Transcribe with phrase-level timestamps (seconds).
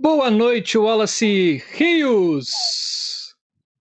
[0.00, 3.34] Boa noite, Wallace Rios.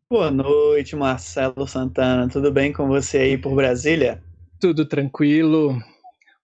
[0.10, 2.28] Boa noite, Marcelo Santana.
[2.28, 4.20] Tudo bem com você aí por Brasília?
[4.60, 5.78] Tudo tranquilo.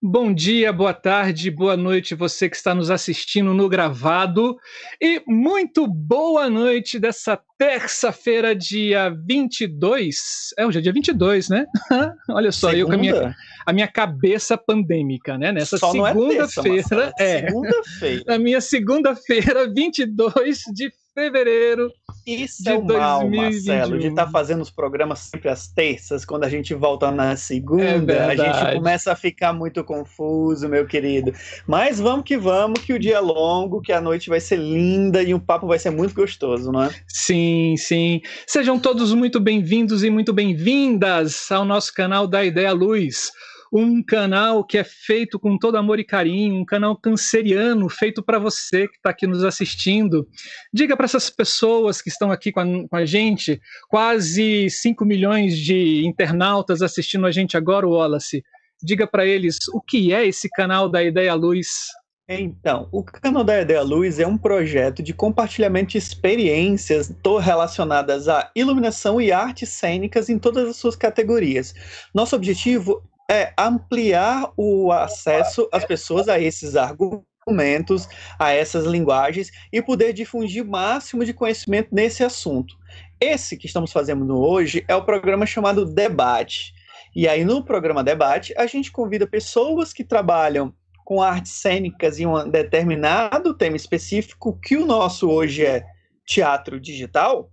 [0.06, 4.54] Bom dia, boa tarde, boa noite, você que está nos assistindo no gravado.
[5.00, 10.52] E muito boa noite dessa terça-feira, dia 22.
[10.58, 11.64] É, hoje é dia 22, né?
[12.28, 12.80] Olha só, Segunda?
[12.80, 15.52] eu com a minha, a minha cabeça pandêmica, né?
[15.52, 17.12] Nessa é segunda-feira.
[17.18, 18.24] É, segunda-feira.
[18.26, 21.90] Na minha segunda-feira, 22 de fevereiro.
[22.26, 26.44] Isso é o mal, Marcelo, de estar tá fazendo os programas sempre às terças, quando
[26.44, 31.32] a gente volta na segunda, é a gente começa a ficar muito confuso, meu querido.
[31.66, 35.22] Mas vamos que vamos, que o dia é longo, que a noite vai ser linda
[35.22, 36.90] e o papo vai ser muito gostoso, não é?
[37.06, 38.20] Sim, sim.
[38.46, 43.30] Sejam todos muito bem-vindos e muito bem-vindas ao nosso canal da Ideia Luz
[43.74, 48.38] um canal que é feito com todo amor e carinho, um canal canceriano feito para
[48.38, 50.28] você que está aqui nos assistindo.
[50.72, 55.58] Diga para essas pessoas que estão aqui com a, com a, gente, quase 5 milhões
[55.58, 58.44] de internautas assistindo a gente agora, Wallace.
[58.80, 61.88] Diga para eles o que é esse canal da Ideia Luz.
[62.28, 67.12] Então, o canal da Ideia Luz é um projeto de compartilhamento de experiências
[67.42, 71.74] relacionadas à iluminação e artes cênicas em todas as suas categorias.
[72.14, 79.80] Nosso objetivo é ampliar o acesso às pessoas a esses argumentos, a essas linguagens e
[79.82, 82.76] poder difundir o máximo de conhecimento nesse assunto.
[83.20, 86.74] Esse que estamos fazendo hoje é o programa chamado Debate.
[87.14, 90.74] E aí, no programa Debate, a gente convida pessoas que trabalham
[91.04, 95.84] com artes cênicas em um determinado tema específico, que o nosso hoje é
[96.26, 97.50] teatro digital.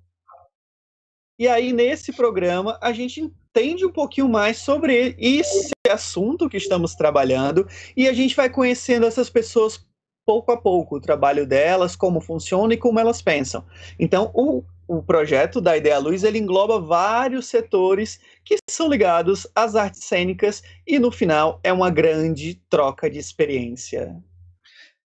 [1.41, 6.93] E aí, nesse programa, a gente entende um pouquinho mais sobre esse assunto que estamos
[6.93, 7.67] trabalhando
[7.97, 9.83] e a gente vai conhecendo essas pessoas
[10.23, 13.65] pouco a pouco, o trabalho delas, como funciona e como elas pensam.
[13.97, 19.75] Então, o, o projeto da Ideia Luz, ele engloba vários setores que são ligados às
[19.75, 24.15] artes cênicas e, no final, é uma grande troca de experiência.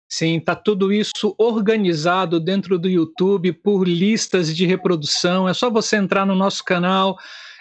[0.08, 5.50] Sim, tá tudo isso organizado dentro do YouTube por listas de reprodução.
[5.50, 7.18] É só você entrar no nosso canal,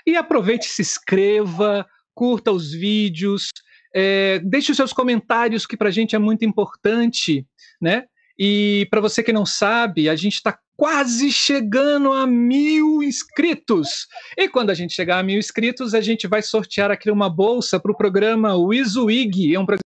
[0.07, 3.49] e aproveite, se inscreva, curta os vídeos,
[3.95, 7.47] é, deixe os seus comentários, que para a gente é muito importante,
[7.81, 8.05] né?
[8.39, 14.09] E para você que não sabe, a gente está quase chegando a mil inscritos.
[14.37, 17.79] E quando a gente chegar a mil inscritos, a gente vai sortear aqui uma bolsa
[17.79, 19.94] para o programa Wizwig, é um programa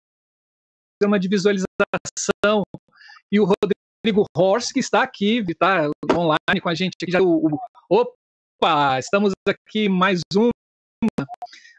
[1.20, 2.62] de visualização.
[3.31, 7.58] E o Rodrigo Horst, que está aqui, está online com a gente, já, o, o,
[7.90, 10.50] opa, estamos aqui mais uma,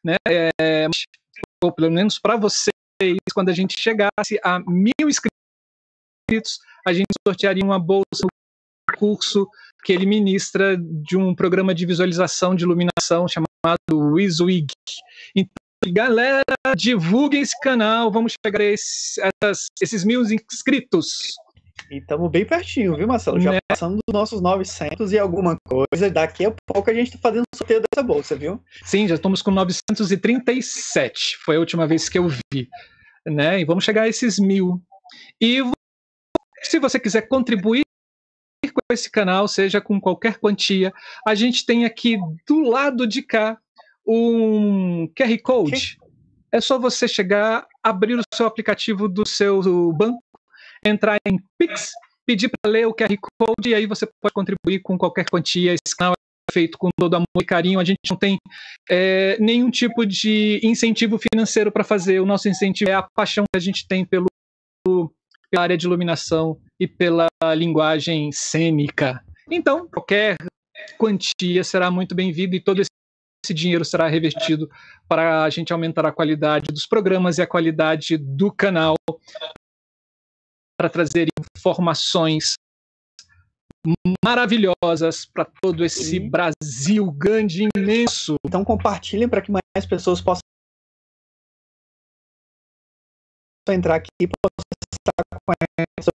[0.04, 0.16] né?
[0.30, 0.88] É,
[1.64, 2.70] ou pelo menos para você
[3.34, 9.48] quando a gente chegasse a mil inscritos, a gente sortearia uma bolsa no curso
[9.84, 13.48] que ele ministra de um programa de visualização de iluminação chamado
[13.94, 14.68] WizWig.
[15.36, 15.57] Então,
[15.92, 16.44] galera,
[16.76, 21.36] divulguem esse canal, vamos chegar a esse, essas, esses mil inscritos.
[21.90, 23.40] E estamos bem pertinho, viu, Marcelo?
[23.40, 23.60] Já né?
[23.70, 26.10] passando dos nossos 900 e alguma coisa.
[26.10, 28.62] Daqui a pouco a gente está fazendo sorteio dessa bolsa, viu?
[28.84, 31.38] Sim, já estamos com 937.
[31.38, 32.68] Foi a última vez que eu vi.
[33.26, 33.62] Né?
[33.62, 34.82] E vamos chegar a esses mil.
[35.40, 35.62] E
[36.62, 37.84] se você quiser contribuir
[38.66, 40.94] com esse canal, seja com qualquer quantia,
[41.26, 43.58] a gente tem aqui do lado de cá
[44.08, 45.98] um QR Code.
[46.52, 50.22] É só você chegar, abrir o seu aplicativo do seu banco
[50.86, 51.92] entrar em Pix,
[52.26, 55.74] pedir para ler o QR Code e aí você pode contribuir com qualquer quantia.
[55.74, 57.80] Esse canal é feito com todo amor e carinho.
[57.80, 58.38] A gente não tem
[58.90, 62.20] é, nenhum tipo de incentivo financeiro para fazer.
[62.20, 64.28] O nosso incentivo é a paixão que a gente tem pelo,
[64.86, 69.24] pela área de iluminação e pela linguagem cênica.
[69.50, 70.36] Então, qualquer
[70.98, 72.90] quantia será muito bem-vinda e todo esse
[73.46, 74.70] esse dinheiro será revertido
[75.08, 78.96] para a gente aumentar a qualidade dos programas e a qualidade do canal
[80.78, 82.56] para trazer informações
[84.24, 86.30] maravilhosas para todo esse Sim.
[86.30, 88.36] Brasil grande e imenso.
[88.46, 90.42] Então compartilhem para que mais pessoas possam
[93.70, 94.64] entrar aqui e possam
[94.94, 95.54] estar com
[96.00, 96.12] essa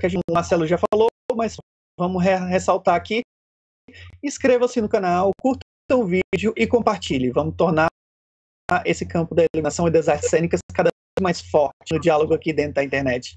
[0.00, 1.56] que o Marcelo já falou, mas
[1.98, 3.22] vamos ressaltar aqui.
[4.22, 7.30] Inscreva-se no canal, curta o vídeo e compartilhe.
[7.30, 7.88] Vamos tornar
[8.84, 12.52] esse campo da iluminação e das artes cênicas cada vez mais forte no diálogo aqui
[12.52, 13.36] dentro da internet.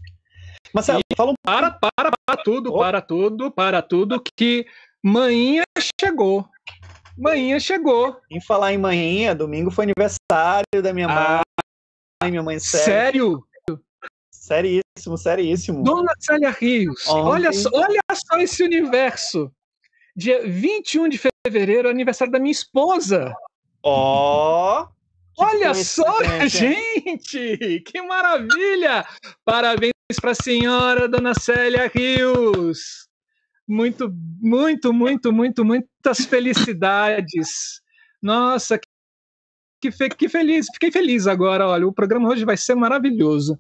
[0.73, 4.65] Marcelo, e fala um para, para, para tudo, para tudo, para tudo, que
[5.03, 5.63] manhã
[5.99, 6.47] chegou.
[7.17, 8.19] Manhã chegou.
[8.29, 11.41] Em falar em manhã, domingo foi aniversário da minha ah,
[12.21, 12.31] mãe.
[12.31, 12.85] Minha mãe sério.
[12.85, 13.50] Sério?
[14.41, 15.83] Seríssimo, seríssimo.
[15.83, 19.51] Dona Célia Rios, olha, olha só esse universo.
[20.15, 23.35] Dia 21 de fevereiro, aniversário da minha esposa.
[23.83, 24.81] Ó!
[24.81, 24.87] Oh,
[25.37, 27.81] Olha só, gente!
[27.85, 29.05] Que maravilha!
[29.45, 33.07] Parabéns para a senhora, dona Célia Rios.
[33.67, 34.11] Muito,
[34.41, 37.79] muito, muito, muito, muitas felicidades.
[38.19, 38.79] Nossa,
[39.79, 40.65] que, fe que feliz.
[40.73, 41.67] Fiquei feliz agora.
[41.67, 43.59] Olha, o programa hoje vai ser maravilhoso.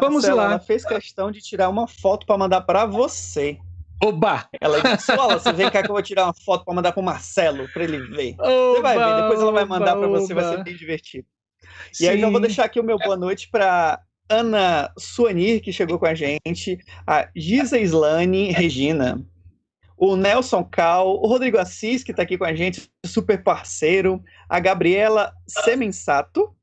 [0.00, 0.44] Vamos lá.
[0.44, 3.58] Ela fez questão de tirar uma foto para mandar para você.
[4.02, 4.48] Oba!
[4.60, 7.02] Ela disse: Olha, você vem cá que eu vou tirar uma foto para mandar pro
[7.02, 8.34] Marcelo, para ele ver.
[8.38, 11.26] Oba, você vai ver, depois ela vai mandar para você, vai ser bem divertido.
[11.92, 12.04] Sim.
[12.04, 15.98] E aí já vou deixar aqui o meu boa noite para Ana Suanir, que chegou
[15.98, 19.22] com a gente, a Giza Islane Regina,
[19.96, 24.58] o Nelson Cal, o Rodrigo Assis, que está aqui com a gente, super parceiro, a
[24.58, 26.54] Gabriela Semensato,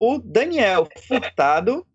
[0.00, 1.86] o Daniel Furtado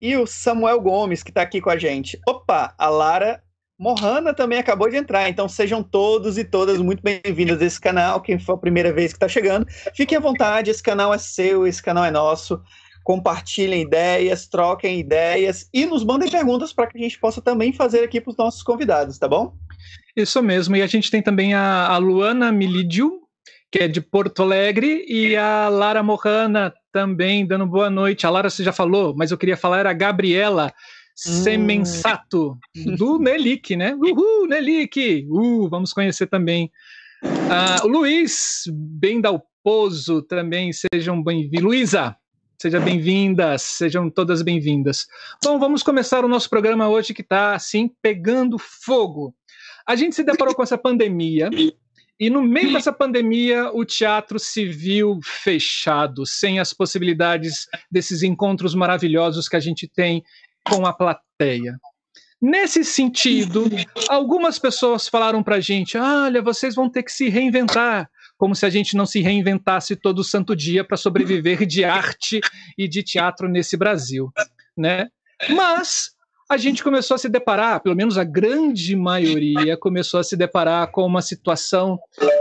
[0.00, 2.18] e o Samuel Gomes, que está aqui com a gente.
[2.26, 3.42] Opa, a Lara
[3.78, 8.20] Mohana também acabou de entrar, então sejam todos e todas muito bem-vindos a esse canal.
[8.20, 11.66] Quem for a primeira vez que está chegando, fiquem à vontade, esse canal é seu,
[11.66, 12.60] esse canal é nosso.
[13.04, 18.02] Compartilhem ideias, troquem ideias e nos mandem perguntas para que a gente possa também fazer
[18.04, 19.54] aqui para os nossos convidados, tá bom?
[20.16, 23.27] Isso mesmo, e a gente tem também a, a Luana Milídio,
[23.70, 28.26] que é de Porto Alegre, e a Lara Mohana também dando boa noite.
[28.26, 30.72] A Lara você já falou, mas eu queria falar era a Gabriela
[31.14, 32.94] Semensato, hum.
[32.94, 33.94] do Nelic, né?
[33.94, 35.26] Uhul, Nelic!
[35.28, 36.70] Uh, vamos conhecer também.
[37.24, 41.64] Uh, o Luiz Bendalposo também, sejam bem-vindos.
[41.64, 42.16] Luísa,
[42.62, 45.08] seja bem-vindas, sejam todas bem-vindas.
[45.44, 49.34] Bom, vamos começar o nosso programa hoje que está, assim, pegando fogo.
[49.84, 51.50] A gente se deparou com essa pandemia
[52.18, 58.74] e no meio dessa pandemia, o teatro se viu fechado, sem as possibilidades desses encontros
[58.74, 60.24] maravilhosos que a gente tem
[60.64, 61.78] com a plateia.
[62.40, 63.64] Nesse sentido,
[64.08, 68.66] algumas pessoas falaram para a gente: olha, vocês vão ter que se reinventar, como se
[68.66, 72.40] a gente não se reinventasse todo santo dia para sobreviver de arte
[72.76, 74.32] e de teatro nesse Brasil,
[74.76, 75.08] né?
[75.50, 76.12] Mas
[76.48, 80.90] a gente começou a se deparar, pelo menos a grande maioria começou a se deparar
[80.90, 81.98] com uma situação,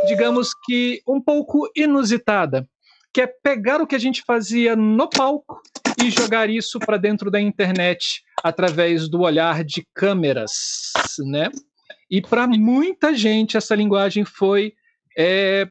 [0.07, 2.67] digamos que um pouco inusitada
[3.17, 5.59] que é pegar o que a gente fazia no palco
[5.99, 10.51] e jogar isso para dentro da internet através do olhar de câmeras,
[11.25, 11.49] né?
[12.11, 14.73] E para muita gente essa linguagem foi
[15.17, 15.67] é,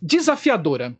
[0.00, 0.96] desafiadora.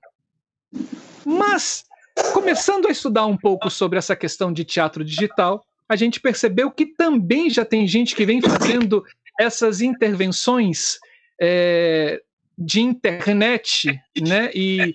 [1.24, 1.84] Mas
[2.32, 6.86] começando a estudar um pouco sobre essa questão de teatro digital, a gente percebeu que
[6.86, 9.04] também já tem gente que vem fazendo
[9.40, 11.00] essas intervenções
[11.42, 12.22] é,
[12.56, 14.94] de internet, né, e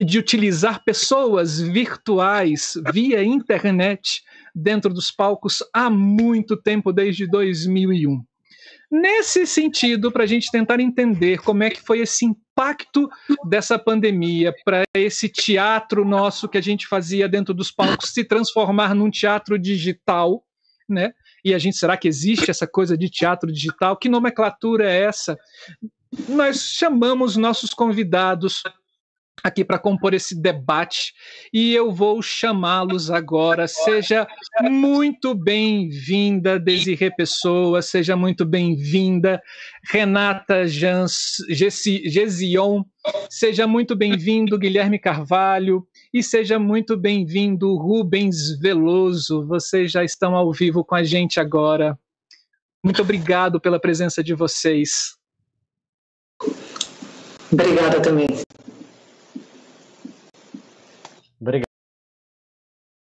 [0.00, 4.22] de utilizar pessoas virtuais via internet
[4.54, 8.22] dentro dos palcos há muito tempo, desde 2001.
[8.90, 13.08] Nesse sentido, para a gente tentar entender como é que foi esse impacto
[13.46, 18.94] dessa pandemia para esse teatro nosso que a gente fazia dentro dos palcos se transformar
[18.94, 20.42] num teatro digital,
[20.88, 21.12] né?
[21.44, 23.96] E a gente, será que existe essa coisa de teatro digital?
[23.96, 25.38] Que nomenclatura é essa?
[26.26, 28.62] Nós chamamos nossos convidados
[29.42, 31.12] aqui para compor esse debate
[31.52, 33.66] e eu vou chamá-los agora.
[33.68, 34.26] Seja
[34.62, 39.40] muito bem-vinda, Desirê Pessoa, seja muito bem-vinda,
[39.90, 42.82] Renata Jans, Gesion,
[43.30, 49.46] seja muito bem-vindo, Guilherme Carvalho, e seja muito bem-vindo, Rubens Veloso.
[49.46, 51.98] Vocês já estão ao vivo com a gente agora.
[52.82, 55.16] Muito obrigado pela presença de vocês.
[57.50, 58.26] Obrigada também.
[61.40, 61.68] Obrigado,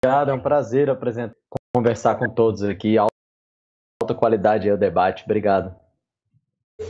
[0.05, 1.35] é um prazer apresentar,
[1.75, 2.97] conversar com todos aqui.
[2.97, 5.23] Alta qualidade aí o debate.
[5.25, 5.75] Obrigado.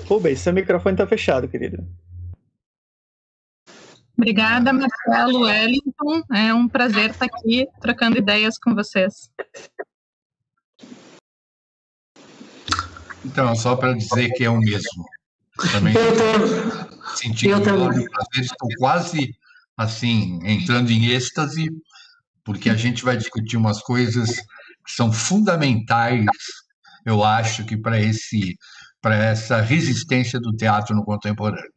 [0.05, 1.87] Rubens, seu microfone está fechado, querido.
[4.15, 6.23] Obrigada, Marcelo Wellington.
[6.31, 9.31] É um prazer estar aqui trocando ideias com vocês.
[13.25, 15.05] Então, só para dizer que é o mesmo.
[15.71, 18.07] Também eu senti eu também.
[18.09, 19.35] prazer, estou quase
[19.75, 21.69] assim, entrando em êxtase,
[22.49, 24.27] porque a gente vai discutir umas coisas
[24.83, 26.25] que são fundamentais,
[27.05, 28.57] eu acho, que para esse
[28.99, 31.71] para essa resistência do teatro no contemporâneo.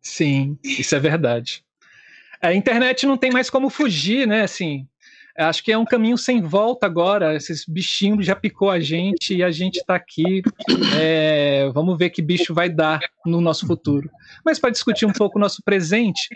[0.00, 1.64] Sim, isso é verdade.
[2.40, 4.42] A internet não tem mais como fugir, né?
[4.42, 4.86] Assim,
[5.36, 7.34] acho que é um caminho sem volta agora.
[7.34, 10.40] Esses bichinhos já picou a gente e a gente está aqui.
[11.00, 14.08] É, vamos ver que bicho vai dar no nosso futuro.
[14.44, 16.28] Mas para discutir um pouco o nosso presente,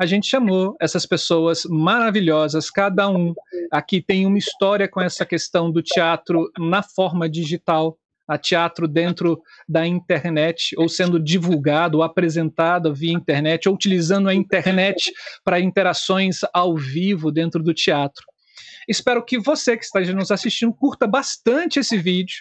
[0.00, 2.70] a gente chamou essas pessoas maravilhosas.
[2.70, 3.34] Cada um
[3.70, 9.42] aqui tem uma história com essa questão do teatro na forma digital a teatro dentro
[9.68, 15.12] da internet, ou sendo divulgado, ou apresentado via internet, ou utilizando a internet
[15.44, 18.24] para interações ao vivo dentro do teatro.
[18.88, 22.36] Espero que você que está nos assistindo curta bastante esse vídeo.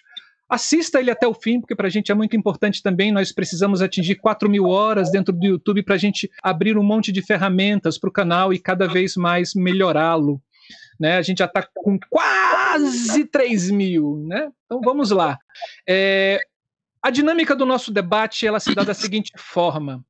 [0.49, 3.11] Assista ele até o fim, porque para a gente é muito importante também.
[3.11, 7.11] Nós precisamos atingir 4 mil horas dentro do YouTube para a gente abrir um monte
[7.11, 10.41] de ferramentas para o canal e cada vez mais melhorá-lo.
[10.99, 11.17] Né?
[11.17, 14.23] A gente já está com quase 3 mil.
[14.27, 14.49] Né?
[14.65, 15.37] Então vamos lá.
[15.87, 16.39] É,
[17.01, 20.03] a dinâmica do nosso debate ela se dá da seguinte forma.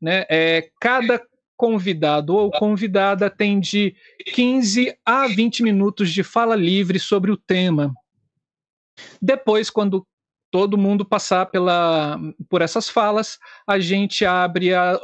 [0.00, 0.24] Né?
[0.30, 1.20] É, cada
[1.56, 3.94] convidado ou convidada tem de
[4.34, 7.92] 15 a 20 minutos de fala livre sobre o tema.
[9.20, 10.06] Depois, quando
[10.50, 14.98] todo mundo passar pela, por essas falas, a gente abre a,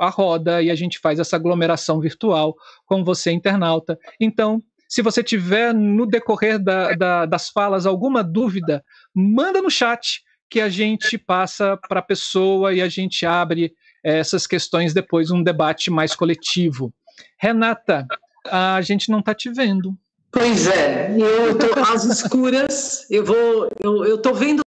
[0.00, 2.54] a roda e a gente faz essa aglomeração virtual
[2.84, 3.98] com você, internauta.
[4.20, 10.22] Então, se você tiver no decorrer da, da, das falas alguma dúvida, manda no chat
[10.50, 15.42] que a gente passa para a pessoa e a gente abre essas questões depois um
[15.42, 16.92] debate mais coletivo.
[17.38, 18.06] Renata,
[18.46, 19.96] a gente não está te vendo.
[20.32, 24.62] Pois é, eu estou às escuras, eu vou, eu, eu tô vendo.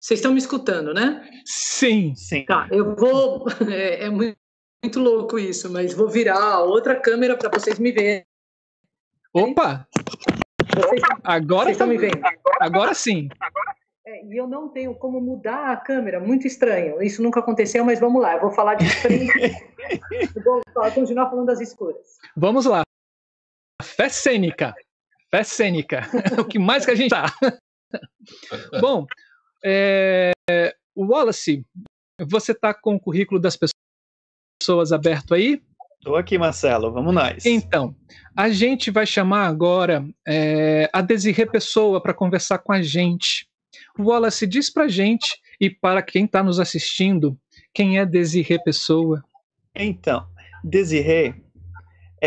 [0.00, 1.28] Vocês estão me escutando, né?
[1.44, 2.44] Sim, sim.
[2.46, 3.46] Tá, eu vou.
[3.70, 4.36] É, é muito,
[4.82, 8.24] muito, louco isso, mas vou virar outra câmera para vocês me verem.
[9.34, 9.86] Opa!
[10.74, 12.20] Vocês, agora vocês estão me vendo?
[12.60, 13.28] Agora sim.
[13.38, 17.02] Agora é, e eu não tenho como mudar a câmera, muito estranho.
[17.02, 19.32] Isso nunca aconteceu, mas vamos lá, eu vou falar de frente.
[20.44, 20.62] vou
[20.94, 22.16] continuar falando das escuras.
[22.36, 22.85] Vamos lá.
[23.96, 24.74] Fé cênica.
[25.30, 26.02] Fé cênica.
[26.38, 27.32] o que mais que a gente tá?
[28.78, 29.06] Bom,
[29.64, 30.32] é,
[30.94, 31.64] Wallace,
[32.20, 33.56] você tá com o currículo das
[34.62, 35.62] pessoas aberto aí?
[35.98, 36.92] Estou aqui, Marcelo.
[36.92, 37.46] Vamos nós.
[37.46, 37.96] Então,
[38.36, 43.48] a gente vai chamar agora é, a Desirê Pessoa para conversar com a gente.
[43.98, 47.36] Wallace, diz pra gente e para quem está nos assistindo,
[47.72, 49.24] quem é Desirê Pessoa?
[49.74, 50.28] Então,
[50.62, 51.45] Desirê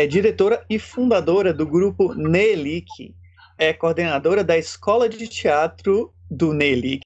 [0.00, 3.14] é diretora e fundadora do grupo Nelic,
[3.58, 7.02] é coordenadora da Escola de Teatro do Nelic,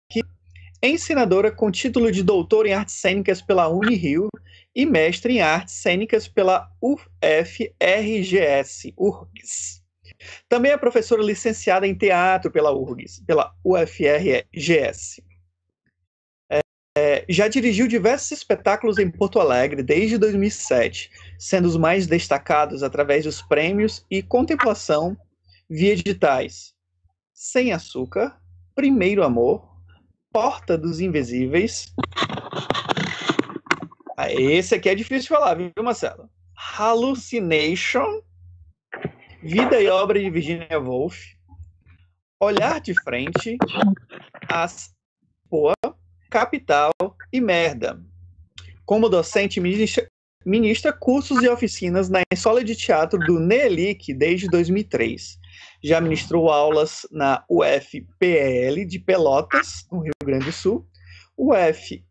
[0.80, 4.28] ensinadora com título de doutor em artes cênicas pela Unirio
[4.72, 7.74] e mestre em artes cênicas pela UFRGS,
[8.96, 9.82] URGS.
[10.48, 15.20] Também é professora licenciada em teatro pela URGS, pela UFRGS.
[17.28, 23.40] Já dirigiu diversos espetáculos em Porto Alegre desde 2007, sendo os mais destacados através dos
[23.42, 25.16] prêmios e contemplação
[25.68, 26.74] via digitais
[27.32, 28.38] Sem Açúcar,
[28.74, 29.66] Primeiro Amor,
[30.32, 31.94] Porta dos Invisíveis.
[34.16, 36.28] Ah, esse aqui é difícil de falar, viu, Marcelo?
[36.54, 38.22] Hallucination,
[39.42, 41.34] Vida e Obra de Virginia Woolf,
[42.40, 43.56] Olhar de Frente,
[44.50, 44.94] As
[45.48, 45.74] Poa,
[46.34, 46.90] Capital
[47.32, 48.02] e Merda.
[48.84, 50.04] Como docente, ministra,
[50.44, 55.38] ministra cursos e oficinas na Escola de Teatro do NELIC desde 2003.
[55.80, 60.84] Já ministrou aulas na UFPL de Pelotas, no Rio Grande do Sul,
[61.38, 62.02] UFRGS,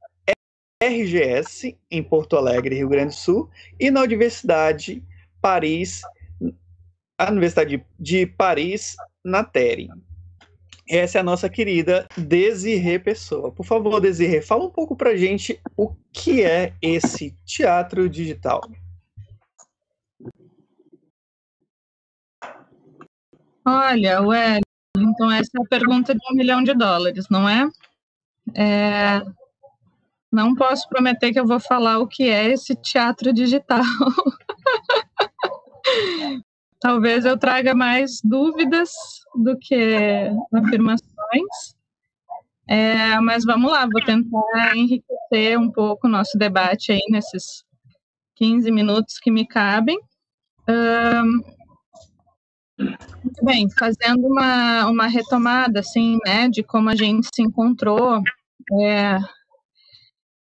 [1.91, 5.03] em Porto Alegre, Rio Grande do Sul, e na Universidade
[5.41, 6.01] Paris,
[7.17, 9.89] a Universidade de Paris, na Terre.
[10.87, 13.51] Essa é a nossa querida Desirê Pessoa.
[13.51, 18.61] Por favor, Desirê, fala um pouco pra gente o que é esse teatro digital.
[23.65, 27.69] Olha, Wellington, essa é a pergunta de um milhão de dólares, não é?
[28.53, 29.21] é?
[30.29, 33.83] Não posso prometer que eu vou falar o que é esse teatro digital.
[36.83, 38.91] Talvez eu traga mais dúvidas
[39.33, 41.77] do que afirmações.
[42.67, 47.63] É, mas vamos lá, vou tentar enriquecer um pouco o nosso debate aí nesses
[48.35, 49.97] 15 minutos que me cabem.
[50.67, 51.41] Um,
[53.41, 58.21] bem, fazendo uma, uma retomada, assim, né, de como a gente se encontrou.
[58.81, 59.19] É,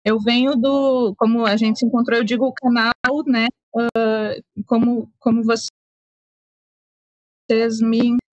[0.04, 2.92] eu venho do, como a gente se encontrou, eu digo o canal,
[3.24, 5.70] né, uh, como, como vocês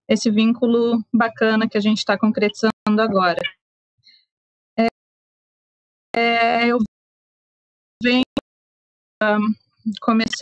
[0.07, 3.41] esse vínculo bacana que a gente está concretizando agora.
[4.77, 4.87] É,
[6.15, 6.79] é, eu
[8.03, 8.23] venho,
[9.23, 9.53] um,
[10.01, 10.41] comecei,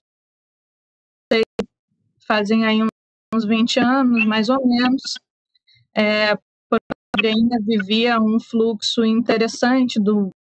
[2.28, 2.80] fazem aí
[3.34, 5.02] uns 20 anos, mais ou menos,
[5.96, 6.34] é,
[7.24, 10.32] ainda vivia um fluxo interessante do,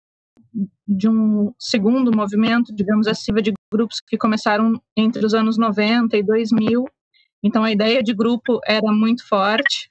[0.87, 6.23] de um segundo movimento, digamos assim, de grupos que começaram entre os anos 90 e
[6.23, 6.87] 2000,
[7.43, 9.91] então a ideia de grupo era muito forte.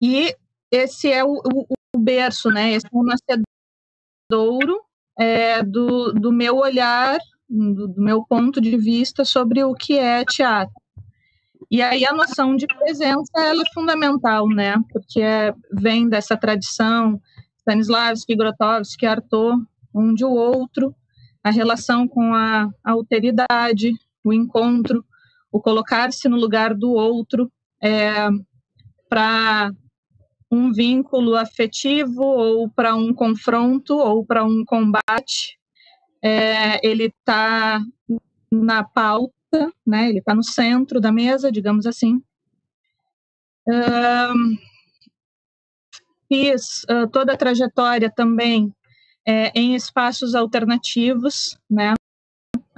[0.00, 0.34] e
[0.70, 2.72] esse é o, o, o, berço, né?
[2.72, 4.80] Esse é o nascedouro
[5.18, 10.24] é, do, do meu olhar, do, do meu ponto de vista sobre o que é
[10.24, 10.74] teatro.
[11.70, 14.74] E aí a noção de presença ela é fundamental, né?
[14.90, 17.20] Porque é, vem dessa tradição
[17.58, 19.62] Stanislavski, Grotowski, Artaud,
[19.92, 20.94] onde o outro,
[21.44, 23.92] a relação com a alteridade,
[24.24, 25.04] o encontro,
[25.50, 27.50] o colocar-se no lugar do outro
[27.82, 28.28] é,
[29.08, 29.72] para
[30.50, 35.58] um vínculo afetivo ou para um confronto ou para um combate.
[36.22, 37.80] É, ele está
[38.50, 39.32] na pauta,
[39.86, 40.08] né?
[40.08, 42.22] Ele está no centro da mesa, digamos assim.
[46.28, 48.72] Fiz uh, toda a trajetória também
[49.26, 51.94] é, em espaços alternativos, né?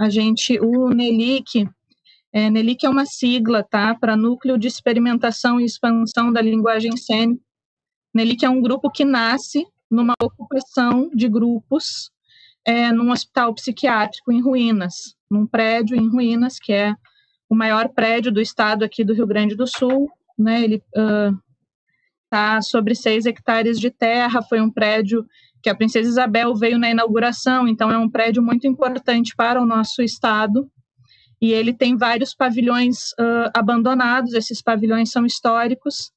[0.00, 1.68] A gente, o NELIC,
[2.32, 7.42] é, NELIC é uma sigla, tá, para Núcleo de Experimentação e Expansão da Linguagem Cênica.
[8.14, 12.10] NELIC é um grupo que nasce numa ocupação de grupos
[12.64, 14.94] é, num hospital psiquiátrico em ruínas,
[15.30, 16.94] num prédio em ruínas, que é
[17.46, 20.82] o maior prédio do estado aqui do Rio Grande do Sul, né, ele
[22.24, 25.26] está uh, sobre seis hectares de terra, foi um prédio
[25.62, 29.66] que a Princesa Isabel veio na inauguração, então é um prédio muito importante para o
[29.66, 30.70] nosso estado.
[31.40, 36.12] E ele tem vários pavilhões uh, abandonados, esses pavilhões são históricos.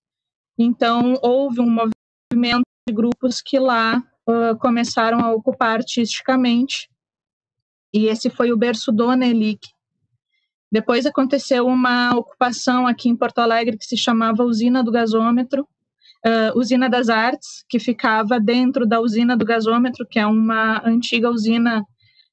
[0.58, 6.90] Então, houve um movimento de grupos que lá uh, começaram a ocupar artisticamente.
[7.94, 9.70] E esse foi o berço do Anelic.
[10.72, 15.68] Depois aconteceu uma ocupação aqui em Porto Alegre que se chamava Usina do Gasômetro,
[16.26, 21.30] uh, Usina das Artes, que ficava dentro da usina do gasômetro, que é uma antiga
[21.30, 21.84] usina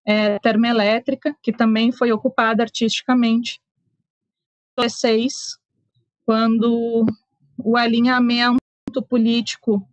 [0.06, 3.60] é, termoelétrica, que também foi ocupada artisticamente.
[4.78, 5.58] 16,
[6.24, 7.04] quando
[7.58, 8.58] o alinhamento
[9.08, 9.86] político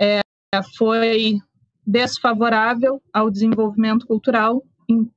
[0.00, 0.20] é,
[0.76, 1.38] foi
[1.86, 5.08] desfavorável ao desenvolvimento cultural, em,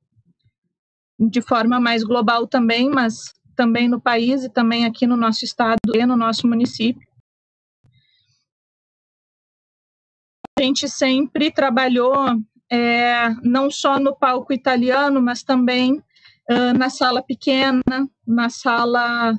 [1.20, 5.80] de forma mais global também, mas também no país e também aqui no nosso estado
[5.96, 7.07] e no nosso município.
[10.58, 12.16] A gente sempre trabalhou
[12.70, 15.94] é, não só no palco italiano, mas também
[16.50, 17.84] uh, na sala pequena,
[18.26, 19.34] na sala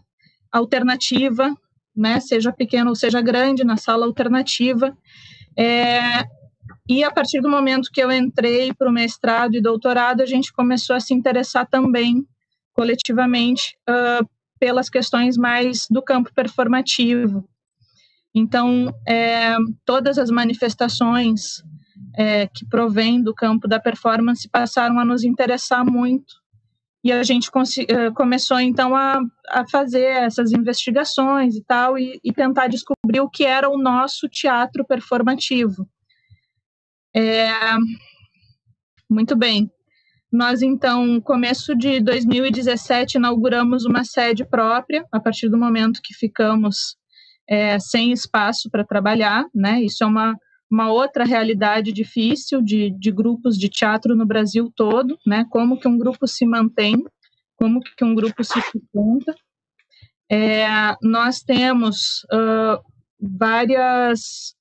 [0.51, 1.55] alternativa,
[1.95, 4.97] né, seja pequena ou seja grande, na sala alternativa.
[5.59, 6.25] É,
[6.89, 10.53] e a partir do momento que eu entrei para o mestrado e doutorado, a gente
[10.53, 12.25] começou a se interessar também
[12.73, 14.27] coletivamente uh,
[14.59, 17.45] pelas questões mais do campo performativo.
[18.39, 21.63] Então, é, todas as manifestações
[22.17, 26.35] é, que provêm do campo da performance passaram a nos interessar muito.
[27.03, 27.51] E a gente
[27.89, 33.31] é, começou, então, a, a, fazer essas investigações e tal, e, e, tentar descobrir o
[33.31, 35.89] que era o nosso teatro performativo.
[37.15, 37.51] É,
[39.11, 39.71] muito bem.
[40.31, 46.99] Nós, então, começo de 2017, inauguramos uma sede própria, a partir do momento que ficamos
[47.49, 49.83] é, sem espaço para trabalhar, né?
[49.83, 50.39] Isso é uma,
[50.71, 55.47] uma outra realidade difícil de, de grupos de teatro no Brasil todo, né?
[55.51, 57.03] Como que um grupo se mantém,
[57.57, 59.35] como que um grupo se sustenta.
[60.31, 60.67] É,
[61.03, 62.79] nós temos uh,
[63.19, 64.55] várias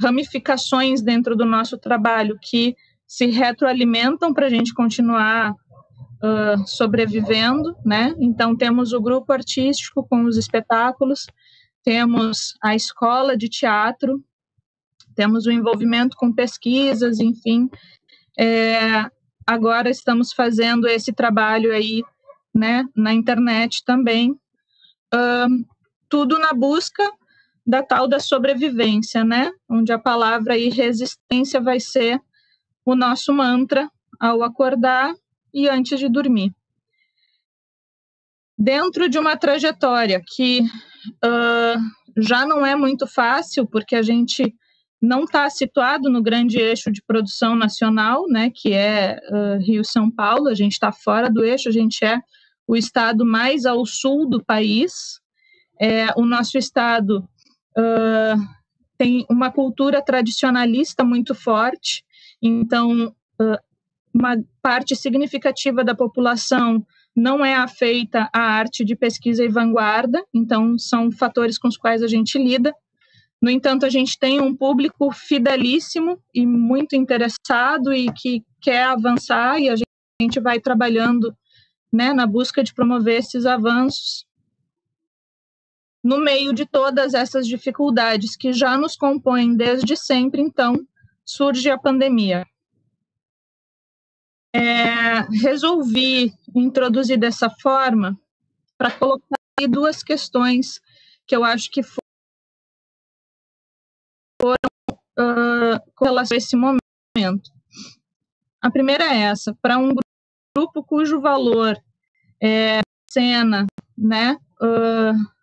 [0.00, 2.76] ramificações dentro do nosso trabalho que
[3.06, 8.14] se retroalimentam para a gente continuar uh, sobrevivendo, né?
[8.18, 11.26] Então temos o grupo artístico com os espetáculos,
[11.84, 14.24] temos a escola de teatro,
[15.14, 17.68] temos o envolvimento com pesquisas, enfim.
[18.38, 19.08] É,
[19.46, 22.02] agora estamos fazendo esse trabalho aí,
[22.52, 25.66] né, na internet também, uh,
[26.08, 27.02] tudo na busca
[27.66, 32.20] da tal da sobrevivência, né, onde a palavra aí resistência vai ser
[32.84, 35.14] o nosso mantra ao acordar
[35.52, 36.54] e antes de dormir.
[38.56, 40.60] Dentro de uma trajetória que
[41.24, 44.54] uh, já não é muito fácil, porque a gente
[45.00, 50.48] não está situado no grande eixo de produção nacional, né, que é uh, Rio-São Paulo,
[50.48, 52.20] a gente está fora do eixo, a gente é
[52.66, 55.20] o estado mais ao sul do país.
[55.78, 57.28] É, o nosso estado
[57.76, 58.40] uh,
[58.96, 62.04] tem uma cultura tradicionalista muito forte,
[62.40, 63.14] então
[64.14, 70.76] uma parte significativa da população não é afeita à arte de pesquisa e vanguarda, então
[70.78, 72.74] são fatores com os quais a gente lida.
[73.40, 79.60] No entanto, a gente tem um público fidelíssimo e muito interessado e que quer avançar
[79.60, 79.74] e a
[80.20, 81.36] gente vai trabalhando
[81.92, 84.26] né, na busca de promover esses avanços.
[86.02, 90.74] No meio de todas essas dificuldades que já nos compõem desde sempre, então,
[91.24, 92.44] surge a pandemia.
[94.54, 98.16] É, resolvi introduzir dessa forma
[98.78, 99.36] para colocar
[99.68, 100.80] duas questões
[101.26, 102.04] que eu acho que foram
[105.18, 107.50] uh, com relação a esse momento.
[108.62, 109.92] A primeira é essa, para um
[110.56, 111.76] grupo cujo valor
[112.40, 115.34] é cena, né, uh,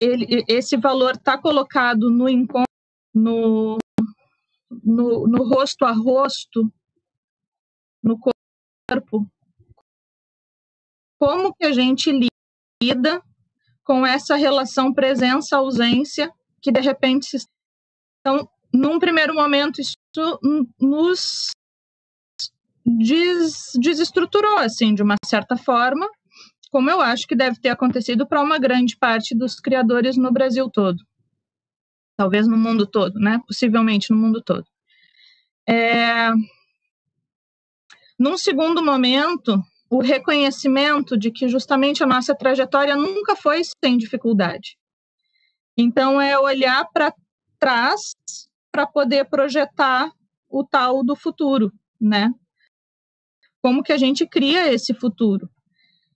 [0.00, 2.64] ele, esse valor está colocado no encontro,
[3.14, 3.78] no,
[4.88, 6.72] no, no rosto a rosto,
[8.02, 9.30] no corpo,
[11.18, 12.10] como que a gente
[12.82, 13.22] lida
[13.84, 17.46] com essa relação presença-ausência que de repente se...
[18.20, 19.96] então num primeiro momento isso
[20.80, 21.50] nos
[22.84, 26.08] des, desestruturou assim de uma certa forma
[26.70, 30.68] como eu acho que deve ter acontecido para uma grande parte dos criadores no Brasil
[30.70, 31.02] todo
[32.18, 33.40] talvez no mundo todo, né?
[33.46, 34.66] Possivelmente no mundo todo.
[35.68, 36.30] É...
[38.18, 44.78] Num segundo momento, o reconhecimento de que justamente a nossa trajetória nunca foi sem dificuldade.
[45.76, 47.12] Então, é olhar para
[47.58, 48.14] trás
[48.72, 50.10] para poder projetar
[50.48, 52.32] o tal do futuro, né?
[53.62, 55.48] Como que a gente cria esse futuro?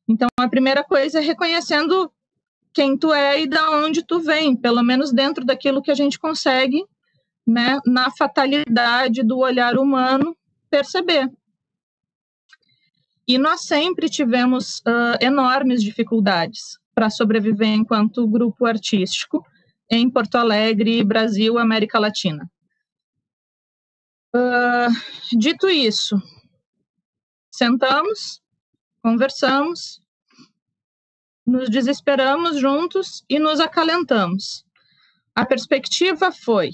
[0.09, 2.11] Então, a primeira coisa é reconhecendo
[2.73, 6.19] quem tu é e da onde tu vem, pelo menos dentro daquilo que a gente
[6.19, 6.85] consegue,
[7.47, 10.37] né, na fatalidade do olhar humano,
[10.71, 11.31] perceber.
[13.27, 19.45] E nós sempre tivemos uh, enormes dificuldades para sobreviver enquanto grupo artístico
[19.91, 22.51] em Porto Alegre, Brasil, América Latina.
[24.35, 26.17] Uh, dito isso,
[27.51, 28.41] sentamos,
[29.03, 30.01] conversamos,
[31.47, 34.65] nos desesperamos juntos e nos acalentamos.
[35.35, 36.71] A perspectiva foi: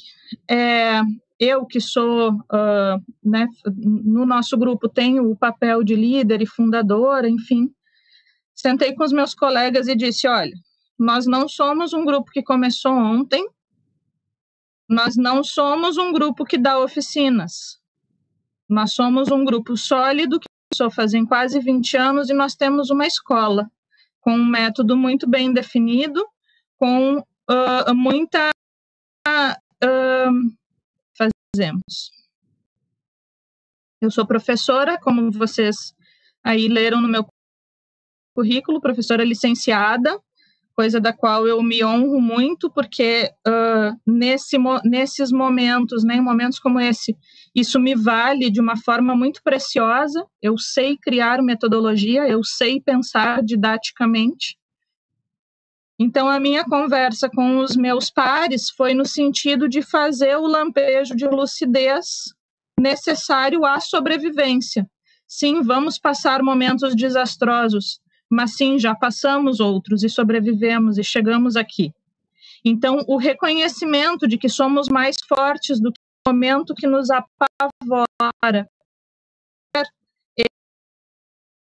[0.50, 1.00] é,
[1.38, 7.28] eu que sou, uh, né, no nosso grupo tenho o papel de líder e fundadora,
[7.28, 7.70] enfim,
[8.54, 10.54] sentei com os meus colegas e disse: olha,
[10.98, 13.46] nós não somos um grupo que começou ontem,
[14.88, 17.78] nós não somos um grupo que dá oficinas,
[18.68, 23.06] nós somos um grupo sólido que começou fazem quase 20 anos e nós temos uma
[23.06, 23.70] escola
[24.20, 26.26] com um método muito bem definido,
[26.76, 28.50] com uh, muita.
[29.82, 30.52] Uh,
[31.16, 32.10] fazemos.
[34.00, 35.94] Eu sou professora, como vocês
[36.44, 37.26] aí leram no meu
[38.34, 40.18] currículo, professora licenciada,
[40.78, 46.60] coisa da qual eu me honro muito, porque uh, nesse, nesses momentos, né, em momentos
[46.60, 47.16] como esse,
[47.52, 50.24] isso me vale de uma forma muito preciosa.
[50.40, 54.56] Eu sei criar metodologia, eu sei pensar didaticamente.
[55.98, 61.16] Então, a minha conversa com os meus pares foi no sentido de fazer o lampejo
[61.16, 62.32] de lucidez
[62.78, 64.88] necessário à sobrevivência.
[65.26, 71.92] Sim, vamos passar momentos desastrosos, mas sim, já passamos outros e sobrevivemos e chegamos aqui.
[72.64, 78.68] Então, o reconhecimento de que somos mais fortes do que o momento que nos apavora,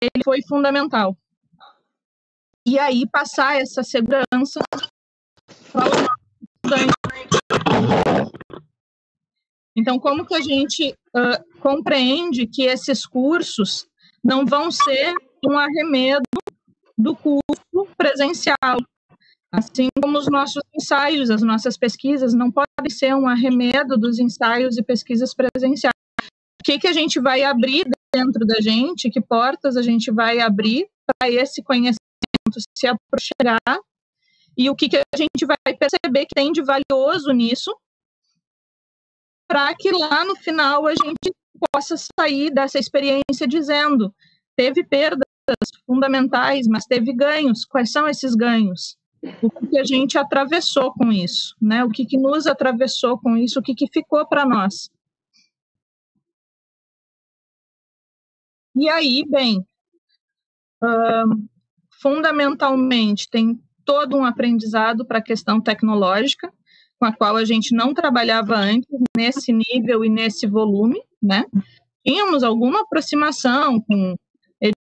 [0.01, 1.17] ele foi fundamental.
[2.67, 4.59] E aí, passar essa segurança
[5.71, 8.31] para os nossos
[9.77, 13.85] Então, como que a gente uh, compreende que esses cursos
[14.23, 15.13] não vão ser
[15.47, 16.23] um arremedo
[16.97, 18.77] do curso presencial.
[19.53, 24.77] Assim como os nossos ensaios, as nossas pesquisas não podem ser um arremedo dos ensaios
[24.77, 25.93] e pesquisas presenciais.
[26.59, 30.39] O que, que a gente vai abrir dentro da gente, que portas a gente vai
[30.39, 32.04] abrir para esse conhecimento
[32.77, 33.79] se aproximar
[34.57, 37.75] e o que, que a gente vai perceber que tem de valioso nisso
[39.47, 41.33] para que lá no final a gente
[41.71, 44.13] possa sair dessa experiência dizendo
[44.55, 45.25] teve perda
[45.85, 47.65] fundamentais, mas teve ganhos.
[47.65, 48.97] Quais são esses ganhos?
[49.41, 51.83] O que a gente atravessou com isso, né?
[51.83, 53.59] O que, que nos atravessou com isso?
[53.59, 54.89] O que, que ficou para nós?
[58.75, 59.65] E aí, bem,
[62.01, 66.51] fundamentalmente tem todo um aprendizado para a questão tecnológica,
[66.99, 71.45] com a qual a gente não trabalhava antes nesse nível e nesse volume, né?
[72.05, 74.15] Tínhamos alguma aproximação com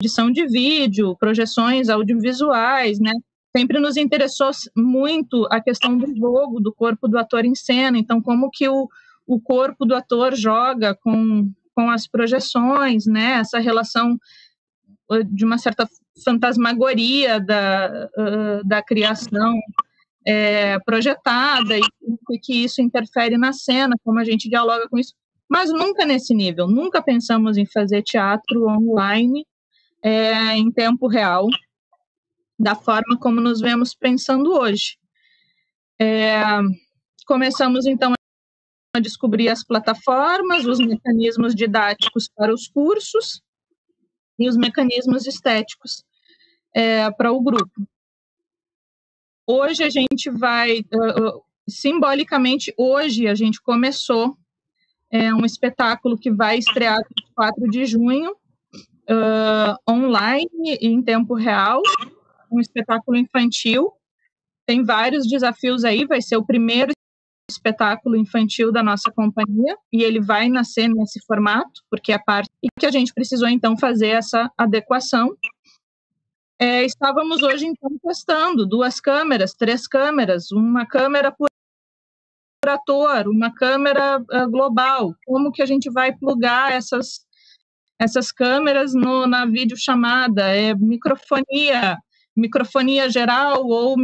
[0.01, 3.13] edição de vídeo, projeções audiovisuais, né?
[3.57, 8.21] Sempre nos interessou muito a questão do jogo, do corpo do ator em cena, então
[8.23, 8.89] como que o,
[9.27, 13.41] o corpo do ator joga com, com as projeções, né?
[13.41, 14.17] Essa relação
[15.25, 15.89] de uma certa
[16.25, 19.59] fantasmagoria da, uh, da criação
[20.25, 21.83] é, projetada e,
[22.31, 25.15] e que isso interfere na cena, como a gente dialoga com isso,
[25.49, 29.45] mas nunca nesse nível, nunca pensamos em fazer teatro online
[30.03, 31.49] é, em tempo real,
[32.59, 34.97] da forma como nos vemos pensando hoje.
[36.01, 36.41] É,
[37.27, 38.13] começamos então
[38.95, 43.43] a descobrir as plataformas, os mecanismos didáticos para os cursos
[44.41, 46.03] e os mecanismos estéticos
[46.75, 47.71] é, para o grupo.
[49.47, 54.37] Hoje a gente vai, uh, simbolicamente, hoje a gente começou
[55.11, 61.83] é, um espetáculo que vai estrear no 4 de junho, uh, online em tempo real,
[62.51, 63.93] um espetáculo infantil.
[64.65, 66.93] Tem vários desafios aí, vai ser o primeiro
[67.51, 72.69] espetáculo infantil da nossa companhia e ele vai nascer nesse formato, porque é parte e
[72.79, 75.37] que a gente precisou então fazer essa adequação.
[76.59, 81.49] É, estávamos hoje então testando duas câmeras, três câmeras, uma câmera por
[82.67, 85.15] ator, uma câmera uh, global.
[85.25, 87.27] Como que a gente vai plugar essas
[88.01, 91.99] essas câmeras no, na videochamada, é microfonia,
[92.35, 93.95] microfonia geral ou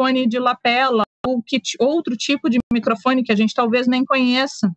[0.00, 4.70] microfone de lapela, ou que, outro tipo de microfone que a gente talvez nem conheça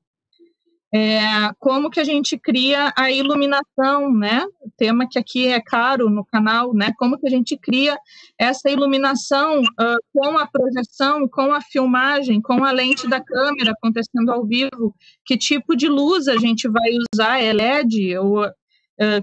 [0.96, 1.20] é,
[1.60, 4.46] como que a gente cria a iluminação, né?
[4.62, 6.94] O tema que aqui é caro no canal, né?
[6.98, 7.98] Como que a gente cria
[8.40, 14.32] essa iluminação uh, com a projeção, com a filmagem, com a lente da câmera acontecendo
[14.32, 14.96] ao vivo?
[15.26, 17.44] Que tipo de luz a gente vai usar?
[17.44, 18.46] É LED ou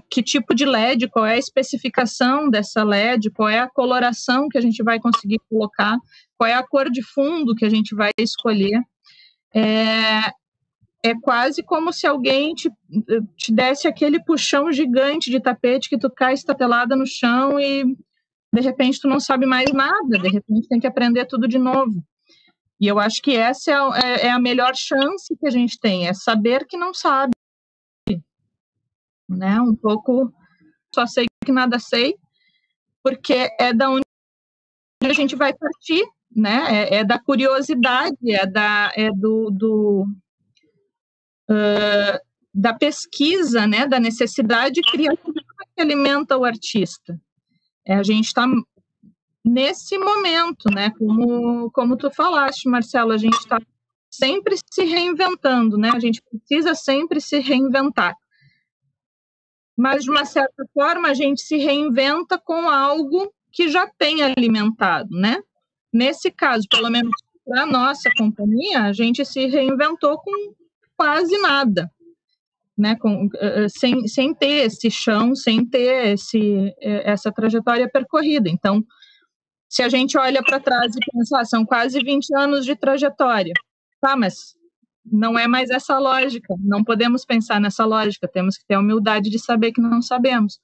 [0.09, 1.09] que tipo de LED?
[1.09, 3.31] Qual é a especificação dessa LED?
[3.31, 5.97] Qual é a coloração que a gente vai conseguir colocar?
[6.37, 8.79] Qual é a cor de fundo que a gente vai escolher?
[9.53, 10.31] É,
[11.03, 12.71] é quase como se alguém te,
[13.35, 17.83] te desse aquele puxão gigante de tapete que tu cai estatelada no chão e
[18.53, 22.03] de repente tu não sabe mais nada, de repente tem que aprender tudo de novo.
[22.79, 26.07] E eu acho que essa é, é, é a melhor chance que a gente tem,
[26.07, 27.33] é saber que não sabe.
[29.33, 29.59] Né?
[29.59, 30.31] Um pouco
[30.93, 32.15] só sei que nada sei,
[33.03, 34.03] porque é da onde
[35.03, 36.67] a gente vai partir, né?
[36.69, 40.07] É, é da curiosidade, é da é do, do
[41.49, 42.19] uh,
[42.53, 45.33] da pesquisa, né, da necessidade criativa
[45.75, 47.19] que alimenta o artista.
[47.85, 48.45] É, a gente está
[49.43, 53.59] nesse momento, né, como, como tu falaste, Marcelo, a gente está
[54.09, 58.15] sempre se reinventando, né, a gente precisa sempre se reinventar.
[59.75, 65.09] Mas, de uma certa forma, a gente se reinventa com algo que já tem alimentado,
[65.11, 65.37] né?
[65.91, 67.11] Nesse caso, pelo menos
[67.45, 70.53] para nossa companhia, a gente se reinventou com
[70.95, 71.91] quase nada,
[72.77, 72.95] né?
[72.95, 78.49] Com, uh, sem, sem ter esse chão, sem ter esse, essa trajetória percorrida.
[78.49, 78.83] Então,
[79.67, 83.53] se a gente olha para trás e pensa, ah, são quase 20 anos de trajetória,
[83.99, 84.55] tá, mas
[85.05, 89.29] não é mais essa lógica, não podemos pensar nessa lógica, temos que ter a humildade
[89.29, 90.59] de saber que não sabemos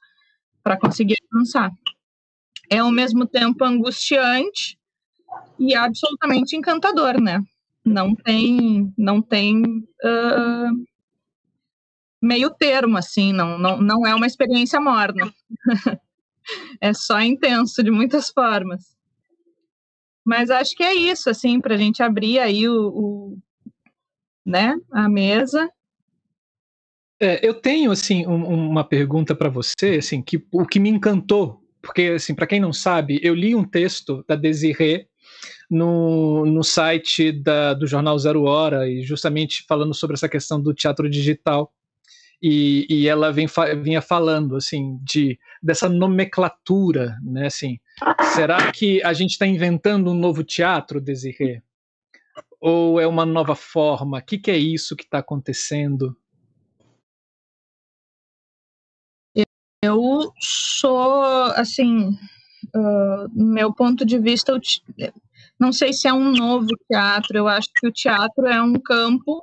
[0.64, 1.72] para conseguir avançar.
[2.70, 4.78] É ao mesmo tempo angustiante
[5.58, 7.42] e absolutamente encantador, né?
[7.84, 10.86] Não tem, não tem uh,
[12.22, 15.34] meio termo, assim, não, não, não é uma experiência morna.
[16.82, 18.96] é só intenso de muitas formas.
[20.26, 23.38] Mas acho que é isso, assim, para a gente abrir aí o, o,
[24.46, 25.70] né, a mesa.
[27.22, 31.62] É, eu tenho, assim, um, uma pergunta para você, assim, que o que me encantou,
[31.82, 35.08] porque, assim, para quem não sabe, eu li um texto da Desirê
[35.70, 40.74] no, no site da, do jornal Zero Hora, e justamente falando sobre essa questão do
[40.74, 41.72] teatro digital.
[42.42, 43.48] E, e ela vem,
[43.84, 47.48] vinha falando assim de dessa nomenclatura, né?
[47.48, 47.78] Assim,
[48.34, 51.62] será que a gente está inventando um novo teatro, Desirê?
[52.60, 54.18] Ou é uma nova forma?
[54.18, 56.16] O que, que é isso que está acontecendo?
[59.82, 61.24] Eu sou,
[61.56, 62.10] assim,
[62.76, 64.60] uh, meu ponto de vista,
[65.58, 69.42] não sei se é um novo teatro, eu acho que o teatro é um campo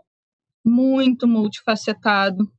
[0.62, 2.52] muito multifacetado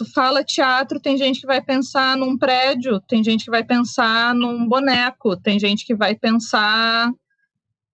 [0.00, 4.34] tu fala teatro, tem gente que vai pensar num prédio, tem gente que vai pensar
[4.34, 7.12] num boneco, tem gente que vai pensar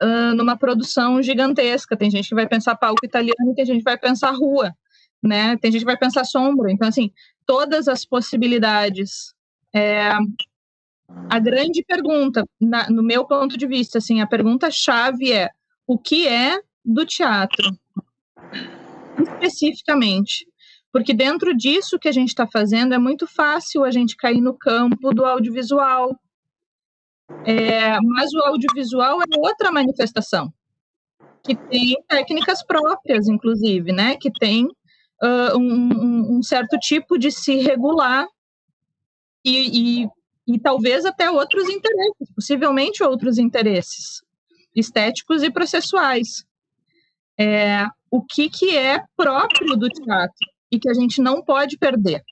[0.01, 3.97] uh, numa produção gigantesca, tem gente que vai pensar palco italiano, tem gente que vai
[3.97, 4.73] pensar rua,
[5.21, 5.58] né?
[5.58, 6.71] Tem gente que vai pensar sombra.
[6.71, 7.12] Então, assim,
[7.45, 9.34] todas as possibilidades.
[9.75, 10.12] É,
[11.29, 15.49] a grande pergunta, na, no meu ponto de vista, assim, a pergunta chave é
[15.86, 17.77] o que é do teatro?
[19.19, 20.45] Especificamente
[20.93, 24.56] porque dentro disso que a gente está fazendo é muito fácil a gente cair no
[24.56, 26.15] campo do audiovisual.
[27.45, 30.53] É, mas o audiovisual é outra manifestação,
[31.43, 34.15] que tem técnicas próprias, inclusive, né?
[34.15, 38.27] que tem uh, um, um, certo tipo de se regular
[39.43, 40.07] e, e,
[40.47, 44.21] e talvez até outros interesses, possivelmente outros interesses
[44.75, 46.45] estéticos e processuais.
[47.38, 50.53] É, o que, que é próprio do teatro?
[50.73, 52.23] e que a gente não pode perder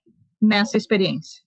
[0.42, 1.44] nessa experiência.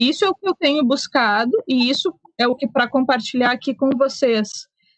[0.00, 3.74] Isso é o que eu tenho buscado e isso é o que, para compartilhar aqui
[3.74, 4.48] com vocês,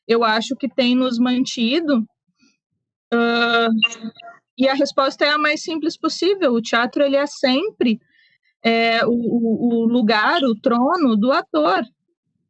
[0.07, 2.00] eu acho que tem nos mantido.
[3.12, 3.70] Uh,
[4.59, 6.53] e a resposta é a mais simples possível.
[6.53, 7.98] O teatro ele é sempre
[8.62, 11.83] é, o, o, lugar, o trono do ator.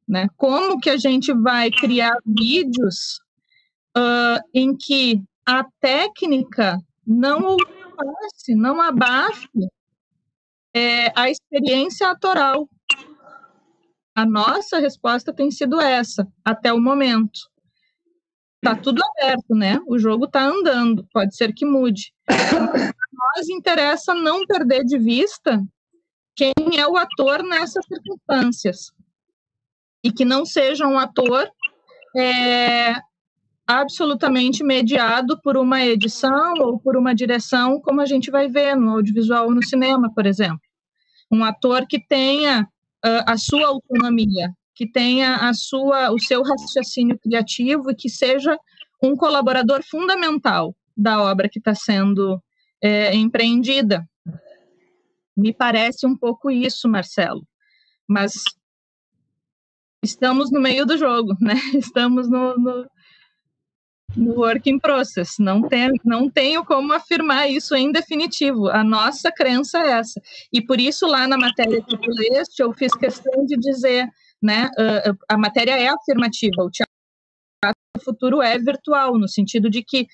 [0.09, 0.27] Né?
[0.37, 3.21] Como que a gente vai criar vídeos
[3.97, 7.57] uh, em que a técnica não
[7.97, 9.49] passe, não abafe
[10.75, 12.69] é, a experiência autoral.
[14.15, 17.41] A nossa resposta tem sido essa, até o momento.
[18.57, 19.81] Está tudo aberto, né?
[19.87, 22.13] O jogo está andando, pode ser que mude.
[22.29, 25.63] nós interessa não perder de vista
[26.37, 28.93] quem é o ator nessas circunstâncias.
[30.05, 31.51] E que não seja um ator
[32.17, 32.95] é,
[33.67, 38.91] absolutamente mediado por uma edição ou por uma direção, como a gente vai ver no
[38.91, 40.61] audiovisual ou no cinema, por exemplo.
[41.31, 42.69] Um ator que tenha
[43.05, 48.59] uh, a sua autonomia, que tenha a sua, o seu raciocínio criativo e que seja
[49.03, 52.43] um colaborador fundamental da obra que está sendo
[52.83, 54.07] é, empreendida.
[55.37, 57.47] Me parece um pouco isso, Marcelo.
[58.07, 58.43] Mas
[60.03, 61.55] estamos no meio do jogo, né?
[61.75, 62.91] Estamos no, no no
[64.17, 65.37] work in process.
[65.39, 68.69] Não, tem, não tenho como afirmar isso em definitivo.
[68.69, 70.21] A nossa crença é essa.
[70.53, 74.09] E por isso, lá na matéria que tu leste, eu fiz questão de dizer,
[74.43, 74.69] né,
[75.29, 76.91] a matéria é afirmativa, o teatro
[78.05, 80.07] futuro é virtual, no sentido de que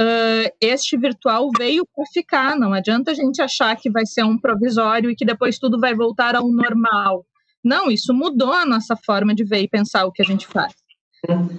[0.00, 4.38] uh, este virtual veio para ficar, não adianta a gente achar que vai ser um
[4.38, 7.26] provisório e que depois tudo vai voltar ao normal.
[7.62, 10.72] Não, isso mudou a nossa forma de ver e pensar o que a gente faz.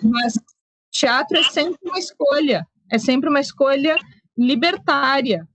[0.03, 0.33] Mas
[0.99, 3.97] teatro é sempre uma escolha, é sempre uma escolha
[4.37, 5.47] libertária.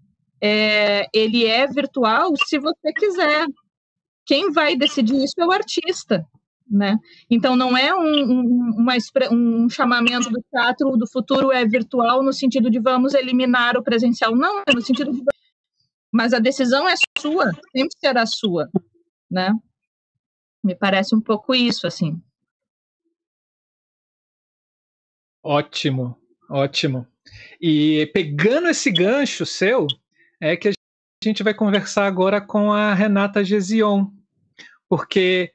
[0.42, 3.46] É, ele é virtual se você quiser.
[4.24, 6.26] Quem vai decidir isso é o artista.
[6.70, 6.96] Né?
[7.28, 8.94] Então, não é um, um, uma,
[9.32, 14.36] um chamamento do teatro do futuro é virtual no sentido de vamos eliminar o presencial.
[14.36, 15.20] Não, é no sentido de.
[16.12, 18.68] Mas a decisão é sua, sempre será sua.
[19.28, 19.52] Né?
[20.62, 22.20] Me parece um pouco isso, assim.
[25.42, 26.16] Ótimo,
[26.48, 27.06] ótimo.
[27.60, 29.86] E pegando esse gancho seu,
[30.40, 30.72] é que a
[31.22, 34.06] gente vai conversar agora com a Renata Gesion,
[34.88, 35.52] porque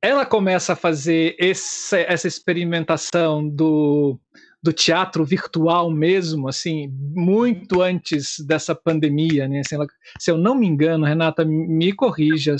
[0.00, 4.18] ela começa a fazer esse, essa experimentação do,
[4.62, 9.60] do teatro virtual mesmo, assim, muito antes dessa pandemia, né?
[9.60, 9.86] Assim, ela,
[10.18, 12.56] se eu não me engano, Renata, me corrija,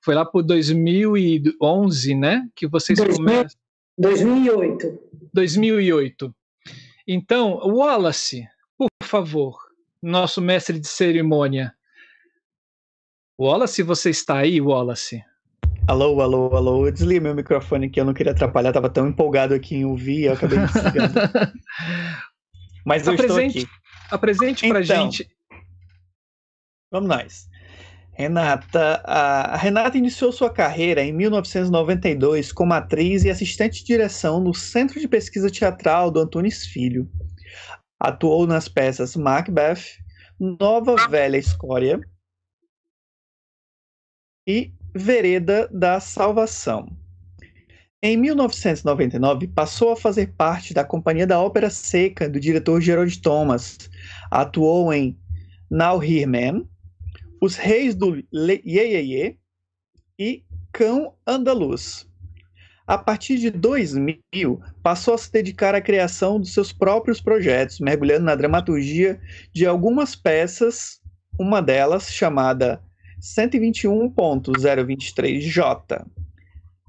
[0.00, 2.46] foi lá por 2011, né?
[2.54, 3.58] Que vocês começam.
[3.98, 4.98] 2008.
[5.34, 6.34] 2008.
[7.06, 8.46] Então, Wallace,
[8.76, 9.58] por favor,
[10.00, 11.74] nosso mestre de cerimônia.
[13.40, 15.22] Wallace, você está aí, Wallace?
[15.88, 16.86] Alô, alô, alô.
[16.86, 20.24] Eu desliguei meu microfone aqui, eu não queria atrapalhar, tava tão empolgado aqui em ouvir,
[20.24, 21.14] eu acabei desligando.
[22.84, 24.14] Mas eu apresente, estou aqui.
[24.14, 25.28] Apresente então, pra gente.
[26.90, 27.48] Vamos nós.
[28.18, 34.52] Renata, a Renata iniciou sua carreira em 1992 como atriz e assistente de direção no
[34.52, 37.08] Centro de Pesquisa Teatral do Antunes Filho.
[38.00, 40.00] Atuou nas peças Macbeth,
[40.36, 42.00] Nova Velha Escória
[44.48, 46.88] e Vereda da Salvação.
[48.02, 53.78] Em 1999, passou a fazer parte da Companhia da Ópera Seca do diretor Gerald Thomas.
[54.28, 55.16] Atuou em
[55.70, 56.64] Now Here Man,
[57.40, 59.38] Os Reis do Ye Ye Ye
[60.18, 62.08] e Cão Andaluz.
[62.86, 68.24] A partir de 2000, passou a se dedicar à criação dos seus próprios projetos, mergulhando
[68.24, 69.20] na dramaturgia
[69.52, 70.98] de algumas peças,
[71.38, 72.82] uma delas chamada
[73.20, 76.06] 121.023J.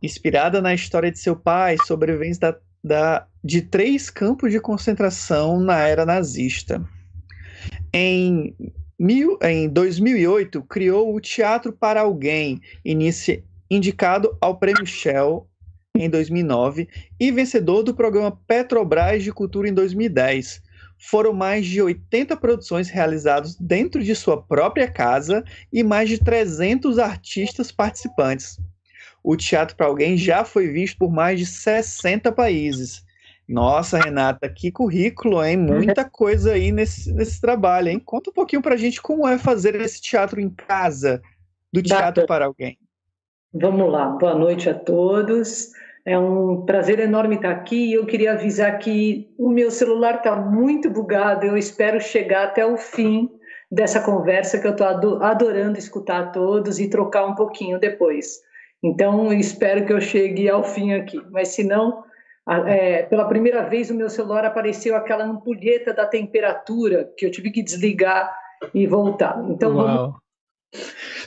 [0.01, 5.79] Inspirada na história de seu pai, sobreviventes da, da, de três campos de concentração na
[5.79, 6.81] era nazista.
[7.93, 8.55] Em,
[8.99, 15.47] mil, em 2008, criou o Teatro para Alguém, inicia, indicado ao Prêmio Shell
[15.95, 16.87] em 2009
[17.19, 20.61] e vencedor do programa Petrobras de Cultura em 2010
[20.99, 26.99] foram mais de 80 produções realizadas dentro de sua própria casa e mais de 300
[26.99, 28.59] artistas participantes.
[29.23, 33.03] O Teatro para Alguém já foi visto por mais de 60 países.
[33.49, 35.57] Nossa, Renata, que currículo, hein?
[35.57, 37.99] Muita coisa aí nesse, nesse trabalho, hein?
[37.99, 41.19] Conta um pouquinho para a gente como é fazer esse teatro em casa,
[41.73, 42.77] do Teatro para Alguém.
[43.51, 45.71] Vamos lá, boa noite a todos.
[46.05, 47.91] É um prazer enorme estar aqui.
[47.91, 51.47] Eu queria avisar que o meu celular está muito bugado.
[51.47, 53.27] Eu espero chegar até o fim
[53.71, 54.85] dessa conversa que eu estou
[55.23, 58.39] adorando escutar a todos e trocar um pouquinho depois.
[58.83, 61.19] Então, espero que eu chegue ao fim aqui.
[61.31, 62.03] Mas se não,
[62.67, 67.51] é, pela primeira vez o meu celular apareceu aquela ampulheta da temperatura que eu tive
[67.51, 68.33] que desligar
[68.73, 69.39] e voltar.
[69.49, 70.15] Então, vamos.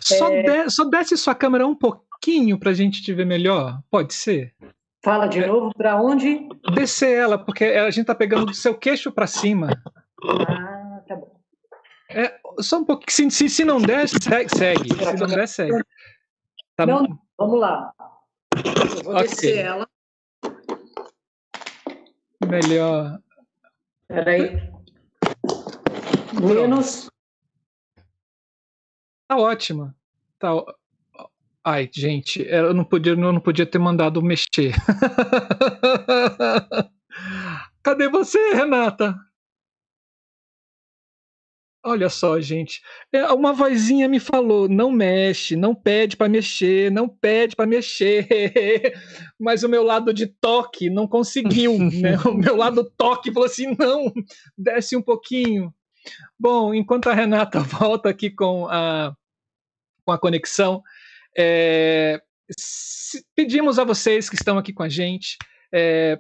[0.01, 0.43] Só, é...
[0.43, 3.81] de, só desce sua câmera um pouquinho para a gente te ver melhor?
[3.91, 4.55] Pode ser?
[5.05, 6.49] Fala de novo, para onde?
[6.75, 9.71] Descer ela, porque a gente tá pegando do seu queixo para cima.
[10.25, 11.41] Ah, tá bom.
[12.09, 13.11] É, só um pouquinho.
[13.11, 14.57] Se, se, se não der, segue.
[14.57, 14.95] segue.
[14.95, 15.83] Se não der, segue.
[16.77, 17.17] Tá não, bom.
[17.37, 17.93] vamos lá.
[18.55, 19.29] Eu vou okay.
[19.29, 19.89] descer ela.
[22.49, 23.19] Melhor.
[24.09, 24.73] Peraí.
[26.41, 27.11] Menos.
[29.29, 29.95] Tá ótima.
[30.39, 30.51] Tá,
[31.65, 34.75] Ai, gente, eu não podia, eu não podia ter mandado mexer.
[37.83, 39.15] Cadê você, Renata?
[41.85, 42.81] Olha só, gente.
[43.13, 48.29] É, uma vozinha me falou: não mexe, não pede para mexer, não pede para mexer.
[49.39, 51.77] Mas o meu lado de toque não conseguiu.
[51.79, 52.17] né?
[52.25, 54.13] O meu lado toque falou assim: não,
[54.57, 55.75] desce um pouquinho.
[56.39, 59.13] Bom, enquanto a Renata volta aqui com a,
[60.05, 60.83] com a conexão,
[61.37, 62.21] é,
[63.35, 65.37] pedimos a vocês que estão aqui com a gente,
[65.73, 66.19] é,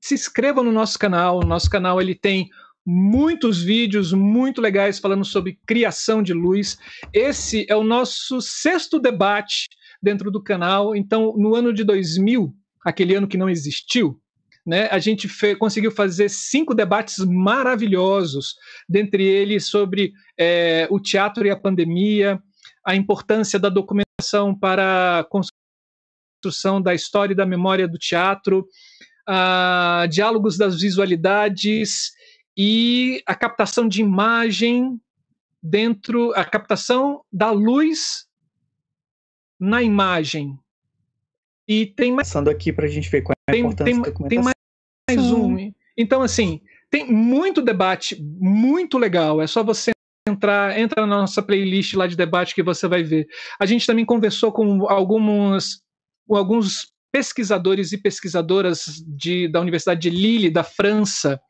[0.00, 1.38] se inscrevam no nosso canal.
[1.40, 2.48] O nosso canal ele tem
[2.86, 6.78] muitos vídeos muito legais falando sobre criação de luz.
[7.12, 9.68] Esse é o nosso sexto debate
[10.02, 10.94] dentro do canal.
[10.94, 12.54] Então, no ano de 2000,
[12.84, 14.20] aquele ano que não existiu,
[14.66, 15.28] né, a gente
[15.58, 18.54] conseguiu fazer cinco debates maravilhosos,
[18.88, 22.42] dentre eles sobre é, o teatro e a pandemia,
[22.84, 28.66] a importância da documentação para a construção da história e da memória do teatro,
[29.28, 32.12] uh, diálogos das visualidades
[32.56, 35.00] e a captação de imagem
[35.62, 38.26] dentro, a captação da luz
[39.58, 40.58] na imagem.
[41.66, 42.28] E tem mais.
[42.28, 44.54] Passando aqui para a gente ver qual é a tem, importância tem, da Tem mais,
[45.08, 45.72] mais um.
[45.96, 49.40] Então, assim, tem muito debate muito legal.
[49.40, 49.92] É só você
[50.28, 53.26] entrar, entra na nossa playlist lá de debate que você vai ver.
[53.58, 55.82] A gente também conversou com algumas,
[56.26, 61.40] com alguns pesquisadores e pesquisadoras de, da Universidade de Lille, da França,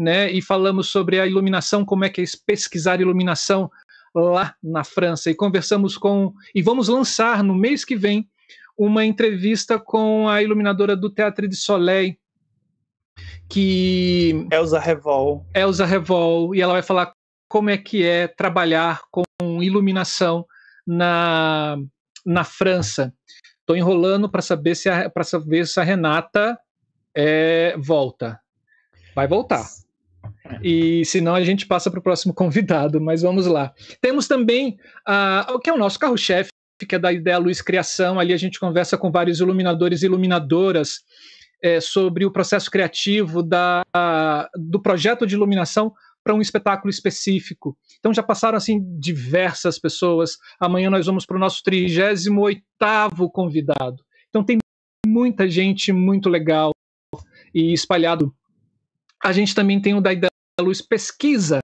[0.00, 3.70] né, e falamos sobre a iluminação, como é que é pesquisar iluminação
[4.14, 8.28] lá na França, e conversamos com, e vamos lançar no mês que vem
[8.76, 12.16] uma entrevista com a iluminadora do Teatro de Soleil,
[13.46, 15.44] que Elsa Revol.
[15.54, 17.12] Elsa Revol, e ela vai falar
[17.46, 19.22] como é que é trabalhar com
[19.60, 20.46] iluminação
[20.86, 21.76] na,
[22.24, 23.12] na França.
[23.60, 26.58] Estou enrolando para saber se para saber se a Renata
[27.14, 28.40] é, volta.
[29.14, 29.66] Vai voltar.
[30.62, 33.72] E senão a gente passa para o próximo convidado, mas vamos lá.
[34.00, 36.50] Temos também uh, o que é o nosso carro-chefe,
[36.88, 38.18] que é da Ideia Luz Criação.
[38.18, 41.00] Ali a gente conversa com vários iluminadores e iluminadoras
[41.62, 43.82] é, sobre o processo criativo da,
[44.56, 45.92] do projeto de iluminação
[46.22, 47.76] para um espetáculo específico.
[47.98, 50.36] Então já passaram assim diversas pessoas.
[50.58, 52.62] Amanhã nós vamos para o nosso 38
[53.32, 54.02] convidado.
[54.28, 54.58] Então tem
[55.06, 56.70] muita gente muito legal
[57.54, 58.34] e espalhado.
[59.22, 61.60] A gente também tem o da Ideia Luz Pesquisa,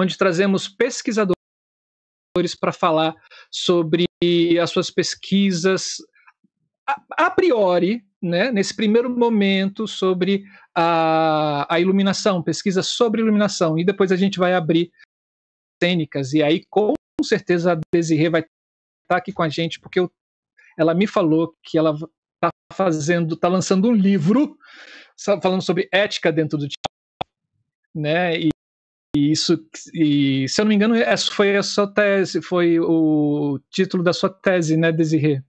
[0.00, 1.34] onde trazemos pesquisadores
[2.58, 3.14] para falar
[3.50, 4.06] sobre
[4.60, 5.96] as suas pesquisas
[6.86, 13.84] a, a priori, né, nesse primeiro momento, sobre a, a iluminação, pesquisa sobre iluminação, e
[13.84, 14.90] depois a gente vai abrir
[15.82, 18.50] cênicas, e aí com certeza a Desirê vai estar
[19.08, 20.10] tá aqui com a gente, porque eu,
[20.78, 21.96] ela me falou que ela
[22.36, 24.56] está fazendo, está lançando um livro
[25.42, 26.66] falando sobre ética dentro do
[27.94, 28.48] né, e,
[29.16, 29.58] e isso,
[29.94, 34.12] e, se eu não me engano, essa foi a sua tese, foi o título da
[34.12, 35.42] sua tese, né, Desirê?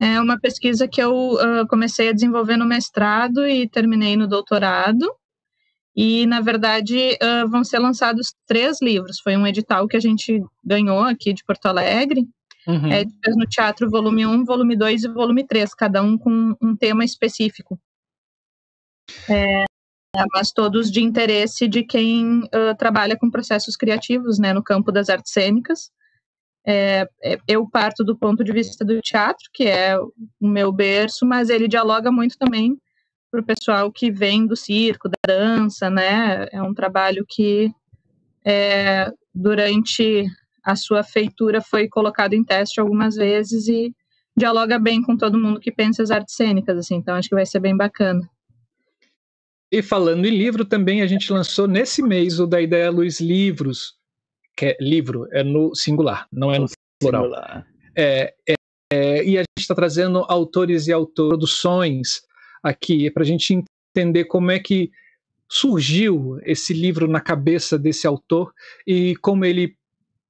[0.00, 5.12] É uma pesquisa que eu uh, comecei a desenvolver no mestrado e terminei no doutorado.
[5.96, 9.18] E, na verdade, uh, vão ser lançados três livros.
[9.18, 12.28] Foi um edital que a gente ganhou aqui de Porto Alegre.
[12.66, 12.92] Uhum.
[12.92, 13.04] É,
[13.36, 17.78] no Teatro, volume 1, volume 2 e volume 3, cada um com um tema específico.
[19.28, 19.64] É,
[20.32, 25.08] mas todos de interesse de quem uh, trabalha com processos criativos né, no campo das
[25.08, 25.90] artes cênicas.
[26.66, 31.24] É, é, eu parto do ponto de vista do teatro, que é o meu berço,
[31.24, 32.78] mas ele dialoga muito também
[33.30, 36.46] para o pessoal que vem do circo, da dança, né?
[36.52, 37.72] É um trabalho que
[38.44, 40.26] é, durante
[40.64, 43.92] a sua feitura foi colocado em teste algumas vezes e
[44.36, 47.46] dialoga bem com todo mundo que pensa as artes cênicas, assim, então acho que vai
[47.46, 48.28] ser bem bacana.
[49.70, 53.94] E falando em livro, também a gente lançou nesse mês o da Ideia Luz Livros,
[54.56, 56.66] que é livro, é no singular, não é no
[56.98, 57.24] plural.
[57.24, 57.66] Singular.
[57.94, 58.54] É, é,
[58.90, 62.22] é, e a gente está trazendo autores e autoras, produções
[62.62, 63.62] aqui, para a gente
[63.94, 64.90] entender como é que
[65.50, 68.52] surgiu esse livro na cabeça desse autor
[68.86, 69.76] e como ele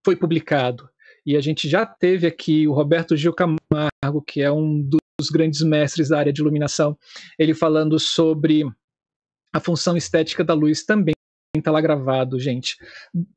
[0.05, 0.88] foi publicado.
[1.26, 5.62] E a gente já teve aqui o Roberto Gil Camargo, que é um dos grandes
[5.62, 6.96] mestres da área de iluminação,
[7.38, 8.64] ele falando sobre
[9.53, 11.14] a função estética da luz também
[11.62, 12.76] tá lá gravado, gente.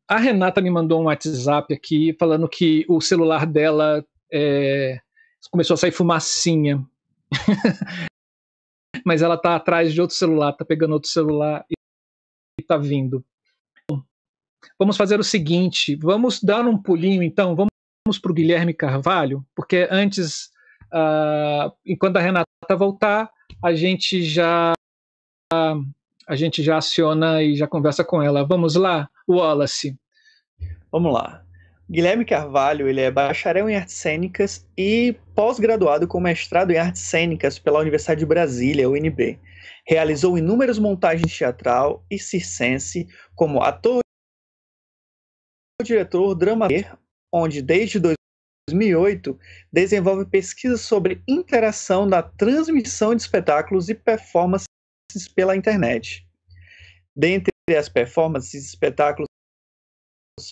[0.07, 4.99] A Renata me mandou um WhatsApp aqui falando que o celular dela é,
[5.49, 6.85] começou a sair fumacinha.
[9.05, 13.25] Mas ela tá atrás de outro celular, tá pegando outro celular e tá vindo.
[14.77, 19.87] Vamos fazer o seguinte, vamos dar um pulinho então, vamos para o Guilherme Carvalho, porque
[19.89, 20.49] antes,
[20.93, 22.47] uh, enquanto a Renata
[22.77, 23.29] voltar,
[23.63, 24.73] a gente já
[25.53, 25.85] uh,
[26.27, 28.45] a gente já aciona e já conversa com ela.
[28.45, 29.97] Vamos lá, Wallace.
[30.91, 31.43] Vamos lá.
[31.89, 37.59] Guilherme Carvalho, ele é bacharel em artes cênicas e pós-graduado com mestrado em artes cênicas
[37.59, 39.37] pela Universidade de Brasília, UNB.
[39.85, 44.00] Realizou inúmeras montagens teatral e circense como ator,
[45.83, 46.97] diretor, dramaturgo,
[47.31, 49.37] onde desde 2008
[49.71, 54.67] desenvolve pesquisas sobre interação da transmissão de espetáculos e performances
[55.35, 56.27] pela internet.
[57.15, 59.27] Dentre as performances, espetáculos,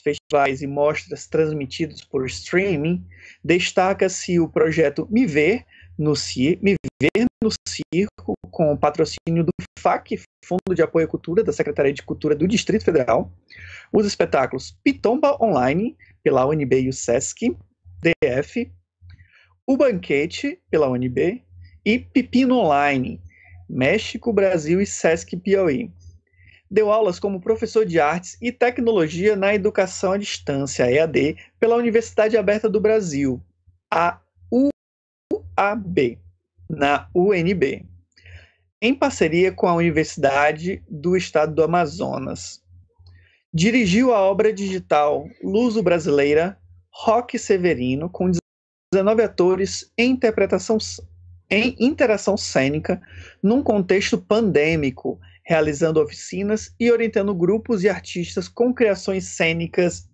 [0.03, 3.05] festivais e mostras transmitidos por streaming,
[3.43, 5.65] destaca-se o projeto Me Ver
[5.97, 6.13] no,
[6.61, 11.53] Me Ver no Circo, com o patrocínio do FAC, Fundo de Apoio à Cultura, da
[11.53, 13.31] Secretaria de Cultura do Distrito Federal,
[13.91, 17.55] os espetáculos Pitomba Online, pela UNB e o SESC,
[18.01, 18.71] DF,
[19.67, 21.43] O Banquete, pela UNB,
[21.85, 23.21] e Pepino Online,
[23.69, 25.91] México, Brasil e Sesc Piauí.
[26.69, 32.37] Deu aulas como professor de artes e tecnologia na educação à distância, EAD, pela Universidade
[32.37, 33.41] Aberta do Brasil,
[33.91, 34.19] a
[34.51, 36.19] UAB,
[36.69, 37.85] na UNB,
[38.81, 42.61] em parceria com a Universidade do Estado do Amazonas.
[43.53, 46.57] Dirigiu a obra digital Luso Brasileira
[46.91, 48.31] Roque Severino, com
[48.93, 50.77] 19 atores em interpretação
[51.49, 53.01] em interação cênica
[53.41, 60.08] num contexto pandêmico, realizando oficinas e orientando grupos e artistas com criações cênicas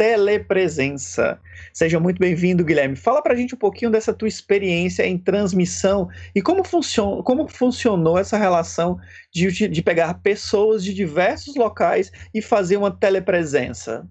[0.00, 1.38] telepresença.
[1.74, 2.96] Seja muito bem-vindo, Guilherme.
[2.96, 8.16] Fala pra gente um pouquinho dessa tua experiência em transmissão e como, funcion como funcionou
[8.16, 8.98] essa relação
[9.30, 14.08] de, de pegar pessoas de diversos locais e fazer uma telepresença.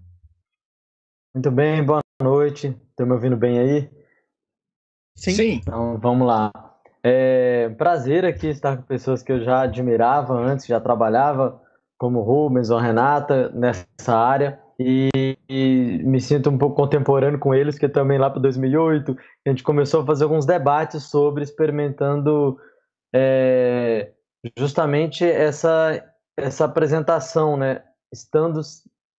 [1.33, 2.67] Muito bem, boa noite.
[2.91, 3.89] Estão me ouvindo bem aí?
[5.17, 5.31] Sim.
[5.31, 5.53] Sim.
[5.63, 6.51] Então, vamos lá.
[7.03, 11.59] É prazer aqui estar com pessoas que eu já admirava antes, já trabalhava,
[11.97, 17.77] como Rubens ou Renata, nessa área e, e, me sinto um pouco contemporâneo com eles,
[17.77, 22.57] que também lá para 2008 a gente começou a fazer alguns debates sobre experimentando
[23.13, 24.13] é,
[24.57, 26.05] justamente essa
[26.37, 28.61] essa apresentação, né, estando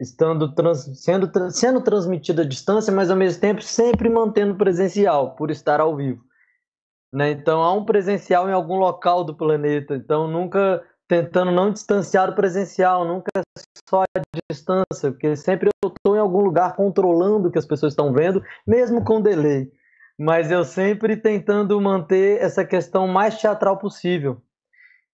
[0.01, 5.51] estando trans, sendo sendo transmitida à distância, mas ao mesmo tempo sempre mantendo presencial, por
[5.51, 6.25] estar ao vivo.
[7.13, 7.33] Né?
[7.33, 12.37] Então há um presencial em algum local do planeta, então nunca tentando não distanciar o
[12.37, 13.43] presencial, nunca
[13.89, 17.95] só a distância, porque sempre eu estou em algum lugar controlando o que as pessoas
[17.95, 19.69] estão vendo, mesmo com delay.
[20.17, 24.41] Mas eu sempre tentando manter essa questão mais teatral possível.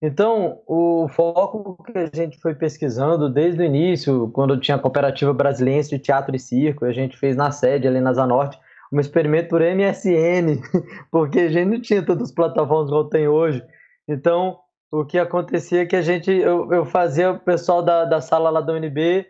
[0.02, 5.32] Então, o foco que a gente foi pesquisando desde o início, quando tinha a Cooperativa
[5.32, 8.58] Brasileira de Teatro e Circo, a gente fez na sede ali na Zanorte,
[8.92, 10.60] um experimento por MSN,
[11.10, 13.64] porque a gente não tinha tantas plataformas como tem hoje.
[14.06, 14.58] Então,
[15.00, 18.50] o que acontecia é que a gente, eu, eu fazia o pessoal da, da sala
[18.50, 19.26] lá da UNB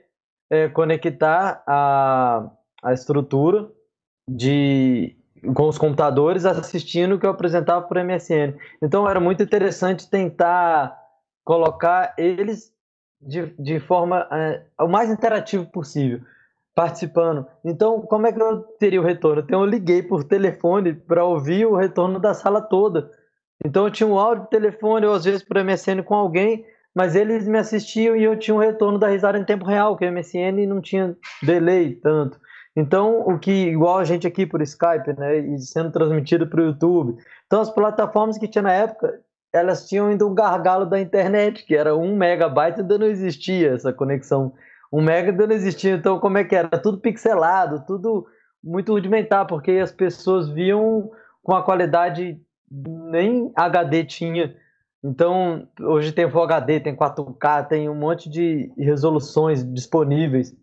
[0.51, 2.51] é, conectar a,
[2.83, 3.69] a estrutura
[4.29, 5.17] de
[5.55, 8.55] com os computadores assistindo o que eu apresentava por MSN.
[8.83, 10.97] Então era muito interessante tentar
[11.45, 12.73] colocar eles
[13.21, 16.21] de, de forma é, o mais interativo possível,
[16.75, 17.47] participando.
[17.65, 19.43] Então, como é que eu teria o retorno?
[19.43, 23.11] Então, eu liguei por telefone para ouvir o retorno da sala toda.
[23.67, 26.65] Então eu tinha um áudio de telefone, ou às vezes por MSN com alguém,
[26.95, 30.07] mas eles me assistiam e eu tinha um retorno da risada em tempo real, que
[30.07, 32.39] o MSN não tinha delay tanto.
[32.77, 36.67] Então, o que, igual a gente aqui por Skype, né, e sendo transmitido para o
[36.67, 37.17] YouTube.
[37.47, 39.19] Então, as plataformas que tinha na época,
[39.53, 43.93] elas tinham ainda um gargalo da internet, que era um megabyte, ainda não existia essa
[43.93, 44.53] conexão.
[44.93, 46.69] Um mega ainda não existia, então como é que era?
[46.69, 48.27] Tudo pixelado, tudo
[48.63, 51.11] muito rudimentar, porque as pessoas viam
[51.43, 52.41] com a qualidade
[52.71, 54.55] nem HD tinha.
[55.03, 60.55] Então, hoje tem Full HD, tem 4K, tem um monte de resoluções disponíveis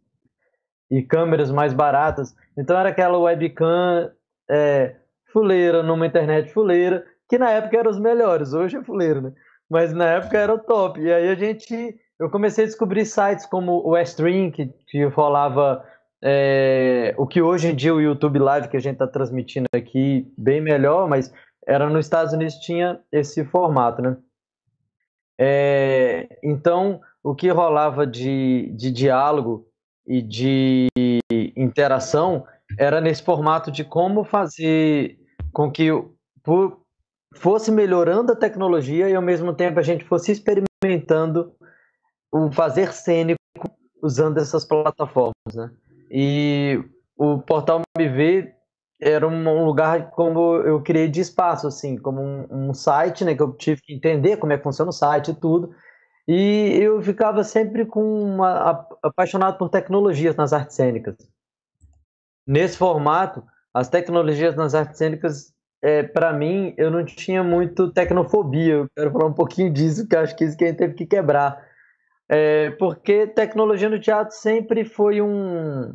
[0.91, 2.35] e câmeras mais baratas.
[2.57, 4.11] Então, era aquela webcam
[4.49, 4.95] é,
[5.31, 9.33] fuleira, numa internet fuleira, que na época eram os melhores, hoje é fuleiro, né?
[9.69, 11.01] Mas na época era o top.
[11.01, 15.83] E aí a gente, eu comecei a descobrir sites como o Stream, que, que falava
[16.23, 20.31] é, o que hoje em dia o YouTube Live que a gente está transmitindo aqui
[20.37, 21.33] bem melhor, mas
[21.68, 24.18] era nos Estados Unidos tinha esse formato, né?
[25.39, 29.68] É, então, o que rolava de, de diálogo
[30.05, 30.88] e de
[31.55, 32.45] interação
[32.78, 35.18] era nesse formato de como fazer
[35.51, 35.89] com que
[36.43, 36.82] por,
[37.36, 41.53] fosse melhorando a tecnologia e ao mesmo tempo a gente fosse experimentando
[42.32, 43.39] o fazer cênico
[44.01, 45.72] usando essas plataformas, né?
[46.11, 46.84] E
[47.16, 48.53] o portal MV
[49.03, 53.41] era um lugar como eu criei de espaço, assim, como um, um, site, né, que
[53.41, 55.75] eu tive que entender como é que funciona o site e tudo.
[56.27, 61.15] E eu ficava sempre com uma, apaixonado por tecnologias nas artes cênicas.
[62.47, 63.43] Nesse formato,
[63.73, 68.73] as tecnologias nas artes cênicas, é, para mim, eu não tinha muito tecnofobia.
[68.73, 71.05] Eu quero falar um pouquinho disso, que acho que isso que a gente teve que
[71.05, 71.61] quebrar.
[72.29, 75.93] É, porque tecnologia no teatro sempre foi um,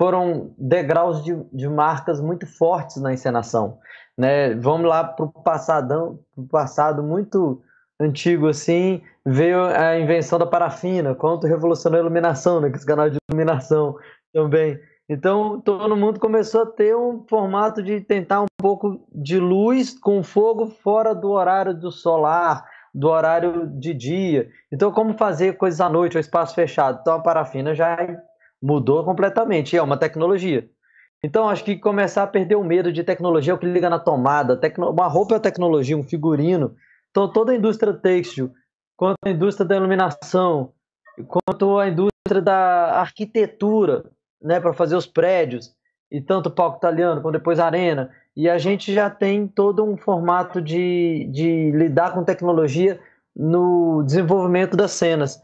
[0.00, 3.76] foram degraus de, de marcas muito fortes na encenação.
[4.16, 4.54] Né?
[4.54, 7.60] Vamos lá para o passado muito
[8.00, 12.70] antigo assim, veio a invenção da parafina, quanto revolucionou a iluminação, né?
[12.70, 13.94] que os canais de iluminação
[14.32, 14.80] também.
[15.06, 20.22] Então todo mundo começou a ter um formato de tentar um pouco de luz com
[20.22, 24.48] fogo fora do horário do solar, do horário de dia.
[24.72, 27.00] Então como fazer coisas à noite, ou espaço fechado?
[27.02, 27.98] Então a parafina já
[28.62, 29.76] mudou completamente.
[29.76, 30.68] É uma tecnologia.
[31.22, 33.98] Então, acho que começar a perder o medo de tecnologia, é o que liga na
[33.98, 34.58] tomada.
[34.78, 36.74] Uma roupa é tecnologia, um figurino.
[37.10, 38.52] Então, toda a indústria têxtil,
[38.96, 40.72] quanto a indústria da iluminação,
[41.26, 44.04] quanto a indústria da arquitetura,
[44.40, 45.74] né, para fazer os prédios,
[46.10, 48.10] e tanto o palco italiano, como depois a arena.
[48.34, 52.98] E a gente já tem todo um formato de, de lidar com tecnologia
[53.36, 55.40] no desenvolvimento das cenas.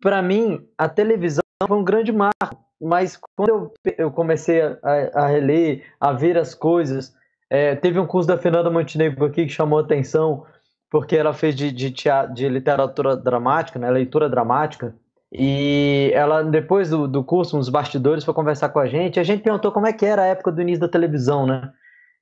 [0.00, 4.78] Para mim, a televisão foi um grande marco, mas quando eu, eu comecei a,
[5.14, 7.14] a reler, a ver as coisas,
[7.52, 10.46] É, teve um curso da Fernanda Montenegro aqui que chamou atenção,
[10.88, 14.94] porque ela fez de, de, teatro, de literatura dramática, né, leitura dramática,
[15.32, 19.42] e ela, depois do, do curso, uns bastidores, foi conversar com a gente, a gente
[19.42, 21.72] perguntou como é que era a época do início da televisão, né?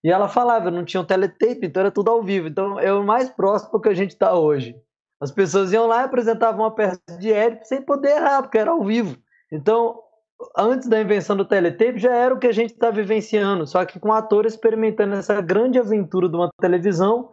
[0.02, 2.48] E ela falava, não tinha um teletape, então era tudo ao vivo.
[2.48, 4.74] Então é o mais próximo que a gente está hoje.
[5.20, 8.70] As pessoas iam lá e apresentavam uma peça de Édipo sem poder errar, porque era
[8.70, 9.16] ao vivo.
[9.50, 10.00] Então,
[10.56, 13.98] antes da invenção do teletape, já era o que a gente está vivenciando, só que
[13.98, 17.32] com atores experimentando essa grande aventura de uma televisão,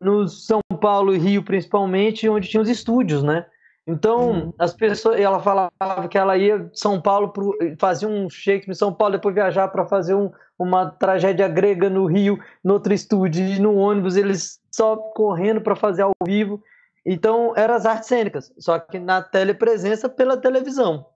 [0.00, 3.46] no São Paulo e Rio principalmente, onde tinha os estúdios, né?
[3.86, 4.52] Então, uhum.
[4.58, 8.92] as pessoas, ela falava que ela ia São Paulo, pro, fazia um Shakespeare em São
[8.92, 13.60] Paulo, depois viajar para fazer um, uma tragédia grega no Rio, no outro estúdio, e
[13.60, 16.60] no ônibus, eles só correndo para fazer ao vivo.
[17.04, 21.06] Então, eram as artes cênicas, só que na telepresença pela televisão.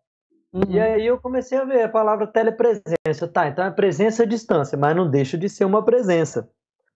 [0.53, 0.63] Uhum.
[0.69, 3.29] E aí eu comecei a ver a palavra telepresença.
[3.33, 6.49] Tá, então é presença à distância, mas não deixa de ser uma presença.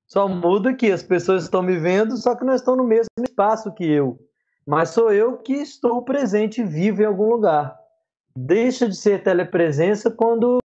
[0.07, 3.73] Só muda que as pessoas estão me vendo, só que não estão no mesmo espaço
[3.73, 4.19] que eu
[4.67, 7.77] mas sou eu que estou presente e vivo em algum lugar.
[8.37, 10.59] Deixa de ser telepresença quando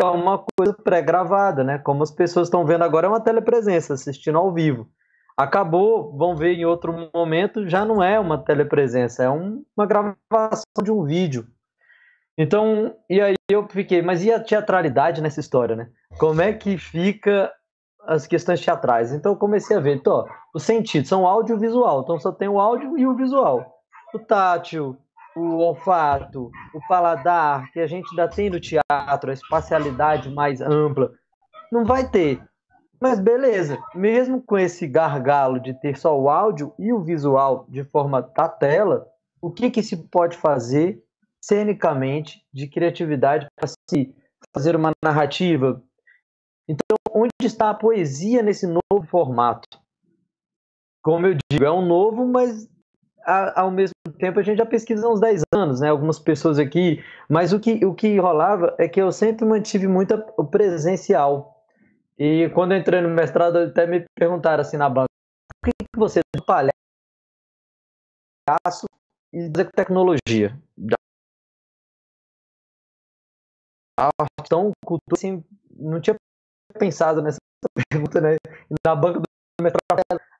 [0.00, 1.78] é uma coisa pré-gravada, né?
[1.78, 4.88] Como as pessoas estão vendo agora, é uma telepresença, assistindo ao vivo.
[5.36, 10.82] Acabou, vão ver em outro momento, já não é uma telepresença, é um, uma gravação
[10.82, 11.46] de um vídeo.
[12.36, 15.88] Então, e aí eu fiquei, mas e a teatralidade nessa história, né?
[16.18, 17.52] Como é que fica
[18.06, 19.12] as questões teatrais.
[19.12, 22.98] Então eu comecei a ver, então, os sentidos são audiovisual, então só tem o áudio
[22.98, 23.78] e o visual.
[24.14, 24.96] O tátil,
[25.36, 31.10] o olfato, o paladar, que a gente ainda tem no teatro, a espacialidade mais ampla,
[31.70, 32.42] não vai ter.
[33.00, 37.82] Mas beleza, mesmo com esse gargalo de ter só o áudio e o visual de
[37.84, 39.06] forma da tela,
[39.40, 41.02] o que que se pode fazer
[41.42, 44.14] cenicamente de criatividade para se
[44.54, 45.82] fazer uma narrativa
[46.68, 49.80] então, onde está a poesia nesse novo formato?
[51.02, 52.68] Como eu digo, é um novo, mas
[53.54, 55.88] ao mesmo tempo a gente já pesquisa há uns 10 anos, né?
[55.88, 60.14] Algumas pessoas aqui, mas o que, o que rolava é que eu sempre mantive muito
[60.36, 61.64] o presencial.
[62.18, 65.08] E quando entrei no mestrado, até me perguntaram assim na banca:
[65.60, 66.72] por que, que você é palhaço
[69.32, 70.56] e tecnologia?
[74.40, 75.44] Então, cultura assim,
[75.76, 76.16] não tinha
[76.78, 77.38] pensado nessa
[77.90, 78.36] pergunta, né?
[78.84, 79.24] Na banca do
[79.62, 79.78] metrô,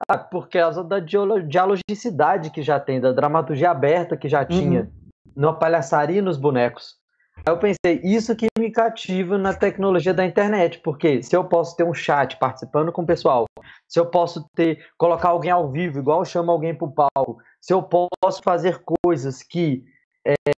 [0.09, 4.49] ah, por causa da dialogicidade que já tem, da dramaturgia aberta que já uhum.
[4.49, 4.93] tinha,
[5.37, 7.01] no palhaçaria e nos bonecos.
[7.37, 11.77] Aí eu pensei, isso que me cativa na tecnologia da internet, porque se eu posso
[11.77, 13.47] ter um chat participando com o pessoal,
[13.89, 17.39] se eu posso ter, colocar alguém ao vivo, igual eu chamo alguém para o palco,
[17.61, 19.85] se eu posso fazer coisas que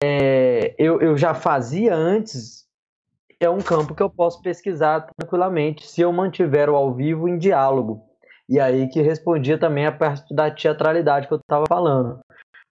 [0.02, 2.64] é, eu, eu já fazia antes
[3.40, 7.38] é um campo que eu posso pesquisar tranquilamente se eu mantiver o ao vivo em
[7.38, 8.02] diálogo.
[8.48, 12.20] E aí que respondia também a parte da teatralidade que eu estava falando.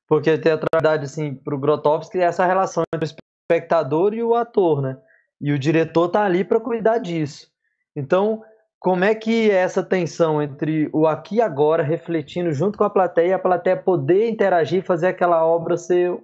[0.07, 3.11] Porque a teatralidade, assim, para o Grotowski é essa relação entre o
[3.49, 4.97] espectador e o ator, né?
[5.41, 7.47] E o diretor tá ali para cuidar disso.
[7.95, 8.43] Então,
[8.79, 12.89] como é que é essa tensão entre o aqui e agora refletindo junto com a
[12.89, 16.17] plateia a plateia poder interagir fazer aquela obra ser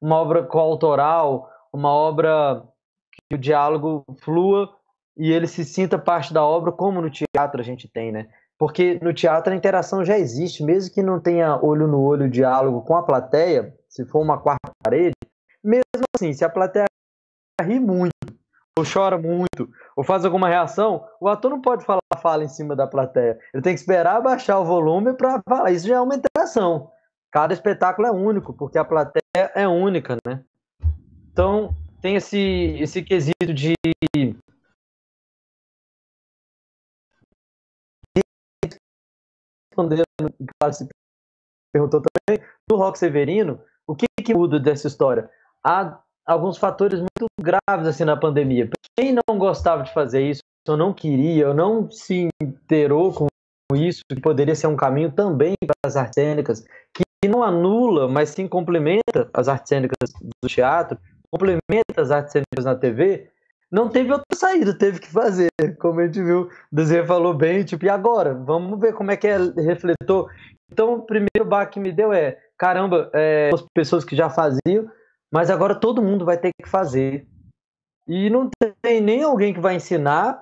[0.00, 2.62] uma obra coautoral, uma obra
[3.28, 4.68] que o diálogo flua
[5.16, 8.28] e ele se sinta parte da obra, como no teatro a gente tem, né?
[8.58, 12.82] Porque no teatro a interação já existe, mesmo que não tenha olho no olho diálogo
[12.82, 15.14] com a plateia, se for uma quarta parede,
[15.62, 16.86] mesmo assim, se a plateia
[17.60, 18.12] ri muito,
[18.78, 22.74] ou chora muito, ou faz alguma reação, o ator não pode falar fala em cima
[22.74, 23.38] da plateia.
[23.54, 25.70] Ele tem que esperar baixar o volume para falar.
[25.70, 26.90] Isso já é uma interação.
[27.30, 29.22] Cada espetáculo é único, porque a plateia
[29.54, 30.42] é única, né?
[31.30, 31.76] Então,
[32.06, 32.38] tem esse,
[32.78, 33.74] esse quesito de
[39.68, 40.04] respondendo
[40.72, 40.88] se
[41.72, 42.40] perguntou também
[42.70, 45.28] do Rock Severino o que, que muda dessa história?
[45.64, 48.70] Há alguns fatores muito graves assim na pandemia.
[48.96, 53.26] Quem não gostava de fazer isso ou não queria ou não se inteirou com
[53.74, 58.30] isso que poderia ser um caminho também para as artes cênicas que não anula mas
[58.30, 60.96] sim complementa as artes cênicas do teatro
[61.36, 63.28] complementa as artes cênicas na TV,
[63.70, 65.48] não teve outra saída, teve que fazer.
[65.78, 68.34] Como a gente viu, o Desenho falou bem, tipo, e agora?
[68.34, 70.30] Vamos ver como é que é refletor.
[70.72, 74.90] Então, o primeiro bar que me deu é, caramba, é, as pessoas que já faziam,
[75.32, 77.26] mas agora todo mundo vai ter que fazer.
[78.08, 78.48] E não
[78.80, 80.40] tem nem alguém que vai ensinar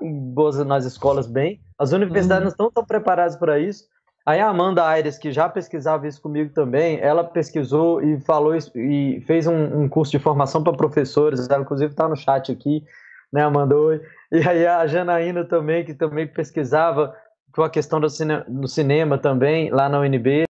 [0.67, 1.61] nas escolas bem.
[1.79, 2.45] As universidades uhum.
[2.45, 3.85] não estão tão preparadas para isso.
[4.27, 8.71] Aí a Amanda Aires, que já pesquisava isso comigo também, ela pesquisou e falou isso,
[8.79, 12.83] e fez um, um curso de formação para professores, ela inclusive está no chat aqui,
[13.31, 13.77] né, Amanda?
[13.77, 14.01] Oi.
[14.33, 17.15] E aí a Janaína também, que também pesquisava
[17.53, 20.45] com a questão do, cine, cinema também, lá na UNB,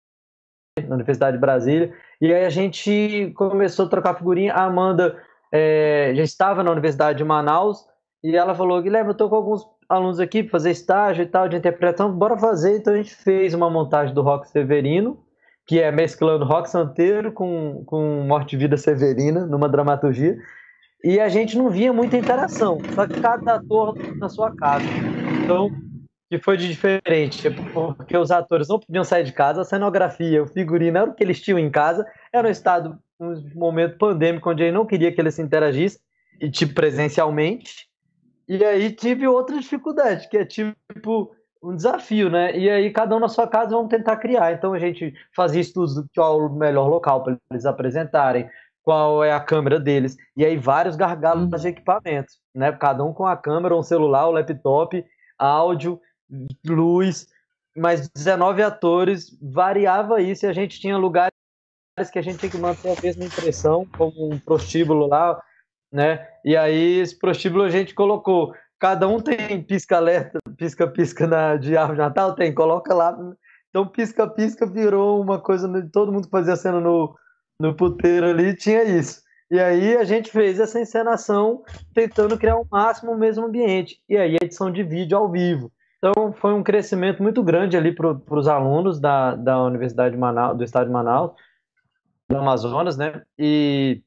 [0.87, 1.93] na Universidade de Brasília.
[2.21, 4.53] E aí a gente começou a trocar figurinha.
[4.53, 5.21] A Amanda
[5.51, 7.85] é, já estava na Universidade de Manaus
[8.23, 11.47] e ela falou: Guilherme, eu estou com alguns alunos aqui para fazer estágio e tal
[11.47, 12.77] de interpretação, bora fazer.
[12.77, 15.23] Então a gente fez uma montagem do Rock Severino,
[15.65, 20.37] que é mesclando rock santeiro com, com morte e vida severina numa dramaturgia.
[21.03, 24.85] E a gente não via muita interação, só que cada ator na sua casa.
[25.43, 25.69] Então,
[26.29, 27.49] que foi de diferente,
[27.97, 31.23] porque os atores não podiam sair de casa, a cenografia, o figurino era o que
[31.23, 35.21] eles tinham em casa, era um estado, um momento pandêmico onde ele não queria que
[35.21, 35.99] eles se interagissem,
[36.41, 37.87] e tipo presencialmente,
[38.47, 42.55] e aí tive outra dificuldade, que é tipo um desafio, né?
[42.55, 44.53] E aí cada um na sua casa vamos tentar criar.
[44.53, 48.49] Então a gente fazia estudos do qual o melhor local para eles apresentarem,
[48.83, 52.71] qual é a câmera deles, e aí vários gargalos de equipamentos, né?
[52.71, 55.03] Cada um com a câmera, um celular, um laptop,
[55.39, 55.99] áudio,
[56.65, 57.27] luz,
[57.75, 61.31] mas 19 atores, variava isso e a gente tinha lugares
[62.11, 65.41] que a gente tinha que manter a mesma impressão, como um prostíbulo lá,
[65.95, 66.27] né?
[66.43, 71.97] E aí esse prostíbulo a gente colocou, cada um tem pisca-alerta, pisca-pisca na de árvore
[71.97, 73.17] de Natal, tem, coloca lá.
[73.69, 77.15] Então pisca-pisca virou uma coisa, todo mundo fazia cena no,
[77.59, 79.23] no puteiro ali, tinha isso.
[79.49, 84.01] E aí a gente fez essa encenação tentando criar o máximo o mesmo ambiente.
[84.09, 85.71] E aí edição de vídeo ao vivo.
[85.97, 90.57] Então foi um crescimento muito grande ali para os alunos da, da Universidade de Manaus,
[90.57, 91.31] do Estado de Manaus,
[92.29, 93.21] do Amazonas, né?
[93.39, 94.01] E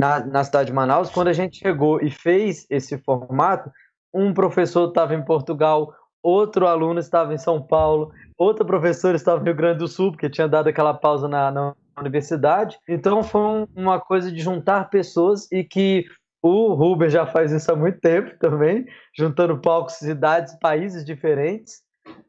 [0.00, 3.70] na, na cidade de Manaus, quando a gente chegou e fez esse formato,
[4.14, 5.92] um professor estava em Portugal,
[6.22, 10.30] outro aluno estava em São Paulo, outro professor estava no Rio Grande do Sul, porque
[10.30, 12.78] tinha dado aquela pausa na, na universidade.
[12.88, 16.06] Então foi uma coisa de juntar pessoas e que
[16.42, 21.82] o Ruber já faz isso há muito tempo também, juntando palcos, cidades, países diferentes.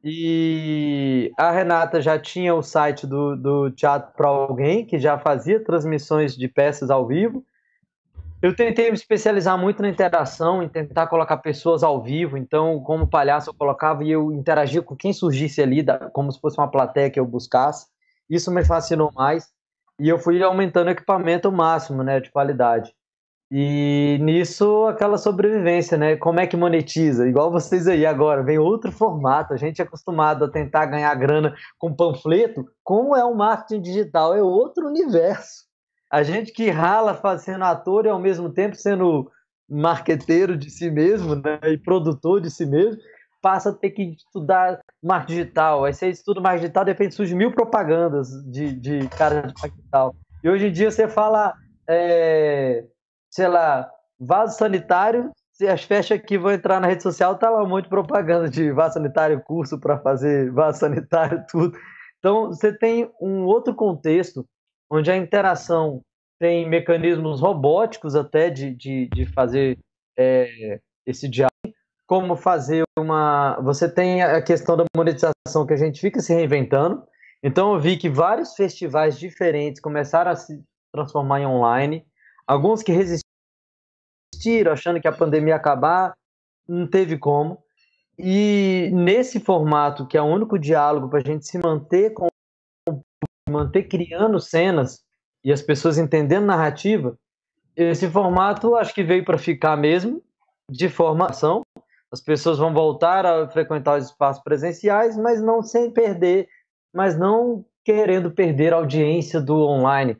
[0.04, 5.64] E a Renata já tinha o site do, do Teatro para Alguém, que já fazia
[5.64, 7.46] transmissões de peças ao vivo.
[8.42, 12.36] Eu tentei me especializar muito na interação, em tentar colocar pessoas ao vivo.
[12.38, 16.58] Então, como palhaço, eu colocava e eu interagia com quem surgisse ali, como se fosse
[16.58, 17.86] uma plateia que eu buscasse.
[18.28, 19.48] Isso me fascinou mais.
[20.00, 22.92] E eu fui aumentando o equipamento máximo, né, de qualidade.
[23.52, 26.16] E nisso, aquela sobrevivência, né?
[26.16, 27.28] Como é que monetiza?
[27.28, 29.54] Igual vocês aí agora, vem outro formato.
[29.54, 32.66] A gente é acostumado a tentar ganhar grana com panfleto.
[32.82, 34.34] Como é o marketing digital?
[34.34, 35.71] É outro universo.
[36.12, 39.32] A gente que rala fazendo ator e ao mesmo tempo sendo
[39.70, 41.59] marqueteiro de si mesmo, né?
[41.66, 43.01] E produtor de si mesmo,
[43.41, 45.86] passa a ter que estudar marketing digital.
[45.86, 49.78] Aí você estuda marketing digital, de repente surge mil propagandas de, de cara de marketing
[49.78, 50.16] digital.
[50.43, 51.53] E hoje em dia você fala.
[51.88, 52.84] É
[53.32, 53.89] sei lá,
[54.20, 55.32] vaso sanitário,
[55.70, 58.72] as festas aqui vão entrar na rede social, tá lá um monte de propaganda de
[58.72, 61.78] vaso sanitário, curso para fazer vaso sanitário, tudo.
[62.20, 64.45] Então, você tem um outro contexto
[64.92, 66.02] onde a interação
[66.38, 69.80] tem mecanismos robóticos até de, de, de fazer
[70.18, 71.52] é, esse diálogo,
[72.06, 73.60] como fazer uma.
[73.62, 77.04] Você tem a questão da monetização que a gente fica se reinventando.
[77.42, 80.62] Então, eu vi que vários festivais diferentes começaram a se
[80.94, 82.06] transformar em online.
[82.46, 86.14] Alguns que resistiram, achando que a pandemia ia acabar,
[86.68, 87.64] não teve como.
[88.20, 92.31] E nesse formato, que é o único diálogo para a gente se manter com
[93.52, 95.02] manter criando cenas
[95.43, 97.18] e as pessoas entendendo narrativa,
[97.76, 100.22] esse formato acho que veio para ficar mesmo,
[100.70, 101.62] de formação.
[102.12, 106.47] As pessoas vão voltar a frequentar os espaços presenciais, mas não sem perder,
[106.93, 110.18] mas não querendo perder a audiência do online.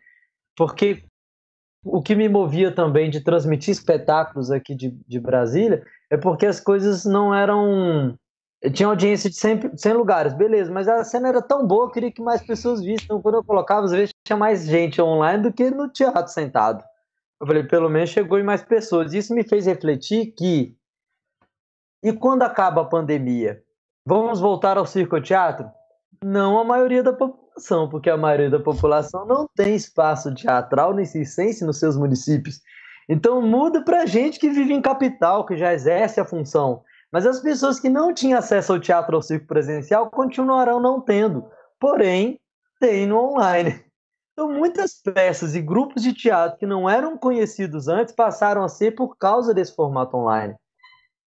[0.56, 1.04] Porque
[1.84, 6.60] o que me movia também de transmitir espetáculos aqui de, de Brasília é porque as
[6.60, 8.18] coisas não eram.
[8.74, 12.12] Tinha audiência de 100, 100 lugares, beleza, mas a cena era tão boa, eu queria
[12.12, 13.06] que mais pessoas vissem.
[13.06, 16.84] Então, quando eu colocava, às vezes tinha mais gente online do que no teatro sentado.
[17.40, 19.14] Eu falei, pelo menos chegou em mais pessoas.
[19.14, 20.78] Isso me fez refletir que.
[22.04, 23.64] E quando acaba a pandemia?
[24.06, 25.70] Vamos voltar ao circo-teatro?
[26.24, 30.94] Não a maioria da população população, porque a maioria da população não tem espaço teatral
[30.94, 32.62] nem circense nos seus municípios.
[33.10, 36.84] Então muda para gente que vive em capital, que já exerce a função.
[37.12, 41.46] Mas as pessoas que não tinham acesso ao teatro ou circo presencial continuarão não tendo,
[41.80, 42.40] porém
[42.80, 43.84] tem no online.
[44.34, 48.92] Então muitas peças e grupos de teatro que não eram conhecidos antes passaram a ser
[48.92, 50.56] por causa desse formato online.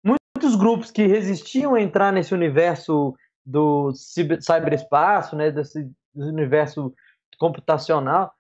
[0.04, 3.16] Muitos grupos que resistiam a entrar nesse universo
[3.46, 6.94] do ciberespaço, né, desse universo
[7.40, 8.32] computacional,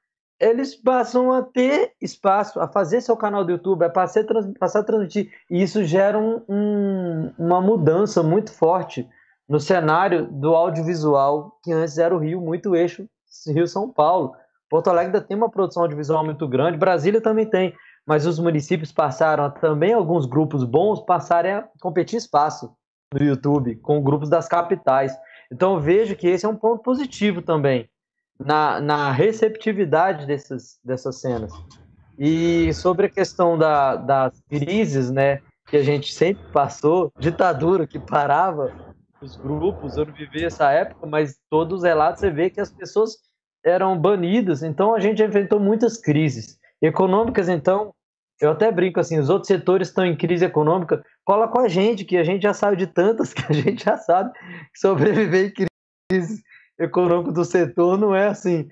[0.41, 4.25] eles passam a ter espaço, a fazer seu canal do YouTube, a passar,
[4.59, 5.31] passar a transmitir.
[5.49, 9.07] E isso gera um, um, uma mudança muito forte
[9.47, 13.07] no cenário do audiovisual, que antes era o Rio, muito eixo
[13.47, 14.33] Rio-São Paulo.
[14.67, 17.75] Porto Alegre ainda tem uma produção audiovisual muito grande, Brasília também tem,
[18.07, 22.73] mas os municípios passaram, também alguns grupos bons passaram a competir espaço
[23.13, 25.15] no YouTube com grupos das capitais.
[25.51, 27.90] Então vejo que esse é um ponto positivo também
[28.45, 31.51] na, na receptividade dessas, dessas cenas.
[32.17, 37.99] E sobre a questão da, das crises, né, que a gente sempre passou, ditadura que
[37.99, 38.71] parava
[39.21, 42.71] os grupos, eu não vivi essa época, mas todos os relatos você vê que as
[42.71, 43.17] pessoas
[43.63, 47.93] eram banidas, então a gente enfrentou muitas crises econômicas, então
[48.41, 52.03] eu até brinco assim, os outros setores estão em crise econômica, cola com a gente,
[52.03, 54.31] que a gente já sabe de tantas, que a gente já sabe
[54.75, 55.53] sobreviver em
[56.09, 56.43] crise
[56.81, 58.67] econômica do setor não é assim.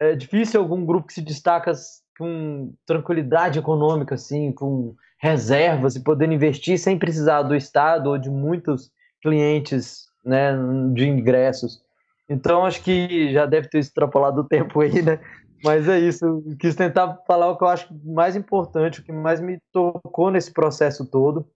[0.00, 1.72] É difícil algum grupo que se destaca
[2.18, 8.30] com tranquilidade econômica, assim, com reservas e poder investir sem precisar do Estado ou de
[8.30, 8.90] muitos
[9.22, 10.54] clientes né,
[10.94, 11.82] de ingressos.
[12.28, 15.18] Então, acho que já deve ter extrapolado o tempo aí, né?
[15.62, 16.42] Mas é isso.
[16.58, 20.52] Quis tentar falar o que eu acho mais importante, o que mais me tocou nesse
[20.52, 21.46] processo todo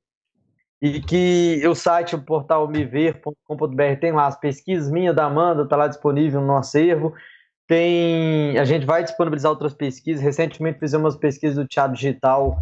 [0.85, 5.77] e que o site, o portal mever.com.br tem lá as pesquisas minha da Amanda, está
[5.77, 7.15] lá disponível no acervo.
[7.67, 10.23] Tem, a gente vai disponibilizar outras pesquisas.
[10.23, 12.59] Recentemente fizemos umas pesquisas do teatro digital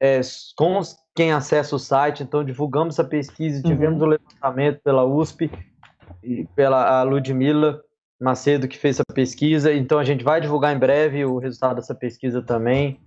[0.00, 0.20] é,
[0.56, 0.80] com
[1.16, 4.06] quem acessa o site, então divulgamos essa pesquisa, tivemos uhum.
[4.06, 5.50] o levantamento pela USP
[6.22, 7.82] e pela a Ludmilla
[8.20, 11.94] Macedo que fez essa pesquisa, então a gente vai divulgar em breve o resultado dessa
[11.94, 13.00] pesquisa também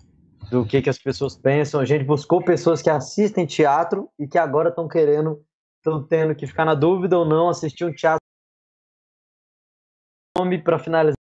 [0.50, 1.80] do que, que as pessoas pensam.
[1.80, 5.44] A gente buscou pessoas que assistem teatro e que agora estão querendo,
[5.78, 8.22] estão tendo que ficar na dúvida ou não assistir um teatro.
[10.38, 11.18] Nome para finalizar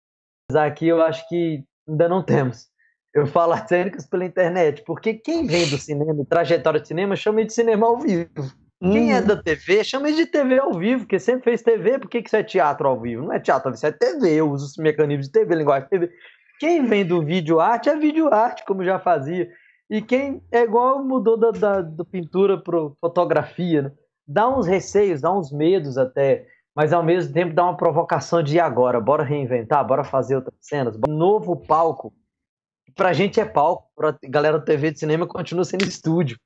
[0.52, 2.68] aqui, eu acho que ainda não temos.
[3.14, 7.44] Eu falo artes cênicas pela internet, porque quem vem do cinema, trajetória de cinema, chama
[7.44, 8.28] de cinema ao vivo.
[8.80, 9.26] Quem é uhum.
[9.26, 12.42] da TV, chama de TV ao vivo, porque sempre fez TV, por que isso é
[12.42, 13.22] teatro ao vivo?
[13.22, 16.12] Não é teatro, isso é TV, eu uso os mecanismos de TV, linguagem de TV.
[16.58, 19.50] Quem vem do vídeo arte é vídeo arte, como já fazia.
[19.90, 23.92] E quem é igual mudou da, da, da pintura para fotografia, né?
[24.26, 28.58] dá uns receios, dá uns medos até, mas ao mesmo tempo dá uma provocação de
[28.58, 32.12] agora, bora reinventar, bora fazer outras cenas, novo palco.
[32.94, 36.38] Pra gente é palco, pra galera da TV de cinema continua sendo estúdio.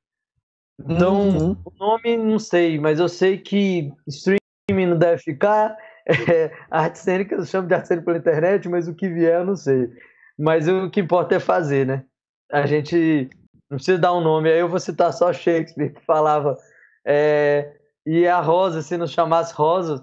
[0.80, 1.56] Então, uhum.
[1.64, 5.76] o nome não sei, mas eu sei que streaming não deve ficar,
[6.32, 9.44] é, arte cênica eu chamo de arte cênica pela internet, mas o que vier eu
[9.44, 9.90] não sei.
[10.38, 12.04] Mas o que importa é fazer, né?
[12.50, 13.28] A gente
[13.70, 16.56] não precisa dar um nome, aí eu vou citar só Shakespeare, que falava.
[17.04, 17.74] É,
[18.06, 20.02] e a Rosa, se não chamasse Rosa,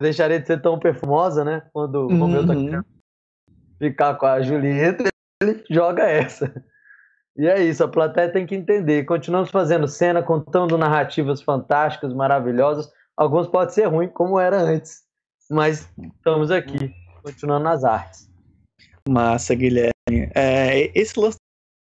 [0.00, 1.62] deixaria de ser tão perfumosa, né?
[1.72, 2.84] Quando o Romeu tá querendo
[3.78, 5.08] ficar com a Julieta,
[5.42, 6.52] ele joga essa.
[7.36, 9.04] E é isso, a plateia tem que entender.
[9.06, 12.92] Continuamos fazendo cena, contando narrativas fantásticas, maravilhosas.
[13.16, 15.01] Alguns podem ser ruins, como era antes
[15.52, 16.92] mas estamos aqui,
[17.22, 18.28] continuando nas artes.
[19.08, 19.92] Massa, Guilherme.
[20.34, 21.36] É, esse lance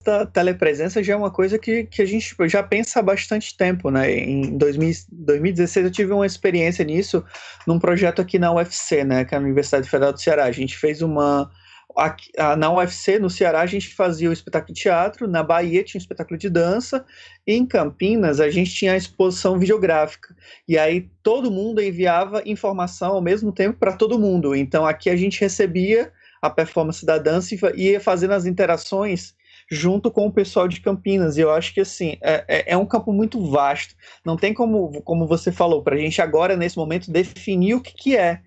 [0.05, 3.91] da telepresença já é uma coisa que, que a gente já pensa há bastante tempo,
[3.91, 4.11] né?
[4.13, 7.25] Em 2000, 2016 eu tive uma experiência nisso
[7.67, 9.25] num projeto aqui na UFC, né?
[9.25, 10.45] Que é a Universidade Federal do Ceará.
[10.45, 11.51] A gente fez uma
[11.97, 15.99] Aqui, na UFC, no Ceará, a gente fazia o espetáculo de teatro, na Bahia tinha
[15.99, 17.05] o espetáculo de dança,
[17.47, 20.35] e em Campinas a gente tinha a exposição videográfica.
[20.69, 24.55] E aí todo mundo enviava informação ao mesmo tempo para todo mundo.
[24.55, 29.35] Então aqui a gente recebia a performance da dança e ia fazendo as interações
[29.71, 31.37] junto com o pessoal de Campinas.
[31.37, 33.95] E eu acho que assim é, é, é um campo muito vasto.
[34.25, 37.95] Não tem como, como você falou, para a gente agora, nesse momento, definir o que,
[37.95, 38.41] que é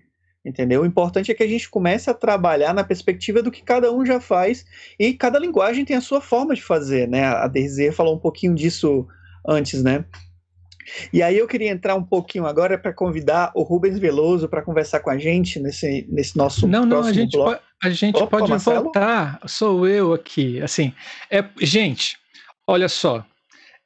[0.44, 0.82] entendeu?
[0.82, 4.04] O importante é que a gente comece a trabalhar na perspectiva do que cada um
[4.04, 4.64] já faz
[4.98, 7.24] e cada linguagem tem a sua forma de fazer, né?
[7.24, 9.06] A Desiree falou um pouquinho disso
[9.46, 10.04] antes, né?
[11.12, 15.00] E aí eu queria entrar um pouquinho agora para convidar o Rubens Veloso para conversar
[15.00, 17.52] com a gente nesse, nesse nosso não não a gente bloco.
[17.52, 20.92] pode, a gente Opa, pode voltar sou eu aqui assim
[21.30, 22.18] é gente
[22.66, 23.24] olha só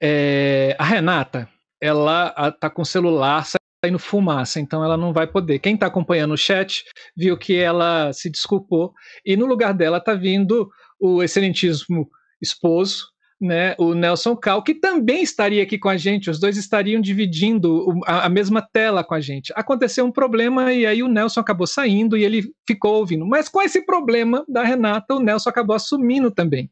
[0.00, 1.48] é, a Renata
[1.80, 3.46] ela tá com o celular
[3.84, 5.60] saindo fumaça, então ela não vai poder.
[5.60, 6.84] Quem está acompanhando o chat
[7.16, 8.92] viu que ela se desculpou
[9.24, 10.68] e no lugar dela está vindo
[10.98, 12.08] o excelentíssimo
[12.42, 13.06] esposo,
[13.40, 17.86] né, o Nelson Cal, que também estaria aqui com a gente, os dois estariam dividindo
[18.04, 19.52] a, a, mesma tela com a gente.
[19.54, 23.24] Aconteceu um problema e aí o Nelson acabou saindo e ele ficou ouvindo.
[23.24, 26.68] Mas com esse problema da Renata, o Nelson acabou assumindo também.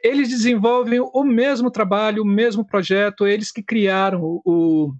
[0.00, 4.94] Eles desenvolvem o mesmo trabalho, o mesmo projeto, eles que criaram o, o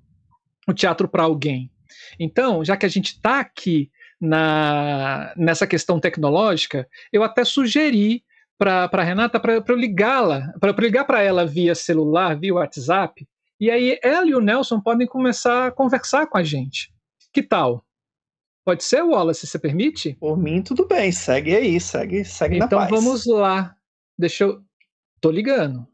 [0.74, 1.70] teatro para alguém.
[2.18, 3.90] Então, já que a gente está aqui
[4.20, 8.24] na, nessa questão tecnológica, eu até sugeri
[8.58, 13.26] para Renata para eu ligá-la, para ligar para ela via celular, via WhatsApp,
[13.60, 16.92] e aí ela e o Nelson podem começar a conversar com a gente.
[17.32, 17.84] Que tal?
[18.64, 20.14] Pode ser, Wallace, você permite?
[20.20, 21.10] Por mim, tudo bem.
[21.10, 22.90] Segue aí, segue, segue então, na paz.
[22.90, 23.74] Então vamos lá.
[24.18, 24.62] Deixa eu.
[25.20, 25.86] Tô ligando.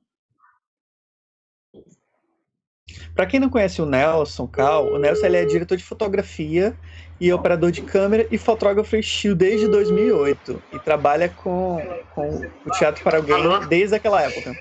[3.15, 6.77] Para quem não conhece o Nelson Cal, o Nelson ele é diretor de fotografia
[7.21, 11.79] e operador de câmera e fotógrafo estilo desde 2008 e trabalha com,
[12.15, 13.37] com o teatro para alguém
[13.69, 14.55] desde aquela época.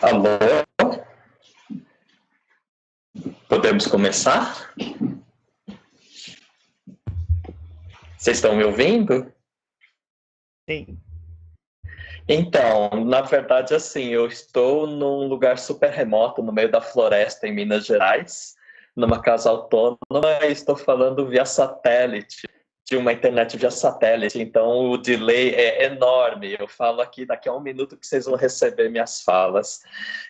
[0.00, 0.38] Alô?
[3.48, 4.74] Podemos começar?
[8.16, 9.32] Vocês estão me ouvindo?
[10.68, 10.98] Sim.
[12.28, 17.54] Então, na verdade, assim, eu estou num lugar super remoto, no meio da floresta, em
[17.54, 18.54] Minas Gerais,
[18.94, 19.98] numa casa autônoma,
[20.42, 22.46] e estou falando via satélite,
[22.84, 26.54] de uma internet via satélite, então o delay é enorme.
[26.58, 29.80] Eu falo aqui daqui a um minuto que vocês vão receber minhas falas,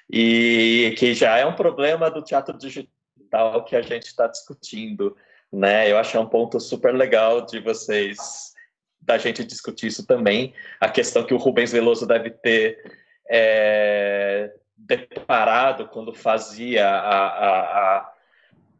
[0.08, 5.16] e que já é um problema do teatro digital que a gente está discutindo,
[5.52, 5.90] né?
[5.90, 8.56] Eu acho é um ponto super legal de vocês
[9.08, 10.52] da gente discutir isso também.
[10.78, 12.78] A questão que o Rubens Veloso deve ter
[13.26, 18.12] é, deparado quando fazia a, a,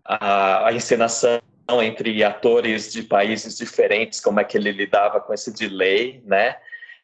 [0.05, 1.41] a, a encenação
[1.83, 6.57] entre atores de países diferentes, como é que ele lidava com esse delay, né?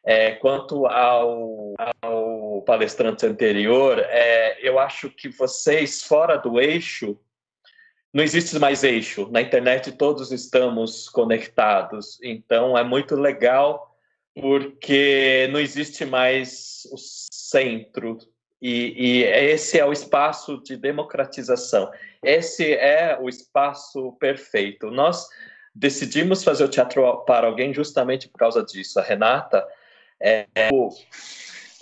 [0.03, 7.17] É, quanto ao, ao, palestrante anterior, é, eu acho que vocês, fora do eixo,
[8.15, 9.27] não existe mais eixo.
[9.29, 12.17] Na internet todos estamos conectados.
[12.23, 13.93] Então é muito legal
[14.33, 18.17] porque não existe mais o centro.
[18.61, 21.91] E, e esse é o espaço de democratização.
[22.23, 24.89] Esse é o espaço perfeito.
[24.89, 25.27] Nós
[25.75, 28.97] decidimos fazer o teatro para alguém justamente por causa disso.
[28.97, 29.67] A Renata
[30.21, 30.47] é,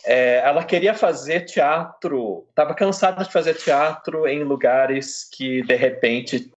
[0.06, 6.51] é, ela queria fazer teatro, estava cansada de fazer teatro em lugares que, de repente,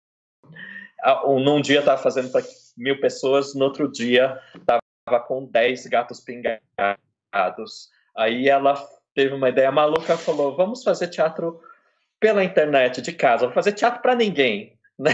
[1.24, 2.42] num dia estava fazendo para
[2.76, 4.80] mil pessoas, no outro dia estava
[5.26, 7.90] com dez gatos pingados.
[8.16, 8.74] Aí ela
[9.14, 11.61] teve uma ideia maluca, falou: vamos fazer teatro
[12.18, 14.74] pela internet, de casa, vamos fazer teatro para ninguém.
[14.99, 15.12] Né?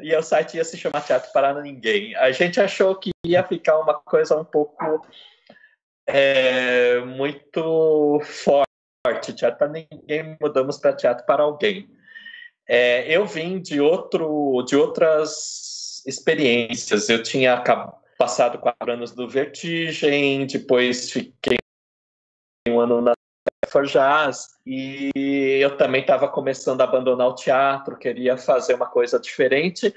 [0.00, 2.16] E o site ia se chamar Teatro para Ninguém.
[2.16, 5.06] A gente achou que ia ficar uma coisa um pouco
[6.06, 8.66] é muito forte.
[9.34, 11.88] Teatro para ninguém, mudamos para teatro para alguém.
[12.68, 17.08] É, eu vim de outro, de outras experiências.
[17.08, 17.62] Eu tinha
[18.18, 21.56] passado quatro anos do Vertigem, depois fiquei
[22.68, 23.12] um ano na
[23.68, 25.10] Forjaz e
[25.60, 29.94] eu também estava começando a abandonar o teatro, queria fazer uma coisa diferente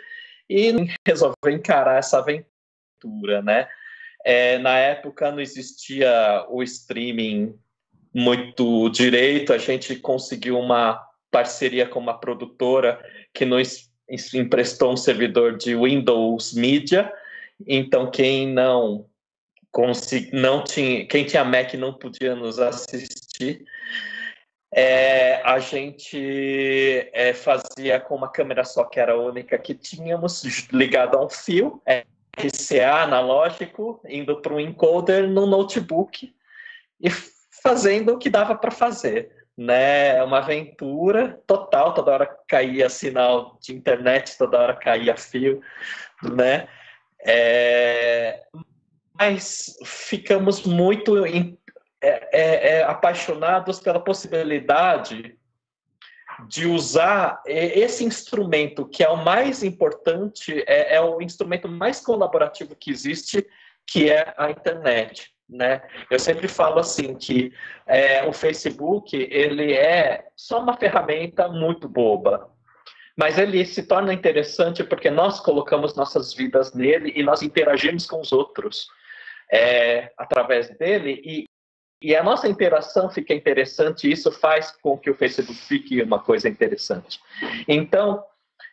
[0.50, 0.74] e
[1.08, 3.68] resolvi encarar essa aventura, né?
[4.26, 7.58] É, na época não existia o streaming
[8.14, 11.02] muito direito, a gente conseguiu uma
[11.32, 13.00] parceria com uma produtora
[13.34, 13.90] que nos
[14.34, 17.12] emprestou um servidor de Windows Media,
[17.68, 19.06] então quem não
[20.34, 23.64] não tinha, quem tinha Mac não podia nos assistir.
[24.72, 26.18] É, a gente
[27.14, 31.30] é, fazia com uma câmera só que era a única que tínhamos ligado a um
[31.30, 31.82] fio.
[31.86, 32.04] É,
[32.38, 36.34] RCA analógico, indo para um encoder no notebook
[37.00, 37.10] e
[37.64, 39.32] fazendo o que dava para fazer.
[39.58, 40.16] Né?
[40.16, 45.62] É uma aventura total, toda hora caía sinal de internet, toda hora caía fio,
[46.24, 46.68] né?
[47.26, 48.42] É...
[49.14, 51.58] Mas ficamos muito é,
[52.02, 55.38] é, é, apaixonados pela possibilidade
[56.48, 62.76] de usar esse instrumento, que é o mais importante, é, é, o instrumento mais colaborativo
[62.76, 63.45] que existe,
[63.86, 65.32] que é a internet.
[65.49, 65.82] Né?
[66.11, 67.52] Eu sempre falo assim que
[67.88, 72.52] é, o Facebook ele é só uma ferramenta muito boba,
[73.18, 78.22] mas ele se torna interessante porque nós colocamos nossas vidas nele e nós interagimos com
[78.22, 78.88] os outros
[79.52, 81.45] é, através dele e,
[82.02, 86.48] e a nossa interação fica interessante, isso faz com que o Facebook fique uma coisa
[86.48, 87.20] interessante.
[87.68, 88.24] Então,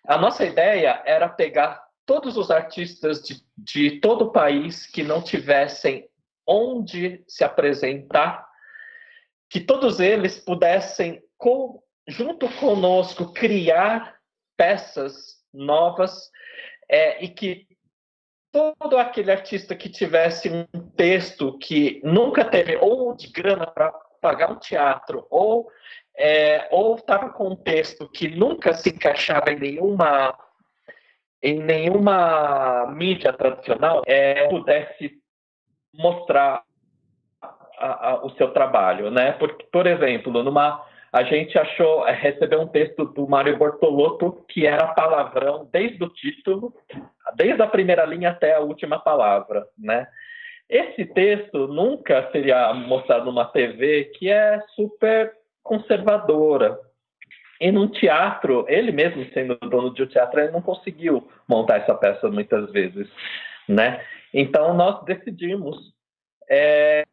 [0.07, 5.21] a nossa ideia era pegar todos os artistas de, de todo o país que não
[5.21, 6.09] tivessem
[6.47, 8.47] onde se apresentar,
[9.51, 14.17] que todos eles pudessem, com, junto conosco, criar
[14.57, 16.31] peças novas
[16.89, 17.67] é, e que
[18.79, 20.67] todo aquele artista que tivesse um
[20.97, 25.69] texto que nunca teve ou de grana para pagar um teatro ou
[26.17, 30.39] é, ou estava com um texto que nunca se encaixava em nenhuma
[31.43, 35.13] em nenhuma mídia tradicional é, pudesse
[35.93, 36.63] mostrar
[37.79, 39.33] a, a, o seu trabalho, né?
[39.33, 44.67] Por, por exemplo, numa a gente achou, é, recebeu um texto do Mário Bortolotto que
[44.67, 46.75] era palavrão desde o título,
[47.37, 50.07] desde a primeira linha até a última palavra, né?
[50.69, 56.79] Esse texto nunca seria mostrado numa TV que é super conservadora.
[57.61, 61.95] E num teatro, ele mesmo sendo dono de um teatro, ele não conseguiu montar essa
[61.95, 63.09] peça muitas vezes,
[63.69, 64.05] né?
[64.35, 65.95] Então nós decidimos
[66.51, 67.05] é,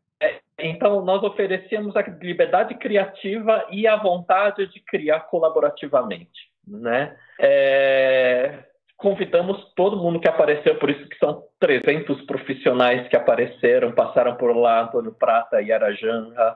[0.60, 7.16] então, nós oferecíamos a liberdade criativa e a vontade de criar colaborativamente, né?
[7.40, 8.60] É,
[8.98, 14.56] convidamos todo mundo que apareceu, por isso que são 300 profissionais que apareceram, passaram por
[14.56, 16.56] lá, Antônio Prata e Arajanga,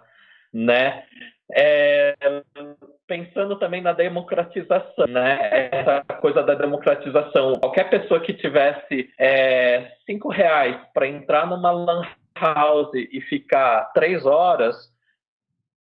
[0.53, 1.03] né?
[1.51, 2.13] É,
[3.07, 5.69] pensando também na democratização, né?
[5.71, 7.53] Essa coisa da democratização.
[7.53, 12.01] Qualquer pessoa que tivesse é, cinco reais para entrar numa lan
[12.39, 14.91] house e ficar três horas,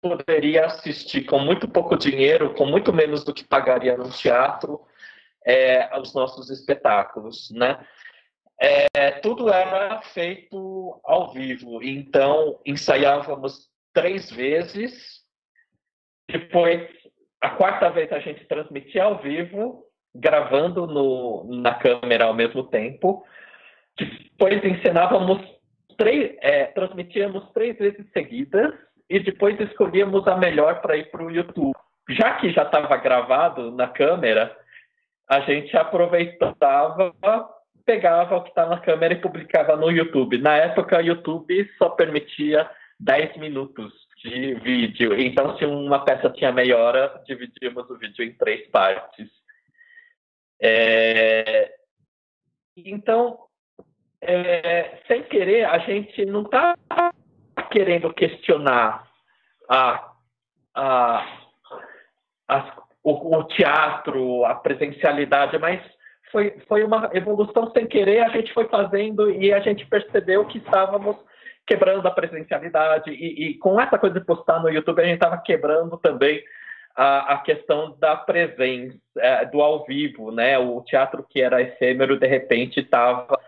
[0.01, 4.81] poderia assistir com muito pouco dinheiro, com muito menos do que pagaria no teatro,
[5.45, 7.79] é, os nossos espetáculos, né?
[8.61, 15.23] É, tudo era feito ao vivo, então ensaiávamos três vezes,
[16.29, 16.89] depois
[17.41, 23.25] a quarta vez a gente transmitia ao vivo, gravando no, na câmera ao mesmo tempo,
[23.97, 25.41] depois ensinávamos
[25.99, 28.73] três, é, transmitíamos três vezes seguidas
[29.11, 31.77] e depois escolhíamos a melhor para ir para o YouTube.
[32.09, 34.57] Já que já estava gravado na câmera,
[35.29, 37.15] a gente aproveitava,
[37.85, 40.39] pegava o que estava na câmera e publicava no YouTube.
[40.39, 42.71] Na época, o YouTube só permitia
[43.01, 43.93] 10 minutos
[44.23, 45.19] de vídeo.
[45.21, 49.29] Então, se uma peça tinha meia hora, dividíamos o vídeo em três partes.
[50.61, 51.73] É...
[52.77, 53.48] Então,
[54.21, 56.75] é, sem querer, a gente não está
[57.71, 59.07] querendo questionar
[59.69, 60.13] a,
[60.75, 61.27] a,
[63.03, 65.81] o, o, teatro, a presencialidade, mas
[66.33, 70.59] foi, foi uma evolução sem querer, a gente foi fazendo e a gente percebeu que
[70.59, 71.17] estávamos
[71.67, 75.39] quebrando a presencialidade e, e com essa coisa de postar no YouTube, a gente estava
[75.39, 76.43] quebrando também
[76.97, 80.59] a, a, questão da presença, é, do ao vivo, né?
[80.59, 83.39] O teatro que era efêmero, de repente, estava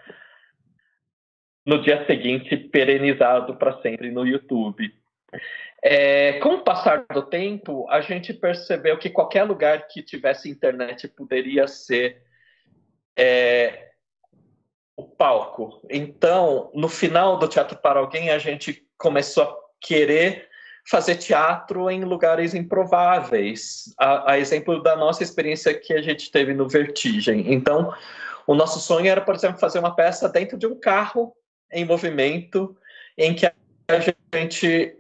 [1.64, 4.92] no dia seguinte perenizado para sempre no YouTube.
[5.82, 11.08] É, com o passar do tempo, a gente percebeu que qualquer lugar que tivesse internet
[11.08, 12.22] poderia ser
[13.16, 13.90] é,
[14.96, 15.80] o palco.
[15.88, 20.48] Então, no final do Teatro para Alguém, a gente começou a querer
[20.88, 26.52] fazer teatro em lugares improváveis, a, a exemplo da nossa experiência que a gente teve
[26.52, 27.52] no Vertigem.
[27.52, 27.94] Então,
[28.46, 31.34] o nosso sonho era, por exemplo, fazer uma peça dentro de um carro
[31.72, 32.76] em movimento
[33.16, 33.98] em que a
[34.34, 34.96] gente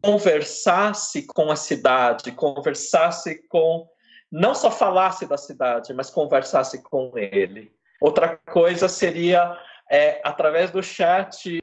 [0.00, 3.88] conversasse com a cidade, conversasse com
[4.30, 7.72] não só falasse da cidade, mas conversasse com ele.
[8.00, 9.58] Outra coisa seria
[9.90, 11.60] é, através do chat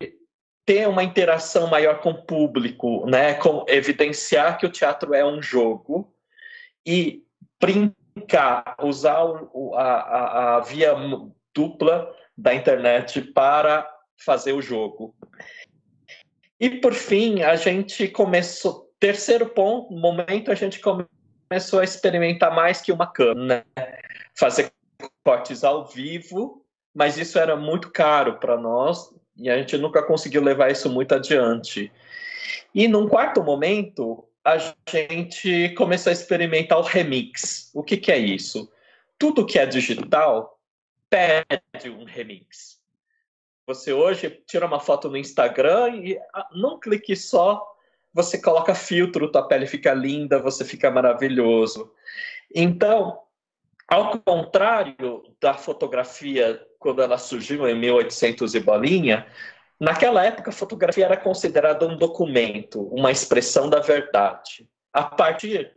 [0.65, 3.36] ter uma interação maior com o público, né?
[3.36, 6.11] Com evidenciar que o teatro é um jogo
[6.86, 7.23] e
[7.61, 9.22] brincar, usar
[9.76, 10.95] a, a, a via
[11.53, 15.13] dupla da internet para fazer o jogo.
[16.59, 18.85] E por fim, a gente começou.
[18.99, 23.97] Terceiro ponto, momento, a gente começou a experimentar mais que uma câmera, né?
[24.33, 24.71] fazer
[25.23, 30.41] cortes ao vivo, mas isso era muito caro para nós e a gente nunca conseguiu
[30.41, 31.91] levar isso muito adiante.
[32.73, 34.57] E num quarto momento, a
[34.89, 37.69] gente começou a experimentar o remix.
[37.73, 38.71] O que, que é isso?
[39.17, 40.59] Tudo que é digital
[41.09, 42.74] pede um remix.
[43.67, 47.65] Você hoje tira uma foto no Instagram e ah, num clique só
[48.13, 51.91] você coloca filtro, tua pele fica linda, você fica maravilhoso.
[52.53, 53.19] Então,
[53.87, 59.27] ao contrário da fotografia quando ela surgiu em 1800 e bolinha,
[59.79, 64.69] naquela época a fotografia era considerada um documento, uma expressão da verdade.
[64.93, 65.73] A partir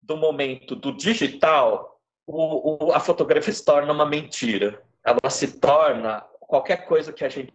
[0.00, 4.80] do momento do digital, o, o, a fotografia se torna uma mentira.
[5.04, 7.52] Ela se torna qualquer coisa que a gente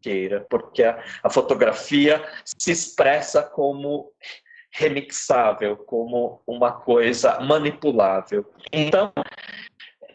[0.00, 4.12] queira, porque a, fotografia se expressa como
[4.70, 8.44] remixável, como uma coisa manipulável.
[8.72, 9.12] Então,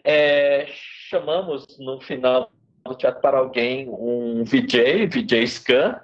[0.04, 0.68] é,
[1.10, 2.52] chamamos no final
[2.86, 6.02] do teatro para alguém um VJ, VJ Scan.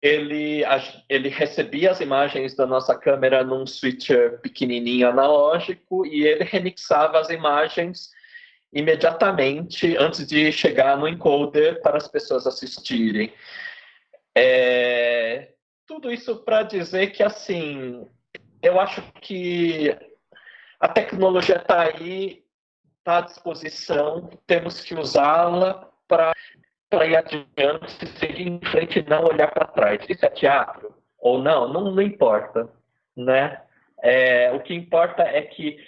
[0.00, 0.64] Ele,
[1.08, 7.30] ele recebia as imagens da nossa câmera num switcher pequenininho analógico e ele remixava as
[7.30, 8.10] imagens
[8.72, 13.32] imediatamente antes de chegar no encoder para as pessoas assistirem.
[14.34, 15.50] É,
[15.86, 18.06] tudo isso para dizer que, assim,
[18.62, 19.94] eu acho que
[20.80, 22.42] a tecnologia está aí,
[22.98, 26.32] está à disposição, temos que usá-la para
[27.06, 30.00] ir adiante, seguir em frente e não olhar para trás.
[30.08, 31.68] Isso é teatro ou não?
[31.68, 32.68] Não, não importa,
[33.16, 33.60] né?
[34.02, 35.78] É, o que importa é que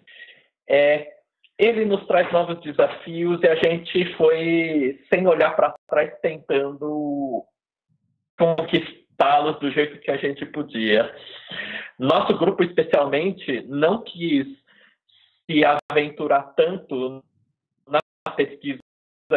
[0.68, 1.13] é,
[1.58, 7.44] ele nos traz novos desafios e a gente foi, sem olhar para trás, tentando
[8.38, 11.14] conquistá-los do jeito que a gente podia.
[11.98, 14.46] Nosso grupo, especialmente, não quis
[15.48, 17.22] se aventurar tanto
[17.86, 18.00] na
[18.34, 18.80] pesquisa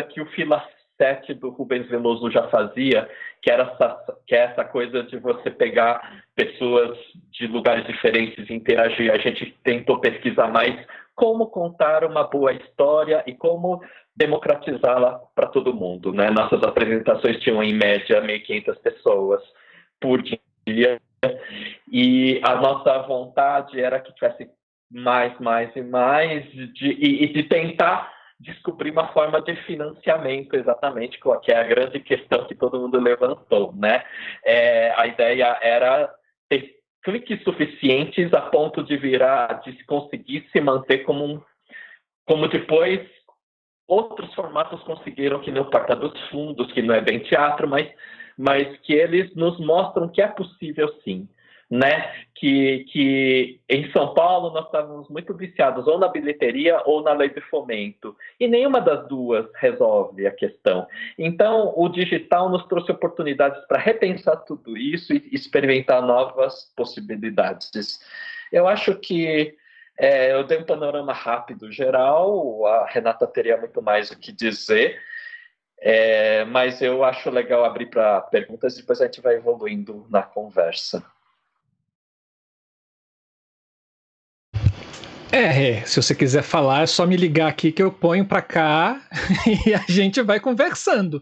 [0.10, 0.68] que o Fila
[0.98, 3.08] 7 do Rubens Veloso já fazia,
[3.42, 6.98] que era essa, que é essa coisa de você pegar pessoas
[7.32, 9.12] de lugares diferentes e interagir.
[9.12, 10.76] A gente tentou pesquisar mais
[11.18, 13.82] como contar uma boa história e como
[14.16, 16.14] democratizá-la para todo mundo.
[16.14, 16.30] Né?
[16.30, 19.42] Nossas apresentações tinham, em média, 1.500 pessoas
[20.00, 21.02] por dia,
[21.92, 24.48] e a nossa vontade era que tivesse
[24.92, 31.20] mais, mais e mais, de, e, e de tentar descobrir uma forma de financiamento exatamente,
[31.42, 34.04] que é a grande questão que todo mundo levantou, né?
[34.46, 36.14] É, a ideia era
[37.04, 41.42] cliques suficientes a ponto de virar, de conseguir se manter como um,
[42.26, 43.02] como depois
[43.88, 47.90] outros formatos conseguiram, que nem o Porta dos Fundos, que não é bem teatro, mas,
[48.38, 51.28] mas que eles nos mostram que é possível sim
[51.70, 52.14] né?
[52.36, 57.30] Que, que em São Paulo nós estávamos muito viciados ou na bilheteria ou na lei
[57.30, 58.16] de fomento.
[58.40, 60.88] E nenhuma das duas resolve a questão.
[61.18, 68.00] Então, o digital nos trouxe oportunidades para repensar tudo isso e experimentar novas possibilidades.
[68.52, 69.56] Eu acho que
[70.00, 75.02] é, eu dei um panorama rápido geral, a Renata teria muito mais o que dizer.
[75.80, 80.24] É, mas eu acho legal abrir para perguntas e depois a gente vai evoluindo na
[80.24, 81.04] conversa.
[85.38, 89.00] É, se você quiser falar, é só me ligar aqui que eu ponho para cá
[89.68, 91.22] e a gente vai conversando,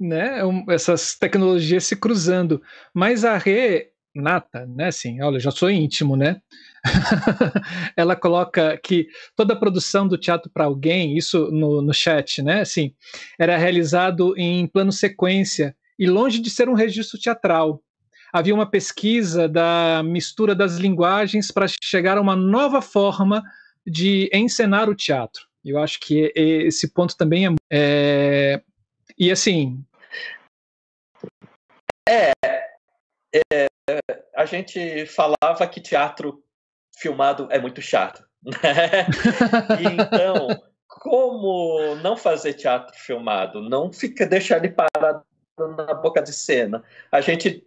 [0.00, 0.40] né?
[0.68, 2.60] Essas tecnologias se cruzando.
[2.92, 4.88] Mas a Renata, né?
[4.88, 6.40] Assim, olha, já sou íntimo, né?
[7.96, 9.06] Ela coloca que
[9.36, 12.62] toda a produção do teatro para alguém, isso no, no chat, né?
[12.62, 12.92] Assim,
[13.38, 17.80] era realizado em plano sequência e longe de ser um registro teatral
[18.32, 23.42] havia uma pesquisa da mistura das linguagens para chegar a uma nova forma
[23.86, 25.46] de encenar o teatro.
[25.64, 27.54] Eu acho que esse ponto também é.
[27.70, 28.62] é
[29.18, 29.84] e assim.
[32.08, 32.32] É,
[33.52, 33.66] é,
[34.34, 36.42] a gente falava que teatro
[36.96, 38.24] filmado é muito chato.
[38.44, 39.06] Né?
[39.94, 40.48] então,
[40.88, 43.60] como não fazer teatro filmado?
[43.60, 45.24] Não fica deixar ele parado
[45.76, 46.82] na boca de cena.
[47.12, 47.64] A gente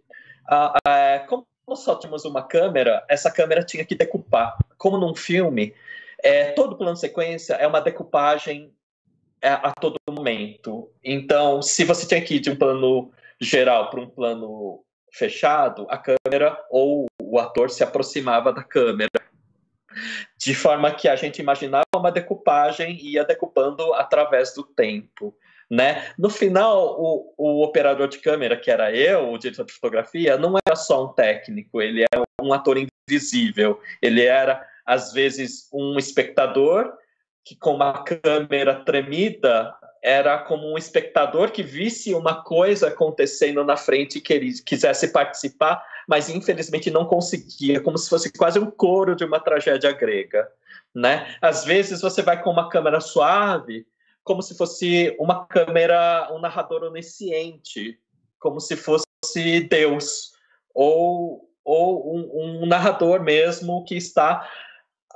[0.48, 4.56] ah, ah, como só tínhamos uma câmera, essa câmera tinha que decupar.
[4.78, 5.74] Como num filme,
[6.22, 8.72] é, todo plano sequência é uma decupagem
[9.42, 10.90] é, a todo momento.
[11.02, 13.10] Então, se você tinha que ir de um plano
[13.40, 14.82] geral para um plano
[15.12, 19.10] fechado, a câmera ou o ator se aproximava da câmera.
[20.38, 25.34] De forma que a gente imaginava uma decupagem e ia decupando através do tempo.
[25.70, 26.12] Né?
[26.16, 30.54] No final, o, o operador de câmera, que era eu, o diretor de fotografia, não
[30.64, 33.80] era só um técnico, ele era um ator invisível.
[34.00, 36.92] Ele era, às vezes, um espectador
[37.44, 43.76] que, com uma câmera tremida, era como um espectador que visse uma coisa acontecendo na
[43.76, 49.16] frente e que quisesse participar, mas infelizmente não conseguia, como se fosse quase um coro
[49.16, 50.48] de uma tragédia grega.
[50.94, 51.34] Né?
[51.42, 53.84] Às vezes você vai com uma câmera suave
[54.26, 57.96] como se fosse uma câmera, um narrador onisciente,
[58.40, 59.06] como se fosse
[59.70, 60.32] Deus,
[60.74, 64.50] ou, ou um, um narrador mesmo que está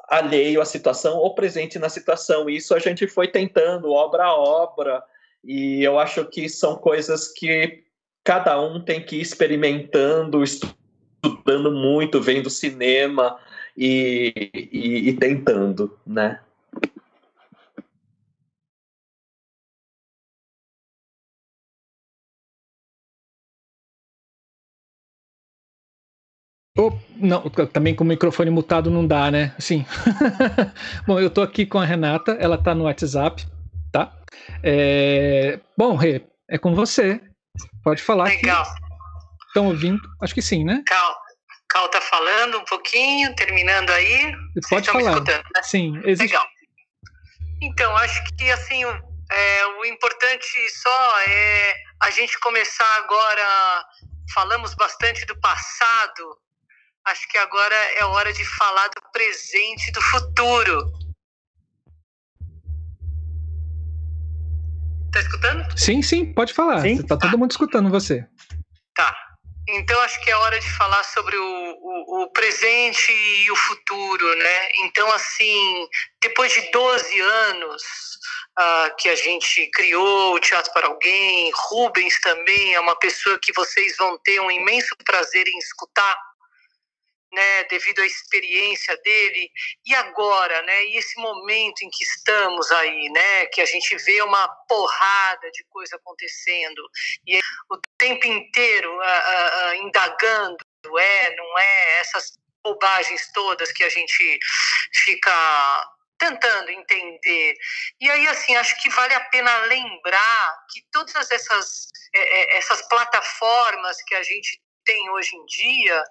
[0.08, 2.48] alheio à situação ou presente na situação.
[2.48, 5.02] Isso a gente foi tentando, obra a obra,
[5.42, 7.82] e eu acho que são coisas que
[8.22, 13.40] cada um tem que ir experimentando, estudando muito, vendo cinema
[13.76, 16.38] e, e, e tentando, né?
[26.80, 29.54] Oh, não, também com o microfone mutado não dá, né?
[29.58, 29.84] Sim.
[31.06, 33.46] Bom, eu tô aqui com a Renata, ela tá no WhatsApp,
[33.92, 34.10] tá?
[34.62, 35.60] É...
[35.76, 37.20] Bom, Rê, é com você.
[37.84, 38.24] Pode falar.
[38.24, 38.64] Legal.
[39.48, 40.00] Estão ouvindo?
[40.22, 40.82] Acho que sim, né?
[40.86, 41.16] Cal,
[41.68, 44.34] Cal tá falando um pouquinho, terminando aí.
[44.70, 45.02] Pode falar.
[45.02, 45.62] Me escutando, né?
[45.62, 46.32] Sim, existe.
[46.32, 46.46] Legal.
[47.60, 51.74] Então, acho que assim, é, o importante só é
[52.04, 53.84] a gente começar agora.
[54.32, 56.38] Falamos bastante do passado,
[57.06, 60.92] acho que agora é hora de falar do presente e do futuro.
[65.12, 65.78] Tá escutando?
[65.78, 66.82] Sim, sim, pode falar.
[66.82, 67.02] Sim?
[67.02, 68.24] Tá todo mundo escutando você.
[68.94, 69.16] Tá.
[69.68, 74.36] Então acho que é hora de falar sobre o, o, o, presente e o futuro,
[74.36, 74.68] né?
[74.84, 75.88] Então, assim,
[76.20, 77.82] depois de 12 anos
[78.58, 83.52] uh, que a gente criou o Teatro para Alguém, Rubens também é uma pessoa que
[83.52, 86.16] vocês vão ter um imenso prazer em escutar
[87.32, 89.50] né, devido à experiência dele,
[89.86, 94.22] e agora, né, e esse momento em que estamos aí, né, que a gente vê
[94.22, 96.82] uma porrada de coisa acontecendo,
[97.26, 97.38] e
[97.70, 100.56] o tempo inteiro uh, uh, indagando,
[100.98, 102.32] é, não é, essas
[102.62, 104.38] bobagens todas que a gente
[104.92, 107.54] fica tentando entender.
[107.98, 113.96] E aí, assim, acho que vale a pena lembrar que todas essas, é, essas plataformas
[114.02, 116.04] que a gente tem hoje em dia,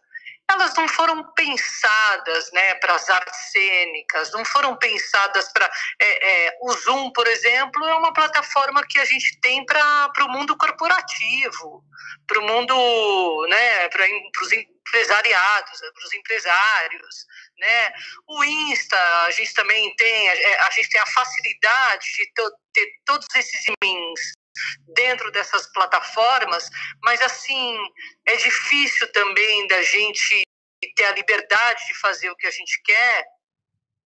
[0.50, 5.70] elas não foram pensadas né, para as artes cênicas, não foram pensadas para.
[6.00, 10.30] É, é, o Zoom, por exemplo, é uma plataforma que a gente tem para o
[10.30, 11.84] mundo corporativo,
[12.26, 14.06] para o mundo, né, para
[14.42, 17.28] os empresariados, para os empresários.
[17.60, 17.94] Né?
[18.28, 22.32] O Insta, a gente também tem, a, é, a gente tem a facilidade de
[22.74, 24.39] ter todos esses means
[24.88, 26.70] dentro dessas plataformas,
[27.02, 27.78] mas assim,
[28.26, 30.44] é difícil também da gente
[30.96, 33.26] ter a liberdade de fazer o que a gente quer,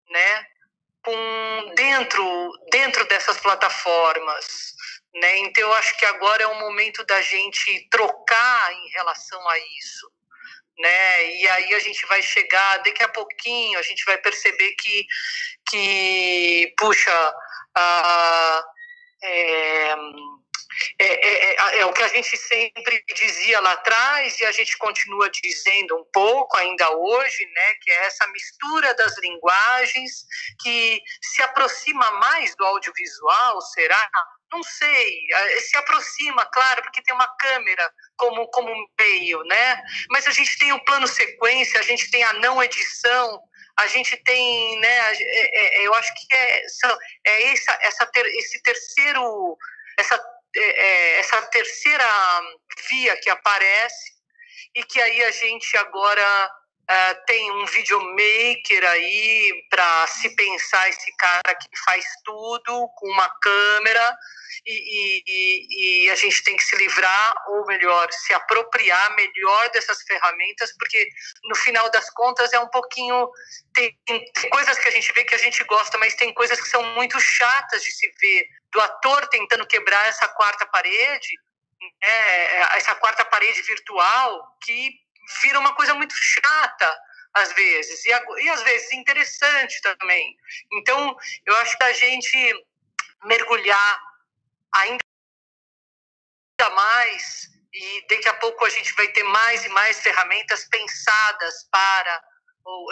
[0.09, 0.45] né?
[1.03, 4.73] Com dentro dentro dessas plataformas,
[5.13, 5.37] né?
[5.39, 10.11] Então eu acho que agora é o momento da gente trocar em relação a isso,
[10.79, 11.31] né?
[11.35, 15.05] E aí a gente vai chegar daqui a pouquinho, a gente vai perceber que
[15.69, 17.35] que puxa,
[17.75, 18.65] a,
[19.23, 19.95] é,
[20.99, 24.77] é, é, é, é, o que a gente sempre dizia lá atrás e a gente
[24.77, 30.25] continua dizendo um pouco ainda hoje, né, que é essa mistura das linguagens
[30.61, 34.09] que se aproxima mais do audiovisual, será?
[34.51, 35.19] Não sei,
[35.61, 39.81] se aproxima, claro, porque tem uma câmera como, como meio, né?
[40.11, 43.41] Mas a gente tem o plano sequência, a gente tem a não edição,
[43.77, 45.13] a gente tem, né?
[45.19, 46.65] É, é, eu acho que é,
[47.25, 49.57] é essa, essa ter, esse terceiro,
[49.97, 52.05] essa é, é, essa terceira
[52.89, 54.13] via que aparece
[54.75, 56.51] e que aí a gente agora
[56.89, 63.29] uh, tem um videomaker aí para se pensar esse cara que faz tudo com uma
[63.39, 64.17] câmera
[64.65, 70.01] e, e, e, a gente tem que se livrar, ou melhor, se apropriar melhor dessas
[70.03, 71.07] ferramentas, porque
[71.45, 73.29] no final das contas é um pouquinho.
[73.73, 76.69] Tem, tem, coisas que a gente vê que a gente gosta, mas tem coisas que
[76.69, 78.47] são muito chatas de se ver.
[78.71, 81.35] Do ator tentando quebrar essa quarta parede,
[82.01, 84.93] né, essa quarta parede virtual, que
[85.41, 86.99] vira uma coisa muito chata
[87.33, 90.37] às vezes, e, e às vezes interessante também.
[90.73, 92.65] Então, eu acho que a gente
[93.23, 94.01] mergulhar
[94.75, 94.99] ainda
[96.75, 102.23] mais e daqui a pouco a gente vai ter mais e mais ferramentas pensadas para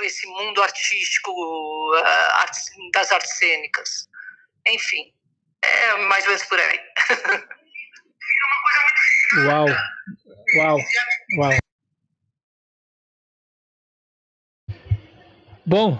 [0.02, 1.32] esse mundo artístico
[2.04, 2.46] ah,
[2.94, 4.10] das artes cênicas.
[4.66, 5.14] Enfim,
[5.62, 6.80] é mais ou menos por aí.
[9.46, 9.66] Uau,
[10.56, 10.78] uau,
[11.38, 11.71] uau.
[15.72, 15.98] Bom,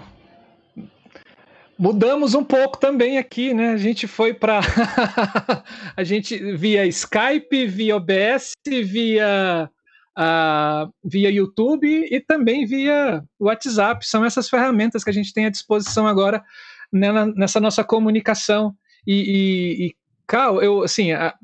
[1.78, 3.70] Mudamos um pouco também aqui, né?
[3.70, 4.60] A gente foi para
[5.96, 9.70] a gente via Skype, via OBS, via
[10.16, 14.06] uh, via YouTube e também via WhatsApp.
[14.06, 16.44] São essas ferramentas que a gente tem à disposição agora
[16.92, 18.76] né, nessa nossa comunicação.
[19.06, 19.96] E, e, e
[20.26, 21.34] Cal, eu assim a,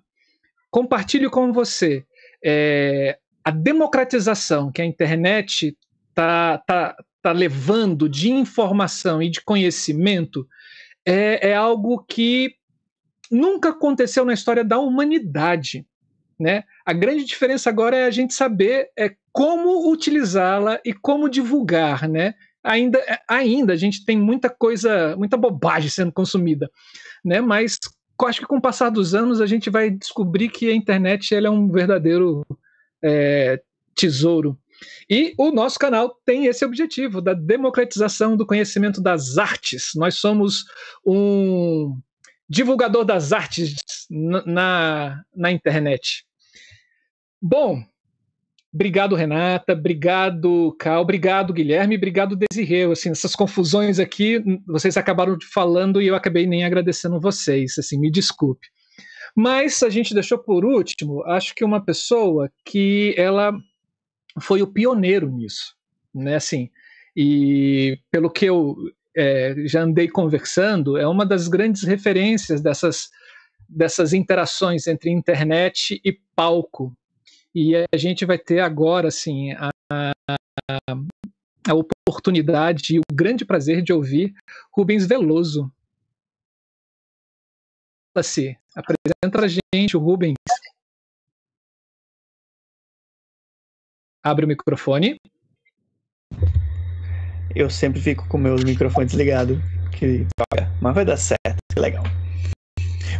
[0.70, 2.04] compartilho com você
[2.44, 5.74] é, a democratização que a internet
[6.10, 6.94] está tá,
[7.28, 10.48] está levando de informação e de conhecimento
[11.04, 12.54] é, é algo que
[13.30, 15.86] nunca aconteceu na história da humanidade.
[16.38, 16.64] Né?
[16.86, 22.08] A grande diferença agora é a gente saber é, como utilizá-la e como divulgar.
[22.08, 22.34] Né?
[22.64, 26.70] Ainda, ainda a gente tem muita coisa, muita bobagem sendo consumida,
[27.22, 27.40] né?
[27.40, 27.78] mas
[28.24, 31.48] acho que com o passar dos anos a gente vai descobrir que a internet ela
[31.48, 32.44] é um verdadeiro
[33.02, 33.60] é,
[33.94, 34.58] tesouro
[35.08, 39.90] e o nosso canal tem esse objetivo da democratização do conhecimento das artes.
[39.94, 40.64] Nós somos
[41.04, 41.98] um
[42.48, 43.74] divulgador das artes
[44.10, 46.24] na, na, internet.
[47.40, 47.82] Bom,
[48.72, 49.72] Obrigado, Renata.
[49.72, 51.00] Obrigado, Cal.
[51.00, 51.96] Obrigado, Guilherme.
[51.96, 52.84] Obrigado, Desirê.
[52.84, 57.78] Assim, essas confusões aqui, vocês acabaram falando e eu acabei nem agradecendo vocês.
[57.78, 58.68] Assim, me desculpe.
[59.34, 63.52] Mas a gente deixou por último, acho que uma pessoa que ela
[64.40, 65.74] foi o pioneiro nisso,
[66.14, 66.36] né?
[66.36, 66.70] Assim,
[67.16, 68.76] e pelo que eu
[69.16, 73.10] é, já andei conversando, é uma das grandes referências dessas
[73.68, 76.96] dessas interações entre internet e palco.
[77.54, 80.12] E a gente vai ter agora, assim, a, a,
[81.68, 84.34] a oportunidade e o grande prazer de ouvir
[84.72, 85.70] Rubens Veloso.
[88.22, 90.34] Se apresenta pra gente o Rubens.
[94.28, 95.16] Abre o microfone.
[97.54, 99.58] Eu sempre fico com meus microfones ligados,
[99.90, 100.26] que
[100.82, 102.04] mas vai dar certo, que legal.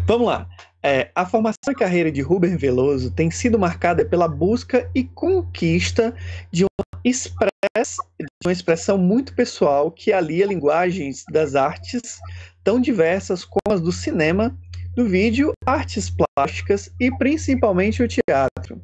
[0.04, 0.46] Vamos lá.
[0.82, 6.14] É, a formação e carreira de Ruben Veloso tem sido marcada pela busca e conquista
[6.52, 12.18] de uma, express, de uma expressão muito pessoal que alia linguagens das artes
[12.62, 14.54] tão diversas como as do cinema,
[14.94, 18.78] do vídeo, artes plásticas e principalmente o teatro.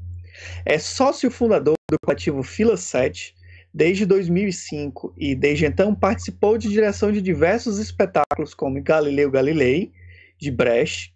[0.64, 3.34] É sócio fundador do coletivo Fila 7
[3.72, 9.92] desde 2005 e desde então participou de direção de diversos espetáculos como Galileu Galilei,
[10.38, 11.12] de Brecht,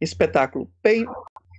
[0.00, 1.06] espetáculo Play,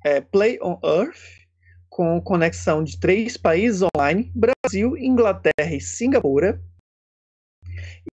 [0.05, 1.43] é, Play on Earth,
[1.89, 6.61] com conexão de três países online: Brasil, Inglaterra e Singapura.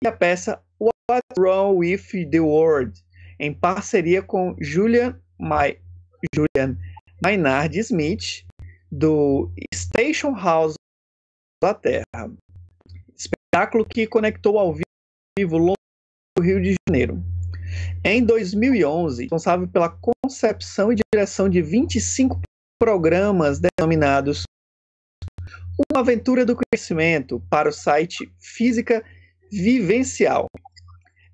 [0.02, 3.02] E a peça What's Wrong with the World,
[3.40, 5.18] em parceria com Julian,
[6.34, 6.76] Julian
[7.22, 8.44] Maynard Smith,
[8.90, 10.74] do Station House
[11.62, 12.30] Inglaterra.
[13.16, 14.74] Espetáculo que conectou ao
[15.38, 15.76] vivo longe
[16.36, 17.22] do Rio de Janeiro.
[18.04, 22.40] Em 2011, responsável pela concepção e direção de 25
[22.80, 24.44] programas denominados
[25.90, 29.04] Uma Aventura do Conhecimento para o site Física
[29.50, 30.46] Vivencial.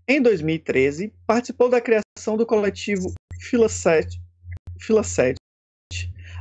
[0.08, 4.18] Em 2013, participou da criação do coletivo Filaset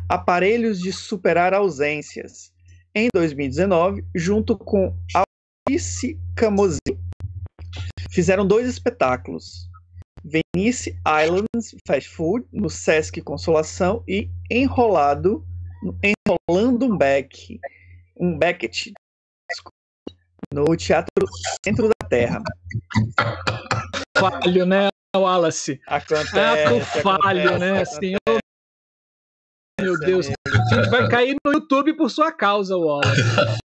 [0.10, 2.52] Aparelhos de Superar Ausências.
[2.96, 4.96] Em 2019, junto com
[5.68, 6.80] Alice Camozzi,
[8.12, 9.68] fizeram dois espetáculos,
[10.24, 15.44] Venice Islands Fast Food, no Sesc Consolação, e Enrolado,
[16.04, 17.60] Enrolando um Beck,
[18.16, 18.94] um Beckett,
[20.54, 21.28] no Teatro
[21.66, 22.42] Centro da Terra.
[24.18, 25.82] Falho, né, Wallace?
[25.88, 26.38] Acontece.
[26.38, 27.82] Ato falho, né?
[27.82, 28.16] Assim.
[29.84, 33.22] Meu Deus, a gente vai cair no YouTube por sua causa, Wallace.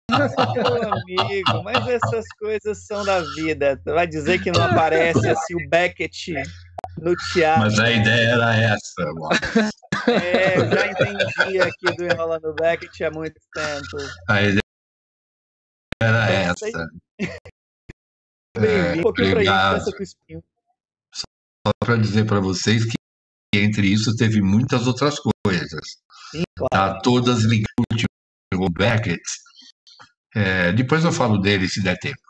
[0.10, 3.80] Meu amigo, mas essas coisas são da vida.
[3.86, 6.34] Vai dizer que não aparece assim o Beckett
[6.98, 7.64] no teatro.
[7.64, 9.30] Mas a ideia era essa, mano.
[10.08, 13.98] É, eu já entendi aqui do Enrolando Beckett há muito tempo.
[14.30, 14.62] A ideia
[16.02, 16.66] era essa.
[18.58, 19.92] Bem, um pouquinho pra obrigado.
[19.92, 20.44] com espinho.
[21.14, 22.98] Só para dizer para vocês que
[23.54, 25.98] entre isso teve muitas outras coisas.
[26.32, 26.96] Sim, claro.
[26.96, 27.02] Tá?
[27.02, 28.06] Todas ligadas
[28.54, 29.22] ao Beckett.
[30.36, 32.22] É, depois eu falo dele se der tempo.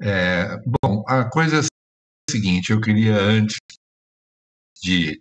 [0.00, 3.58] É, bom, a coisa é a seguinte: eu queria, antes
[4.82, 5.20] de,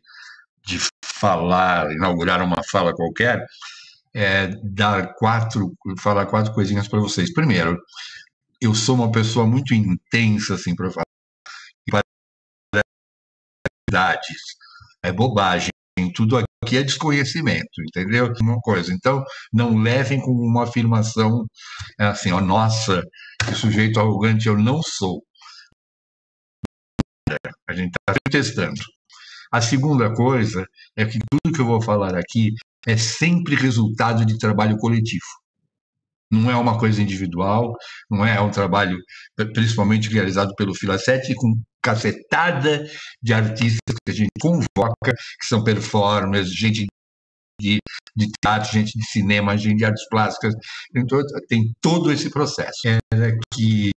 [0.65, 3.45] de falar, inaugurar uma fala qualquer,
[4.13, 7.33] é, dar quatro, falar quatro coisinhas para vocês.
[7.33, 7.79] Primeiro,
[8.61, 11.03] eu sou uma pessoa muito intensa, assim, para falar.
[15.03, 15.69] É bobagem.
[16.15, 18.31] Tudo aqui é desconhecimento, entendeu?
[18.41, 18.93] Uma coisa.
[18.93, 19.23] Então,
[19.53, 21.45] não levem como uma afirmação
[21.99, 23.01] é assim, ó, nossa,
[23.45, 25.23] que sujeito arrogante eu não sou.
[27.69, 28.81] A gente está testando.
[29.51, 30.65] A segunda coisa
[30.95, 32.51] é que tudo que eu vou falar aqui
[32.85, 35.25] é sempre resultado de trabalho coletivo.
[36.29, 37.73] Não é uma coisa individual,
[38.09, 38.97] não é um trabalho
[39.53, 41.55] principalmente realizado pelo Fila 7 com
[41.87, 42.85] cacetada
[43.21, 46.85] de artistas que a gente convoca, que são performers, gente
[47.59, 47.77] de,
[48.15, 50.53] de teatro, gente de cinema, gente de artes plásticas,
[50.93, 52.77] então, tem todo esse processo.
[53.11, 53.91] Era que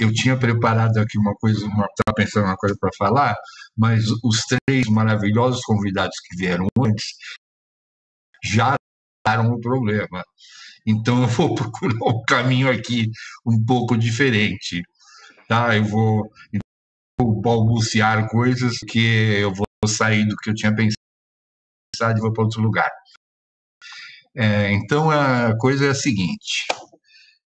[0.00, 3.34] eu tinha preparado aqui uma coisa, estava pensando uma coisa para falar,
[3.76, 7.16] mas os três maravilhosos convidados que vieram antes
[8.44, 8.76] já
[9.26, 10.22] daram o problema.
[10.86, 13.10] Então eu vou procurar um caminho aqui
[13.44, 14.82] um pouco diferente,
[15.48, 15.76] tá?
[15.76, 16.30] Eu vou,
[17.18, 22.44] vou balbuciar coisas que eu vou sair do que eu tinha pensado e vou para
[22.44, 22.90] outro lugar.
[24.36, 26.66] É, então a coisa é a seguinte.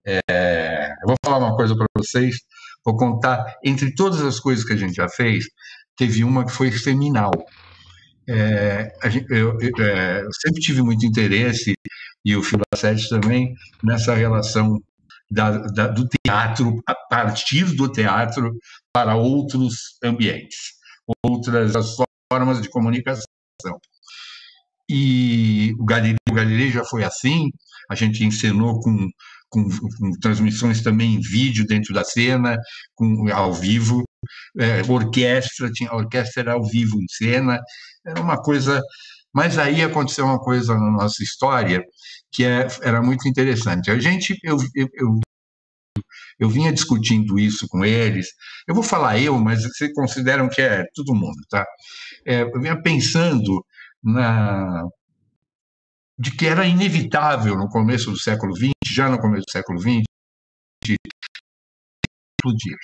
[0.06, 2.36] É, eu vou falar uma coisa para vocês,
[2.84, 5.44] vou contar, entre todas as coisas que a gente já fez,
[5.96, 7.32] teve uma que foi seminal.
[8.28, 11.74] É, gente, eu, eu, é, eu, sempre tive muito interesse
[12.24, 14.80] e o Filacete também, nessa relação
[15.30, 18.52] da, da, do teatro, a partir do teatro
[18.92, 20.72] para outros ambientes,
[21.24, 21.72] outras
[22.32, 23.24] formas de comunicação.
[24.88, 27.48] E o Galileu, o Galileu já foi assim,
[27.88, 29.08] a gente encenou com,
[29.48, 32.56] com, com, transmissões também em vídeo dentro da cena,
[32.94, 34.02] com, ao vivo,
[34.58, 37.60] é, orquestra, tinha orquestra era ao vivo em cena,
[38.04, 38.80] era uma coisa.
[39.32, 41.82] Mas aí aconteceu uma coisa na nossa história
[42.32, 43.90] que é, era muito interessante.
[43.90, 45.20] A gente, eu, eu, eu
[46.38, 48.28] eu vinha discutindo isso com eles.
[48.66, 51.66] Eu vou falar eu, mas vocês consideram que é todo mundo, tá?
[52.26, 53.64] É, eu vinha pensando
[54.02, 54.84] na
[56.18, 60.04] de que era inevitável no começo do século XX, já no começo do século XX,
[62.42, 62.76] explodir.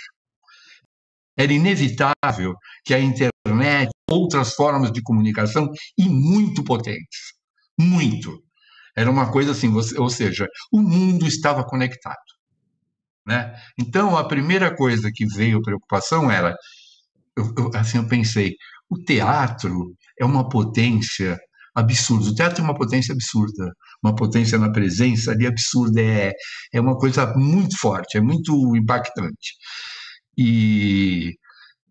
[1.37, 2.55] Era inevitável
[2.85, 7.35] que a internet, outras formas de comunicação e muito potentes,
[7.79, 8.43] muito.
[8.97, 12.17] Era uma coisa assim, ou seja, o mundo estava conectado.
[13.27, 13.55] Né?
[13.79, 16.57] Então, a primeira coisa que veio preocupação era,
[17.37, 18.55] eu, eu, assim, eu pensei,
[18.89, 21.37] o teatro é uma potência
[21.75, 22.31] absurda.
[22.31, 23.73] O teatro é uma potência absurda,
[24.03, 26.33] uma potência na presença ali absurda, é,
[26.73, 29.57] é uma coisa muito forte, é muito impactante.
[30.37, 31.35] E,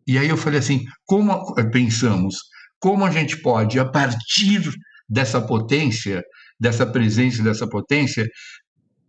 [0.08, 2.36] e aí eu falei assim, como pensamos,
[2.80, 4.62] como a gente pode, a partir
[5.10, 6.24] dessa potência,
[6.60, 8.28] dessa presença, dessa potência,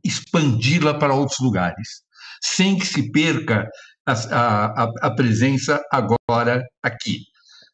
[0.04, 2.06] expandi-la para outros lugares
[2.42, 3.68] sem que se perca
[4.06, 7.18] a, a, a presença agora aqui,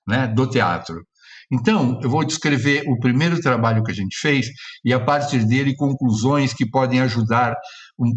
[0.07, 1.03] né, do teatro.
[1.51, 4.47] Então, eu vou descrever o primeiro trabalho que a gente fez
[4.83, 7.55] e, a partir dele, conclusões que podem ajudar,
[7.99, 8.11] um,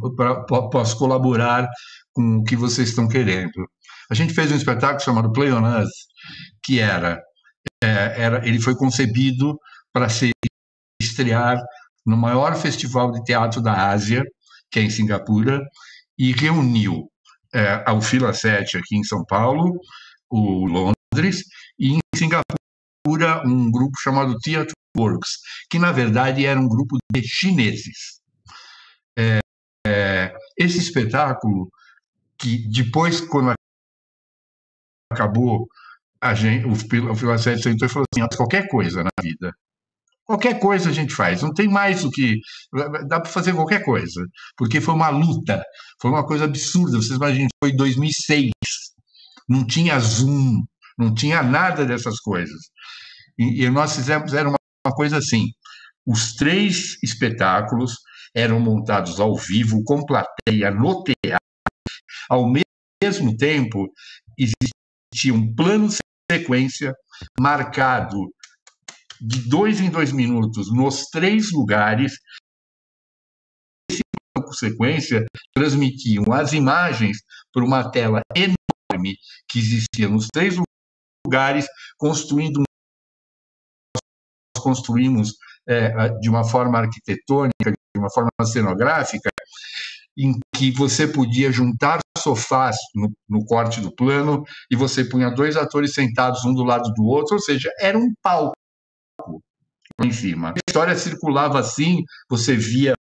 [0.72, 1.68] posso colaborar
[2.16, 3.70] com o que vocês estão querendo.
[4.10, 5.90] A gente fez um espetáculo chamado Play on Us,
[6.64, 7.22] que era,
[7.84, 9.60] é, era ele foi concebido
[9.92, 10.32] para se
[11.02, 11.60] estrear
[12.06, 14.24] no maior festival de teatro da Ásia,
[14.72, 15.62] que é em Singapura,
[16.18, 17.10] e reuniu
[17.54, 19.78] é, ao Fila 7 aqui em São Paulo,
[20.30, 21.44] o Londres,
[21.78, 25.32] e em Singapura um grupo chamado Theatre Works,
[25.70, 28.22] que na verdade era um grupo de chineses.
[29.18, 29.40] É,
[29.86, 31.70] é, esse espetáculo,
[32.38, 33.53] que depois, quando
[35.12, 35.68] acabou,
[36.22, 39.53] a gente, o, o Fila 7 sentou e falou assim: qualquer coisa na vida
[40.26, 42.40] Qualquer coisa a gente faz, não tem mais o que.
[43.07, 44.26] Dá para fazer qualquer coisa,
[44.57, 45.64] porque foi uma luta,
[46.02, 46.98] foi uma coisa absurda.
[46.98, 48.52] Vocês imaginam, foi em 2006,
[49.48, 50.64] não tinha Zoom,
[50.98, 52.60] não tinha nada dessas coisas.
[53.38, 55.45] E, e nós fizemos, era uma, uma coisa assim:
[56.07, 57.94] os três espetáculos
[58.34, 61.45] eram montados ao vivo, com plateia, no teatro,
[62.30, 63.88] ao mesmo tempo,
[64.38, 65.89] existia um plano
[66.31, 66.93] sequência
[67.39, 68.18] marcado
[69.22, 72.14] de dois em dois minutos nos três lugares.
[73.89, 74.02] Esse
[74.53, 77.18] sequência transmitiam as imagens
[77.53, 79.18] por uma tela enorme
[79.49, 80.56] que existia nos três
[81.26, 81.65] lugares,
[81.97, 82.60] construindo
[83.95, 85.34] nós construímos
[85.68, 89.30] é, de uma forma arquitetônica, de uma forma cenográfica,
[90.18, 95.56] em que você podia juntar sofás no, no, corte do plano e você punha dois
[95.56, 98.56] atores sentados um do lado do outro, ou seja, era um palco
[100.02, 100.49] em cima.
[100.49, 102.95] A história circulava assim, você via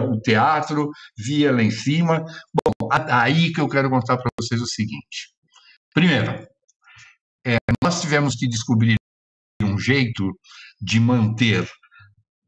[0.00, 2.24] o teatro, via lá em cima.
[2.54, 5.30] Bom, aí que eu quero contar para vocês o seguinte.
[5.92, 6.46] Primeiro,
[7.46, 8.96] é, nós tivemos que descobrir
[9.62, 10.32] um jeito
[10.80, 11.68] de manter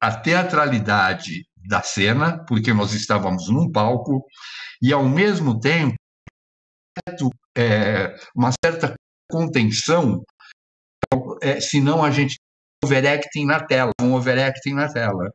[0.00, 4.24] a teatralidade da cena, porque nós estávamos num palco,
[4.82, 5.94] e ao mesmo tempo
[7.56, 8.94] é, uma certa
[9.30, 10.22] contenção,
[11.42, 12.36] é, senão a gente
[12.84, 15.30] overacting na tela, um overacting na tela.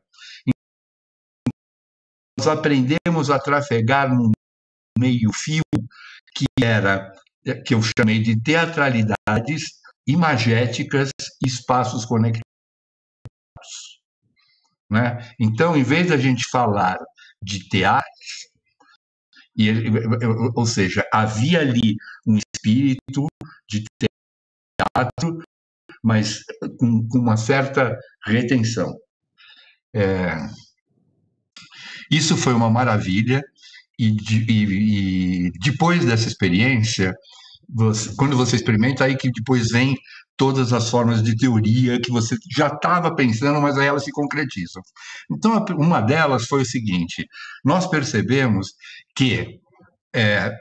[2.37, 4.31] Nós aprendemos a trafegar num
[4.97, 5.63] meio-fio
[6.35, 7.11] que era
[7.65, 9.63] que eu chamei de teatralidades
[10.07, 11.09] imagéticas
[11.43, 12.54] espaços conectados.
[14.89, 15.17] Né?
[15.39, 16.97] Então, em vez da gente falar
[17.41, 18.09] de teatro,
[19.57, 19.69] e,
[20.53, 21.95] ou seja, havia ali
[22.27, 23.27] um espírito
[23.69, 25.39] de teatro
[26.05, 26.43] mas
[26.77, 27.97] com, com uma certa
[28.27, 28.95] retenção.
[29.91, 30.35] É,
[32.11, 33.41] isso foi uma maravilha,
[33.97, 37.11] e, e, e depois dessa experiência,
[37.67, 39.97] você, quando você experimenta, aí que depois vem
[40.37, 44.81] todas as formas de teoria que você já estava pensando, mas aí elas se concretizam.
[45.31, 47.25] Então, uma delas foi o seguinte:
[47.63, 48.73] nós percebemos
[49.15, 49.59] que
[50.13, 50.51] é,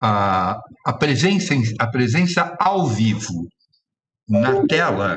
[0.00, 3.48] a, a, presença, a presença ao vivo
[4.28, 5.16] na tela,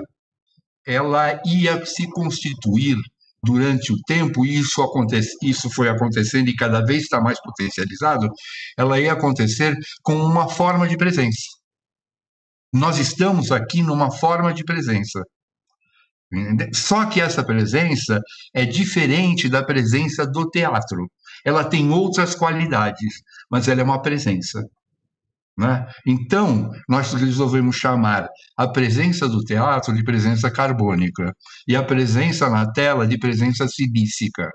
[0.85, 2.97] ela ia se constituir
[3.43, 8.29] durante o tempo, e isso, acontece, isso foi acontecendo e cada vez está mais potencializado,
[8.77, 11.60] ela ia acontecer com uma forma de presença.
[12.73, 15.21] Nós estamos aqui numa forma de presença.
[16.73, 18.19] Só que essa presença
[18.53, 21.11] é diferente da presença do teatro.
[21.45, 24.63] Ela tem outras qualidades, mas ela é uma presença.
[25.57, 25.85] Né?
[26.07, 31.35] Então, nós resolvemos chamar a presença do teatro de presença carbônica
[31.67, 34.49] e a presença na tela de presença silícica.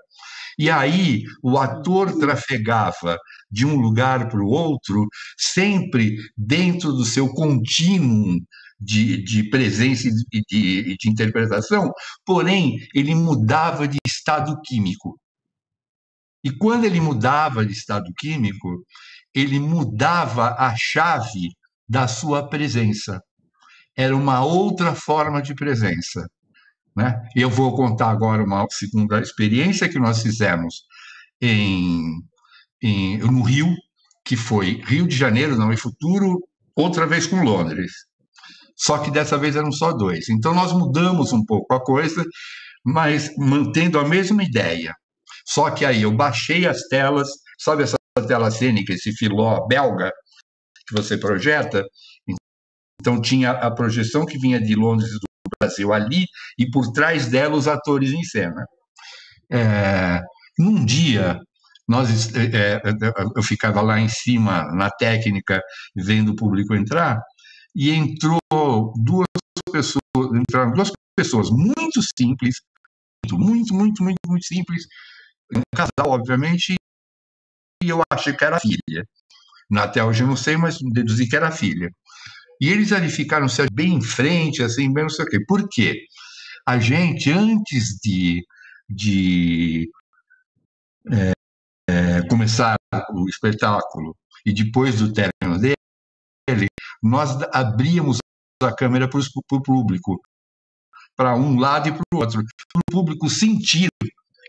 [0.59, 3.19] E aí o ator trafegava
[3.51, 5.07] de um lugar para o outro,
[5.37, 8.39] sempre dentro do seu contínuo
[8.81, 11.91] de, de presença e de, de interpretação,
[12.25, 15.19] porém ele mudava de estado químico.
[16.45, 18.85] E quando ele mudava de estado químico,
[19.35, 21.51] ele mudava a chave
[21.89, 23.21] da sua presença.
[23.97, 26.27] Era uma outra forma de presença.
[26.97, 27.23] Né?
[27.35, 30.85] Eu vou contar agora uma segunda experiência que nós fizemos
[31.41, 32.23] em,
[32.83, 33.69] em, no Rio,
[34.25, 36.41] que foi Rio de Janeiro, não, e futuro,
[36.75, 37.93] outra vez com Londres.
[38.75, 40.29] Só que dessa vez eram só dois.
[40.29, 42.25] Então nós mudamos um pouco a coisa,
[42.85, 44.95] mas mantendo a mesma ideia.
[45.47, 47.29] Só que aí eu baixei as telas,
[47.59, 47.97] sabe essa
[48.27, 50.11] tela cênica, esse filó belga
[50.87, 51.85] que você projeta.
[53.01, 55.11] Então tinha a projeção que vinha de Londres
[55.61, 56.27] Brasil ali
[56.59, 58.67] e por trás dela os atores em cena.
[59.51, 60.21] É,
[60.59, 61.39] num dia
[61.89, 62.83] nós é, é
[63.37, 65.61] eu ficava lá em cima na técnica
[65.95, 67.21] vendo o público entrar
[67.75, 68.41] e entrou
[68.97, 69.27] duas
[69.71, 70.03] pessoas
[70.35, 72.57] entraram duas pessoas muito simples
[73.31, 74.85] muito muito muito muito simples
[75.55, 76.75] um casal obviamente
[77.83, 79.07] e eu achei que era filha.
[79.77, 81.91] Até hoje eu não sei, mas deduzi que era filha.
[82.61, 85.45] E eles ali ficaram bem em frente, assim, bem não sei o quê.
[85.47, 86.03] Por quê?
[86.67, 88.45] A gente, antes de,
[88.89, 89.91] de
[91.11, 91.33] é,
[91.89, 92.77] é, começar
[93.13, 96.69] o espetáculo e depois do término dele,
[97.03, 98.19] nós abríamos
[98.63, 100.21] a câmera para o público,
[101.15, 102.43] para um lado e para o outro,
[102.73, 103.89] para o público sentir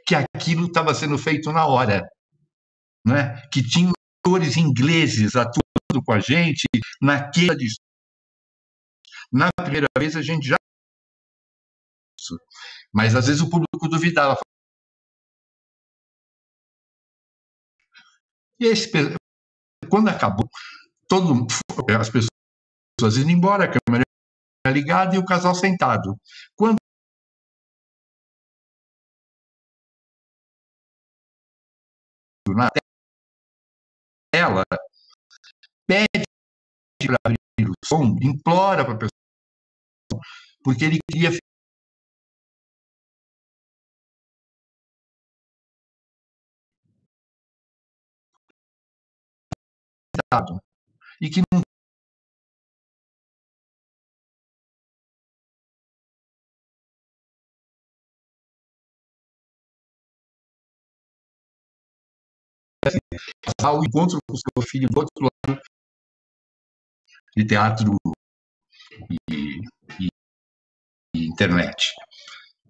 [0.05, 2.01] que aquilo estava sendo feito na hora
[3.07, 6.65] né, que tinham atores ingleses atuando com a gente
[7.01, 7.55] naquela
[9.31, 10.57] Na primeira vez a gente já
[12.93, 14.39] mas às vezes o público duvidava.
[18.59, 18.89] E esse,
[19.89, 20.49] quando acabou,
[21.07, 21.45] todo,
[21.99, 24.03] as pessoas indo embora, a câmera
[24.73, 26.17] ligada e o casal sentado.
[26.55, 26.77] Quando
[32.55, 32.69] na
[34.33, 34.63] ela
[35.85, 36.25] pede
[37.05, 39.16] para abrir o som, implora para a pessoa,
[40.67, 41.29] porque ele queria
[51.21, 51.61] e que não
[63.63, 65.61] ao encontro com seu filho do outro lado
[67.37, 67.95] de teatro
[69.09, 69.76] e
[71.37, 71.93] internet.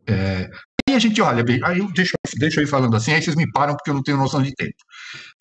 [0.08, 0.50] É,
[0.88, 3.50] aí a gente olha, aí eu deixo, deixo eu ir falando assim, aí vocês me
[3.52, 4.76] param porque eu não tenho noção de tempo.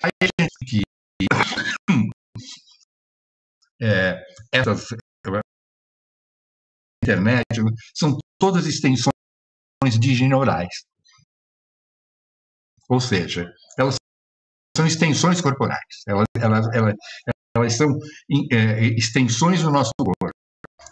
[0.02, 0.82] Aí a gente que
[3.80, 4.22] é,
[4.52, 4.88] essas
[7.02, 7.44] internet
[7.94, 9.12] são todas extensões
[10.00, 10.84] digineurais.
[12.88, 13.96] Ou seja, elas
[14.76, 15.80] são extensões corporais.
[16.06, 16.94] Elas, elas, elas,
[17.56, 17.88] elas são
[18.52, 20.36] é, extensões do nosso corpo.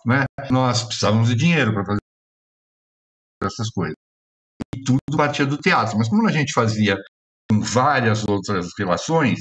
[0.06, 0.24] Né?
[0.50, 2.03] Nós precisávamos de dinheiro para fazer
[3.46, 3.94] essas coisas.
[4.74, 5.98] E tudo partia do teatro.
[5.98, 6.96] Mas como a gente fazia
[7.50, 9.38] com várias outras relações,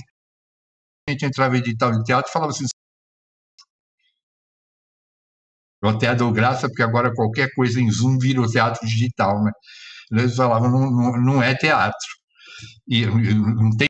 [1.07, 2.65] a gente entrava em edital de teatro e falava assim.
[5.83, 9.51] Eu até dou graça, porque agora qualquer coisa em Zoom vira o teatro digital, né?
[10.11, 11.97] Eles falavam, não, não, não é teatro.
[12.87, 13.87] E não tem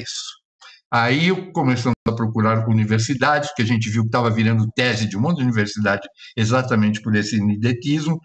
[0.00, 0.33] isso.
[0.94, 5.20] Aí começamos a procurar universidades, que a gente viu que estava virando tese de um
[5.20, 6.06] monte de universidade
[6.36, 8.20] exatamente por esse nidetismo,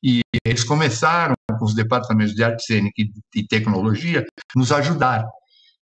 [0.00, 2.94] e eles começaram, com os departamentos de arte cênica
[3.34, 4.24] e tecnologia,
[4.54, 5.24] nos ajudar.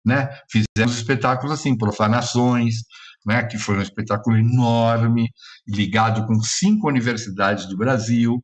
[0.03, 0.29] Né?
[0.49, 2.73] Fizemos espetáculos assim, Profanações,
[3.23, 3.43] né?
[3.43, 5.29] que foi um espetáculo enorme,
[5.67, 8.41] ligado com cinco universidades do Brasil.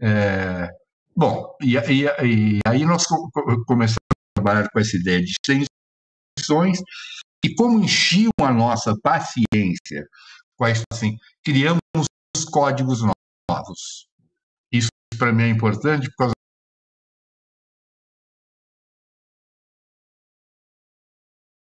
[0.00, 0.66] É...
[1.14, 3.04] Bom, e, e, e aí nós
[3.66, 5.34] começamos a trabalhar com essa ideia de
[6.38, 6.78] opções
[7.44, 10.08] e como enchiam a nossa paciência
[10.56, 11.80] com a assim, criamos
[12.52, 13.00] códigos
[13.48, 14.08] novos.
[14.72, 14.88] Isso
[15.18, 16.32] para mim é importante por causa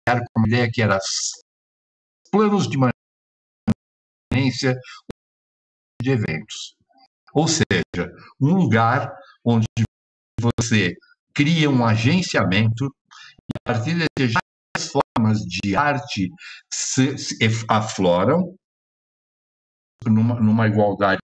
[0.09, 0.99] era uma ideia que era
[2.31, 2.79] planos de
[4.33, 4.79] manutenência
[6.01, 6.77] de eventos.
[7.35, 9.13] Ou seja, um lugar
[9.45, 9.67] onde
[10.41, 10.95] você
[11.35, 14.39] cria um agenciamento e a partir desse
[15.17, 16.31] formas de arte
[16.73, 17.37] se, se
[17.69, 18.57] afloram
[20.07, 21.21] numa, numa igualdade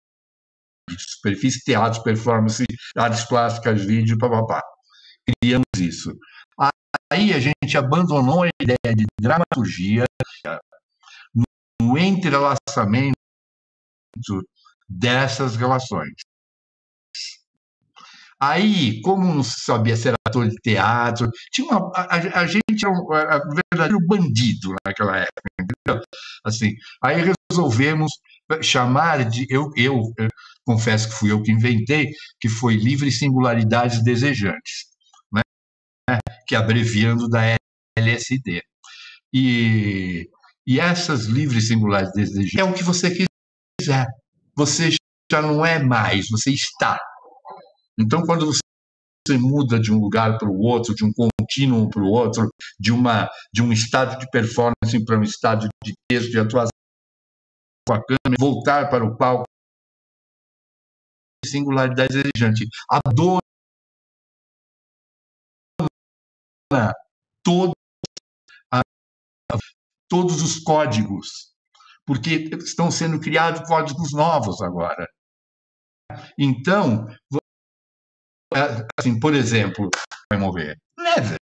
[0.88, 2.64] de superfície, teatro, performance,
[2.96, 4.62] artes plásticas, vídeo, papapá.
[5.40, 6.12] Criamos isso.
[7.12, 10.04] Aí a gente abandonou a ideia de dramaturgia
[11.80, 13.14] no entrelaçamento
[14.88, 16.14] dessas relações.
[18.42, 23.14] Aí, como não sabia ser ator de teatro, tinha uma, a, a, gente era um,
[23.14, 26.02] era um verdadeiro bandido naquela época, entendeu?
[26.44, 26.72] Assim,
[27.04, 28.10] aí resolvemos
[28.60, 30.28] chamar de eu, eu, eu
[30.66, 32.10] confesso que fui eu que inventei,
[32.40, 34.86] que foi livre singularidades desejantes,
[35.32, 35.42] né?
[36.48, 37.42] que abreviando da
[37.96, 38.60] LSD.
[39.32, 40.28] E,
[40.66, 43.08] e essas livres singularidades desejantes é o que você
[43.78, 44.06] quiser.
[44.56, 44.90] Você
[45.30, 46.98] já não é mais, você está.
[47.98, 52.10] Então, quando você muda de um lugar para o outro, de um contínuo para o
[52.10, 52.48] outro,
[52.78, 56.70] de, uma, de um estado de performance para um estado de texto, de atuação
[57.86, 59.44] com a câmera, voltar para o palco,
[61.44, 62.68] singularidade exigente.
[62.88, 63.40] Abandona
[67.44, 67.72] todo,
[68.72, 68.80] a,
[70.08, 71.52] todos os códigos,
[72.06, 75.06] porque estão sendo criados códigos novos agora.
[76.38, 77.06] Então,
[78.98, 79.88] assim, por exemplo,
[80.30, 80.78] vai mover.
[80.98, 81.38] Never.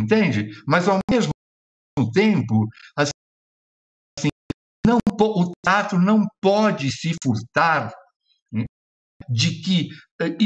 [0.00, 0.50] Entende?
[0.66, 1.30] Mas ao mesmo
[2.12, 2.66] tempo,
[2.96, 3.10] assim,
[4.86, 7.92] não, o teatro não pode se furtar
[8.50, 8.64] né,
[9.28, 9.88] de que
[10.20, 10.36] eh,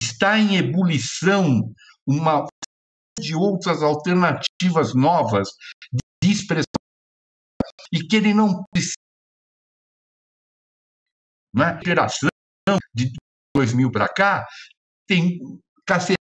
[0.00, 1.72] está em ebulição
[2.06, 2.46] uma
[3.18, 5.48] de outras alternativas novas
[6.22, 6.81] de expressão
[7.92, 8.96] e que ele não precisa.
[11.54, 11.78] Né?
[11.84, 12.30] Geração
[12.94, 13.12] de
[13.54, 14.46] 2000 para cá
[15.06, 15.38] tem
[15.86, 16.16] cacete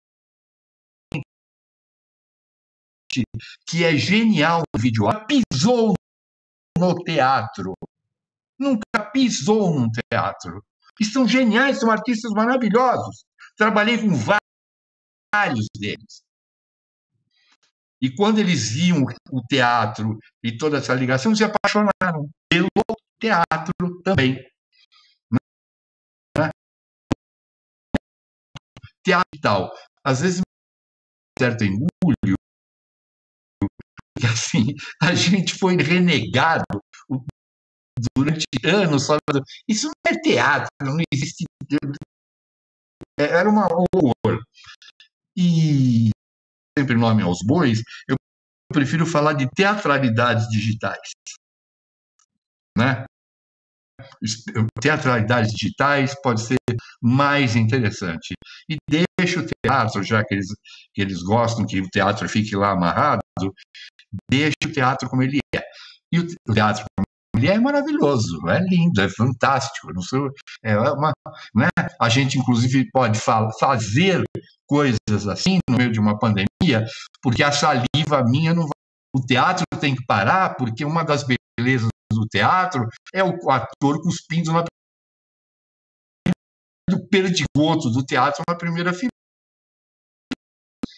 [3.65, 5.93] que é genial no vídeo, pisou
[6.77, 7.73] no teatro.
[8.57, 10.63] Nunca pisou num teatro.
[10.99, 13.23] E são geniais, são artistas maravilhosos.
[13.55, 14.09] Trabalhei com
[15.33, 16.21] vários deles.
[18.01, 22.69] E quando eles viam o teatro e toda essa ligação, se apaixonaram pelo
[23.19, 24.35] teatro também.
[26.37, 26.49] Né?
[29.03, 29.71] Teatro e tal.
[30.03, 30.41] Às vezes,
[31.37, 32.35] certo engulho,
[34.17, 36.63] que assim, a gente foi renegado
[38.15, 41.45] durante anos falando isso não é teatro, não existe.
[43.17, 44.41] Era uma horror.
[45.35, 46.09] E
[46.79, 48.15] sempre nome aos bois, eu
[48.71, 51.11] prefiro falar de teatralidades digitais.
[52.77, 53.05] Né?
[54.81, 56.57] Teatralidades digitais pode ser
[57.01, 58.33] mais interessante.
[58.69, 60.47] E deixa o teatro, já que eles,
[60.93, 63.21] que eles gostam que o teatro fique lá amarrado,
[64.29, 65.61] deixa o teatro como ele é.
[66.13, 67.05] E o teatro como
[67.39, 69.93] ele é maravilhoso, é lindo, é fantástico.
[69.93, 70.19] Não sei,
[70.63, 71.13] é uma,
[71.55, 71.69] né?
[71.99, 74.23] A gente, inclusive, pode fazer
[74.67, 76.85] coisas assim no meio de uma pandemia,
[77.21, 78.71] porque a saliva minha não vai.
[79.15, 81.25] O teatro tem que parar, porque uma das
[81.57, 84.65] belezas do teatro é o ator cuspindo na
[86.89, 89.09] do perdigoto do teatro na primeira fila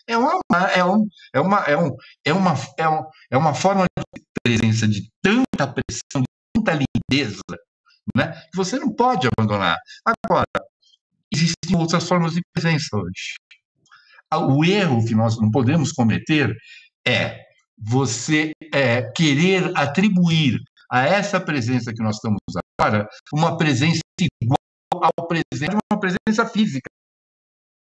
[0.08, 0.40] é uma,
[0.76, 1.96] é, um, é, uma, é, um,
[2.26, 6.26] é, uma, é, um, é uma forma de presença de tanta pressão, de
[6.56, 6.80] tanta
[7.12, 7.42] lindeza,
[8.16, 9.78] né, que você não pode abandonar.
[10.06, 10.46] Agora,
[11.34, 13.36] existem outras formas de presença hoje.
[14.34, 16.56] O erro que nós não podemos cometer
[17.06, 17.40] é
[17.78, 20.60] você é, querer atribuir
[20.90, 22.40] a essa presença que nós estamos
[22.80, 24.60] agora uma presença igual
[24.94, 26.90] ao presente, uma presença física.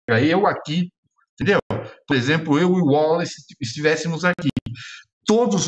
[0.08, 0.90] Eu aqui
[1.34, 1.60] Entendeu?
[2.08, 4.50] Por exemplo, eu e o Wallace estivéssemos aqui.
[5.26, 5.68] Todos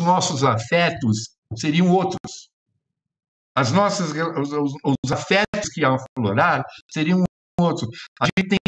[0.00, 2.48] os nossos afetos seriam outros.
[3.56, 6.62] As nossas, os, os afetos que aflorar
[6.92, 7.24] seriam
[7.58, 7.88] outros.
[8.20, 8.58] A gente tem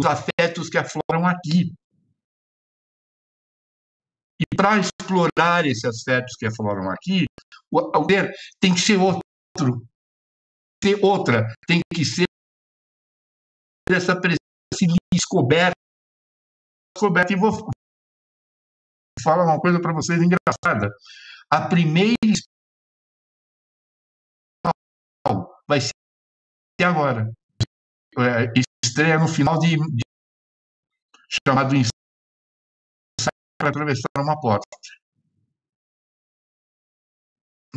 [0.00, 1.72] os afetos que afloram aqui.
[4.40, 7.26] E para explorar esses afetos que afloram aqui,
[7.70, 9.86] o poder tem que ser outro.
[10.82, 12.24] Ser outra, tem que ser
[13.90, 14.39] essa presença
[15.12, 15.74] descoberta.
[16.96, 17.32] descoberta.
[17.32, 17.52] E vou
[19.22, 20.94] falar uma coisa para vocês engraçada.
[21.50, 22.16] A primeira
[25.68, 25.92] vai ser
[26.84, 27.30] agora.
[28.18, 28.52] é,
[28.84, 30.02] estreia no final de, de
[31.46, 31.74] chamado
[33.58, 34.66] para atravessar uma porta.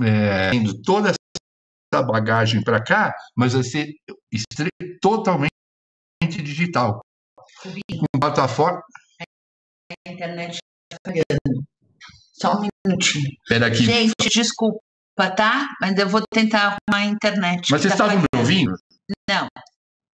[0.02, 0.50] É,
[0.84, 3.94] toda essa bagagem para cá, mas vai ser
[5.02, 5.53] totalmente
[6.64, 7.02] digital.
[7.62, 8.82] Com plataforma.
[10.08, 10.58] A internet
[11.06, 11.64] falhando.
[12.34, 13.30] Só um minutinho.
[13.44, 13.84] Espera aqui.
[13.84, 14.80] Gente, desculpa,
[15.36, 15.70] tá?
[15.80, 17.72] Mas eu vou tentar arrumar a internet.
[17.72, 18.76] Mas vocês tá estavam me ouvindo?
[19.30, 19.48] Não.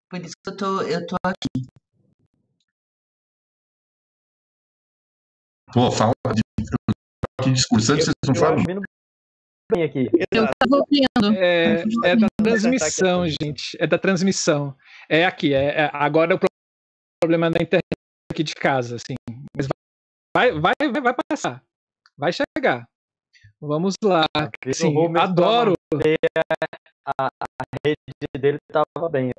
[0.09, 1.67] Por isso que eu tô, eu tô aqui.
[5.71, 6.41] Pô, fala de,
[7.43, 8.63] de discursando, vocês não falam.
[9.71, 10.09] Bem aqui.
[10.31, 11.38] Eu estava ouvindo.
[11.38, 13.77] É, é da transmissão, gente.
[13.80, 14.76] É da transmissão.
[15.10, 15.53] É aqui.
[15.53, 16.40] É, é agora o
[17.22, 17.84] problema é da internet
[18.31, 19.15] aqui de casa, assim.
[19.57, 19.68] Mas
[20.36, 21.64] vai, vai, vai, vai passar.
[22.15, 22.86] Vai chegar.
[23.60, 24.26] Vamos lá.
[24.72, 25.73] Sim, adoro.
[27.18, 27.98] A, a rede
[28.38, 29.31] dele estava bem.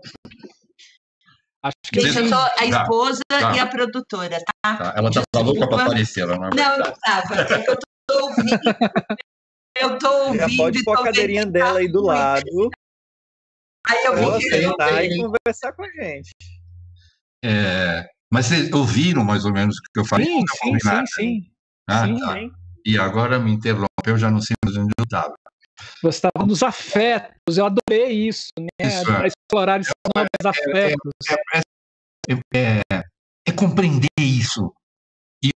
[1.62, 4.76] Acho que Gente, eu sou a esposa tá, e a produtora, tá?
[4.76, 4.94] tá.
[4.96, 7.34] Ela tá louca para aparecer, ela não é Não, não tava.
[7.34, 8.60] É que eu tô ouvindo.
[9.78, 10.40] Eu tô ouvindo.
[10.40, 12.70] Já pode pôr a cadeirinha dela aí do lado.
[13.86, 16.30] Aí eu vou sentar e conversar com a gente.
[17.44, 20.26] É, mas vocês ouviram mais ou menos o que eu falei?
[20.26, 21.52] Sim, sim, sim, sim.
[21.88, 22.34] Ah, sim, tá.
[22.34, 22.50] sim.
[22.86, 25.34] E agora me interrompeu, já não sei mais onde eu estava.
[26.02, 28.68] Você estava nos afetos, eu adorei isso, né?
[28.80, 29.26] Isso, é.
[29.26, 31.12] Explorar esses é, novos afetos.
[32.54, 33.02] É, é,
[33.46, 34.72] é, compreender isso.
[35.42, 35.50] E,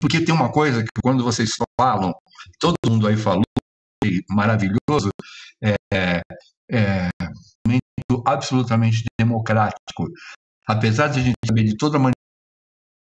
[0.00, 2.14] porque tem uma coisa que quando vocês falam,
[2.58, 3.44] todo mundo aí falou,
[4.28, 5.10] maravilhoso,
[5.62, 5.74] é,
[6.70, 7.08] é
[8.26, 10.08] absolutamente democrático.
[10.66, 12.12] Apesar de a gente saber de toda a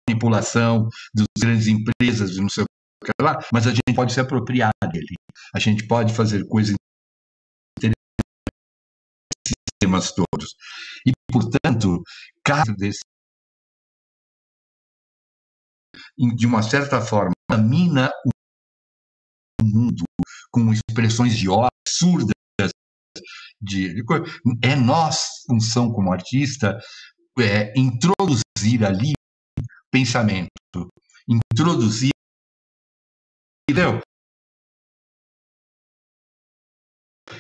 [0.09, 2.67] manipulação das grandes empresas, não sei o
[3.05, 5.15] que lá, mas a gente pode se apropriar dele.
[5.55, 6.75] A gente pode fazer coisas
[9.47, 10.55] sistemas todos.
[11.07, 12.03] E, portanto,
[12.45, 13.01] cada desse
[16.37, 18.11] de uma certa forma, mina
[19.61, 20.05] o mundo
[20.55, 22.71] com expressões de ódio absurdas
[23.61, 24.05] de, de,
[24.63, 26.79] é nossa função como artista
[27.41, 29.15] é, introduzir ali
[29.91, 30.49] pensamento,
[31.29, 32.13] introduzir
[33.69, 34.01] entendeu?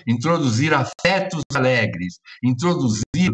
[0.09, 3.33] Introduzir afetos alegres, introduzir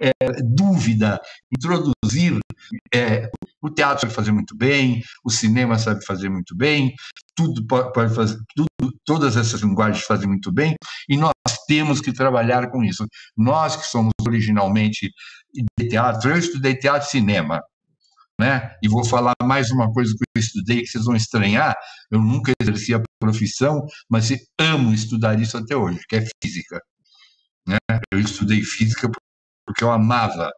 [0.00, 0.12] é,
[0.42, 1.20] dúvida,
[1.54, 2.38] introduzir.
[2.94, 3.30] É,
[3.60, 6.94] o teatro sabe fazer muito bem, o cinema sabe fazer muito bem,
[7.34, 10.74] tudo pode fazer, tudo, todas essas linguagens fazem muito bem,
[11.08, 11.32] e nós
[11.66, 13.06] temos que trabalhar com isso.
[13.36, 15.10] Nós que somos originalmente
[15.78, 17.60] de teatro, eu estudei teatro e cinema,
[18.38, 18.74] né?
[18.82, 21.74] E vou falar mais uma coisa que eu estudei que vocês vão estranhar.
[22.10, 26.80] Eu nunca exerci a profissão, mas amo estudar isso até hoje, que é física.
[27.66, 27.78] Né?
[28.12, 29.08] Eu estudei física
[29.66, 30.50] porque eu amava,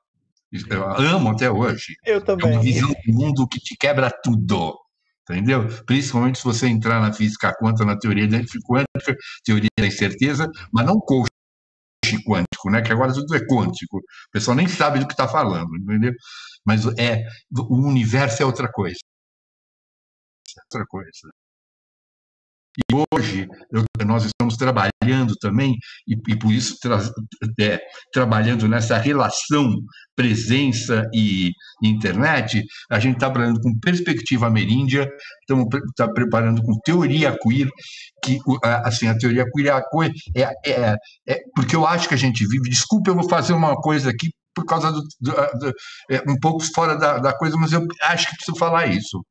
[0.71, 1.95] eu amo até hoje.
[2.05, 2.51] Eu também.
[2.51, 4.79] É uma visão do mundo que te quebra tudo.
[5.29, 5.67] Entendeu?
[5.87, 10.85] Principalmente se você entrar na física quântica, na teoria da quântica, teoria da incerteza, mas
[10.85, 11.31] não coach
[12.27, 12.83] quântico, né?
[12.83, 13.99] Que agora tudo é quântico.
[13.99, 16.13] O pessoal nem sabe do que está falando, entendeu?
[16.65, 18.99] Mas é o universo é outra coisa.
[20.59, 21.31] É outra coisa.
[22.77, 25.77] E hoje eu, nós estamos trabalhando também,
[26.09, 26.99] e, e por isso tra,
[27.61, 27.81] é,
[28.13, 29.81] trabalhando nessa relação
[30.17, 31.51] presença e
[31.83, 35.09] internet, a gente está trabalhando com perspectiva ameríndia,
[35.41, 37.69] estamos tá preparando com teoria queer,
[38.23, 38.39] que
[38.85, 40.97] assim a teoria queer é, a coisa, é, é,
[41.29, 42.71] é, porque eu acho que a gente vive.
[42.71, 45.75] Desculpa, eu vou fazer uma coisa aqui por causa do, do, do
[46.11, 49.25] é, um pouco fora da, da, coisa, mas eu acho que preciso falar isso.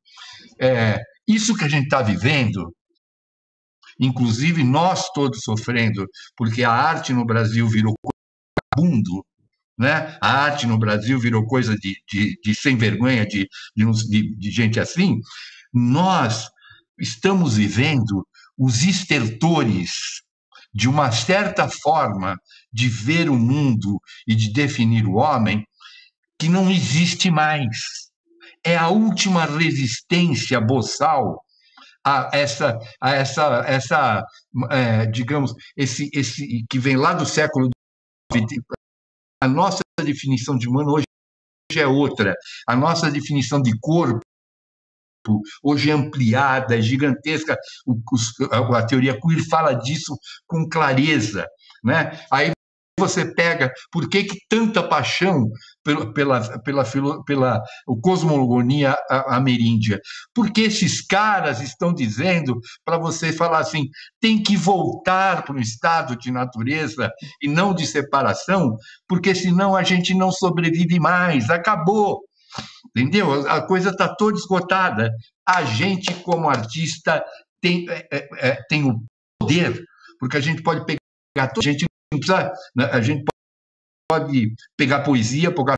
[0.60, 2.70] É, isso que a gente está vivendo
[3.98, 6.06] inclusive nós todos sofrendo,
[6.36, 7.94] porque a arte no Brasil virou
[8.76, 9.24] mundo,
[9.78, 10.16] né?
[10.20, 14.80] A arte no Brasil virou coisa de, de, de sem vergonha, de, de, de gente
[14.80, 15.18] assim.
[15.72, 16.48] Nós
[16.98, 18.26] estamos vivendo
[18.56, 19.90] os estertores
[20.72, 22.36] de uma certa forma
[22.72, 25.64] de ver o mundo e de definir o homem
[26.38, 27.76] que não existe mais.
[28.64, 31.40] É a última resistência boçal
[32.04, 34.24] a essa, a essa, essa
[34.70, 37.70] é, digamos, esse, esse que vem lá do século
[38.32, 38.62] XX.
[39.42, 41.06] A nossa definição de humano hoje
[41.76, 42.34] é outra.
[42.68, 44.20] A nossa definição de corpo
[45.62, 47.56] hoje é ampliada, é gigantesca.
[47.86, 47.98] O,
[48.74, 50.16] a teoria queer fala disso
[50.46, 51.46] com clareza.
[51.82, 52.18] Né?
[52.30, 52.53] Aí
[53.08, 55.46] você pega, por que, que tanta paixão
[55.84, 57.62] pela, pela, pela, pela
[58.02, 58.96] cosmogonia
[59.28, 60.00] ameríndia?
[60.34, 63.84] Porque esses caras estão dizendo para você falar assim:
[64.20, 67.10] tem que voltar para um estado de natureza
[67.42, 68.76] e não de separação,
[69.06, 72.20] porque senão a gente não sobrevive mais, acabou.
[72.96, 73.48] Entendeu?
[73.48, 75.10] A coisa está toda esgotada.
[75.46, 77.22] A gente, como artista,
[77.60, 79.02] tem, é, é, é tem o
[79.38, 79.82] poder,
[80.18, 81.00] porque a gente pode pegar.
[81.36, 81.84] A gente
[82.74, 83.24] né, a gente
[84.10, 85.76] pode pegar poesia, pegar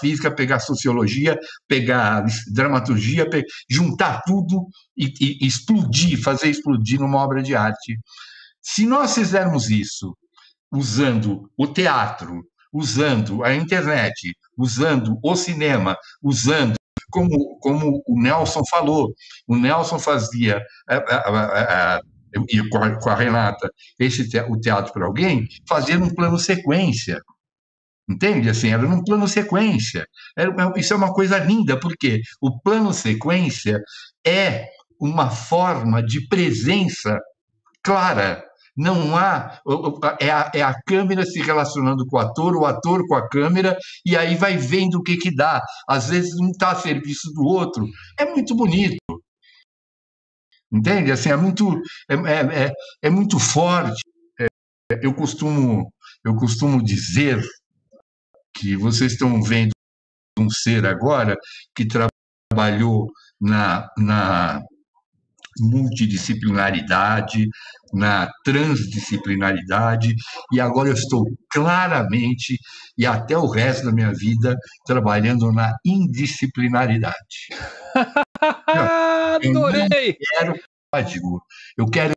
[0.00, 3.28] física, pegar sociologia, pegar dramaturgia,
[3.68, 7.98] juntar tudo e, e, explodir, fazer explodir numa obra de arte.
[8.60, 10.16] Se nós fizermos isso
[10.70, 12.42] usando o teatro,
[12.72, 16.74] usando a internet, usando o cinema, usando
[17.10, 19.14] como, como o Nelson falou,
[19.46, 20.62] o Nelson fazia
[22.48, 23.68] e com a, com a Renata,
[23.98, 27.20] esse te, o teatro para alguém, fazia num plano sequência.
[28.08, 28.48] Entende?
[28.48, 30.06] Assim, era num plano sequência.
[30.36, 33.78] Era, é, isso é uma coisa linda, porque o plano sequência
[34.26, 34.66] é
[35.00, 37.18] uma forma de presença
[37.82, 38.44] clara.
[38.76, 39.60] Não há.
[40.20, 43.76] É a, é a câmera se relacionando com o ator, o ator com a câmera,
[44.06, 45.60] e aí vai vendo o que, que dá.
[45.88, 47.84] Às vezes um está a serviço do outro.
[48.18, 48.96] É muito bonito.
[50.72, 51.10] Entende?
[51.10, 52.72] Assim, é muito, é, é, é,
[53.02, 54.02] é muito forte.
[54.38, 54.46] É,
[55.02, 55.90] eu, costumo,
[56.24, 57.42] eu costumo dizer
[58.54, 59.70] que vocês estão vendo
[60.38, 61.36] um ser agora
[61.74, 64.60] que trabalhou na, na
[65.60, 67.46] multidisciplinaridade,
[67.92, 70.14] na transdisciplinaridade,
[70.52, 72.56] e agora eu estou claramente,
[72.96, 77.48] e até o resto da minha vida, trabalhando na indisciplinaridade.
[79.44, 80.10] Adorei!
[80.10, 80.60] Eu quero
[80.90, 81.42] código,
[81.76, 82.14] eu quero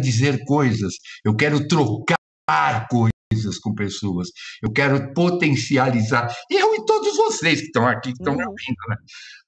[0.00, 0.94] dizer coisas,
[1.24, 4.28] eu quero trocar coisas com pessoas,
[4.62, 8.50] eu quero potencializar, eu e todos vocês que estão aqui, que estão me uhum.
[8.50, 8.96] ouvindo, né?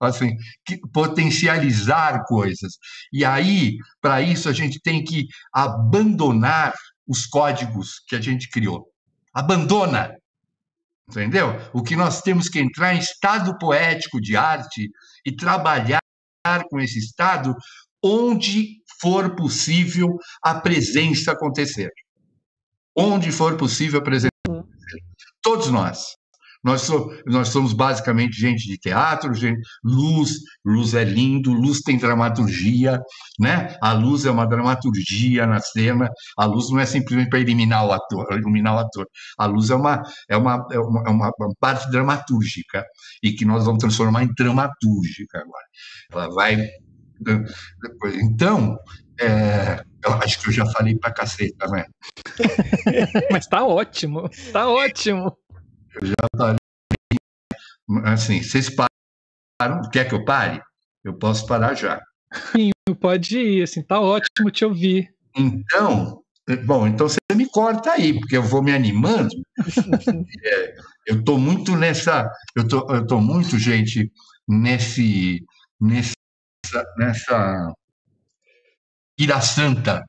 [0.00, 2.74] Assim, que, potencializar coisas.
[3.12, 6.72] E aí, para isso, a gente tem que abandonar
[7.06, 8.86] os códigos que a gente criou.
[9.34, 10.14] Abandona!
[11.08, 11.60] Entendeu?
[11.74, 14.88] O que nós temos que entrar em estado poético de arte
[15.26, 16.01] e trabalhar
[16.69, 17.55] com esse estado
[18.02, 20.09] onde for possível
[20.43, 21.90] a presença acontecer.
[22.97, 25.01] Onde for possível a presença acontecer.
[25.40, 26.21] Todos nós.
[26.62, 31.98] Nós, so, nós somos basicamente gente de teatro, gente, luz, luz é lindo, luz tem
[31.98, 33.01] dramaturgia,
[33.39, 33.76] né?
[33.82, 37.93] A luz é uma dramaturgia na cena, a luz não é simplesmente para eliminar o
[37.93, 39.06] ator, iluminar o ator.
[39.39, 42.84] A luz é uma, é uma, é uma, é uma, parte dramatúrgica
[43.22, 45.66] e que nós vamos transformar em dramatúrgica agora.
[46.12, 46.68] Ela vai.
[48.22, 48.76] Então,
[49.20, 51.84] é, eu acho que eu já falei pra caceta, né?
[53.30, 55.36] Mas tá ótimo, tá ótimo.
[55.94, 56.56] Eu já falei.
[58.05, 60.60] Assim, vocês param, quer que eu pare?
[61.05, 62.01] Eu posso parar já.
[62.52, 62.70] Sim,
[63.01, 65.14] pode ir, assim, tá ótimo te ouvir.
[65.36, 66.23] Então,
[66.64, 69.31] bom, então você me corta aí, porque eu vou me animando.
[70.44, 70.74] é,
[71.06, 74.10] eu estou muito nessa, eu tô, eu tô muito, gente,
[74.48, 75.44] nesse,
[75.81, 76.14] nesse
[76.73, 77.74] nessa, nessa
[79.19, 80.05] ira santa,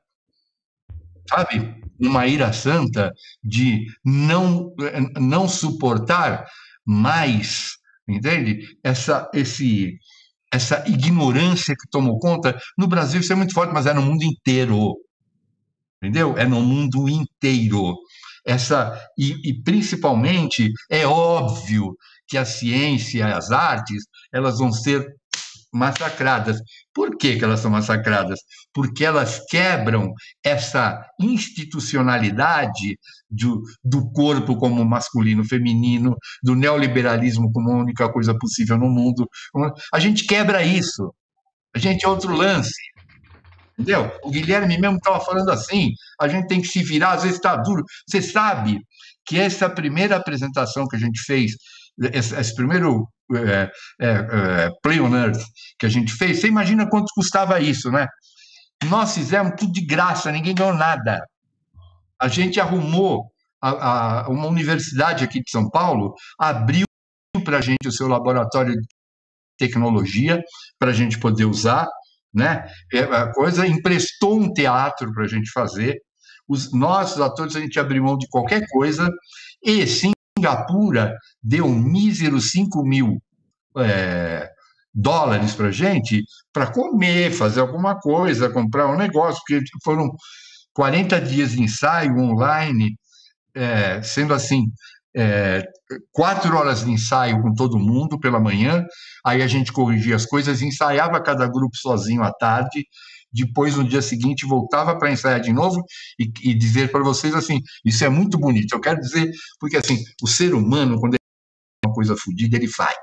[1.34, 1.76] sabe?
[2.00, 4.74] Uma ira santa de não,
[5.20, 6.46] não suportar
[6.86, 7.78] mais,
[8.08, 8.78] entende?
[8.84, 9.98] Essa, esse,
[10.52, 12.58] essa ignorância que tomou conta.
[12.78, 14.96] No Brasil isso é muito forte, mas é no mundo inteiro.
[16.02, 16.38] Entendeu?
[16.38, 17.96] É no mundo inteiro.
[18.46, 21.96] Essa, e, e principalmente é óbvio
[22.28, 25.08] que a ciência, as artes, elas vão ser
[25.72, 26.58] massacradas.
[26.94, 28.40] Por que, que elas são massacradas?
[28.74, 30.14] Porque elas quebram
[30.44, 32.99] essa institucionalidade
[33.30, 39.28] do, do corpo como masculino, feminino, do neoliberalismo como a única coisa possível no mundo.
[39.91, 41.14] A gente quebra isso.
[41.76, 42.94] A gente é outro lance.
[43.78, 44.11] Entendeu?
[44.24, 47.56] O Guilherme mesmo estava falando assim: a gente tem que se virar, às vezes está
[47.56, 47.84] duro.
[48.07, 48.80] Você sabe
[49.26, 51.53] que essa primeira apresentação que a gente fez,
[52.14, 53.07] esse, esse primeiro
[53.38, 55.42] é, é, é, Play on Earth
[55.80, 58.08] que a gente fez, você imagina quanto custava isso, né?
[58.86, 61.22] Nós fizemos tudo de graça, ninguém ganhou nada.
[62.20, 63.32] A gente arrumou
[63.62, 66.86] a, a, uma universidade aqui de São Paulo, abriu
[67.44, 68.88] para a gente o seu laboratório de
[69.58, 70.42] tecnologia
[70.78, 71.88] para a gente poder usar,
[72.34, 72.68] né?
[72.92, 75.98] É, a coisa emprestou um teatro para a gente fazer.
[76.48, 79.10] Os nossos atores a gente abriu mão de qualquer coisa
[79.64, 80.12] e sim
[80.44, 83.22] Singapura deu um mísero 5 mil
[83.78, 84.49] é,
[84.94, 90.11] dólares para gente para comer, fazer alguma coisa, comprar um negócio, porque foram
[90.74, 92.98] 40 dias de ensaio online,
[93.56, 94.65] é, sendo assim,
[95.15, 95.64] é,
[96.11, 98.84] quatro horas de ensaio com todo mundo pela manhã,
[99.26, 102.86] aí a gente corrigia as coisas, ensaiava cada grupo sozinho à tarde,
[103.34, 105.84] depois no dia seguinte voltava para ensaiar de novo
[106.20, 108.74] e, e dizer para vocês assim, isso é muito bonito.
[108.74, 111.24] Eu quero dizer porque assim, o ser humano quando ele
[111.86, 112.98] uma coisa fodida, ele faz.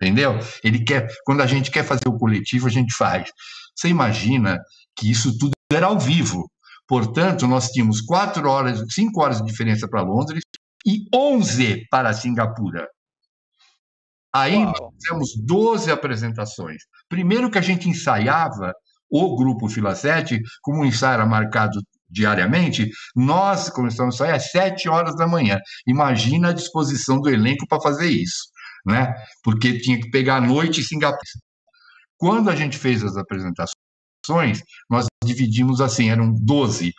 [0.00, 0.38] Entendeu?
[0.62, 3.30] Ele quer, quando a gente quer fazer o coletivo, a gente faz.
[3.74, 4.58] Você imagina
[4.96, 6.50] que isso tudo era ao vivo.
[6.86, 10.42] Portanto, nós tínhamos quatro horas, cinco horas de diferença para Londres
[10.86, 12.88] e 11 para Singapura.
[14.32, 14.66] Aí Uau.
[14.66, 16.82] nós fizemos 12 apresentações.
[17.08, 18.72] Primeiro que a gente ensaiava
[19.10, 24.50] o grupo Fila 7, como o ensaio era marcado diariamente, nós começamos a ensaiar às
[24.50, 25.58] 7 horas da manhã.
[25.86, 28.50] Imagina a disposição do elenco para fazer isso,
[28.86, 29.14] né?
[29.42, 31.20] Porque tinha que pegar a noite em Singapura.
[32.16, 36.92] Quando a gente fez as apresentações, nós dividimos assim, eram 12,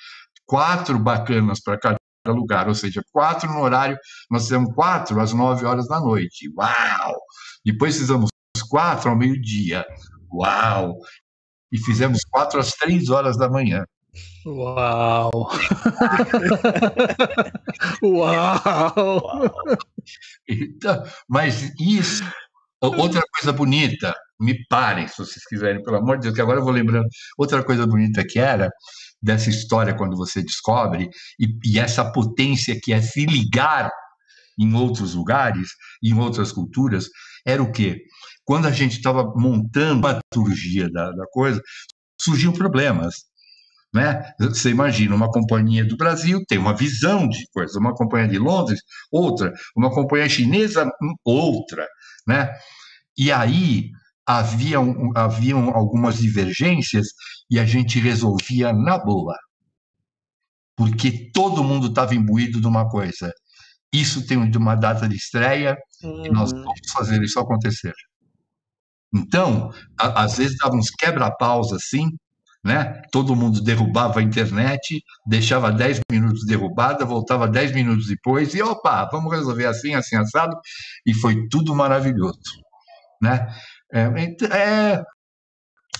[0.46, 1.98] quatro bacanas para cada
[2.28, 3.98] lugar, ou seja, quatro no horário,
[4.30, 6.50] nós fizemos quatro às nove horas da noite.
[6.58, 7.16] Uau!
[7.64, 8.30] Depois fizemos
[8.70, 9.86] quatro ao meio-dia.
[10.32, 10.98] Uau!
[11.72, 13.86] E fizemos quatro às três horas da manhã.
[14.46, 15.50] Uau!
[18.04, 19.52] Uau!
[20.48, 22.24] Então, mas isso,
[22.82, 26.64] outra coisa bonita, me parem se vocês quiserem, pelo amor de Deus, que agora eu
[26.64, 27.08] vou lembrando.
[27.38, 28.70] Outra coisa bonita que era
[29.22, 33.90] dessa história quando você descobre, e, e essa potência que é se ligar
[34.60, 35.70] em outros lugares,
[36.04, 37.06] em outras culturas,
[37.46, 38.02] era o quê?
[38.46, 41.62] Quando a gente estava montando a liturgia da, da coisa,
[42.20, 43.16] surgiam problemas.
[43.94, 44.24] Né?
[44.40, 48.80] Você imagina uma companhia do Brasil tem uma visão de coisa, uma companhia de Londres,
[49.12, 50.90] outra, uma companhia chinesa,
[51.26, 51.86] outra,
[52.26, 52.54] né?
[53.18, 53.90] E aí
[54.26, 57.08] haviam, haviam algumas divergências
[57.50, 59.36] e a gente resolvia na boa.
[60.78, 63.34] Porque todo mundo estava imbuído de uma coisa.
[63.94, 66.26] Isso tem uma data de estreia uhum.
[66.26, 66.64] e nós uhum.
[66.64, 67.94] vamos fazer isso acontecer.
[69.14, 72.10] Então, a, às vezes dava uns quebra-paus assim,
[72.64, 73.02] né?
[73.12, 79.10] Todo mundo derrubava a internet, deixava 10 minutos derrubada, voltava 10 minutos depois e opa,
[79.12, 80.56] vamos resolver assim, assim, assado.
[81.06, 82.40] E foi tudo maravilhoso,
[83.22, 83.48] né?
[83.92, 84.02] É,
[84.56, 85.04] é,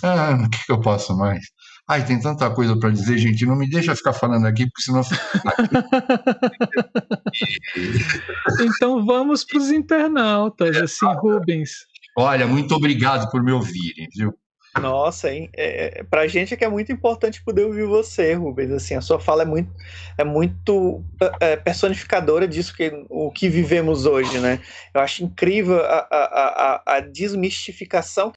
[0.04, 1.44] ah, o que, que, eu posso mais?
[1.88, 3.46] Ai, tem tanta coisa para dizer, gente.
[3.46, 5.02] Não me deixa ficar falando aqui, porque senão.
[8.62, 11.72] então vamos para os internautas, é, assim, Rubens.
[12.18, 14.34] Olha, muito obrigado por me ouvirem, viu?
[14.80, 15.50] Nossa, hein?
[15.54, 18.72] É, é pra gente é que é muito importante poder ouvir você, Rubens.
[18.72, 19.70] Assim, a sua fala é muito,
[20.18, 21.04] é muito
[21.42, 24.62] é, personificadora disso que o que vivemos hoje, né?
[24.94, 28.32] Eu acho incrível a, a, a, a desmistificação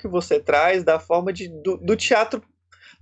[0.00, 2.42] que você traz da forma de, do, do teatro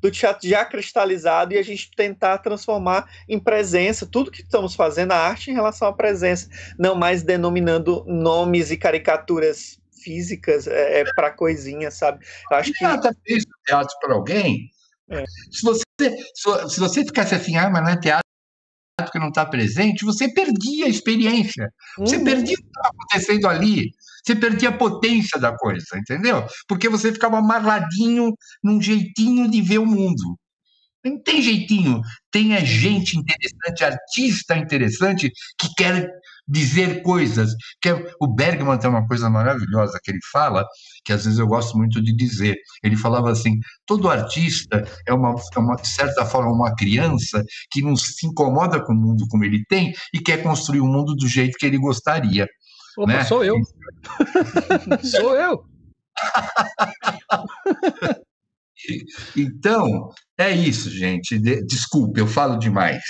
[0.05, 5.13] do teatro já cristalizado e a gente tentar transformar em presença tudo que estamos fazendo
[5.13, 6.47] a arte em relação à presença,
[6.79, 12.23] não mais denominando nomes e caricaturas físicas é, é para coisinha, sabe?
[12.51, 12.85] Eu acho que
[13.27, 14.69] fez teatro para alguém.
[15.09, 15.25] É.
[15.51, 15.83] Se você
[16.67, 18.25] se você ficasse assim, ah, mas não é teatro
[19.11, 21.73] que não está presente, você perdia a experiência.
[21.97, 22.25] Você uhum.
[22.25, 23.91] perdia o que estava acontecendo ali.
[24.25, 26.47] Você perdia a potência da coisa, entendeu?
[26.67, 28.33] Porque você ficava amarradinho
[28.63, 30.39] num jeitinho de ver o mundo.
[31.05, 32.01] Não tem jeitinho.
[32.33, 36.09] Tem é gente interessante, artista interessante que quer
[36.49, 37.55] dizer coisas.
[37.81, 40.65] Que é, o Bergman tem uma coisa maravilhosa que ele fala,
[41.05, 42.57] que às vezes eu gosto muito de dizer.
[42.83, 47.83] Ele falava assim: todo artista é uma, é uma de certa forma uma criança que
[47.83, 51.29] não se incomoda com o mundo como ele tem e quer construir o mundo do
[51.29, 52.47] jeito que ele gostaria.
[52.97, 53.25] Opa, né?
[53.25, 53.57] sou eu.
[55.03, 55.65] sou eu.
[59.37, 61.39] então, é isso, gente.
[61.39, 63.03] Desculpe, eu falo demais.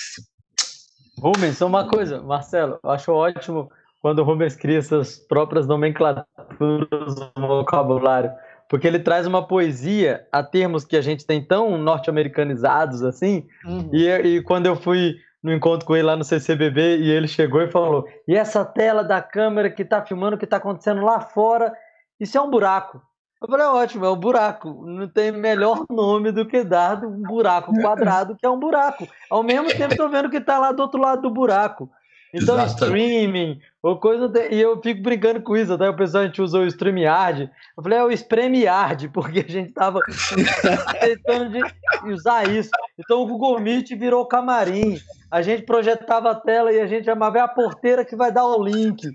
[1.19, 3.71] Rubens, só uma coisa, Marcelo, eu acho ótimo
[4.01, 8.33] quando o Rubens cria essas próprias nomenclaturas no vocabulário,
[8.69, 13.89] porque ele traz uma poesia a termos que a gente tem tão norte-americanizados assim, uhum.
[13.93, 15.15] e, e quando eu fui
[15.45, 19.05] no encontro com ele lá no CCBB e ele chegou e falou: e essa tela
[19.05, 21.77] da câmera que está filmando o que está acontecendo lá fora,
[22.19, 23.01] isso é um buraco.
[23.43, 24.87] Eu falei, ótimo, é um buraco.
[24.87, 29.07] Não tem melhor nome do que dar um buraco quadrado, que é um buraco.
[29.29, 31.91] Ao mesmo tempo, estou vendo que está lá do outro lado do buraco.
[32.35, 32.73] Então, Exatamente.
[32.73, 34.29] streaming, ou coisa.
[34.29, 34.49] De...
[34.49, 35.73] E eu fico brincando com isso.
[35.73, 37.49] Até o pessoal a gente usou o StreamYard.
[37.77, 40.01] Eu falei, é o SpremiYard, porque a gente estava
[41.01, 42.71] tentando de usar isso.
[42.99, 44.99] Então, o Google Meet virou camarim.
[45.31, 48.45] A gente projetava a tela e a gente chamava é a porteira que vai dar
[48.45, 49.07] o link.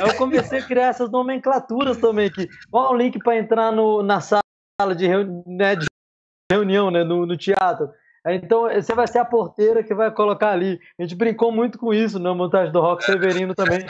[0.00, 2.48] Aí eu comecei a criar essas nomenclaturas também aqui.
[2.70, 4.42] Qual é o link para entrar no, na sala
[4.96, 5.86] de, reuni né, de
[6.50, 7.90] reunião, né, no, no teatro?
[8.26, 10.78] Então você vai ser a porteira que vai colocar ali.
[10.98, 13.86] A gente brincou muito com isso na montagem do Rock Severino também,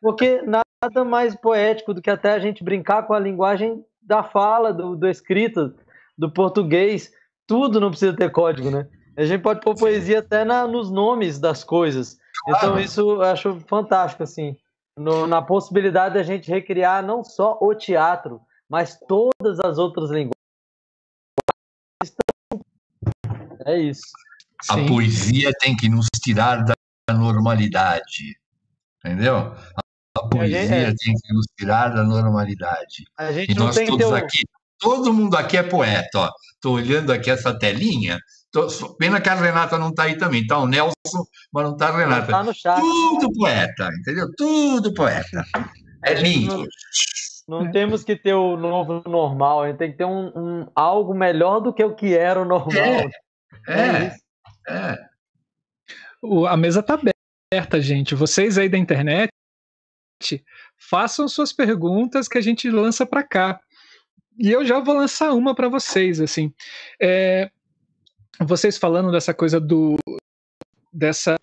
[0.00, 4.72] porque nada mais poético do que até a gente brincar com a linguagem da fala,
[4.72, 5.74] do, do escrito,
[6.16, 7.12] do português.
[7.46, 8.86] Tudo não precisa ter código, né?
[9.16, 12.18] A gente pode pôr poesia até na, nos nomes das coisas.
[12.48, 14.56] Então isso eu acho fantástico, assim.
[14.98, 20.41] No, na possibilidade da gente recriar não só o teatro, mas todas as outras linguagens.
[23.66, 24.02] É isso.
[24.70, 24.86] A Sim.
[24.86, 26.74] poesia tem que nos tirar da
[27.14, 28.36] normalidade.
[29.04, 29.54] Entendeu?
[30.16, 30.94] A poesia gente, é...
[30.94, 33.04] tem que nos tirar da normalidade.
[33.48, 34.14] e nós todos o...
[34.14, 34.42] aqui,
[34.78, 36.30] todo mundo aqui é poeta.
[36.54, 38.18] Estou olhando aqui essa telinha.
[38.52, 38.68] Tô...
[38.98, 40.42] Pena que a Renata não está aí também.
[40.42, 42.30] Está o Nelson, mas não está a Renata.
[42.30, 42.78] Tá no chat.
[42.78, 44.28] Tudo poeta, entendeu?
[44.36, 45.44] Tudo poeta.
[46.04, 46.66] É lindo.
[47.48, 50.66] Não, não temos que ter o novo normal, a gente tem que ter um, um
[50.74, 52.84] algo melhor do que o que era o normal.
[52.84, 53.10] É.
[53.68, 54.16] É,
[54.68, 54.98] é.
[56.20, 58.14] O, a mesa está aberta, gente.
[58.14, 59.32] Vocês aí da internet,
[60.76, 63.60] façam suas perguntas que a gente lança para cá.
[64.38, 66.52] E eu já vou lançar uma para vocês, assim.
[67.00, 67.50] É,
[68.40, 69.96] vocês falando dessa coisa do
[70.92, 71.36] dessa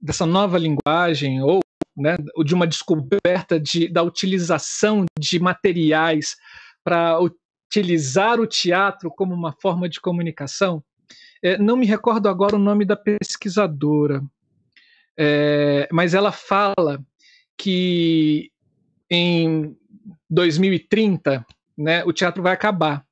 [0.00, 1.60] dessa nova linguagem ou
[1.96, 6.36] né, de uma descoberta de, da utilização de materiais
[6.82, 10.82] para utilizar o teatro como uma forma de comunicação.
[11.42, 14.22] É, não me recordo agora o nome da pesquisadora,
[15.18, 17.04] é, mas ela fala
[17.56, 18.50] que
[19.10, 19.76] em
[20.30, 21.44] 2030
[21.76, 23.04] né, o teatro vai acabar.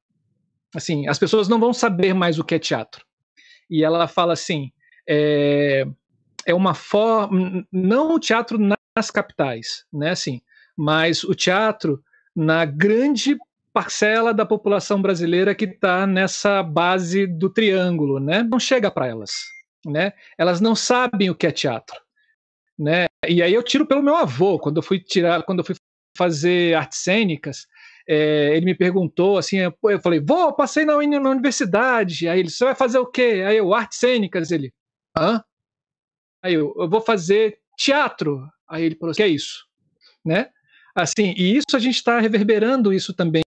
[0.74, 3.04] Assim, as pessoas não vão saber mais o que é teatro.
[3.68, 4.72] E ela fala assim:
[5.08, 5.84] é,
[6.46, 10.40] é uma forma, não o teatro nas capitais, né, assim,
[10.76, 12.02] mas o teatro
[12.34, 13.36] na grande
[13.72, 18.42] parcela da população brasileira que está nessa base do triângulo, né?
[18.42, 19.32] Não chega para elas,
[19.86, 20.12] né?
[20.36, 21.96] Elas não sabem o que é teatro,
[22.78, 23.06] né?
[23.28, 25.76] E aí eu tiro pelo meu avô quando eu fui tirar, quando eu fui
[26.16, 27.66] fazer artes cênicas,
[28.08, 32.28] é, ele me perguntou assim, eu falei, vou, passei na, na universidade.
[32.28, 33.44] Aí ele, você vai fazer o quê?
[33.46, 34.50] Aí eu, artes cênicas.
[34.50, 34.72] Ele,
[35.16, 35.42] hã?
[36.42, 38.48] Aí eu, eu vou fazer teatro.
[38.68, 39.64] Aí ele falou, que é isso,
[40.24, 40.50] né?
[40.94, 43.42] Assim, e isso a gente está reverberando isso também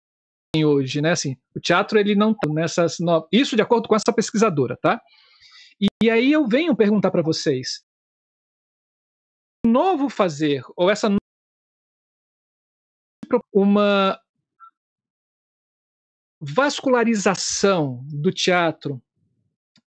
[0.58, 1.12] hoje, né?
[1.12, 3.28] Assim, o teatro ele não tá nessas no...
[3.32, 5.02] isso de acordo com essa pesquisadora, tá?
[5.80, 7.84] E, e aí eu venho perguntar para vocês,
[9.66, 11.10] novo fazer ou essa
[13.54, 14.20] uma
[16.42, 19.02] vascularização do teatro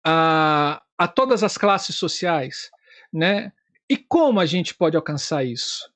[0.04, 2.70] a, a todas as classes sociais,
[3.12, 3.52] né?
[3.90, 5.91] E como a gente pode alcançar isso?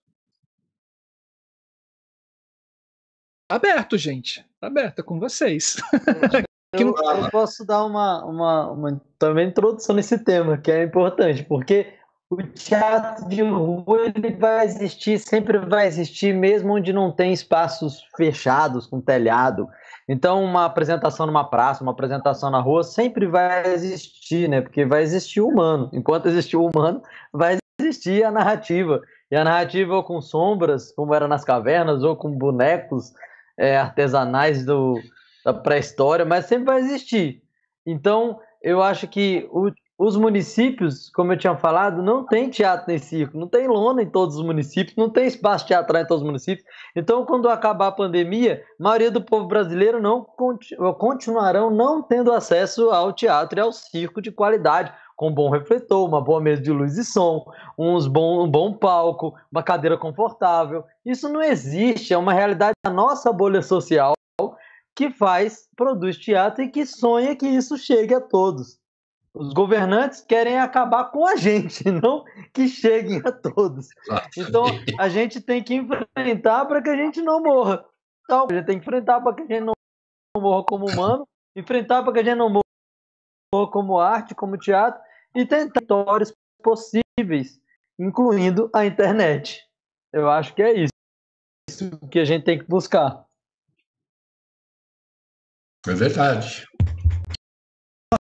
[3.48, 4.44] Aberto, gente.
[4.60, 5.77] Aberta com vocês.
[6.73, 11.94] Eu, eu, posso dar uma, uma, uma também introdução nesse tema, que é importante, porque
[12.28, 18.05] o teatro de rua ele vai existir, sempre vai existir, mesmo onde não tem espaços
[18.16, 19.68] fechados com telhado.
[20.09, 24.60] Então, uma apresentação numa praça, uma apresentação na rua, sempre vai existir, né?
[24.60, 25.89] Porque vai existir o humano.
[25.93, 27.01] Enquanto existir o humano,
[27.32, 29.01] vai existir a narrativa.
[29.31, 33.12] E a narrativa ou com sombras, como era nas cavernas, ou com bonecos,
[33.58, 35.00] é, artesanais do,
[35.44, 37.42] da pré-história, mas sempre vai existir.
[37.84, 42.98] Então, eu acho que o, os municípios, como eu tinha falado, não tem teatro nem
[42.98, 46.26] circo, não tem lona em todos os municípios, não tem espaço teatral em todos os
[46.26, 46.66] municípios.
[46.94, 50.22] Então, quando acabar a pandemia, a maioria do povo brasileiro não
[50.98, 56.06] continuarão não tendo acesso ao teatro e ao circo de qualidade, com um bom refletor,
[56.06, 60.84] uma boa mesa de luz e som, uns bom, um bom palco, uma cadeira confortável.
[61.05, 64.12] Isso não existe, é uma realidade da nossa bolha social
[64.94, 68.78] que faz, produz teatro e que sonha que isso chegue a todos.
[69.34, 72.24] Os governantes querem acabar com a gente, não
[72.55, 73.88] que cheguem a todos.
[74.36, 74.64] Então,
[74.98, 77.84] a gente tem que enfrentar para que a gente não morra.
[78.24, 79.74] Então, a gente tem que enfrentar para que a gente não
[80.38, 85.01] morra como humano, enfrentar para que a gente não morra como arte, como teatro,
[85.36, 85.82] e tentar
[86.62, 87.60] possíveis,
[87.98, 89.62] incluindo a internet.
[90.10, 90.92] Eu acho que é isso,
[91.68, 93.26] isso que a gente tem que buscar.
[95.86, 96.66] É verdade.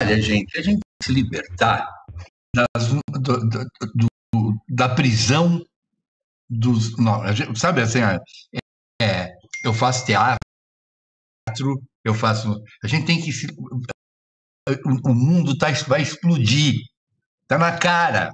[0.00, 1.88] Olha, gente, a gente tem que se libertar
[2.54, 3.48] das, do, do,
[3.94, 5.64] do, da prisão
[6.50, 6.96] dos.
[6.98, 7.22] Não,
[7.56, 8.00] sabe assim,
[9.00, 9.34] é,
[9.64, 10.38] eu faço teatro,
[12.04, 12.62] eu faço.
[12.84, 13.32] A gente tem que.
[13.32, 16.74] Se, o, o mundo tá, vai explodir.
[17.46, 18.32] Está na cara.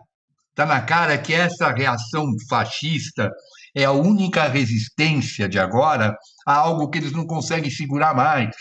[0.51, 3.31] Está na cara que essa reação fascista
[3.75, 6.17] é a única resistência de agora
[6.47, 8.55] a algo que eles não conseguem segurar mais.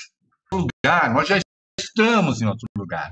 [0.52, 1.40] Lugar, nós já
[1.80, 3.12] estamos em outro lugar.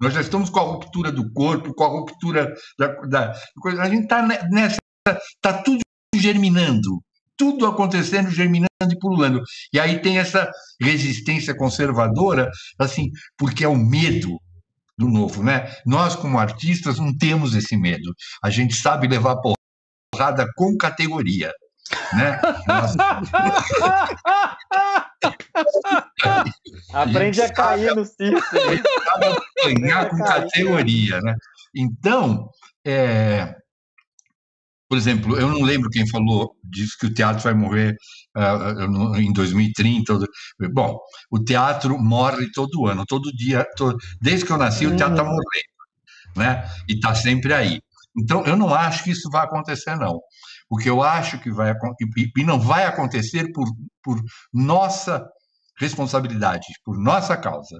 [0.00, 3.34] Nós já estamos com a ruptura do corpo, com a ruptura da.
[3.80, 4.78] A gente está nessa.
[5.06, 5.80] Está tudo
[6.14, 7.02] germinando,
[7.36, 9.42] tudo acontecendo, germinando e pululando.
[9.72, 10.50] E aí tem essa
[10.80, 14.38] resistência conservadora, assim, porque é o medo
[14.98, 15.72] do novo, né?
[15.86, 18.12] Nós, como artistas, não temos esse medo.
[18.42, 19.40] A gente sabe levar
[20.12, 21.52] porrada com categoria.
[22.12, 22.40] Né?
[26.92, 28.42] Aprende a cair no circo.
[29.64, 31.34] Ganhar com categoria, né?
[31.74, 32.50] Então,
[32.84, 33.54] é,
[34.88, 37.94] por exemplo, eu não lembro quem falou disso que o teatro vai morrer
[38.36, 40.18] uh, em 2030.
[40.72, 40.98] Bom,
[41.30, 43.98] o teatro morre todo ano, todo dia, todo...
[44.20, 45.36] desde que eu nasci o teatro está uhum.
[45.36, 46.70] morrendo, né?
[46.88, 47.80] E está sempre aí.
[48.16, 50.18] Então, eu não acho que isso vai acontecer, não.
[50.70, 51.72] O que eu acho que vai
[52.36, 53.66] e não vai acontecer por,
[54.02, 54.20] por
[54.52, 55.24] nossa
[55.78, 57.78] responsabilidade, por nossa causa,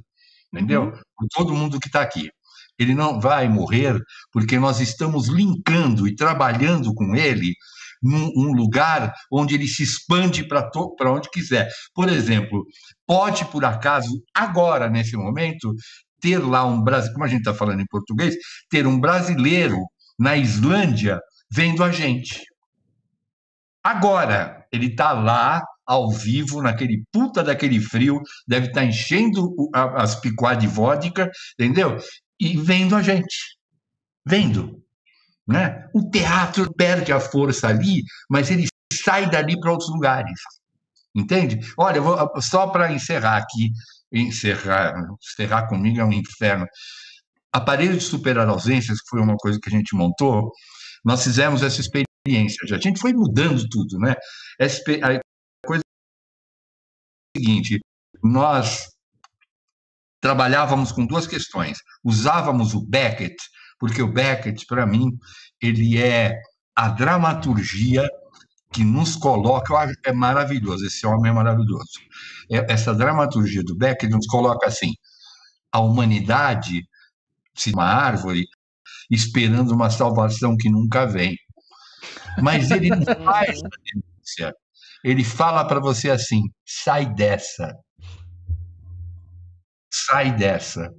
[0.53, 0.85] entendeu?
[0.85, 0.93] Uhum.
[1.17, 2.31] Por todo mundo que está aqui.
[2.79, 3.99] Ele não vai morrer
[4.33, 7.55] porque nós estamos linkando e trabalhando com ele
[8.03, 11.69] num um lugar onde ele se expande para onde quiser.
[11.95, 12.65] Por exemplo,
[13.07, 15.75] pode, por acaso, agora, nesse momento,
[16.21, 18.35] ter lá um brasileiro, como a gente está falando em português,
[18.71, 19.79] ter um brasileiro
[20.19, 22.43] na Islândia vendo a gente.
[23.83, 30.21] Agora, ele está lá, ao vivo, naquele puta daquele frio, deve estar tá enchendo as
[30.21, 31.97] picuás de vodka, entendeu?
[32.41, 33.59] E vendo a gente.
[34.27, 34.83] Vendo.
[35.47, 35.89] Né?
[35.95, 40.39] O teatro perde a força ali, mas ele sai dali para outros lugares.
[41.15, 41.59] Entende?
[41.77, 43.73] Olha, vou, só para encerrar aqui,
[44.13, 46.67] encerrar, encerrar comigo é um inferno.
[47.53, 50.53] Aparelho de superar ausências, que foi uma coisa que a gente montou,
[51.05, 52.59] nós fizemos essa experiência.
[52.71, 54.15] A gente foi mudando tudo, né?
[54.61, 57.81] A coisa é a seguinte:
[58.23, 58.87] nós
[60.21, 61.79] trabalhávamos com duas questões.
[62.05, 63.37] Usávamos o Beckett,
[63.79, 65.11] porque o Beckett, para mim,
[65.61, 66.41] ele é
[66.75, 68.09] a dramaturgia
[68.73, 69.75] que nos coloca,
[70.05, 71.99] é maravilhoso, esse homem é maravilhoso.
[72.51, 74.93] É, essa dramaturgia do Beckett nos coloca assim:
[75.73, 76.83] a humanidade,
[77.55, 78.47] se uma árvore,
[79.11, 81.37] esperando uma salvação que nunca vem.
[82.43, 84.55] Mas ele não faz a denúncia.
[85.03, 87.75] Ele fala para você assim: sai dessa.
[89.91, 90.93] Sai dessa.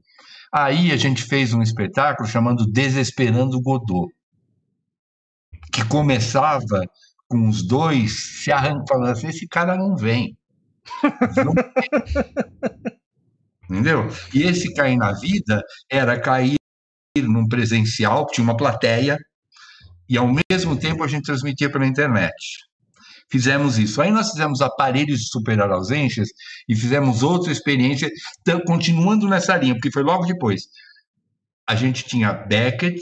[0.54, 4.12] Aí a gente fez um espetáculo chamando Desesperando Godot,
[5.72, 6.84] que começava
[7.28, 10.36] com os dois se arrancando assim: esse cara não vem.
[13.70, 14.08] Entendeu?
[14.34, 16.58] E esse cair na vida era cair
[17.16, 19.18] num presencial, tinha uma plateia,
[20.08, 22.34] e ao mesmo tempo a gente transmitia pela internet.
[23.32, 24.02] Fizemos isso.
[24.02, 26.30] Aí nós fizemos aparelhos de superar ausências
[26.68, 28.10] e fizemos outra experiência,
[28.66, 30.64] continuando nessa linha, porque foi logo depois.
[31.68, 33.00] A gente tinha Beckett,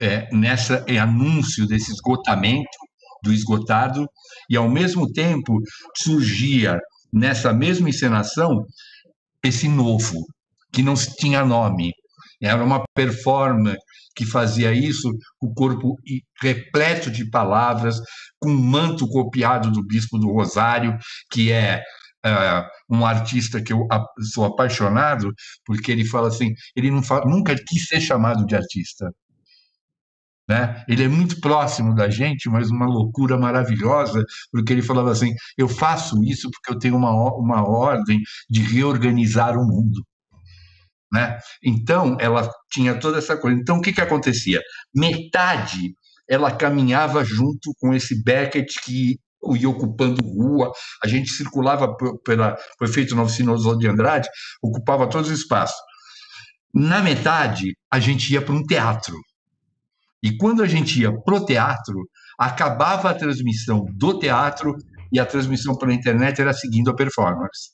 [0.00, 2.78] é, nessa é, anúncio desse esgotamento,
[3.22, 4.08] do esgotado,
[4.48, 5.58] e ao mesmo tempo
[5.96, 6.78] surgia
[7.12, 8.64] nessa mesma encenação
[9.44, 10.26] esse novo,
[10.72, 11.92] que não tinha nome.
[12.40, 13.78] Era uma performance
[14.14, 15.10] que fazia isso,
[15.40, 15.96] o corpo
[16.40, 18.00] repleto de palavras,
[18.38, 20.98] com um manto copiado do Bispo do Rosário,
[21.30, 21.82] que é
[22.26, 23.86] uh, um artista que eu
[24.32, 25.32] sou apaixonado,
[25.64, 29.12] porque ele fala assim, ele não fala, nunca quis ser chamado de artista.
[30.48, 30.84] Né?
[30.88, 35.68] Ele é muito próximo da gente, mas uma loucura maravilhosa, porque ele falava assim: eu
[35.68, 38.20] faço isso porque eu tenho uma, uma ordem
[38.50, 40.04] de reorganizar o mundo.
[41.12, 41.38] Né?
[41.62, 43.60] Então, ela tinha toda essa coisa.
[43.60, 44.60] Então, o que, que acontecia?
[44.94, 45.94] Metade
[46.28, 49.18] ela caminhava junto com esse Beckett que
[49.56, 50.72] ia ocupando rua,
[51.02, 51.94] a gente circulava
[52.24, 54.28] pela, foi feito na oficina de Andrade,
[54.62, 55.76] ocupava todos os espaços.
[56.72, 59.14] Na metade, a gente ia para um teatro.
[60.22, 62.08] E quando a gente ia para o teatro,
[62.38, 64.74] acabava a transmissão do teatro
[65.12, 67.72] e a transmissão pela internet era seguindo a performance.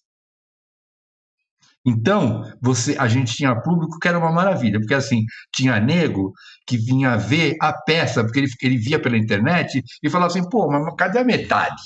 [1.87, 5.25] Então, você, a gente tinha público que era uma maravilha, porque assim,
[5.55, 6.33] tinha nego
[6.67, 10.69] que vinha ver a peça, porque ele, ele via pela internet e falava assim, pô,
[10.69, 11.83] mas cadê a metade?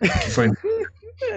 [0.00, 0.50] Que foi,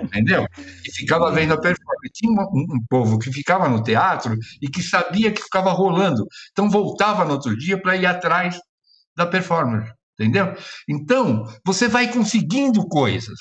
[0.01, 0.47] entendeu?
[0.57, 2.11] E ficava vendo a performance.
[2.13, 6.25] Tinha um, um, povo que ficava no teatro e que sabia que ficava rolando.
[6.51, 8.57] Então voltava no outro dia para ir atrás
[9.15, 10.55] da performance, entendeu?
[10.87, 13.37] Então, você vai conseguindo coisas.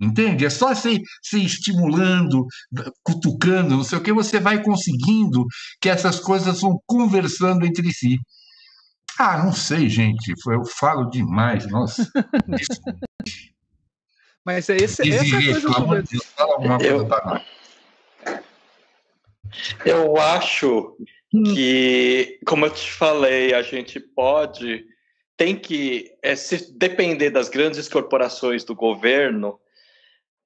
[0.00, 0.46] Entende?
[0.46, 2.46] É só se, se estimulando,
[3.02, 5.44] cutucando, não sei o que, você vai conseguindo
[5.78, 8.18] que essas coisas vão conversando entre si.
[9.18, 10.32] Ah, não sei, gente.
[10.46, 12.10] Eu falo demais, nossa.
[14.42, 17.44] Mas é esse, essa é a coisa Deus, fala alguma coisa para
[19.84, 20.96] Eu acho
[21.34, 21.42] hum.
[21.54, 24.86] que, como eu te falei, a gente pode,
[25.36, 29.60] tem que, é, se depender das grandes corporações do governo,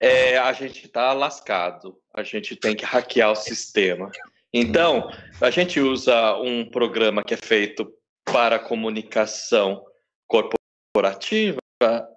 [0.04, 1.98] é, a gente está lascado.
[2.12, 4.10] A gente tem que hackear o sistema.
[4.52, 5.10] Então,
[5.40, 7.92] a gente usa um programa que é feito
[8.24, 9.84] para comunicação
[10.28, 11.58] corporativa,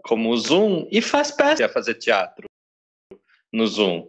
[0.04, 2.46] como o Zoom, e faz peça a fazer teatro
[3.52, 4.08] no Zoom,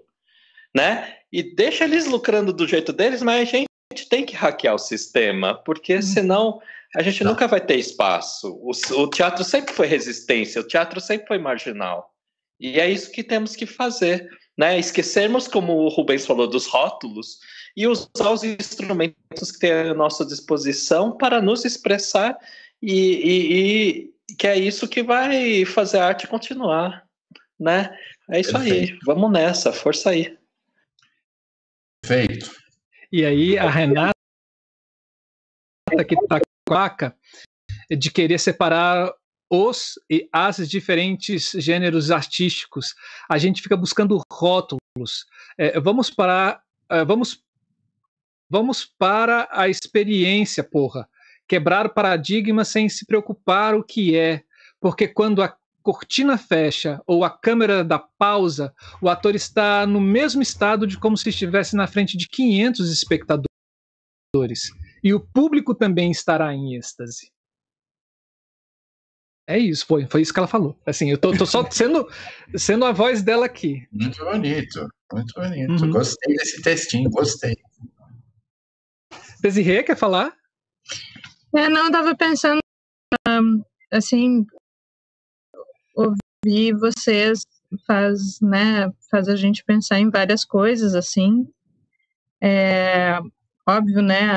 [0.75, 1.17] né?
[1.33, 5.55] E deixa eles lucrando do jeito deles, mas a gente tem que hackear o sistema,
[5.55, 6.03] porque uhum.
[6.03, 6.63] senão
[6.95, 7.25] a gente tá.
[7.25, 8.53] nunca vai ter espaço.
[8.61, 12.13] O, o teatro sempre foi resistência, o teatro sempre foi marginal.
[12.61, 14.79] E é isso que temos que fazer, né?
[14.79, 17.39] Esquecermos, como o Rubens falou, dos rótulos
[17.77, 22.37] e usar os instrumentos que tem à nossa disposição para nos expressar
[22.83, 27.07] e, e, e que é isso que vai fazer a arte continuar,
[27.59, 27.97] né?
[28.31, 28.93] É isso Perfeito.
[28.93, 30.37] aí, vamos nessa, força aí.
[32.03, 32.51] Perfeito.
[33.11, 34.13] E aí a Renata
[36.07, 37.17] que tá quaca
[37.91, 39.13] de querer separar
[39.51, 42.95] os e as diferentes gêneros artísticos.
[43.29, 45.27] A gente fica buscando rótulos.
[45.57, 46.61] É, vamos para
[46.91, 47.43] é, vamos
[48.51, 51.07] Vamos para a experiência, porra.
[51.47, 54.43] Quebrar paradigmas sem se preocupar o que é,
[54.81, 60.41] porque quando a cortina fecha ou a câmera dá pausa, o ator está no mesmo
[60.41, 63.49] estado de como se estivesse na frente de 500 espectadores.
[65.03, 67.31] E o público também estará em êxtase.
[69.49, 70.79] É isso, foi, foi isso que ela falou.
[70.85, 72.07] Assim, eu tô, tô só sendo,
[72.55, 73.89] sendo a voz dela aqui.
[73.91, 75.85] Muito bonito, muito bonito.
[75.85, 75.91] Uhum.
[75.91, 77.57] Gostei desse textinho, gostei.
[79.41, 80.37] Desirê, quer falar?
[81.57, 82.61] É, não, eu tava pensando,
[83.91, 84.45] assim,
[85.95, 87.41] ouvir vocês
[87.87, 91.49] faz, né, faz a gente pensar em várias coisas, assim.
[92.39, 93.19] É,
[93.67, 94.31] óbvio, né,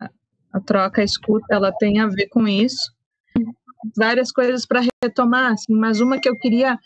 [0.00, 0.10] a,
[0.54, 2.96] a troca, a escuta, ela tem a ver com isso.
[3.96, 6.78] Várias coisas para retomar, assim, mas uma que eu queria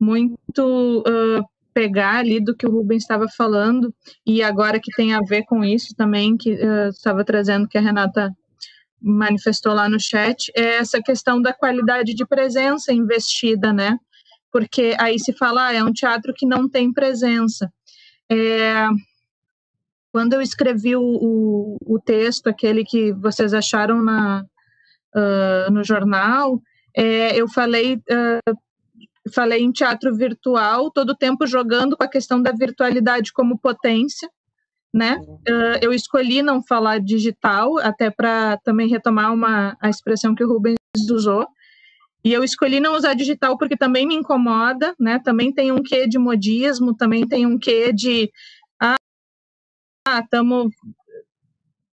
[0.00, 3.94] muito uh, pegar ali do que o Rubens estava falando,
[4.26, 7.80] e agora que tem a ver com isso também, que uh, estava trazendo, que a
[7.80, 8.30] Renata
[9.00, 13.98] manifestou lá no chat, é essa questão da qualidade de presença investida, né?
[14.50, 17.70] Porque aí se fala, ah, é um teatro que não tem presença.
[18.30, 18.88] É,
[20.10, 24.44] quando eu escrevi o, o, o, texto, aquele que vocês acharam na,
[25.14, 26.60] uh, no jornal,
[26.96, 28.56] é, eu falei uh,
[29.32, 34.28] falei em teatro virtual, todo o tempo jogando com a questão da virtualidade como potência,
[34.92, 35.16] né?
[35.48, 40.48] Uh, eu escolhi não falar digital, até para também retomar uma, a expressão que o
[40.48, 40.76] Rubens
[41.10, 41.46] usou.
[42.24, 45.18] E eu escolhi não usar digital porque também me incomoda, né?
[45.18, 48.30] Também tem um quê de modismo, também tem um quê de
[48.80, 48.96] ah,
[50.20, 50.72] estamos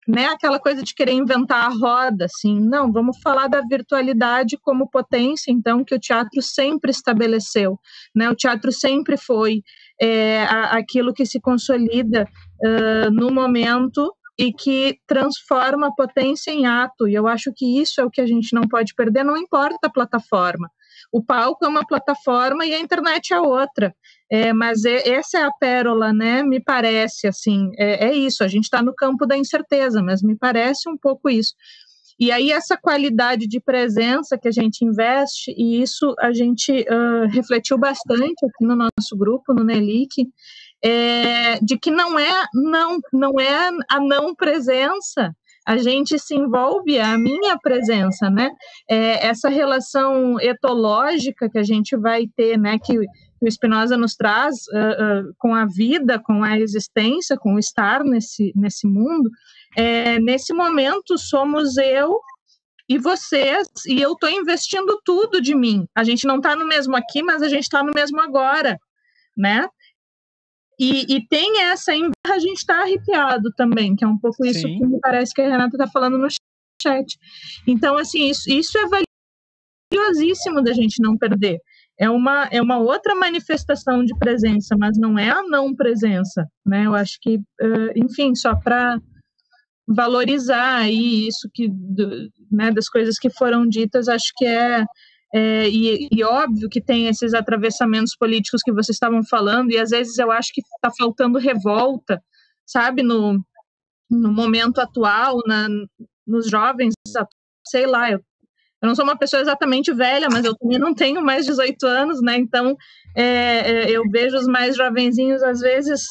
[0.07, 4.89] né, aquela coisa de querer inventar a roda, assim, não, vamos falar da virtualidade como
[4.89, 7.79] potência, então, que o teatro sempre estabeleceu,
[8.15, 9.61] né, o teatro sempre foi
[10.01, 12.27] é, aquilo que se consolida
[12.63, 18.01] uh, no momento e que transforma a potência em ato, e eu acho que isso
[18.01, 20.67] é o que a gente não pode perder, não importa a plataforma,
[21.11, 23.93] o palco é uma plataforma e a internet é outra.
[24.31, 26.41] É, mas é, essa é a pérola, né?
[26.41, 28.43] Me parece assim, é, é isso.
[28.43, 31.53] A gente está no campo da incerteza, mas me parece um pouco isso.
[32.19, 37.27] E aí essa qualidade de presença que a gente investe e isso a gente uh,
[37.31, 40.27] refletiu bastante aqui no nosso grupo, no Nelic,
[40.83, 45.35] é, de que não é não não é a não presença
[45.67, 48.49] a gente se envolve a minha presença, né?
[48.89, 52.79] É, essa relação etológica que a gente vai ter, né?
[52.79, 57.55] Que, que o Spinoza nos traz uh, uh, com a vida, com a existência, com
[57.55, 59.29] o estar nesse, nesse mundo.
[59.77, 62.19] É, nesse momento somos eu
[62.89, 65.87] e vocês, e eu estou investindo tudo de mim.
[65.95, 68.77] A gente não está no mesmo aqui, mas a gente está no mesmo agora,
[69.37, 69.65] né?
[70.81, 74.79] E, e tem essa a gente está arrepiado também, que é um pouco isso Sim.
[74.79, 76.27] que me parece que a Renata está falando no
[76.81, 77.19] chat.
[77.67, 79.05] Então, assim, isso, isso é
[79.93, 81.59] valiosíssimo da gente não perder.
[81.99, 86.87] É uma, é uma outra manifestação de presença, mas não é a não presença, né?
[86.87, 87.39] Eu acho que,
[87.95, 88.99] enfim, só para
[89.87, 91.69] valorizar aí isso que,
[92.51, 94.83] né, das coisas que foram ditas, acho que é
[95.33, 99.91] é, e, e, óbvio que tem esses atravessamentos políticos que vocês estavam falando, e às
[99.91, 102.21] vezes eu acho que está faltando revolta,
[102.65, 103.39] sabe, no,
[104.09, 105.67] no momento atual, na,
[106.27, 106.93] nos jovens,
[107.65, 108.19] sei lá, eu,
[108.81, 112.21] eu não sou uma pessoa exatamente velha, mas eu também não tenho mais 18 anos,
[112.21, 112.75] né, então
[113.15, 116.01] é, é, eu vejo os mais jovenzinhos, às vezes,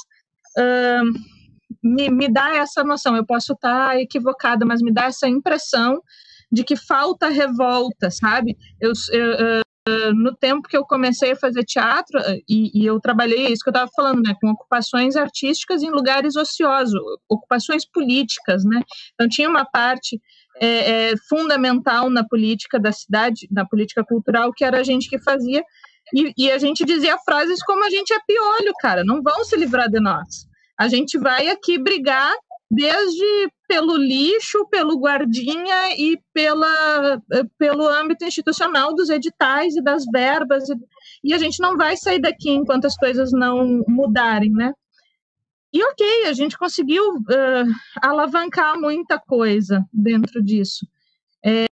[1.82, 3.16] me, me dá essa noção.
[3.16, 6.00] Eu posso estar equivocada, mas me dá essa impressão
[6.50, 8.56] de que falta revolta, sabe?
[8.80, 9.62] Eu, eu,
[10.14, 13.72] no tempo que eu comecei a fazer teatro, e, e eu trabalhei isso que eu
[13.72, 18.80] estava falando, né, com ocupações artísticas em lugares ociosos, ocupações políticas, né?
[19.14, 20.20] Então tinha uma parte
[20.60, 25.18] é, é, fundamental na política da cidade, na política cultural, que era a gente que
[25.18, 25.62] fazia,
[26.14, 29.56] e, e a gente dizia frases como a gente é piolho, cara, não vão se
[29.56, 30.46] livrar de nós.
[30.78, 32.32] A gente vai aqui brigar
[32.70, 37.22] desde pelo lixo, pelo guardinha e pela,
[37.56, 40.74] pelo âmbito institucional dos editais e das verbas, e,
[41.22, 44.72] e a gente não vai sair daqui enquanto as coisas não mudarem, né?
[45.72, 47.72] E ok, a gente conseguiu uh,
[48.02, 50.84] alavancar muita coisa dentro disso.
[51.46, 51.66] É,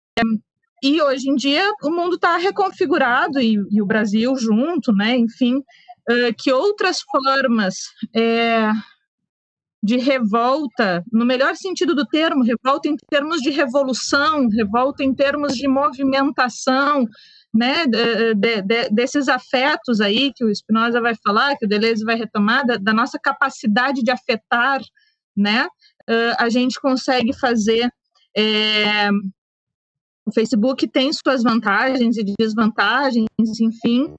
[0.81, 5.17] e hoje em dia o mundo está reconfigurado e, e, o Brasil junto, né?
[5.17, 7.75] Enfim, uh, que outras formas
[8.15, 8.71] é,
[9.83, 15.55] de revolta, no melhor sentido do termo, revolta em termos de revolução, revolta em termos
[15.55, 17.07] de movimentação,
[17.55, 22.05] né, de, de, de, desses afetos aí que o Spinoza vai falar, que o Deleuze
[22.05, 24.81] vai retomar, da, da nossa capacidade de afetar,
[25.37, 27.91] né, uh, a gente consegue fazer.
[28.37, 29.09] É,
[30.27, 33.27] o Facebook tem suas vantagens e desvantagens,
[33.61, 34.15] enfim,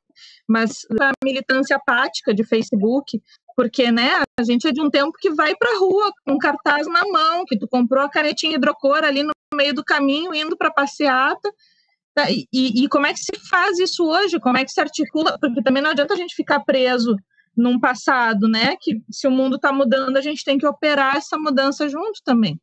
[0.48, 3.22] mas a militância apática de Facebook,
[3.60, 6.88] porque né, a gente é de um tempo que vai para a rua com cartaz
[6.88, 10.72] na mão, que tu comprou a canetinha hidrocor ali no meio do caminho, indo para
[10.72, 11.52] passeata.
[12.16, 12.32] Tá?
[12.32, 14.40] E, e, como é que se faz isso hoje?
[14.40, 15.38] Como é que se articula?
[15.42, 17.18] Porque também não adianta a gente ficar preso
[17.54, 18.78] num passado, né?
[18.80, 22.58] Que se o mundo está mudando, a gente tem que operar essa mudança junto também.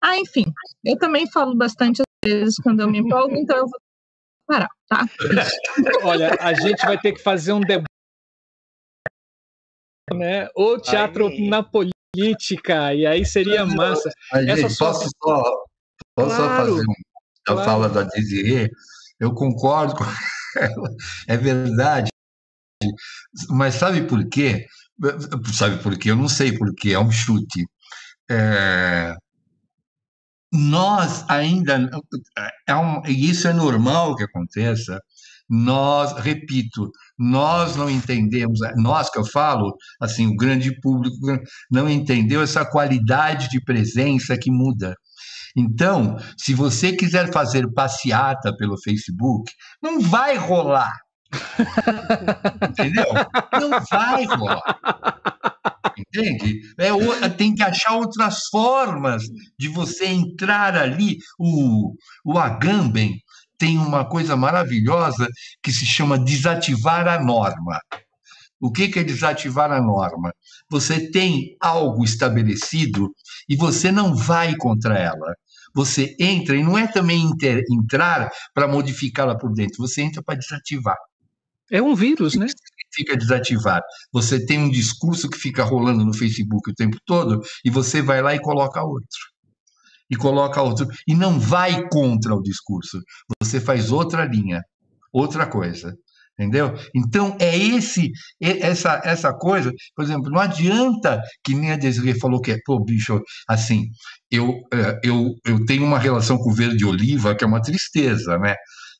[0.00, 0.46] Ah, enfim,
[0.82, 3.78] eu também falo bastante às vezes quando eu me empolgo, então eu vou
[4.46, 5.04] parar, tá?
[6.04, 7.91] Olha, a gente vai ter que fazer um debate
[10.14, 10.48] né?
[10.54, 11.48] Ou teatro aí.
[11.48, 14.10] na política, e aí seria massa.
[14.32, 15.42] Mas, Essa gente, posso só,
[16.14, 16.92] posso claro, só fazer um,
[17.48, 17.64] a claro.
[17.64, 18.70] fala da Desirê?
[19.18, 20.04] Eu concordo com
[20.58, 20.88] ela,
[21.28, 22.10] é verdade.
[23.48, 24.66] Mas sabe por quê?
[25.52, 26.10] Sabe por quê?
[26.10, 27.64] Eu não sei por quê, é um chute.
[28.30, 29.14] É,
[30.52, 31.90] nós ainda.
[32.68, 35.00] É um, isso é normal que aconteça,
[35.54, 41.14] nós, repito, nós não entendemos, nós que eu falo, assim, o grande público
[41.70, 44.94] não entendeu essa qualidade de presença que muda.
[45.54, 50.96] Então, se você quiser fazer passeata pelo Facebook, não vai rolar.
[52.70, 53.04] Entendeu?
[53.60, 54.62] Não vai rolar.
[55.98, 56.60] Entende?
[56.78, 59.24] É, tem que achar outras formas
[59.58, 61.18] de você entrar ali.
[61.38, 63.18] O, o Agamben,
[63.62, 65.28] tem uma coisa maravilhosa
[65.62, 67.78] que se chama desativar a norma.
[68.60, 70.34] O que é desativar a norma?
[70.68, 73.14] Você tem algo estabelecido
[73.48, 75.32] e você não vai contra ela.
[75.72, 80.40] Você entra, e não é também inter, entrar para modificá-la por dentro, você entra para
[80.40, 80.98] desativar.
[81.70, 82.46] É um vírus, né?
[82.92, 83.80] Fica desativar.
[84.12, 88.20] Você tem um discurso que fica rolando no Facebook o tempo todo e você vai
[88.20, 89.31] lá e coloca outro
[90.12, 90.86] e coloca outro.
[91.08, 93.00] E não vai contra o discurso.
[93.42, 94.62] Você faz outra linha,
[95.10, 95.96] outra coisa.
[96.38, 96.74] Entendeu?
[96.94, 98.10] Então é esse
[98.40, 102.82] essa essa coisa, por exemplo, não adianta que nem a Desiree falou que é, pô,
[102.82, 103.88] bicho, assim,
[104.30, 108.38] eu, é, eu, eu tenho uma relação com o verde oliva que é uma tristeza,
[108.38, 108.54] né?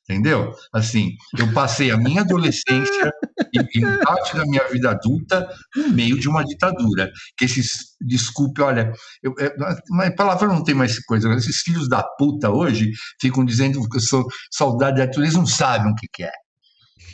[0.09, 0.53] Entendeu?
[0.73, 3.13] Assim, eu passei a minha adolescência
[3.53, 7.11] e, e, parte da minha vida adulta no meio de uma ditadura.
[7.37, 9.55] Que esses, desculpe, olha, eu, é,
[9.91, 11.33] mas palavra não tem mais coisa.
[11.35, 12.91] Esses filhos da puta hoje
[13.21, 16.33] ficam dizendo que eu sou saudade da eles não sabem o que, que é,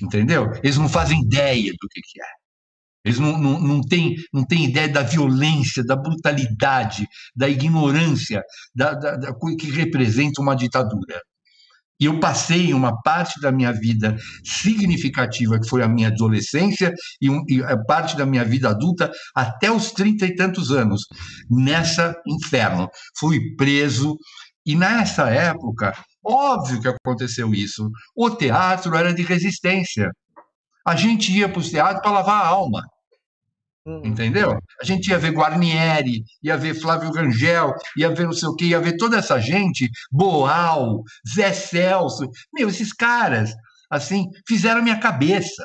[0.02, 0.50] entendeu?
[0.62, 2.38] Eles não fazem ideia do que, que é.
[3.04, 8.42] Eles não, não, não, têm, não têm ideia da violência, da brutalidade, da ignorância
[8.74, 11.22] da, da, da que representa uma ditadura.
[12.00, 17.28] E eu passei uma parte da minha vida significativa, que foi a minha adolescência, e,
[17.28, 21.02] um, e parte da minha vida adulta até os trinta e tantos anos,
[21.50, 22.88] nessa inferno.
[23.18, 24.16] Fui preso,
[24.64, 25.94] e nessa época,
[26.24, 27.90] óbvio que aconteceu isso.
[28.14, 30.10] O teatro era de resistência.
[30.86, 32.82] A gente ia para o teatro para lavar a alma.
[33.88, 34.04] Uhum.
[34.04, 34.58] Entendeu?
[34.78, 38.66] A gente ia ver Guarnieri, ia ver Flávio Rangel, ia ver não sei o quê,
[38.66, 42.28] ia ver toda essa gente, Boal, Zé Celso.
[42.52, 43.54] Meu, esses caras,
[43.90, 45.64] assim, fizeram a minha cabeça.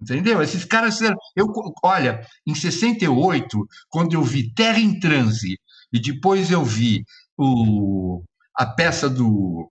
[0.00, 0.40] Entendeu?
[0.42, 1.16] Esses caras fizeram.
[1.34, 1.48] Eu,
[1.82, 5.58] olha, em 68, quando eu vi Terra em Transe,
[5.92, 7.04] e depois eu vi
[7.36, 8.22] o,
[8.54, 9.68] a peça do,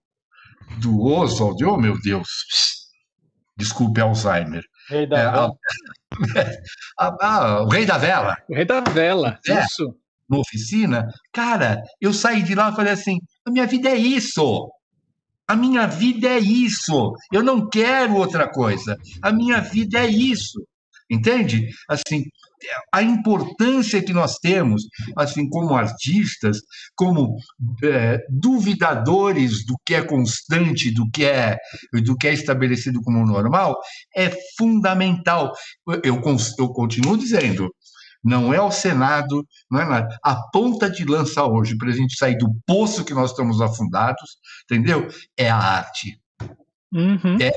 [0.81, 2.27] do Oswald, oh meu Deus,
[3.55, 4.65] desculpe Alzheimer.
[4.91, 5.49] É, a,
[7.65, 8.37] o Rei da Vela.
[8.49, 9.63] O Rei da Vela, é.
[9.63, 9.95] isso.
[10.29, 14.69] na oficina, cara, eu saí de lá e falei assim: a minha vida é isso.
[15.47, 17.13] A minha vida é isso.
[17.31, 18.97] Eu não quero outra coisa.
[19.21, 20.65] A minha vida é isso.
[21.09, 21.69] Entende?
[21.89, 22.23] Assim,
[22.93, 24.83] a importância que nós temos,
[25.15, 26.59] assim, como artistas,
[26.95, 27.37] como
[27.83, 31.57] é, duvidadores do que é constante, do que é,
[32.03, 33.75] do que é estabelecido como normal,
[34.15, 35.51] é fundamental.
[36.03, 36.21] Eu,
[36.59, 37.69] eu continuo dizendo,
[38.23, 40.17] não é o Senado, não é nada.
[40.23, 44.37] A ponta de lança hoje, para a gente sair do poço que nós estamos afundados,
[44.63, 45.07] entendeu?
[45.35, 46.17] É a arte.
[46.93, 47.37] Uhum.
[47.41, 47.51] É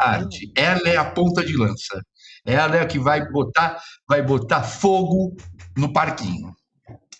[0.00, 0.50] a arte.
[0.56, 2.02] Ela é a ponta de lança.
[2.44, 5.36] Ela é a que vai botar, vai botar fogo
[5.76, 6.54] no parquinho.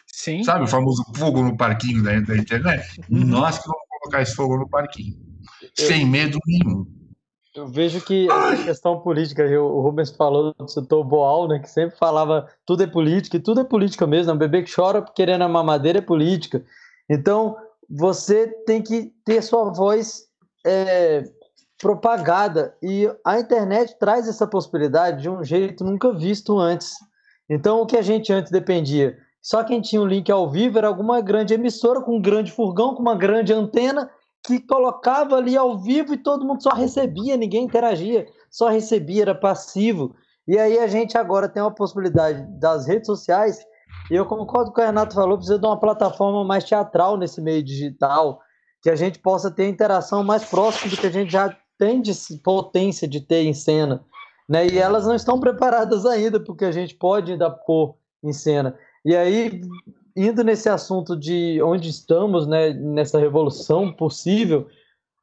[0.06, 0.42] Sim.
[0.42, 3.00] Sabe o famoso fogo no parquinho da, da internet?
[3.10, 3.24] Uhum.
[3.24, 5.16] Nós que vamos colocar esse fogo no parquinho.
[5.74, 6.86] Sem medo nenhum.
[7.55, 11.97] Eu vejo que essa questão política, o Rubens falou, citou o Boal, né, que sempre
[11.97, 15.48] falava tudo é política, e tudo é política mesmo, um bebê que chora querendo a
[15.48, 16.64] mamadeira é política.
[17.10, 17.56] Então,
[17.88, 20.24] você tem que ter sua voz
[20.64, 21.24] é,
[21.78, 26.94] propagada, e a internet traz essa possibilidade de um jeito nunca visto antes.
[27.48, 29.16] Então, o que a gente antes dependia?
[29.40, 32.94] Só quem tinha o link ao vivo era alguma grande emissora com um grande furgão,
[32.94, 34.10] com uma grande antena,
[34.44, 39.34] que colocava ali ao vivo e todo mundo só recebia, ninguém interagia, só recebia, era
[39.34, 40.15] passivo.
[40.47, 43.58] E aí a gente agora tem uma possibilidade das redes sociais,
[44.10, 47.62] e eu concordo com o Renato falou, precisa de uma plataforma mais teatral nesse meio
[47.62, 48.40] digital,
[48.82, 52.12] que a gente possa ter interação mais próxima do que a gente já tem de
[52.42, 54.05] potência de ter em cena.
[54.48, 54.66] Né?
[54.66, 58.74] E elas não estão preparadas ainda, porque a gente pode ainda pôr em cena.
[59.05, 59.62] E aí
[60.18, 64.66] indo nesse assunto de onde estamos, né, nessa revolução possível,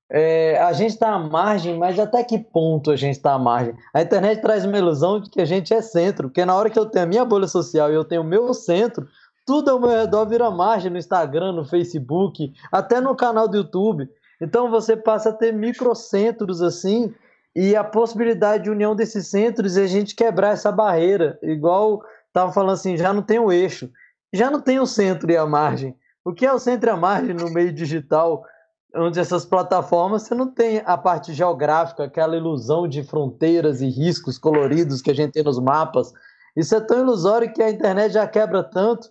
[0.10, 3.76] é, a gente está à margem, mas até que ponto a gente está à margem?
[3.94, 6.80] A internet traz uma ilusão de que a gente é centro, porque na hora que
[6.80, 9.06] eu tenho a minha bolha social e eu tenho o meu centro,
[9.46, 14.08] tudo ao meu redor vira margem no Instagram, no Facebook, até no canal do YouTube.
[14.42, 17.14] Então você passa a ter microcentros assim,
[17.56, 22.52] e a possibilidade de união desses centros é a gente quebrar essa barreira, igual estava
[22.52, 23.90] falando assim, já não tem o eixo
[24.36, 25.96] já não tem o centro e a margem.
[26.24, 28.44] O que é o centro e a margem no meio digital,
[28.96, 34.38] onde essas plataformas você não tem a parte geográfica, aquela ilusão de fronteiras e riscos
[34.38, 36.12] coloridos que a gente tem nos mapas.
[36.56, 39.10] Isso é tão ilusório que a internet já quebra tanto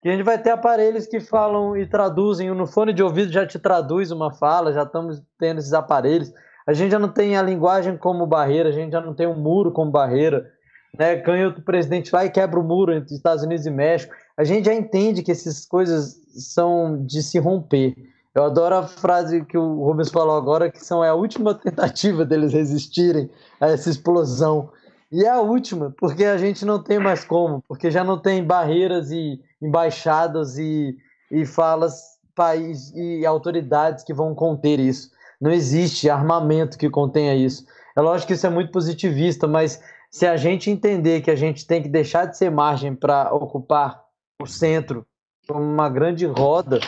[0.00, 2.50] que a gente vai ter aparelhos que falam e traduzem.
[2.50, 6.32] No fone de ouvido já te traduz uma fala, já estamos tendo esses aparelhos.
[6.66, 9.38] A gente já não tem a linguagem como barreira, a gente já não tem um
[9.38, 10.50] muro como barreira.
[10.98, 11.22] Né?
[11.46, 14.72] O presidente lá e quebra o muro entre Estados Unidos e México a gente já
[14.72, 17.96] entende que essas coisas são de se romper.
[18.32, 22.24] Eu adoro a frase que o Rubens falou agora, que são é a última tentativa
[22.24, 23.28] deles resistirem
[23.60, 24.70] a essa explosão.
[25.10, 28.44] E é a última, porque a gente não tem mais como, porque já não tem
[28.44, 30.96] barreiras e embaixadas e,
[31.30, 35.10] e falas, país e autoridades que vão conter isso.
[35.40, 37.66] Não existe armamento que contenha isso.
[37.96, 41.66] É lógico que isso é muito positivista, mas se a gente entender que a gente
[41.66, 44.04] tem que deixar de ser margem para ocupar
[44.40, 45.06] o centro
[45.48, 46.80] como uma grande roda,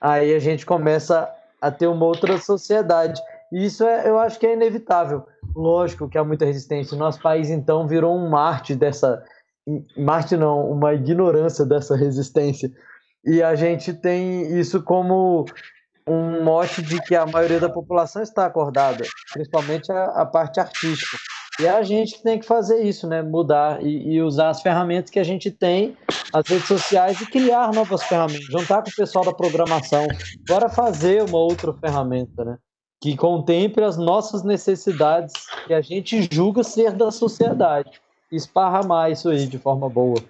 [0.00, 3.20] aí a gente começa a ter uma outra sociedade.
[3.52, 5.26] E isso é, eu acho que é inevitável.
[5.56, 6.98] Lógico que há muita resistência.
[6.98, 9.24] Nosso país, então, virou um Marte dessa.
[9.96, 12.70] Marte não, uma ignorância dessa resistência.
[13.24, 15.46] E a gente tem isso como
[16.06, 21.16] um mote de que a maioria da população está acordada, principalmente a, a parte artística.
[21.58, 23.22] E a gente tem que fazer isso, né?
[23.22, 25.96] Mudar e, e, usar as ferramentas que a gente tem,
[26.32, 28.44] as redes sociais, e criar novas ferramentas.
[28.44, 30.06] Juntar com o pessoal da programação.
[30.46, 32.58] Bora fazer uma outra ferramenta, né?
[33.00, 35.34] Que contemple as nossas necessidades
[35.66, 38.00] que a gente julga ser da sociedade.
[38.32, 40.22] Esparramar isso aí de forma boa.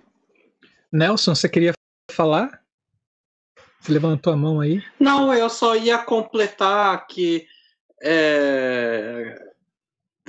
[0.92, 1.72] Nelson, você queria
[2.10, 2.60] falar?
[3.80, 4.82] Você levantou a mão aí?
[4.98, 7.46] Não, eu só ia completar que.
[8.02, 9.46] É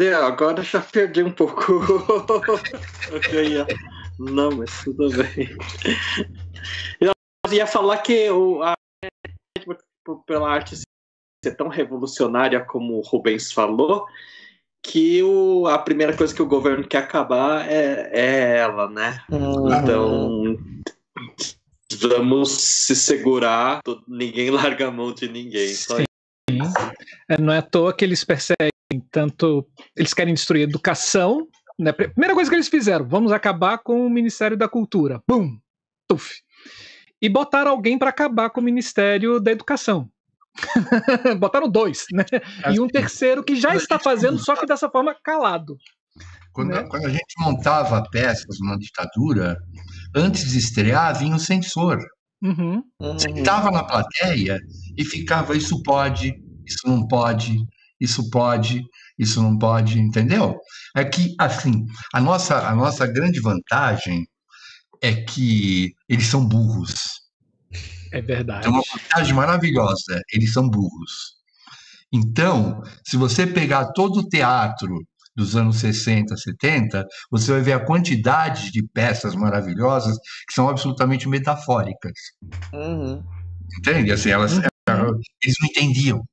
[0.06, 1.82] agora já perdi um pouco
[3.32, 3.68] eu ia.
[4.20, 5.50] Não, mas tudo bem.
[7.00, 7.14] Eu
[7.52, 8.74] ia falar que o, a,
[10.26, 10.76] pela arte
[11.44, 14.06] ser tão revolucionária como o Rubens falou,
[14.84, 19.22] que o, a primeira coisa que o governo quer acabar é, é ela, né?
[19.32, 19.68] Uhum.
[19.74, 20.58] Então
[22.00, 25.70] vamos se segurar, ninguém larga a mão de ninguém.
[25.70, 26.06] Sim.
[27.30, 28.72] É, não é à toa que eles perseguem
[29.12, 29.68] tanto.
[29.96, 31.48] Eles querem destruir a educação.
[31.78, 31.92] Né?
[31.92, 35.22] Primeira coisa que eles fizeram: vamos acabar com o Ministério da Cultura.
[35.28, 35.58] Bum!
[36.08, 36.42] Tuf!
[37.22, 40.10] E botaram alguém para acabar com o Ministério da Educação.
[41.40, 42.26] botaram dois, né?
[42.74, 45.78] E um terceiro que já está fazendo, só que dessa forma calado.
[46.52, 46.84] Quando, né?
[46.90, 49.58] quando a gente montava peças na ditadura,
[50.16, 52.00] antes de estrear, vinha o censor.
[52.42, 52.84] Uhum.
[53.18, 54.60] Sentava na plateia
[54.98, 56.34] e ficava: isso pode,
[56.66, 57.58] isso não pode,
[58.00, 58.82] isso pode,
[59.18, 60.56] isso não pode, entendeu?
[60.96, 64.26] É que, assim, a nossa, a nossa grande vantagem
[65.02, 67.27] é que eles são burros.
[68.12, 68.68] É verdade.
[68.68, 71.38] É uma vantagem maravilhosa, eles são burros.
[72.12, 75.06] Então, se você pegar todo o teatro
[75.36, 81.30] dos anos 60, 70, você vai ver a quantidade de peças maravilhosas que são absolutamente
[81.30, 82.14] metafóricas.
[82.74, 83.24] Uhum.
[83.78, 84.12] Entende?
[84.12, 84.64] Assim, elas, uhum.
[85.44, 86.24] eles não entendiam.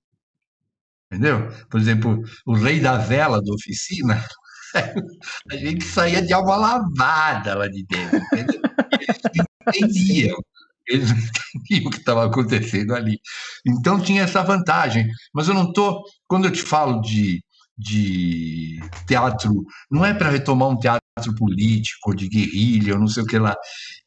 [1.12, 1.48] Entendeu?
[1.68, 4.24] Por exemplo, o Rei da Vela da oficina,
[5.52, 8.16] a gente saía de alma lavada lá de dentro.
[8.16, 8.60] Entendeu?
[8.90, 10.44] Eles não entendiam.
[10.88, 11.18] Eles não
[11.54, 13.18] entendiam o que estava acontecendo ali.
[13.66, 15.06] Então tinha essa vantagem.
[15.32, 16.02] Mas eu não estou.
[16.26, 17.42] Quando eu te falo de
[17.76, 21.02] de teatro, não é para retomar um teatro
[21.36, 23.54] político, de guerrilha, ou não sei o que lá.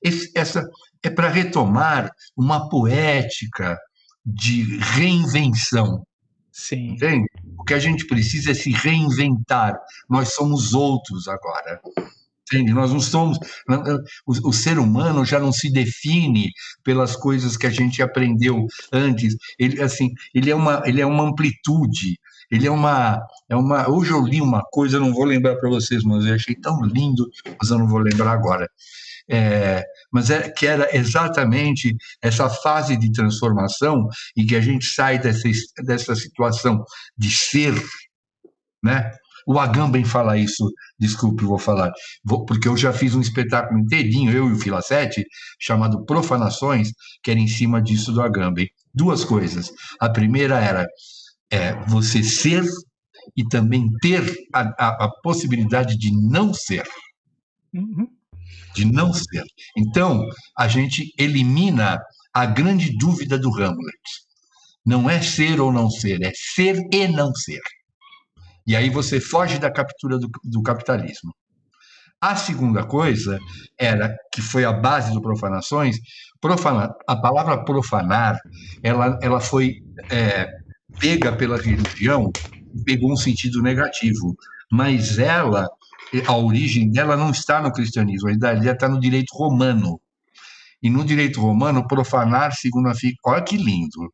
[0.02, 0.64] Esse, essa
[1.04, 3.78] é para retomar uma poética
[4.26, 6.04] de reinvenção.
[6.52, 6.94] Sim.
[6.94, 7.28] Entende?
[7.58, 9.78] O que a gente precisa é se reinventar.
[10.10, 11.80] Nós somos outros agora.
[12.52, 12.74] Entende?
[12.74, 13.38] Nós não somos.
[14.26, 16.50] O, o, ser humano já não se define
[16.84, 19.36] pelas coisas que a gente aprendeu antes.
[19.60, 22.18] Ele, assim, ele, é, uma, ele é uma amplitude
[22.50, 23.90] ele é uma, é uma.
[23.90, 26.82] Hoje eu li uma coisa, eu não vou lembrar para vocês, mas eu achei tão
[26.82, 28.70] lindo, mas eu não vou lembrar agora.
[29.30, 35.20] É, mas é, que era exatamente essa fase de transformação e que a gente sai
[35.20, 35.50] dessa,
[35.84, 36.86] dessa situação
[37.18, 37.74] de ser,
[38.82, 39.12] né?
[39.48, 40.70] O Agamben fala isso,
[41.00, 41.90] desculpe, vou falar,
[42.22, 45.26] vou, porque eu já fiz um espetáculo inteirinho, eu e o Filacete,
[45.58, 46.92] chamado Profanações,
[47.24, 48.68] que era em cima disso do Agamben.
[48.94, 49.72] Duas coisas.
[50.02, 50.86] A primeira era
[51.50, 52.66] é você ser
[53.38, 54.22] e também ter
[54.54, 56.84] a, a, a possibilidade de não ser.
[57.74, 58.06] Uhum.
[58.76, 59.44] De não ser.
[59.78, 60.28] Então,
[60.58, 61.98] a gente elimina
[62.34, 64.02] a grande dúvida do Hamlet.
[64.86, 67.62] Não é ser ou não ser, é ser e não ser.
[68.68, 71.34] E aí você foge da captura do, do capitalismo.
[72.20, 73.40] A segunda coisa
[73.80, 75.98] era que foi a base do profanações.
[76.42, 78.38] Profanar, a palavra profanar,
[78.84, 79.76] ela, ela foi
[80.10, 80.50] é,
[81.00, 82.30] pega pela religião,
[82.84, 84.36] pegou um sentido negativo,
[84.72, 85.68] mas ela,
[86.26, 90.02] a origem dela não está no cristianismo, ainda está no direito romano.
[90.82, 94.14] E no direito romano, profanar significa, olha que lindo,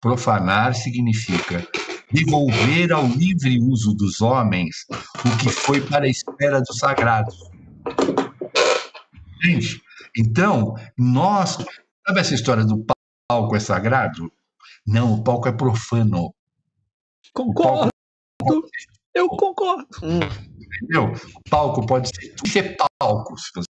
[0.00, 1.66] profanar significa
[2.14, 7.32] devolver ao livre uso dos homens o que foi para a esfera do sagrado.
[9.42, 9.82] Gente,
[10.16, 11.58] então, nós,
[12.06, 12.86] sabe essa história do
[13.28, 14.32] palco é sagrado?
[14.86, 16.32] Não, o palco é profano.
[17.32, 17.90] Concordo.
[19.12, 19.88] Eu concordo.
[20.00, 20.20] Hum.
[20.60, 21.12] Entendeu?
[21.12, 23.73] O palco pode ser, ser palco, se você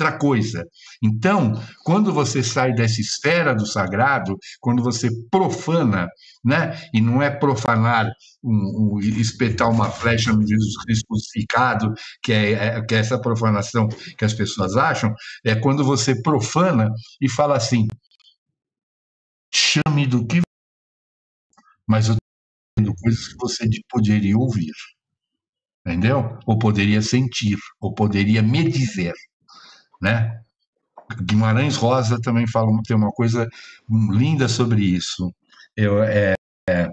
[0.00, 0.64] outra coisa.
[1.02, 1.52] Então,
[1.84, 6.08] quando você sai dessa esfera do sagrado, quando você profana,
[6.44, 8.10] né, e não é profanar,
[8.42, 13.20] um, um, espetar uma flecha no Jesus Cristo crucificado, que é, é, que é essa
[13.20, 15.12] profanação que as pessoas acham,
[15.44, 16.88] é quando você profana
[17.20, 17.86] e fala assim:
[19.52, 20.40] chame do que
[21.86, 22.16] mas eu
[22.78, 24.72] estou coisas que você poderia ouvir,
[25.84, 26.38] entendeu?
[26.46, 29.12] Ou poderia sentir, ou poderia me dizer,
[30.00, 30.40] né?
[31.22, 33.48] Guimarães Rosa também fala, tem uma coisa
[33.88, 35.32] linda sobre isso.
[35.76, 36.34] Eu, é,
[36.68, 36.88] é,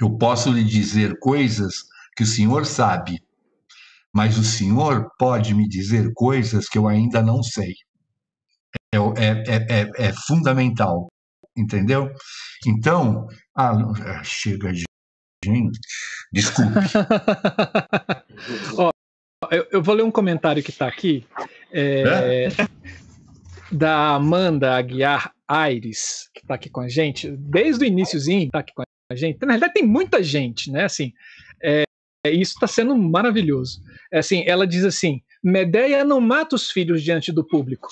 [0.00, 1.84] eu posso lhe dizer coisas
[2.16, 3.22] que o senhor sabe,
[4.12, 7.74] mas o senhor pode me dizer coisas que eu ainda não sei.
[8.94, 11.08] É, é, é, é fundamental
[11.56, 12.10] entendeu?
[12.66, 13.72] Então, ah
[14.24, 14.72] chega,
[15.44, 15.78] gente,
[16.32, 16.72] desculpe.
[18.76, 18.90] Ó,
[19.50, 21.26] eu, eu, vou ler um comentário que está aqui,
[21.72, 22.48] é, é?
[23.70, 28.72] da Amanda Aguiar Aires, que está aqui com a gente, desde o iníciozinho, está aqui
[28.74, 29.38] com a gente.
[29.40, 30.84] Na realidade, tem muita gente, né?
[30.84, 31.12] Assim,
[31.62, 31.84] é,
[32.26, 33.82] isso está sendo maravilhoso.
[34.10, 37.88] É, assim, ela diz assim: Medeia não mata os filhos diante do público.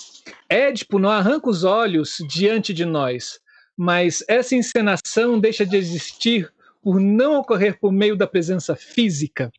[0.49, 3.41] Édipo não arranca os olhos diante de nós
[3.83, 6.53] mas essa encenação deixa de existir
[6.83, 9.51] por não ocorrer por meio da presença física,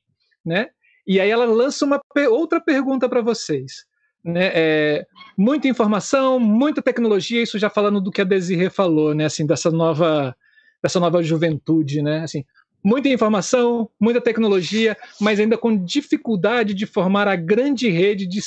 [0.46, 0.70] né?
[1.08, 3.84] E aí ela lança uma outra pergunta para vocês.
[4.24, 4.52] Né?
[4.54, 9.26] É, muita informação, muita tecnologia, isso já falando do que a Desirê falou, né?
[9.26, 10.36] Assim, dessa nova,
[10.82, 12.20] dessa nova juventude, né?
[12.20, 12.46] Assim,
[12.84, 18.42] muita informação, muita tecnologia, mas ainda com dificuldade de formar a grande rede de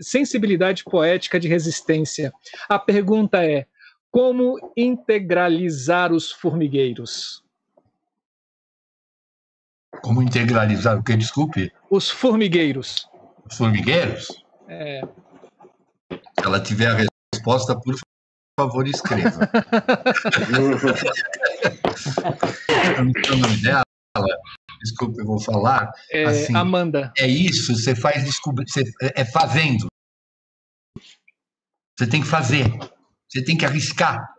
[0.00, 2.32] sensibilidade poética de resistência.
[2.68, 3.66] A pergunta é:
[4.10, 7.42] como integralizar os formigueiros?
[10.02, 11.16] Como integralizar o que?
[11.16, 11.70] Desculpe.
[11.90, 13.06] Os formigueiros.
[13.50, 14.41] formigueiros?
[14.72, 15.02] É.
[16.10, 17.94] Se ela tiver a resposta, por
[18.58, 19.40] favor, escreva.
[22.96, 23.82] eu não sei o nome dela.
[24.82, 25.92] Desculpa, eu vou falar.
[26.10, 27.12] É, assim, Amanda.
[27.18, 28.82] É isso, você faz descobrir, você,
[29.14, 29.86] é fazendo.
[31.98, 32.64] Você tem que fazer,
[33.28, 34.32] você tem que arriscar.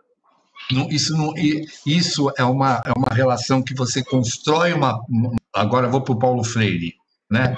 [0.90, 1.32] Isso, não,
[1.86, 4.98] isso é, uma, é uma relação que você constrói uma.
[5.52, 6.96] Agora vou para o Paulo Freire.
[7.30, 7.56] Né?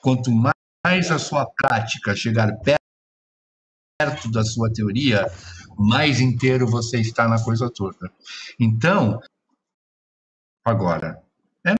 [0.00, 0.53] Quanto mais
[0.98, 5.26] a sua prática chegar perto da sua teoria,
[5.78, 8.10] mais inteiro você está na coisa toda.
[8.58, 9.20] Então,
[10.64, 11.22] agora,
[11.66, 11.74] é,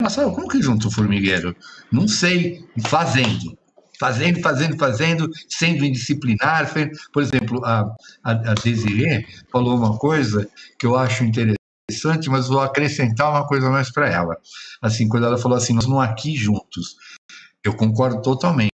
[0.00, 1.56] Marcelo, como que junta o formigueiro?
[1.90, 3.58] Não sei, fazendo
[4.02, 6.68] fazendo, fazendo, fazendo, sendo indisciplinar.
[7.12, 7.82] Por exemplo, a,
[8.24, 8.54] a, a
[9.52, 14.36] falou uma coisa que eu acho interessante, mas vou acrescentar uma coisa mais para ela.
[14.82, 16.96] Assim, quando ela falou assim, nós não aqui juntos.
[17.64, 18.70] Eu concordo totalmente.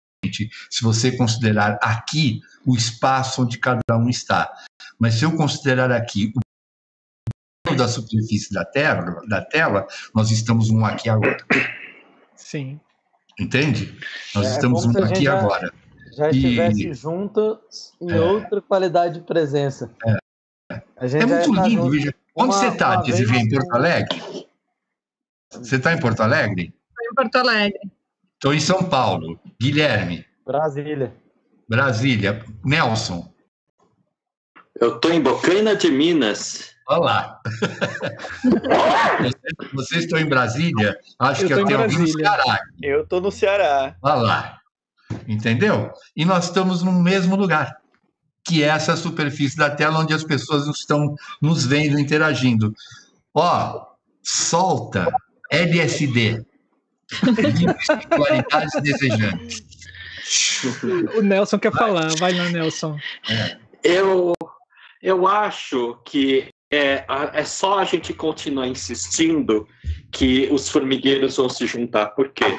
[0.71, 4.53] Se você considerar aqui o espaço onde cada um está,
[4.99, 10.85] mas se eu considerar aqui o da superfície da tela, da tela, nós estamos um
[10.85, 11.39] aqui agora.
[12.35, 12.79] Sim.
[13.39, 13.99] Entende?
[14.35, 15.73] Nós é, estamos um aqui já, agora.
[16.17, 16.95] Já estivesse e...
[16.95, 18.21] juntos em é.
[18.21, 19.91] outra qualidade de presença.
[20.05, 21.87] É, é muito tá lindo.
[21.87, 23.41] Onde uma, você está, Desivia?
[23.41, 24.23] Em Porto Alegre?
[25.51, 26.75] Você está em Porto Alegre?
[26.89, 27.81] Estou em Porto Alegre.
[28.43, 29.39] Estou em São Paulo.
[29.61, 30.27] Guilherme.
[30.45, 31.15] Brasília.
[31.69, 32.45] Brasília.
[32.65, 33.33] Nelson.
[34.81, 36.75] Eu estou em Bocaina de Minas.
[36.89, 37.41] Olá.
[39.73, 40.99] Vocês estão em Brasília?
[41.21, 42.59] Acho eu que até alguém no Ceará.
[42.83, 43.95] Eu estou no Ceará.
[44.03, 44.59] Olha lá.
[45.29, 45.93] Entendeu?
[46.17, 47.77] E nós estamos no mesmo lugar,
[48.45, 52.75] que é essa superfície da tela onde as pessoas estão nos vendo interagindo.
[53.33, 53.87] Ó,
[54.21, 55.07] solta
[55.49, 56.45] LSD.
[58.17, 59.65] Qualidades desejantes.
[61.17, 62.09] O Nelson quer falar.
[62.19, 62.99] Vai lá, Nelson.
[63.29, 63.57] É.
[63.83, 64.33] Eu,
[65.03, 69.69] eu acho que é, é só a gente continuar insistindo
[70.11, 72.07] que os formigueiros vão se juntar.
[72.09, 72.59] Por quê?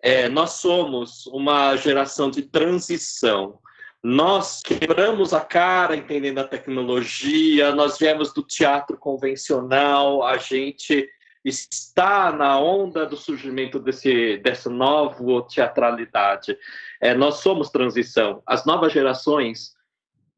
[0.00, 3.58] É, nós somos uma geração de transição.
[4.02, 11.08] Nós quebramos a cara entendendo a tecnologia, nós viemos do teatro convencional, a gente
[11.44, 16.56] está na onda do surgimento desse, dessa nova teatralidade.
[17.00, 18.42] É, nós somos transição.
[18.46, 19.74] As novas gerações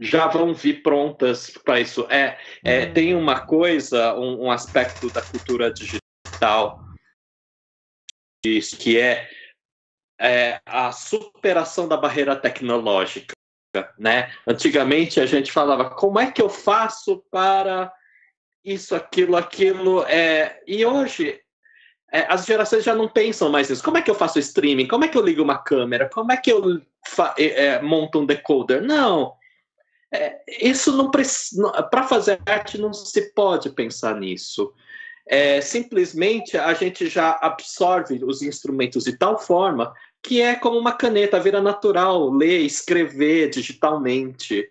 [0.00, 2.06] já vão vir prontas para isso.
[2.10, 2.92] É, é, hum.
[2.92, 6.80] Tem uma coisa, um, um, aspecto da cultura digital
[8.42, 9.30] que é,
[10.20, 13.34] é a superação da barreira tecnológica.
[13.98, 14.30] Né?
[14.46, 17.90] Antigamente a gente falava como é que eu faço para
[18.64, 20.04] isso, aquilo, aquilo.
[20.04, 20.60] É...
[20.66, 21.40] E hoje
[22.12, 23.82] é, as gerações já não pensam mais nisso.
[23.82, 24.86] Como é que eu faço streaming?
[24.86, 26.08] Como é que eu ligo uma câmera?
[26.08, 26.80] Como é que eu
[27.36, 28.82] é, monto um decoder?
[28.82, 29.34] Não
[30.14, 34.72] é, isso não para fazer arte não se pode pensar nisso.
[35.26, 40.92] É, simplesmente a gente já absorve os instrumentos de tal forma que é como uma
[40.92, 44.70] caneta, vira natural ler, escrever digitalmente.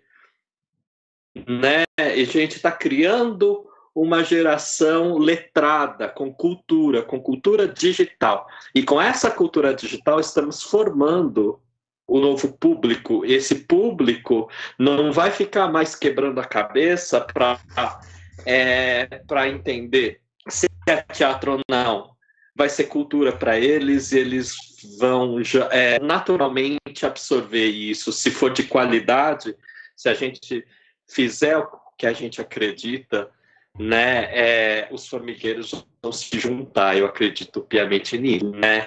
[1.46, 1.84] Né?
[1.98, 8.46] E a gente está criando uma geração letrada, com cultura, com cultura digital.
[8.74, 11.60] E com essa cultura digital estamos formando
[12.06, 13.24] o novo público.
[13.24, 17.60] Esse público não vai ficar mais quebrando a cabeça para
[18.44, 19.08] é,
[19.48, 22.12] entender se é teatro ou não.
[22.56, 24.54] Vai ser cultura para eles, eles
[24.98, 25.40] vão
[25.70, 28.12] é, naturalmente absorver isso.
[28.12, 29.56] Se for de qualidade,
[29.96, 30.64] se a gente
[31.08, 33.30] fizer o que a gente acredita,
[33.78, 36.96] né, é, os formigueiros vão se juntar.
[36.96, 38.86] Eu acredito piamente nisso, né?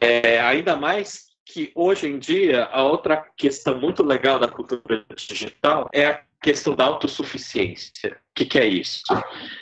[0.00, 5.88] É, ainda mais que hoje em dia a outra questão muito legal da cultura digital
[5.92, 8.12] é a questão da autossuficiência.
[8.12, 9.04] O que, que é isso?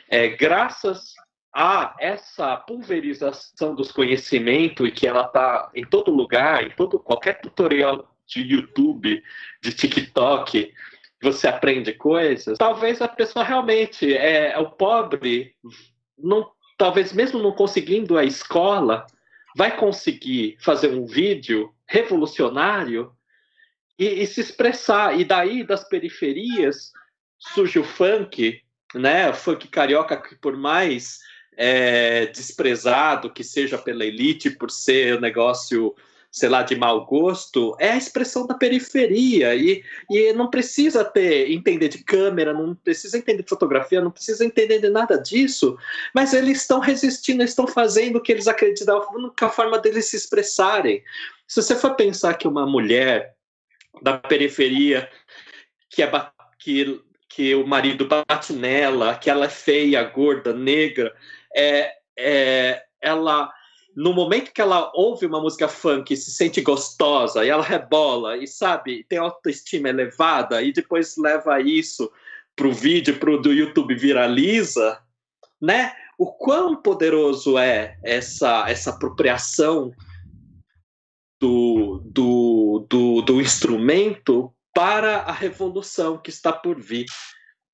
[0.08, 1.14] É graças
[1.55, 7.40] a essa pulverização dos conhecimentos e que ela está em todo lugar, em todo qualquer
[7.40, 9.23] tutorial de YouTube,
[9.62, 10.74] de TikTok,
[11.25, 12.59] você aprende coisas.
[12.59, 15.57] Talvez a pessoa realmente é o pobre,
[16.17, 19.07] não, talvez mesmo não conseguindo a escola,
[19.57, 23.11] vai conseguir fazer um vídeo revolucionário
[23.99, 25.19] e, e, se expressar.
[25.19, 26.93] E daí, das periferias,
[27.39, 28.61] surge o funk,
[28.94, 29.31] né?
[29.31, 31.20] O funk carioca, que por mais
[31.57, 35.94] é, desprezado que seja pela elite, por ser um negócio
[36.34, 39.54] sei lá, de mau gosto, é a expressão da periferia.
[39.54, 44.44] E, e não precisa ter entender de câmera, não precisa entender de fotografia, não precisa
[44.44, 45.78] entender de nada disso.
[46.12, 50.16] Mas eles estão resistindo, estão fazendo o que eles acreditam, a única forma deles se
[50.16, 51.04] expressarem.
[51.46, 53.36] Se você for pensar que uma mulher
[54.02, 55.08] da periferia
[55.88, 56.10] que é
[56.58, 61.14] que, que o marido bate nela, que ela é feia, gorda, negra,
[61.54, 63.52] é, é, ela
[63.97, 68.47] no momento que ela ouve uma música funk se sente gostosa e ela rebola e
[68.47, 72.10] sabe tem autoestima elevada e depois leva isso
[72.56, 75.00] para o vídeo pro do YouTube viraliza
[75.60, 79.92] né o quão poderoso é essa essa apropriação
[81.40, 87.06] do, do, do, do instrumento para a revolução que está por vir,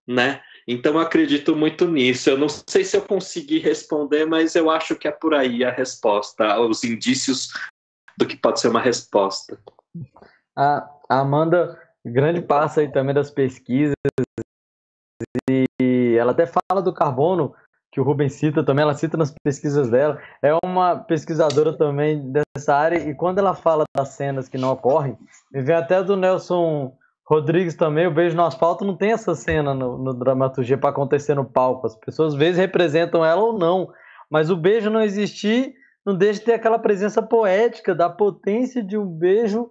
[0.06, 0.42] né?
[0.72, 2.30] Então acredito muito nisso.
[2.30, 5.70] Eu não sei se eu consegui responder, mas eu acho que é por aí a
[5.70, 7.48] resposta, os indícios
[8.16, 9.58] do que pode ser uma resposta.
[10.56, 11.76] A Amanda,
[12.06, 13.94] grande passo aí também das pesquisas,
[15.50, 17.52] e ela até fala do carbono,
[17.90, 20.22] que o Rubens cita também, ela cita nas pesquisas dela.
[20.40, 25.18] É uma pesquisadora também dessa área, e quando ela fala das cenas que não ocorrem,
[25.50, 26.96] vem até do Nelson
[27.30, 31.34] Rodrigues também, o Beijo no Asfalto não tem essa cena no, no dramaturgia para acontecer
[31.34, 31.86] no palco.
[31.86, 33.88] As pessoas às vezes representam ela ou não,
[34.28, 38.96] mas o beijo não existir não deixa de ter aquela presença poética da potência de
[38.96, 39.70] um beijo,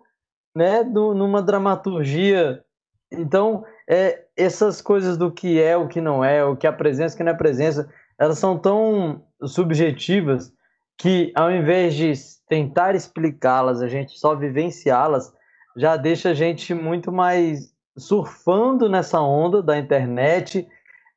[0.55, 2.63] né, do, numa dramaturgia.
[3.11, 7.15] Então, é, essas coisas do que é, o que não é, o que é presença,
[7.15, 10.53] o que não é presença, elas são tão subjetivas
[10.97, 12.13] que ao invés de
[12.47, 15.33] tentar explicá-las, a gente só vivenciá-las,
[15.75, 20.67] já deixa a gente muito mais surfando nessa onda da internet,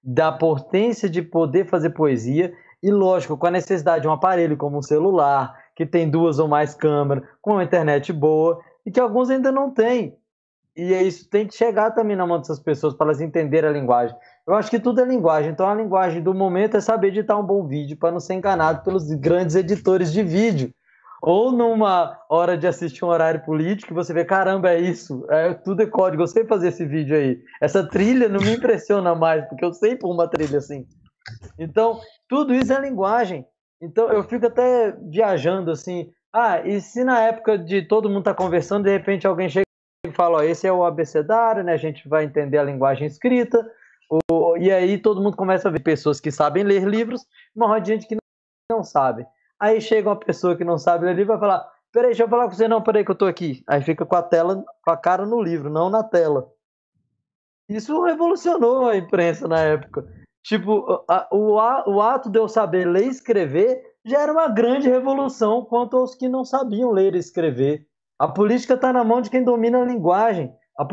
[0.03, 4.79] da potência de poder fazer poesia e, lógico, com a necessidade de um aparelho como
[4.79, 9.31] um celular, que tem duas ou mais câmeras, com uma internet boa e que alguns
[9.31, 10.17] ainda não têm.
[10.75, 13.73] E é isso tem que chegar também na mão dessas pessoas para elas entenderem a
[13.73, 14.17] linguagem.
[14.47, 15.53] Eu acho que tudo é linguagem.
[15.53, 18.83] Então a linguagem do momento é saber editar um bom vídeo para não ser enganado
[18.83, 20.73] pelos grandes editores de vídeo.
[21.23, 25.81] Ou numa hora de assistir um horário político, você vê, caramba, é isso, é, tudo
[25.81, 27.41] é código, eu sei fazer esse vídeo aí.
[27.61, 30.85] Essa trilha não me impressiona mais, porque eu sei por uma trilha assim.
[31.57, 33.47] Então, tudo isso é linguagem.
[33.81, 38.35] Então, eu fico até viajando assim, ah, e se na época de todo mundo estar
[38.35, 39.67] tá conversando, de repente alguém chega
[40.05, 43.65] e fala, ó, esse é o abecedário, né, a gente vai entender a linguagem escrita,
[44.29, 47.83] o, e aí todo mundo começa a ver pessoas que sabem ler livros, uma roda
[47.83, 49.25] de gente que não, não sabe.
[49.63, 52.29] Aí chega uma pessoa que não sabe ler livro e vai falar: Peraí, deixa eu
[52.29, 53.63] falar com você, não, peraí que eu tô aqui.
[53.69, 56.51] Aí fica com a tela, com a cara no livro, não na tela.
[57.69, 60.05] Isso revolucionou a imprensa na época.
[60.43, 64.49] Tipo, a, o, a, o ato de eu saber ler e escrever já era uma
[64.49, 67.87] grande revolução quanto aos que não sabiam ler e escrever.
[68.19, 70.53] A política está na mão de quem domina a linguagem.
[70.77, 70.85] A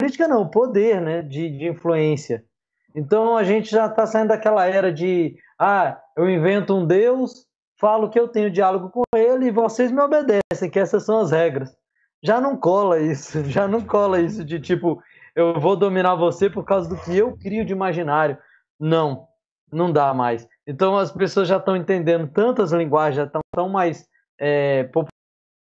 [0.00, 2.46] política não, o poder né, de, de influência.
[2.94, 7.45] Então a gente já está saindo daquela era de ah, eu invento um Deus
[7.78, 11.30] falo que eu tenho diálogo com ele e vocês me obedecem, que essas são as
[11.30, 11.76] regras.
[12.22, 15.02] Já não cola isso, já não cola isso de tipo,
[15.34, 18.38] eu vou dominar você por causa do que eu crio de imaginário.
[18.78, 19.26] Não,
[19.72, 20.48] não dá mais.
[20.66, 24.06] Então as pessoas já estão entendendo tantas linguagens, já estão tão mais
[24.38, 24.90] é,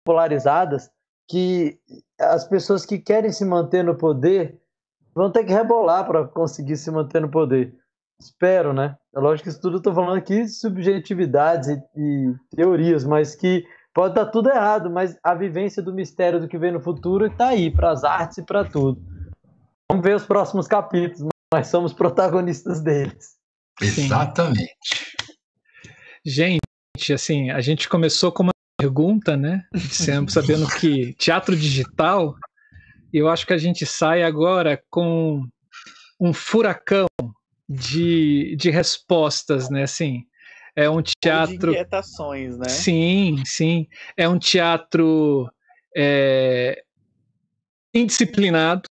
[0.06, 0.90] popularizadas,
[1.28, 1.80] que
[2.20, 4.60] as pessoas que querem se manter no poder
[5.14, 7.79] vão ter que rebolar para conseguir se manter no poder.
[8.22, 8.98] Espero, né?
[9.16, 13.34] É lógico que isso tudo eu tô falando aqui de subjetividades e, e, teorias, mas
[13.34, 17.28] que pode estar tudo errado, mas a vivência do mistério do que vem no futuro
[17.28, 19.02] está aí, para as artes e para tudo.
[19.90, 23.38] Vamos ver os próximos capítulos, mas somos protagonistas deles.
[23.82, 25.16] Exatamente.
[26.26, 29.64] Gente, assim, a gente começou com uma pergunta, né?
[29.90, 32.36] Sempre sabendo que teatro digital,
[33.14, 35.42] eu acho que a gente sai agora com
[36.20, 37.08] um furacão
[37.70, 39.84] de, de respostas, né?
[39.84, 40.26] Assim,
[40.76, 41.58] é um teatro.
[41.58, 42.68] de inquietações, né?
[42.68, 43.88] Sim, sim.
[44.18, 45.48] É um teatro
[45.96, 46.84] é,
[47.94, 48.84] indisciplinado,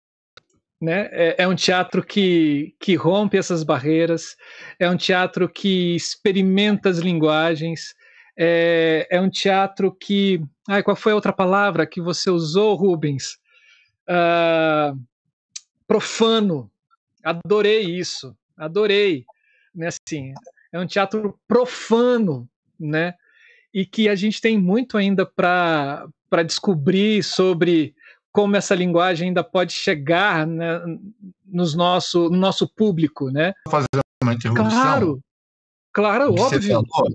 [0.81, 1.09] né?
[1.11, 4.37] É, é, um teatro que, que rompe essas barreiras,
[4.79, 7.93] é um teatro que experimenta as linguagens,
[8.37, 10.41] é, é um teatro que.
[10.69, 13.37] Ai, qual foi a outra palavra que você usou, Rubens?
[14.07, 14.97] Uh,
[15.85, 16.71] profano.
[17.21, 19.25] Adorei isso adorei,
[19.73, 19.87] né?
[19.87, 20.33] Assim,
[20.71, 22.47] é um teatro profano,
[22.79, 23.13] né?
[23.73, 26.07] E que a gente tem muito ainda para
[26.45, 27.95] descobrir sobre
[28.31, 30.79] como essa linguagem ainda pode chegar né,
[31.45, 33.53] nos nosso, no nosso público, né?
[33.67, 33.87] Fazer
[34.23, 34.69] uma interrupção.
[34.69, 35.19] Claro,
[35.91, 36.83] claro, óbvio.
[36.85, 37.13] Falou,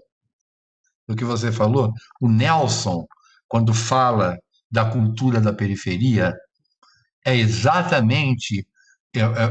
[1.08, 3.06] o que você falou, o Nelson,
[3.46, 4.38] quando fala
[4.70, 6.34] da cultura da periferia
[7.24, 8.66] é exatamente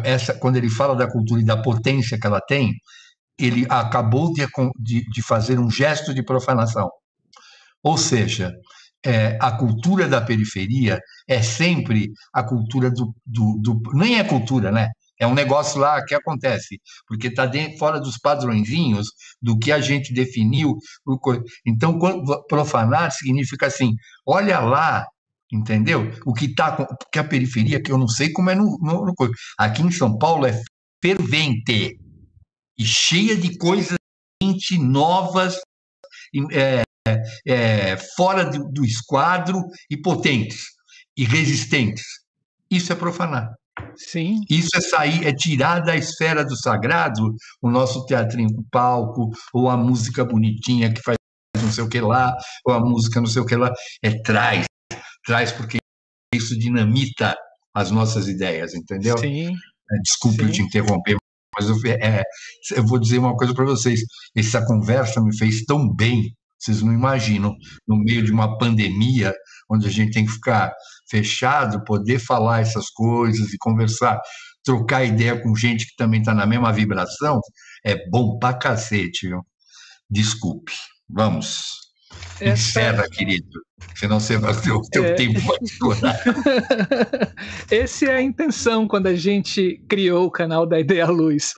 [0.04, 2.74] essa quando ele fala da cultura e da potência que ela tem,
[3.38, 4.46] ele acabou de,
[4.78, 6.90] de, de fazer um gesto de profanação.
[7.84, 8.54] Ou seja,
[9.06, 14.72] é, a cultura da periferia é sempre a cultura do, do, do, Nem é cultura,
[14.72, 14.90] né?
[15.20, 19.08] É um negócio lá que acontece, porque está fora dos padrõezinhos
[19.42, 20.78] do que a gente definiu.
[21.66, 22.00] Então,
[22.48, 23.94] profanar significa assim:
[24.26, 25.06] olha lá,
[25.54, 26.12] entendeu?
[26.26, 26.72] O que está.
[26.72, 29.14] Porque a periferia, que eu não sei como é no, no, no.
[29.58, 30.60] Aqui em São Paulo é
[31.02, 31.98] fervente
[32.78, 33.98] e cheia de coisas
[34.80, 35.58] novas,
[36.52, 36.84] é,
[37.48, 40.66] é, fora do, do esquadro e potentes
[41.18, 42.04] e resistentes.
[42.70, 43.54] Isso é profanar.
[43.96, 44.42] Sim.
[44.50, 49.70] Isso é sair, é tirar da esfera do sagrado o nosso teatrinho com palco, ou
[49.70, 51.18] a música bonitinha que faz
[51.62, 53.72] não sei o que lá, ou a música não sei o que lá.
[54.02, 54.66] É traz,
[55.26, 55.78] traz porque
[56.34, 57.36] isso dinamita
[57.74, 59.18] as nossas ideias, entendeu?
[59.18, 59.48] Sim.
[59.50, 60.44] É, desculpe Sim.
[60.46, 61.18] eu te interromper,
[61.56, 62.24] mas eu, é,
[62.72, 64.02] eu vou dizer uma coisa para vocês.
[64.36, 67.56] Essa conversa me fez tão bem, vocês não imaginam,
[67.88, 69.34] no meio de uma pandemia,
[69.70, 70.74] onde a gente tem que ficar
[71.10, 74.20] fechado, poder falar essas coisas e conversar,
[74.64, 77.40] trocar ideia com gente que também está na mesma vibração,
[77.86, 79.42] é bom pra cacete, viu?
[80.10, 80.74] Desculpe.
[81.10, 81.66] Vamos.
[82.40, 82.80] Essa...
[82.80, 83.60] Encerra, querido.
[83.96, 85.14] Senão você vai ter o teu é...
[85.14, 86.20] tempo estourar.
[87.72, 91.54] Essa é a intenção quando a gente criou o canal da Ideia Luz.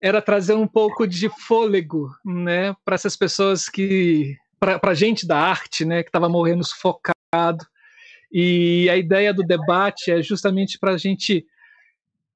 [0.00, 5.38] Era trazer um pouco de fôlego, né, para essas pessoas que, para a gente da
[5.38, 7.66] arte, né, que estava morrendo sufocado.
[8.32, 11.44] E a ideia do debate é justamente para a gente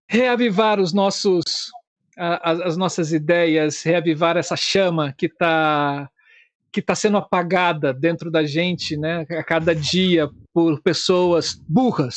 [0.09, 1.71] reavivar os nossos,
[2.17, 6.11] as, as nossas ideias, reavivar essa chama que está
[6.75, 12.17] que está sendo apagada dentro da gente, né, a cada dia por pessoas burras,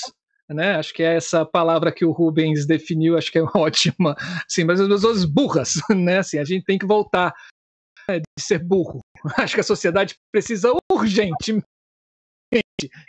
[0.49, 0.77] né?
[0.77, 4.15] Acho que é essa palavra que o Rubens definiu, acho que é ótima.
[4.47, 6.17] Sim, mas as pessoas burras, né?
[6.17, 7.35] Assim, a gente tem que voltar
[8.09, 9.01] né, de ser burro.
[9.37, 11.65] Acho que a sociedade precisa urgentemente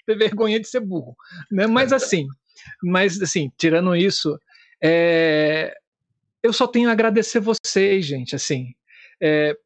[0.07, 1.17] ter vergonha de ser burro,
[1.51, 1.67] né?
[1.67, 2.27] Mas assim,
[2.83, 4.39] mas assim, tirando isso,
[4.83, 5.75] é,
[6.43, 8.75] eu só tenho a agradecer vocês, gente, assim,
[9.21, 9.57] é,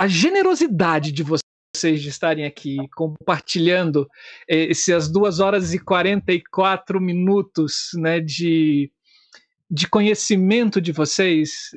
[0.00, 4.08] a generosidade de vocês de estarem aqui compartilhando
[4.48, 8.90] é, essas duas horas e 44 minutos né, de,
[9.70, 11.72] de conhecimento de vocês,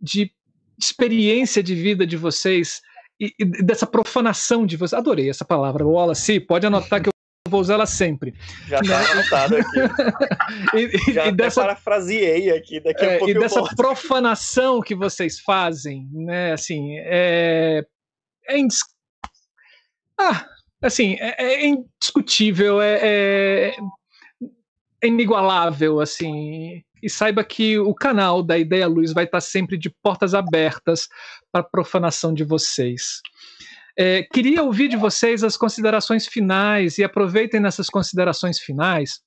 [0.00, 0.32] de
[0.76, 2.82] experiência de vida de vocês
[3.20, 4.98] e, e dessa profanação de vocês.
[4.98, 6.40] Adorei essa palavra, Wallace.
[6.40, 7.13] Pode anotar que eu
[7.54, 8.34] vou usar ela sempre.
[8.66, 9.10] Já está né?
[9.12, 9.78] anotado aqui.
[11.08, 13.30] e, Já e dessa, parafraseei aqui daqui a é, pouco.
[13.30, 16.52] E dessa profanação que vocês fazem, né?
[16.52, 17.84] Assim, é,
[18.48, 18.80] é indis...
[20.18, 20.44] ah,
[20.82, 23.76] assim, é, é indiscutível, é, é,
[25.02, 26.82] é inigualável, assim.
[27.00, 31.06] E saiba que o canal da Ideia Luz vai estar sempre de portas abertas
[31.52, 33.20] para a profanação de vocês.
[33.96, 39.20] É, queria ouvir de vocês as considerações finais e aproveitem nessas considerações finais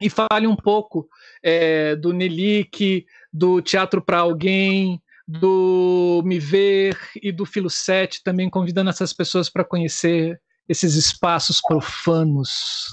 [0.00, 1.08] e fale um pouco
[1.42, 8.48] é, do Nelik, do Teatro para Alguém, do Me Ver e do Filo 7, também
[8.48, 12.86] convidando essas pessoas para conhecer esses espaços profanos.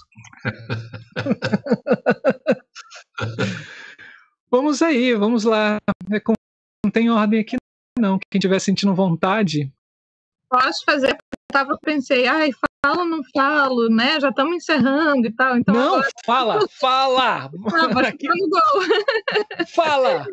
[4.49, 5.77] vamos aí, vamos lá.
[6.11, 6.19] É
[6.83, 7.55] não tem ordem aqui,
[7.99, 8.17] não.
[8.31, 9.71] Quem estiver sentindo vontade,
[10.55, 11.17] posso fazer, eu
[11.51, 12.49] tava, pensei, ai,
[12.81, 14.19] falo ou não falo, né?
[14.21, 15.57] Já estamos encerrando e tal.
[15.57, 16.09] Então não, agora...
[16.25, 17.49] fala, fala!
[18.49, 19.65] gol.
[19.75, 20.25] fala!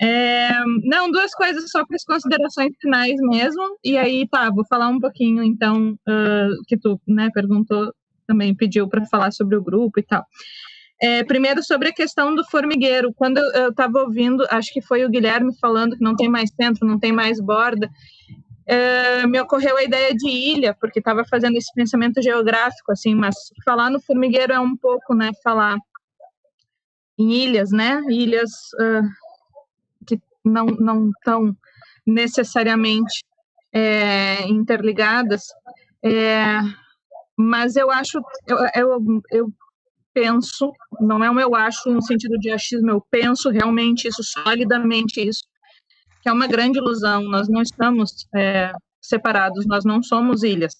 [0.00, 0.50] É,
[0.84, 3.78] não, duas coisas só para as considerações finais mesmo.
[3.82, 7.92] E aí, tá, vou falar um pouquinho, então, uh, que tu né, perguntou,
[8.26, 10.24] também pediu para falar sobre o grupo e tal.
[11.00, 13.12] É, primeiro, sobre a questão do formigueiro.
[13.14, 16.86] Quando eu estava ouvindo, acho que foi o Guilherme falando que não tem mais centro,
[16.86, 17.90] não tem mais borda,
[18.66, 23.34] é, me ocorreu a ideia de ilha, porque estava fazendo esse pensamento geográfico, assim, mas
[23.64, 25.76] falar no formigueiro é um pouco, né, falar
[27.18, 29.08] em ilhas, né, ilhas uh,
[30.06, 31.56] que não não estão
[32.04, 33.24] necessariamente
[33.72, 35.44] é, interligadas,
[36.04, 36.58] é,
[37.36, 39.52] mas eu acho, eu, eu, eu
[40.12, 45.20] penso, não é um eu acho no sentido de achismo, eu penso realmente isso, solidamente
[45.20, 45.44] isso,
[46.26, 47.22] que é uma grande ilusão.
[47.22, 50.74] Nós não estamos é, separados, nós não somos ilhas.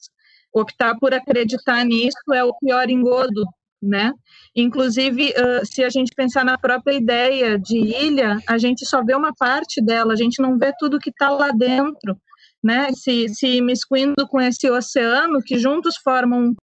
[0.52, 3.44] Optar por acreditar nisso é o pior engodo,
[3.80, 4.12] né?
[4.56, 9.14] Inclusive, uh, se a gente pensar na própria ideia de ilha, a gente só vê
[9.14, 12.16] uma parte dela, a gente não vê tudo que está lá dentro.
[12.60, 16.56] né, se, se miscuindo com esse oceano que juntos formam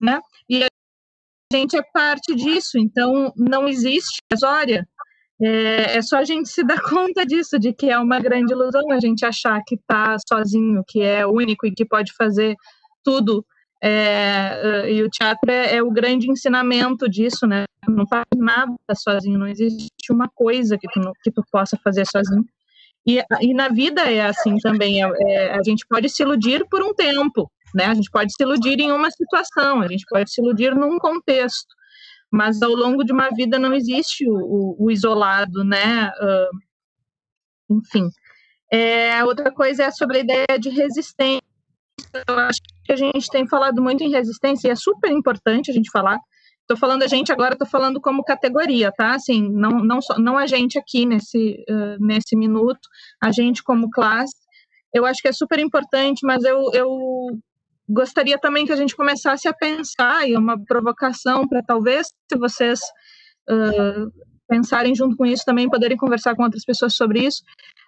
[0.00, 0.20] né?
[0.48, 0.68] E a
[1.52, 4.88] gente é parte disso, então não existe história.
[5.40, 8.90] É, é só a gente se dar conta disso, de que é uma grande ilusão
[8.90, 12.54] a gente achar que está sozinho, que é único e que pode fazer
[13.04, 13.44] tudo.
[13.82, 17.64] É, e o teatro é, é, o grande ensinamento disso, né?
[17.86, 22.44] Não faz nada sozinho, não existe uma coisa que tu, que tu possa fazer sozinho.
[23.06, 26.82] E, e na vida é assim também, é, é, a gente pode se iludir por
[26.82, 27.84] um tempo, né?
[27.84, 31.68] A gente pode se iludir em uma situação, a gente pode se iludir num contexto,
[32.30, 36.10] mas ao longo de uma vida não existe o, o, o isolado, né?
[36.10, 38.08] Uh, enfim.
[38.72, 41.42] É, outra coisa é sobre a ideia de resistência.
[42.28, 45.74] Eu acho que a gente tem falado muito em resistência e é super importante a
[45.74, 46.18] gente falar.
[46.62, 49.14] Estou falando a gente agora, estou falando como categoria, tá?
[49.14, 52.88] Assim, não, não, só, não a gente aqui nesse, uh, nesse minuto,
[53.22, 54.34] a gente como classe.
[54.92, 57.38] Eu acho que é super importante, mas eu, eu
[57.88, 62.80] gostaria também que a gente começasse a pensar, e uma provocação para talvez, se vocês
[63.50, 64.10] uh,
[64.48, 67.42] pensarem junto com isso também, poderem conversar com outras pessoas sobre isso,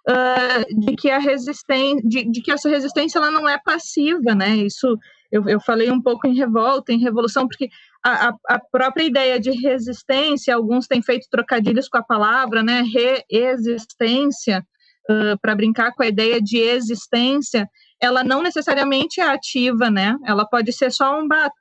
[0.09, 4.57] uh, de que a resistência, de, de, que essa resistência ela não é passiva, né?
[4.57, 4.99] Isso
[5.31, 7.69] eu, eu falei um pouco em revolta, em revolução, porque
[8.05, 12.83] a, a, própria ideia de resistência, alguns têm feito trocadilhos com a palavra, né?
[12.83, 14.65] Reexistência,
[15.11, 17.69] uh, para brincar com a ideia de existência,
[18.01, 20.17] ela não necessariamente é ativa, né?
[20.25, 21.57] Ela pode ser só um bato.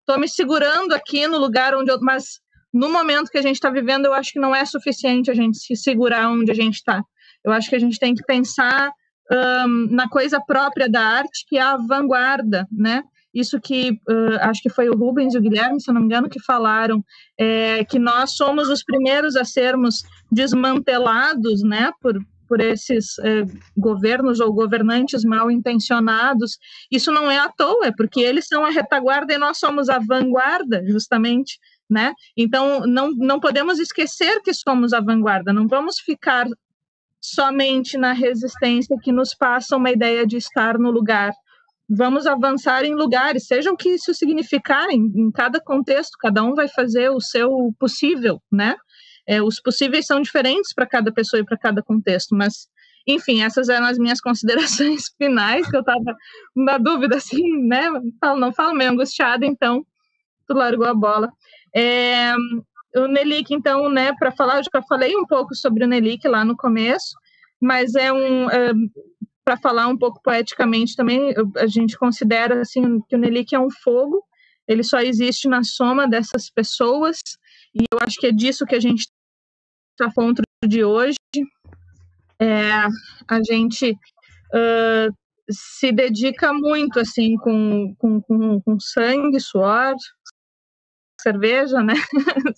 [0.00, 1.98] Estou me segurando aqui no lugar onde eu.
[2.00, 2.40] Mas
[2.72, 5.58] no momento que a gente está vivendo, eu acho que não é suficiente a gente
[5.58, 7.02] se segurar onde a gente está.
[7.44, 8.90] Eu acho que a gente tem que pensar
[9.30, 13.02] um, na coisa própria da arte, que é a vanguarda, né?
[13.34, 16.28] Isso que uh, acho que foi o Rubens e o Guilherme, se não me engano,
[16.28, 17.04] que falaram,
[17.38, 22.18] é, que nós somos os primeiros a sermos desmantelados, né, por,
[22.48, 23.44] por esses eh,
[23.76, 26.58] governos ou governantes mal intencionados.
[26.90, 29.98] Isso não é à toa, é porque eles são a retaguarda e nós somos a
[29.98, 31.58] vanguarda, justamente.
[31.88, 32.12] Né?
[32.36, 36.46] Então, não, não podemos esquecer que somos a vanguarda, não vamos ficar
[37.20, 41.32] somente na resistência que nos passa uma ideia de estar no lugar.
[41.88, 46.54] Vamos avançar em lugares, seja o que isso significar, em, em cada contexto, cada um
[46.54, 48.76] vai fazer o seu possível, né?
[49.26, 52.68] É, os possíveis são diferentes para cada pessoa e para cada contexto, mas,
[53.06, 56.16] enfim, essas eram as minhas considerações finais, que eu estava
[56.54, 57.88] na dúvida, assim, né?
[58.20, 59.84] Falo, não falo meio angustiada, então
[60.46, 61.32] tu largou a bola.
[61.74, 62.34] É,
[62.94, 66.44] o Nelik, então, né, para falar, eu já falei um pouco sobre o Nelik lá
[66.44, 67.14] no começo,
[67.60, 68.50] mas é um.
[68.50, 68.72] É,
[69.44, 73.70] para falar um pouco poeticamente também, a gente considera assim que o Nelik é um
[73.70, 74.20] fogo,
[74.66, 77.18] ele só existe na soma dessas pessoas,
[77.72, 79.06] e eu acho que é disso que a gente
[80.04, 81.16] encontro de hoje.
[82.40, 82.70] É,
[83.28, 85.14] a gente uh,
[85.50, 89.94] se dedica muito assim com, com, com, com sangue, suor,
[91.20, 91.94] cerveja, né?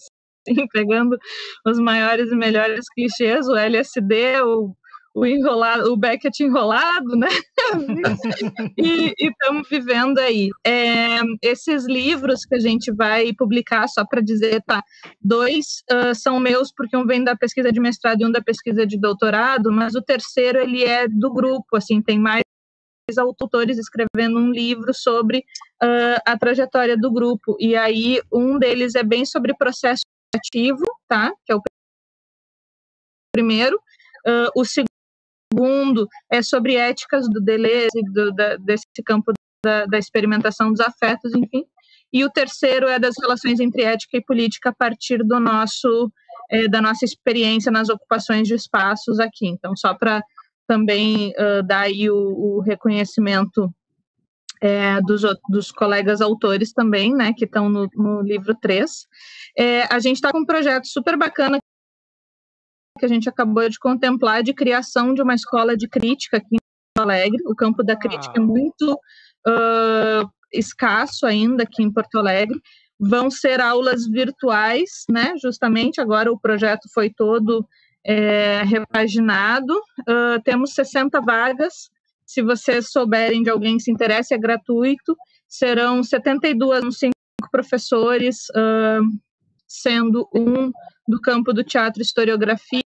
[0.49, 1.18] Sim, pegando
[1.67, 4.75] os maiores e melhores clichês, o LSD, o
[5.18, 7.28] o enrolado, o Beckett enrolado, né?
[8.78, 10.50] e estamos vivendo aí.
[10.64, 14.82] É, esses livros que a gente vai publicar, só para dizer, tá?
[15.20, 18.86] Dois uh, são meus, porque um vem da pesquisa de mestrado e um da pesquisa
[18.86, 22.42] de doutorado, mas o terceiro ele é do grupo, assim, tem mais
[23.16, 25.38] autores escrevendo um livro sobre
[25.82, 27.56] uh, a trajetória do grupo.
[27.58, 30.02] E aí um deles é bem sobre processo
[30.34, 31.32] ativo, tá?
[31.47, 31.62] Que é o
[33.32, 33.76] primeiro.
[34.26, 34.98] Uh, o segundo
[35.58, 39.32] segundo é sobre éticas do Deleuze, do, da, desse campo
[39.64, 41.64] da, da, experimentação dos afetos, enfim.
[42.12, 46.10] E o terceiro é das relações entre ética e política a partir do nosso
[46.50, 49.46] é, da nossa experiência nas ocupações de espaços aqui.
[49.46, 50.22] Então, só para
[50.66, 53.70] também uh, dar aí o, o reconhecimento
[54.60, 58.90] é, dos, dos, colegas autores também, né, que estão no, no livro 3.
[59.56, 61.58] É, a gente está com um projeto super bacana
[62.99, 66.59] que a gente acabou de contemplar de criação de uma escola de crítica aqui em
[66.94, 67.39] Porto Alegre.
[67.47, 68.44] O campo da crítica é ah.
[68.44, 72.60] muito uh, escasso ainda aqui em Porto Alegre.
[73.01, 75.35] Vão ser aulas virtuais, né?
[75.41, 77.65] Justamente agora o projeto foi todo
[78.05, 79.73] é, repaginado.
[80.01, 81.91] Uh, temos 60 vagas.
[82.27, 85.17] Se vocês souberem de alguém que se interessa, é gratuito.
[85.47, 87.15] Serão 72, cinco
[87.51, 89.02] professores, uh,
[89.68, 90.70] sendo um
[91.06, 92.82] do campo do teatro historiografia,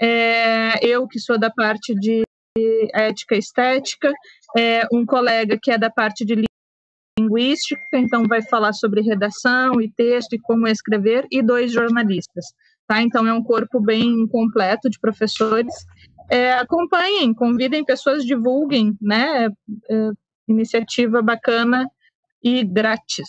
[0.00, 2.22] é, eu que sou da parte de
[2.94, 4.12] ética e estética,
[4.56, 6.42] é, um colega que é da parte de
[7.18, 12.44] linguística, então vai falar sobre redação e texto e como escrever, e dois jornalistas.
[12.86, 13.02] Tá?
[13.02, 15.74] Então é um corpo bem completo de professores.
[16.30, 19.48] é, acompanhem, convidem pessoas, divulguem, né?
[19.90, 20.10] É,
[20.46, 21.86] iniciativa bacana
[22.42, 23.28] e grátis.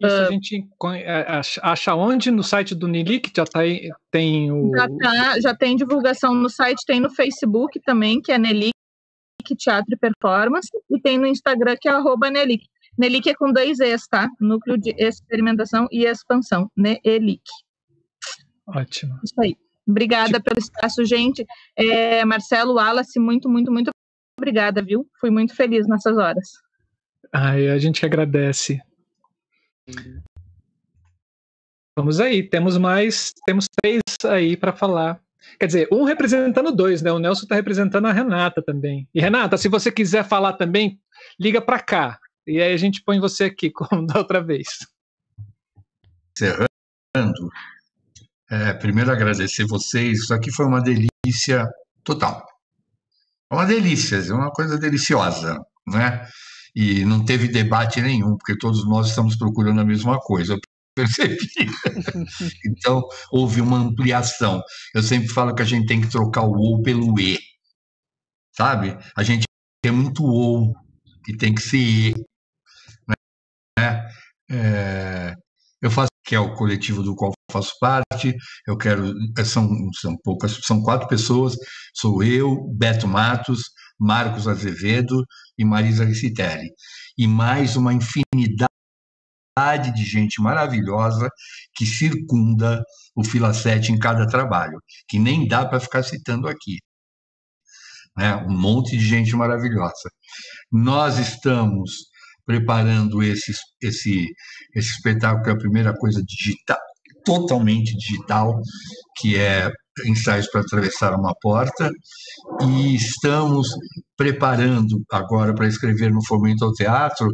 [0.00, 0.66] Isso a gente
[0.96, 2.30] é, acha onde?
[2.30, 3.60] No site do Nilic já tá,
[4.10, 4.72] tem o.
[4.74, 8.72] Já, tá, já tem divulgação no site, tem no Facebook também, que é Nelic
[9.56, 12.64] Teatro e Performance, e tem no Instagram, que é arroba Nelic.
[12.98, 14.28] Nelic é com dois Es, tá?
[14.40, 16.70] Núcleo de Experimentação e Expansão.
[16.76, 17.42] Nelic.
[18.66, 19.18] Ótimo.
[19.22, 19.56] Isso aí.
[19.86, 20.44] Obrigada tipo...
[20.44, 21.44] pelo espaço, gente.
[21.76, 23.90] É, Marcelo Wallace, muito, muito, muito
[24.38, 25.06] obrigada, viu?
[25.20, 26.48] Fui muito feliz nessas horas.
[27.32, 28.80] Ai, a gente agradece.
[31.96, 35.20] Vamos aí, temos mais, temos três aí para falar.
[35.58, 37.12] Quer dizer, um representando dois, né?
[37.12, 39.08] O Nelson está representando a Renata também.
[39.14, 40.98] E Renata, se você quiser falar também,
[41.38, 42.18] liga para cá.
[42.46, 44.66] E aí a gente põe você aqui, como da outra vez.
[46.36, 46.68] Encerrando,
[48.50, 50.20] é, primeiro agradecer vocês.
[50.20, 51.68] Isso aqui foi uma delícia
[52.02, 52.44] total.
[53.50, 56.26] É uma delícia, é uma coisa deliciosa, né?
[56.74, 60.54] E não teve debate nenhum, porque todos nós estamos procurando a mesma coisa.
[60.54, 60.60] Eu
[60.94, 61.38] percebi.
[62.66, 64.62] então, houve uma ampliação.
[64.94, 67.38] Eu sempre falo que a gente tem que trocar o ou pelo e.
[68.56, 68.96] Sabe?
[69.16, 69.44] A gente
[69.82, 70.72] tem muito ou,
[71.24, 72.14] que tem que ser e.
[73.78, 74.08] Né?
[74.50, 75.34] É,
[75.82, 78.34] eu faço que é o coletivo do qual faço parte.
[78.66, 79.12] Eu quero
[79.44, 79.68] são
[80.00, 81.54] são poucas, são quatro pessoas.
[81.94, 83.62] Sou eu, Beto Matos,
[83.98, 85.24] Marcos Azevedo
[85.58, 86.70] e Marisa Ricitelli.
[87.16, 88.68] E mais uma infinidade
[89.94, 91.28] de gente maravilhosa
[91.74, 92.82] que circunda
[93.14, 96.78] o Filacete em cada trabalho, que nem dá para ficar citando aqui.
[98.16, 98.34] Né?
[98.36, 100.10] Um monte de gente maravilhosa.
[100.70, 101.92] Nós estamos
[102.44, 104.26] preparando esse, esse,
[104.74, 106.78] esse espetáculo, que é a primeira coisa digital,
[107.24, 108.60] totalmente digital,
[109.18, 109.70] que é
[110.06, 111.90] ensaios para atravessar uma porta,
[112.62, 113.68] e estamos
[114.16, 117.28] preparando agora para escrever no Fomento ao Teatro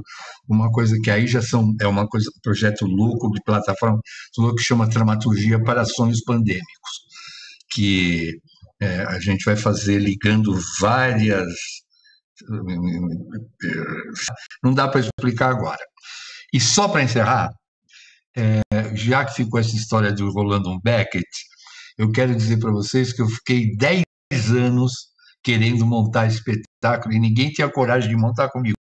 [0.48, 4.00] uma coisa que aí já são é uma coisa um projeto louco de plataforma
[4.38, 6.90] louco que chama Dramaturgia para Sonhos Pandêmicos,
[7.72, 8.40] que
[8.80, 11.52] é, a gente vai fazer ligando várias
[14.62, 15.84] não dá para explicar agora.
[16.52, 17.50] E só para encerrar,
[18.36, 18.60] é,
[18.94, 21.28] já que ficou essa história do Rolando Beckett,
[22.00, 24.02] eu quero dizer para vocês que eu fiquei 10
[24.56, 25.10] anos
[25.42, 28.74] querendo montar espetáculo e ninguém tinha coragem de montar comigo.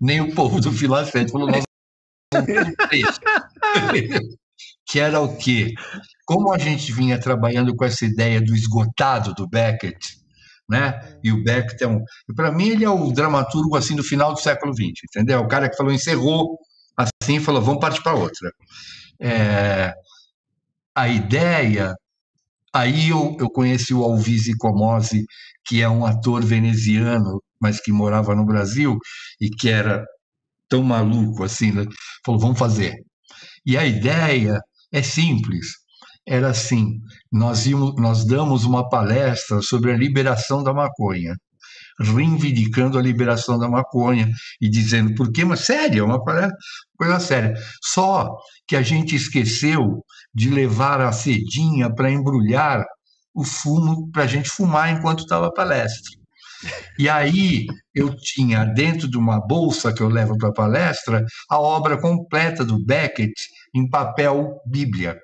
[0.00, 1.62] Nem o povo do Filafete falou, nós
[4.84, 5.72] que era o quê?
[6.26, 10.18] Como a gente vinha trabalhando com essa ideia do esgotado do Beckett,
[10.68, 11.20] né?
[11.22, 12.02] E o Beckett é um,
[12.34, 15.38] para mim ele é o dramaturgo assim do final do século XX, entendeu?
[15.38, 16.58] O cara que falou encerrou
[16.96, 18.50] assim, falou vamos partir para outra.
[19.20, 19.94] É,
[20.96, 21.94] a ideia
[22.74, 25.24] Aí eu, eu conheci o Alvise Comosi,
[25.66, 28.98] que é um ator veneziano, mas que morava no Brasil
[29.40, 30.04] e que era
[30.68, 31.84] tão maluco assim, né?
[32.24, 32.94] falou, vamos fazer.
[33.66, 34.60] E a ideia
[34.92, 35.68] é simples,
[36.26, 37.00] era assim,
[37.32, 41.34] nós, íamos, nós damos uma palestra sobre a liberação da maconha,
[42.00, 44.28] reivindicando a liberação da maconha
[44.60, 47.54] e dizendo por quê, mas sério, é uma coisa séria.
[47.82, 48.36] Só
[48.66, 50.04] que a gente esqueceu
[50.34, 52.84] de levar a cedinha para embrulhar
[53.34, 56.18] o fumo para a gente fumar enquanto estava a palestra.
[56.98, 61.58] E aí eu tinha dentro de uma bolsa que eu levo para a palestra a
[61.58, 63.32] obra completa do Beckett
[63.74, 65.16] em papel Bíblia.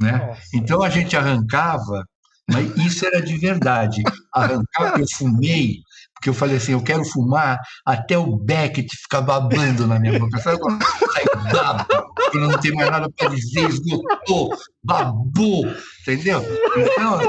[0.00, 0.36] Né?
[0.54, 2.04] Então a gente arrancava,
[2.48, 4.02] mas isso era de verdade.
[4.32, 5.80] Arrancava, eu fumei
[6.16, 10.38] porque eu falei assim, eu quero fumar até o Beckett ficar babando na minha boca.
[10.38, 11.86] Sabe quando sai babo,
[12.32, 15.66] quando não tem mais nada para dizer, esgotou, babou,
[16.00, 16.42] entendeu?
[16.74, 17.26] Então, assim,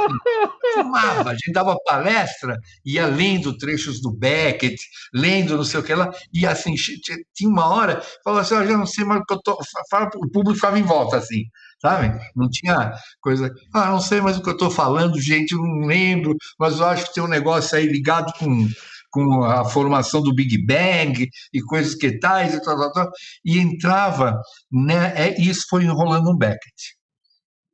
[0.73, 4.77] fumava, a gente dava palestra, ia lendo trechos do Beckett,
[5.13, 6.73] lendo não sei o que lá, e assim,
[7.35, 9.59] tinha uma hora, falava assim, eu já não sei mais o que eu tô,
[10.15, 11.43] o público ficava em volta, assim,
[11.81, 12.19] sabe?
[12.35, 16.35] Não tinha coisa, ah, não sei mais o que eu estou falando, gente, não lembro,
[16.59, 18.67] mas eu acho que tem um negócio aí ligado com,
[19.11, 23.11] com a formação do Big Bang e coisas que tais e tal, tal, tal,
[23.45, 24.39] e entrava,
[24.71, 25.13] né?
[25.15, 26.97] É, isso foi enrolando um Beckett.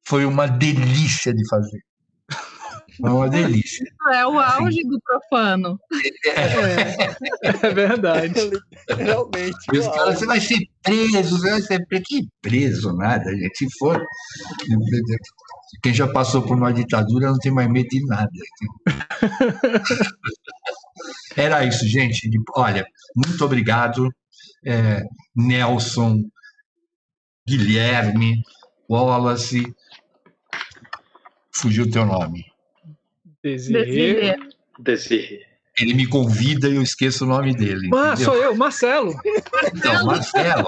[0.06, 1.80] Foi uma delícia de fazer.
[3.01, 3.85] É uma delícia.
[4.11, 5.80] É o auge assim, do profano.
[6.25, 8.51] É, é verdade.
[8.88, 9.57] Realmente.
[9.73, 12.03] E os caras, você vai ser preso, você vai ser preso.
[12.05, 13.57] Que preso, nada, gente.
[13.57, 14.05] Se for.
[15.81, 18.30] Quem já passou por uma ditadura não tem mais medo de nada.
[21.35, 22.30] Era isso, gente.
[22.55, 24.07] Olha, muito obrigado,
[24.65, 25.01] é,
[25.35, 26.22] Nelson,
[27.47, 28.43] Guilherme,
[28.89, 29.63] Wallace.
[31.51, 32.52] Fugiu o teu nome.
[33.43, 34.38] Desirê.
[34.80, 35.53] Desirê.
[35.80, 37.89] Ele me convida e eu esqueço o nome dele.
[37.95, 39.19] Ah, sou eu, Marcelo.
[39.75, 40.67] Então, Marcelo.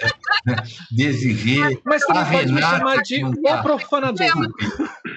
[0.90, 1.78] Desirê.
[1.84, 3.62] Mas você pode me chamar de o tá.
[3.62, 4.48] profanador.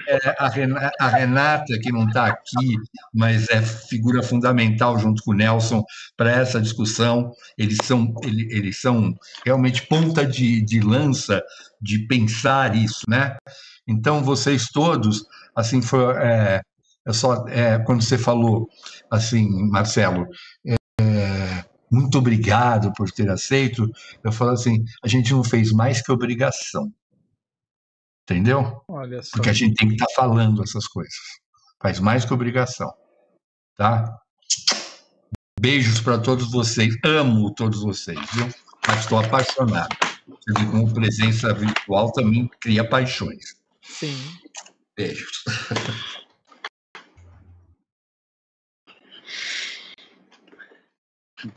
[0.06, 2.76] É, a, Renata, a Renata, que não está aqui,
[3.12, 5.82] mas é figura fundamental junto com o Nelson
[6.14, 7.32] para essa discussão.
[7.56, 9.14] Eles são, eles, eles são
[9.46, 11.42] realmente ponta de, de lança
[11.80, 13.36] de pensar isso, né?
[13.88, 15.24] Então, vocês todos,
[15.54, 16.60] assim, foi, é,
[17.06, 18.68] eu só, é, quando você falou
[19.08, 20.26] assim, Marcelo,
[21.00, 23.88] é, muito obrigado por ter aceito,
[24.24, 26.92] eu falo assim, a gente não fez mais que obrigação.
[28.24, 28.82] Entendeu?
[29.32, 31.14] Porque a gente tem que estar tá falando essas coisas.
[31.80, 32.92] Faz mais que obrigação.
[33.76, 34.18] Tá?
[35.60, 36.92] Beijos para todos vocês.
[37.04, 38.48] Amo todos vocês, viu?
[38.88, 39.96] Mas estou apaixonado.
[40.72, 43.54] Como presença virtual também cria paixões.
[43.80, 44.16] Sim.
[44.96, 45.44] Beijos.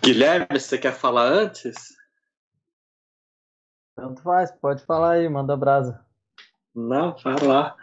[0.02, 1.98] Guilherme, você quer falar antes?
[3.96, 6.06] Tanto faz, pode falar aí, manda brasa.
[6.74, 7.76] Não, vai lá.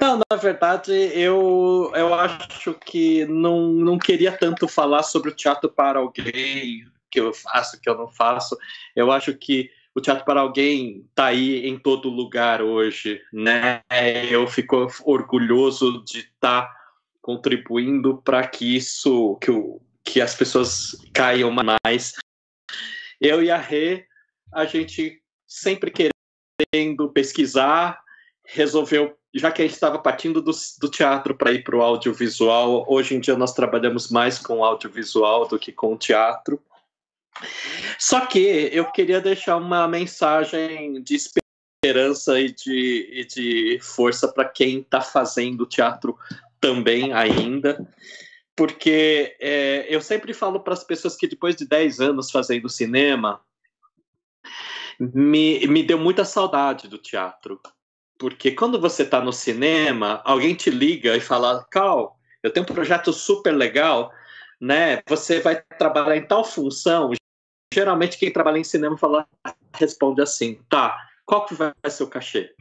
[0.00, 5.70] Não, na verdade, eu, eu acho que não, não queria tanto falar sobre o teatro
[5.70, 8.56] para alguém, que eu faço, que eu não faço.
[8.94, 13.82] Eu acho que o teatro para alguém está aí em todo lugar hoje, né?
[14.30, 16.76] Eu fico orgulhoso de estar tá
[17.20, 19.80] contribuindo para que isso, que o
[20.10, 22.14] que as pessoas caiam mais.
[23.20, 24.06] Eu e a Rê,
[24.52, 28.00] a gente sempre querendo pesquisar,
[28.44, 32.84] resolveu, já que a gente estava partindo do, do teatro para ir para o audiovisual,
[32.88, 36.60] hoje em dia nós trabalhamos mais com audiovisual do que com teatro.
[37.96, 44.48] Só que eu queria deixar uma mensagem de esperança e de, e de força para
[44.48, 46.18] quem está fazendo teatro
[46.60, 47.86] também ainda
[48.60, 53.40] porque é, eu sempre falo para as pessoas que depois de 10 anos fazendo cinema,
[55.00, 57.58] me, me deu muita saudade do teatro.
[58.18, 62.74] Porque quando você está no cinema, alguém te liga e fala: Cal, eu tenho um
[62.74, 64.12] projeto super legal,
[64.60, 65.00] né?
[65.08, 67.12] Você vai trabalhar em tal função.
[67.72, 69.26] Geralmente, quem trabalha em cinema fala,
[69.72, 72.54] responde assim: tá, qual que vai ser o cachê?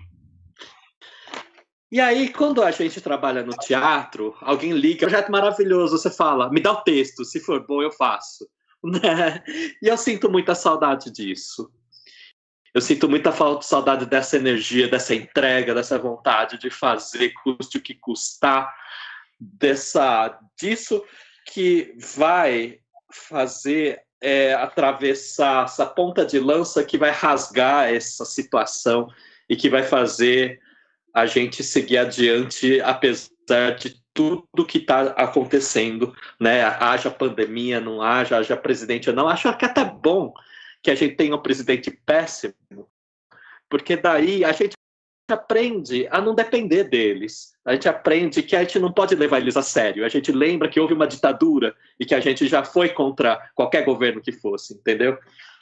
[1.92, 6.61] E aí, quando a gente trabalha no teatro, alguém liga, projeto maravilhoso, você fala, me
[6.61, 8.48] dá o texto, se for bom eu faço.
[8.82, 9.43] Né?
[9.82, 11.69] E eu sinto muita saudade disso.
[12.74, 17.82] Eu sinto muita falta, saudade dessa energia, dessa entrega, dessa vontade de fazer, custe o
[17.82, 18.74] que custar,
[19.38, 21.03] dessa, disso
[21.45, 22.80] que vai
[23.11, 29.09] fazer é, atravessar essa ponta de lança que vai rasgar essa situação
[29.50, 30.61] e que vai fazer
[31.14, 36.64] a gente seguir adiante, apesar de tudo que está acontecendo, né?
[36.64, 39.28] Haja pandemia, não haja, haja presidente ou não.
[39.28, 40.34] Acho que é até bom
[40.84, 42.54] que a gente tenha um presidente péssimo,
[43.70, 44.76] porque daí a gente
[45.32, 47.54] aprende a não depender deles.
[47.64, 50.06] A gente aprende que a gente não pode levar eles a sério.
[50.06, 53.86] A gente lembra que houve uma ditadura e que a gente já foi contra qualquer
[53.86, 55.18] governo que fosse, entendeu?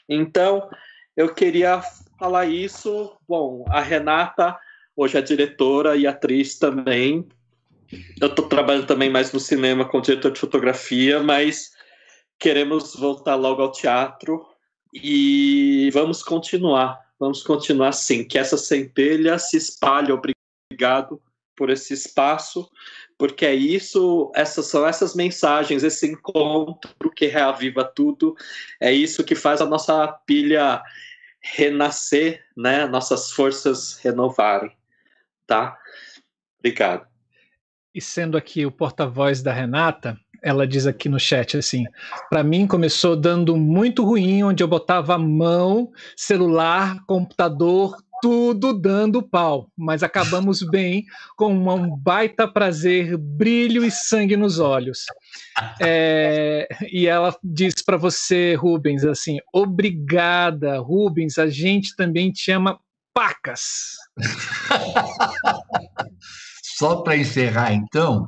[0.08, 0.70] Então,
[1.16, 1.82] eu queria
[2.18, 3.16] falar isso.
[3.28, 4.58] Bom, a Renata
[4.98, 7.30] hoje é diretora e atriz também.
[8.20, 11.72] Eu estou trabalhando também mais no cinema com diretor de fotografia, mas
[12.40, 14.44] queremos voltar logo ao teatro
[14.92, 17.00] e vamos continuar.
[17.20, 20.12] Vamos continuar assim, que essa centelha se espalhe.
[20.12, 21.22] Obrigado
[21.56, 22.70] por esse espaço,
[23.18, 28.36] porque é isso, essas são essas mensagens, esse encontro que reaviva tudo,
[28.80, 30.84] é isso que faz a nossa pilha
[31.42, 32.86] renascer, né?
[32.86, 34.77] Nossas forças renovarem
[35.48, 35.78] tá?
[36.60, 37.08] Obrigado.
[37.96, 41.86] E sendo aqui o porta-voz da Renata, ela diz aqui no chat assim:
[42.30, 49.72] para mim começou dando muito ruim, onde eu botava mão, celular, computador, tudo dando pau,
[49.76, 55.06] mas acabamos bem com um baita prazer, brilho e sangue nos olhos.
[55.82, 62.80] É, e ela diz para você, Rubens, assim: obrigada, Rubens, a gente também te ama
[63.18, 63.96] pacas.
[66.78, 68.28] Só para encerrar, então,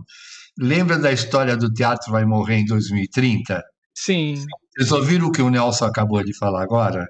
[0.57, 3.63] lembra da história do Teatro Vai Morrer em 2030?
[3.93, 4.43] Sim.
[4.75, 7.07] Vocês ouviram o que o Nelson acabou de falar agora?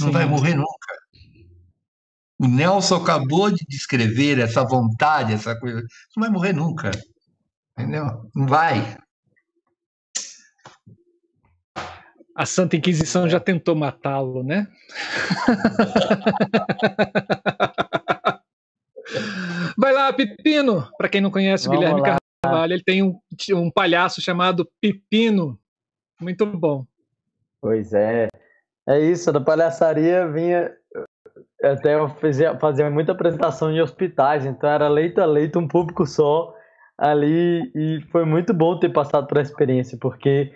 [0.00, 0.12] Não Sim.
[0.14, 0.94] vai morrer nunca.
[2.38, 5.82] O Nelson acabou de descrever essa vontade, essa coisa.
[6.16, 6.90] Não vai morrer nunca.
[7.78, 8.06] Entendeu?
[8.34, 8.96] Não vai.
[12.34, 14.66] A Santa Inquisição já tentou matá-lo, né?
[19.76, 20.88] Vai lá, Pepino.
[20.96, 22.16] Para quem não conhece o Guilherme lá.
[22.42, 23.18] Carvalho, ele tem um,
[23.52, 25.58] um palhaço chamado Pepino.
[26.20, 26.86] Muito bom.
[27.60, 28.28] Pois é.
[28.86, 30.72] É isso, da palhaçaria vinha.
[31.62, 36.06] Até eu fazia, fazia muita apresentação em hospitais, então era leito a leito, um público
[36.06, 36.54] só
[36.98, 37.70] ali.
[37.74, 40.52] E foi muito bom ter passado por essa experiência, porque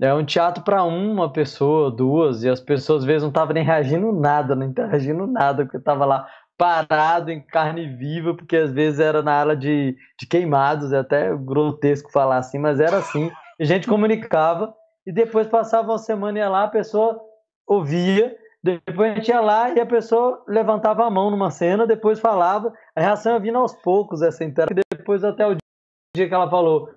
[0.00, 3.64] é um teatro para uma pessoa, duas, e as pessoas às vezes não estavam nem
[3.64, 9.00] reagindo nada, não interagindo nada, porque estava lá parado em carne viva, porque às vezes
[9.00, 13.30] era na ala de, de queimados, é até grotesco falar assim, mas era assim.
[13.60, 14.74] a gente comunicava,
[15.06, 17.18] e depois passava uma semana ia lá, a pessoa
[17.66, 22.18] ouvia, depois a gente ia lá e a pessoa levantava a mão numa cena, depois
[22.18, 25.56] falava, a reação ia vindo aos poucos, essa interação, depois até o
[26.14, 26.90] dia que ela falou,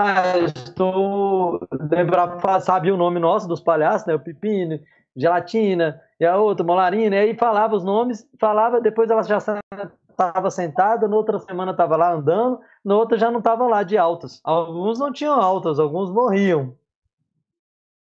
[0.00, 1.60] ah, estou.
[1.90, 4.14] Lembrar, sabia o nome nosso dos palhaços, né?
[4.14, 4.78] O Pepino,
[5.16, 10.50] Gelatina, e a outra, Molarina, e aí falava os nomes, falava, depois ela já estava
[10.52, 14.40] sentada, na outra semana estava lá andando, na outra já não estava lá de altas.
[14.44, 16.76] Alguns não tinham altas, alguns morriam.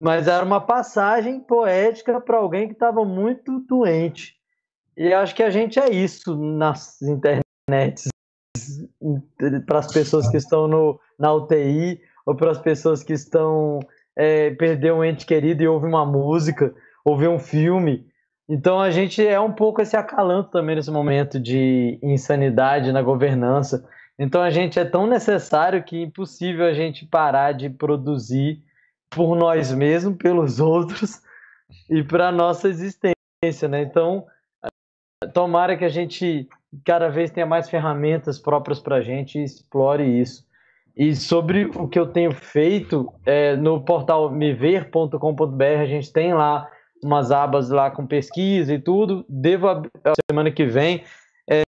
[0.01, 4.35] Mas era uma passagem poética para alguém que estava muito doente.
[4.97, 8.09] E acho que a gente é isso nas internets,
[9.67, 13.79] para as pessoas que estão no, na UTI ou para as pessoas que estão
[14.19, 14.55] é,
[14.93, 18.05] um ente querido e ouvir uma música, ouvir um filme.
[18.49, 23.89] Então a gente é um pouco esse acalanto também nesse momento de insanidade na governança.
[24.19, 28.61] Então a gente é tão necessário que é impossível a gente parar de produzir
[29.09, 31.23] por nós mesmos, pelos outros
[31.89, 33.83] e para nossa existência, né?
[33.83, 34.27] Então
[35.33, 36.49] tomara que a gente
[36.85, 40.45] cada vez tenha mais ferramentas próprias para a gente e explore isso.
[40.97, 46.69] E sobre o que eu tenho feito, é, no portal mever.com.br, a gente tem lá
[47.03, 49.25] umas abas lá com pesquisa e tudo.
[49.29, 49.83] Devo, a
[50.31, 51.03] semana que vem,
[51.49, 51.63] é,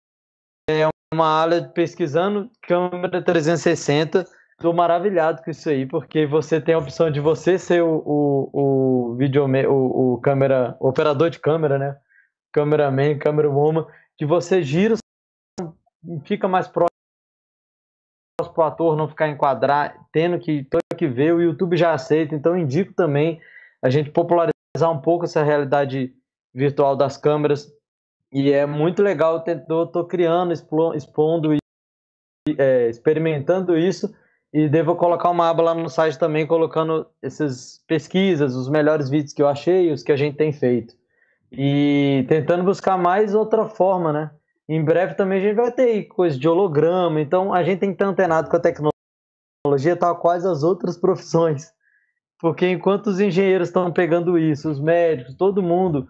[0.70, 4.26] é uma aula pesquisando câmera 360.
[4.52, 8.50] Estou maravilhado com isso aí, porque você tem a opção de você ser o, o,
[9.12, 11.96] o, video, o, o câmera, operador de câmera, né?
[12.52, 13.86] Cameraman, camerawoman,
[14.18, 14.96] que você gira,
[16.24, 16.89] fica mais próximo
[18.48, 22.34] para o ator não ficar enquadrar, tendo que, tendo que ver, o YouTube já aceita,
[22.34, 23.40] então indico também
[23.82, 24.52] a gente popularizar
[24.90, 26.12] um pouco essa realidade
[26.54, 27.72] virtual das câmeras,
[28.32, 31.58] e é muito legal, eu estou criando, expondo e
[32.56, 34.14] é, experimentando isso,
[34.52, 39.32] e devo colocar uma aba lá no site também, colocando essas pesquisas, os melhores vídeos
[39.32, 40.94] que eu achei, os que a gente tem feito.
[41.52, 44.30] E tentando buscar mais outra forma, né?
[44.72, 47.96] Em breve também a gente vai ter coisa de holograma, então a gente tem que
[47.96, 51.72] estar antenado com a tecnologia, tal quais as outras profissões.
[52.38, 56.06] Porque enquanto os engenheiros estão pegando isso, os médicos, todo mundo,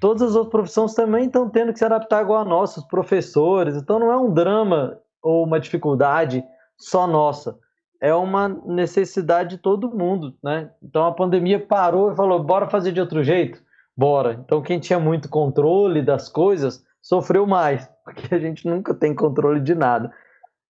[0.00, 3.74] todas as outras profissões também estão tendo que se adaptar igual a nós, os professores.
[3.74, 6.44] Então não é um drama ou uma dificuldade
[6.78, 7.58] só nossa,
[8.00, 10.70] é uma necessidade de todo mundo, né?
[10.80, 13.60] Então a pandemia parou e falou: bora fazer de outro jeito?
[13.96, 14.34] Bora.
[14.34, 19.60] Então quem tinha muito controle das coisas sofreu mais, porque a gente nunca tem controle
[19.60, 20.12] de nada.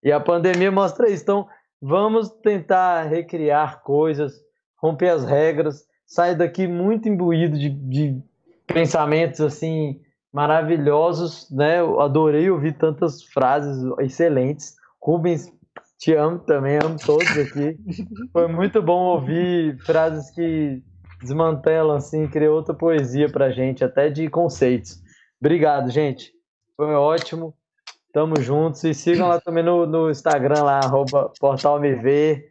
[0.02, 1.22] E a pandemia mostra isso.
[1.22, 1.48] Então,
[1.82, 4.40] vamos tentar recriar coisas,
[4.80, 8.22] romper as regras, sair daqui muito imbuído de, de
[8.72, 10.00] pensamentos assim
[10.32, 11.80] maravilhosos, né?
[11.80, 14.74] Eu adorei ouvir tantas frases excelentes.
[15.00, 15.52] Rubens,
[15.98, 17.78] te amo também, amo todos aqui.
[18.32, 20.82] Foi muito bom ouvir frases que
[21.20, 25.00] desmantelam assim, criam outra poesia pra gente, até de conceitos.
[25.40, 26.33] Obrigado, gente.
[26.76, 27.54] Foi ótimo.
[28.12, 28.84] Tamo juntos.
[28.84, 32.44] E sigam lá também no, no Instagram, lá, arroba portalmv.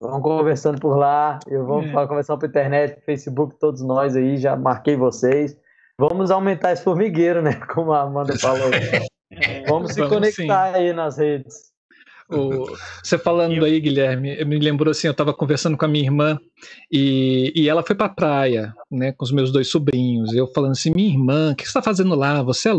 [0.00, 1.38] Vamos conversando por lá.
[1.46, 1.92] Eu vamos é.
[1.92, 5.56] falar, conversando por internet, Facebook, todos nós aí, já marquei vocês.
[5.98, 7.54] Vamos aumentar esse formigueiro, né?
[7.74, 8.70] Como a Amanda falou.
[9.68, 10.78] Vamos se vamos conectar sim.
[10.78, 11.72] aí nas redes.
[12.30, 12.66] O,
[13.02, 16.38] você falando aí, Guilherme, me lembrou assim, eu estava conversando com a minha irmã
[16.90, 20.32] e, e ela foi para a praia, né, com os meus dois sobrinhos.
[20.32, 22.40] Eu falando assim, minha irmã, o que você está fazendo lá?
[22.42, 22.72] Você é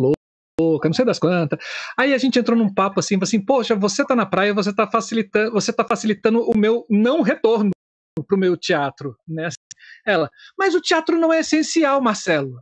[0.59, 1.59] louca, não sei das quantas.
[1.97, 4.87] Aí a gente entrou num papo assim, assim, poxa, você está na praia, você está
[4.89, 7.71] facilitando, você tá facilitando o meu não retorno
[8.27, 9.49] para o meu teatro, né?
[10.05, 12.59] Ela, mas o teatro não é essencial, Marcelo.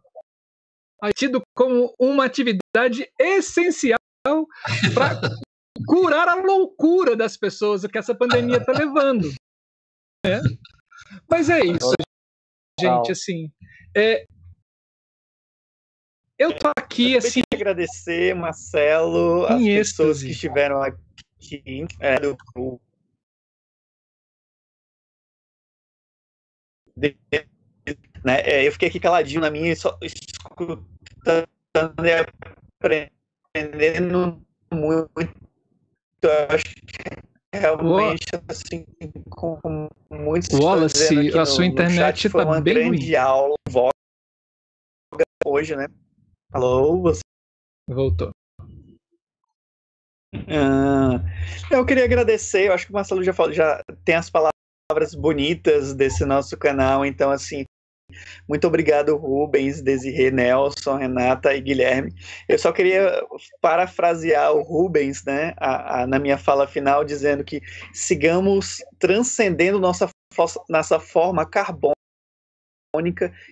[1.03, 3.99] É tido como uma atividade essencial
[4.93, 5.21] para
[5.87, 9.29] curar a loucura das pessoas que essa pandemia está levando.
[10.25, 10.41] Né?
[11.29, 11.93] Mas é isso,
[12.79, 13.51] gente, assim.
[13.95, 14.25] É,
[16.37, 17.41] eu tô aqui, assim.
[17.55, 21.85] Agradecer, Marcelo, as pessoas que estiveram aqui.
[21.99, 22.37] É, do,
[28.23, 31.47] né, é, eu fiquei aqui caladinho na minha, só escutando
[32.03, 32.11] e
[33.53, 35.29] aprendendo muito
[36.21, 38.85] eu acho que realmente, assim,
[39.29, 43.15] com muitos Wallace, a sua internet está bem grande ruim.
[43.15, 43.91] aula, voga
[45.45, 45.87] hoje, né?
[46.51, 47.24] Alô, você?
[47.87, 48.31] Voltou.
[50.49, 51.21] Ah,
[51.71, 55.93] eu queria agradecer, eu acho que o Marcelo já, falou, já tem as palavras bonitas
[55.93, 57.63] desse nosso canal, então, assim,
[58.47, 62.13] muito obrigado, Rubens, Desirê, Nelson, Renata e Guilherme.
[62.47, 63.23] Eu só queria
[63.61, 67.61] parafrasear o Rubens, né, a, a, na minha fala final, dizendo que
[67.93, 70.09] sigamos transcendendo nossa,
[70.69, 71.95] nossa forma carbônica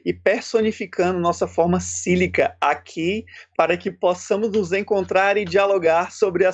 [0.06, 6.46] e personificando nossa forma sílica aqui para que possamos nos encontrar e dialogar sobre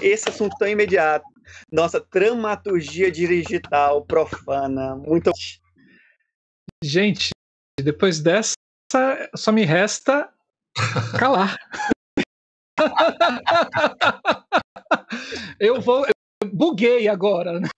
[0.00, 1.24] esse assunto tão imediato.
[1.70, 4.96] Nossa dramaturgia digital profana.
[4.96, 5.30] Muito
[6.82, 7.30] Gente,
[7.78, 8.54] depois dessa,
[9.36, 10.28] só me resta
[11.18, 11.56] calar.
[15.60, 16.06] eu vou.
[16.06, 17.60] Eu buguei agora.
[17.60, 17.68] Né?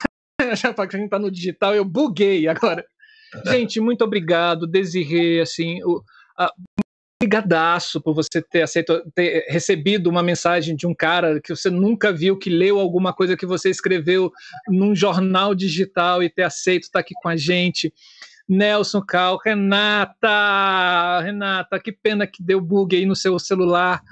[0.57, 2.87] Já que a gente tá no digital, eu buguei agora.
[3.47, 6.03] Gente, muito obrigado, Desirê, assim, o,
[6.37, 6.53] a,
[7.23, 12.13] Obrigadaço por você ter aceito, ter recebido uma mensagem de um cara que você nunca
[12.13, 14.33] viu, que leu alguma coisa que você escreveu
[14.67, 17.95] num jornal digital e ter aceito estar aqui com a gente.
[18.49, 24.03] Nelson Cal, Renata, Renata, que pena que deu bug aí no seu celular.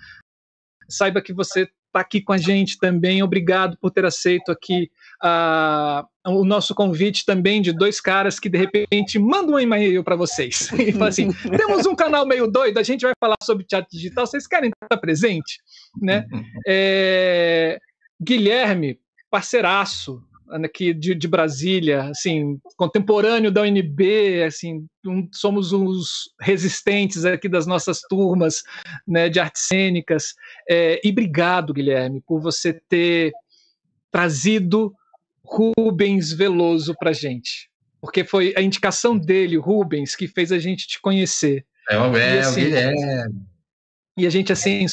[0.88, 3.24] Saiba que você está aqui com a gente também.
[3.24, 4.88] Obrigado por ter aceito aqui
[5.24, 10.16] uh, o nosso convite também de dois caras que de repente mandam um e-mail para
[10.16, 13.90] vocês e falam assim: temos um canal meio doido, a gente vai falar sobre teatro
[13.90, 15.60] digital, vocês querem estar presente?
[16.00, 16.26] Né?
[16.66, 17.78] É,
[18.20, 18.98] Guilherme,
[19.30, 20.22] parceiraço,
[20.64, 27.66] aqui de, de, Brasília, assim, contemporâneo da UNB, assim, um, somos os resistentes aqui das
[27.66, 28.62] nossas turmas,
[29.06, 30.34] né, de artes cênicas.
[30.68, 33.32] É, e obrigado, Guilherme, por você ter
[34.10, 34.92] trazido
[35.50, 37.70] Rubens Veloso para gente,
[38.00, 41.66] porque foi a indicação dele, Rubens, que fez a gente te conhecer.
[41.88, 43.46] É, é, e, assim, Guilherme.
[44.18, 44.86] E a gente assim,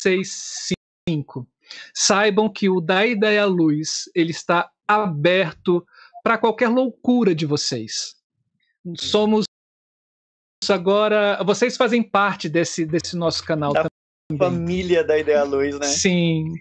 [0.00, 0.72] seis,
[1.08, 1.46] cinco
[1.94, 5.86] Saibam que o Da Ideia Luz ele está aberto
[6.22, 8.14] para qualquer loucura de vocês.
[8.96, 9.44] Somos
[10.68, 13.86] agora, vocês fazem parte desse, desse nosso canal da
[14.28, 14.38] também.
[14.38, 15.86] família da Ideia Luz, né?
[15.86, 16.52] Sim.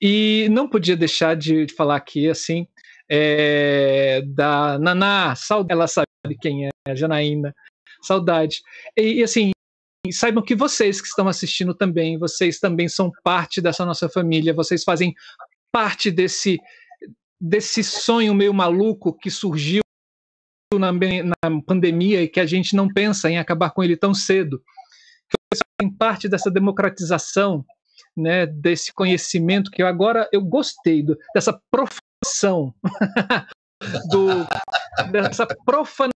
[0.00, 2.66] E não podia deixar de, falar aqui assim
[3.08, 6.06] é, da Naná, saudade, ela sabe
[6.40, 7.54] quem é, a Janaína,
[8.02, 8.62] saudade.
[8.96, 9.50] E, e assim,
[10.12, 14.84] saibam que vocês que estão assistindo também, vocês também são parte dessa nossa família, vocês
[14.84, 15.14] fazem
[15.72, 16.58] parte desse,
[17.40, 19.82] desse sonho meio maluco que surgiu
[20.74, 24.62] na, na pandemia e que a gente não pensa em acabar com ele tão cedo.
[25.52, 27.64] Vocês fazem parte dessa democratização,
[28.18, 32.74] né, desse conhecimento que agora eu gostei do, dessa profissão
[34.10, 34.46] do,
[35.10, 36.10] dessa profanação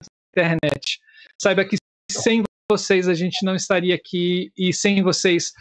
[0.00, 1.00] da internet.
[1.40, 1.76] Saiba que
[2.10, 5.52] sem vocês a gente não estaria aqui e sem vocês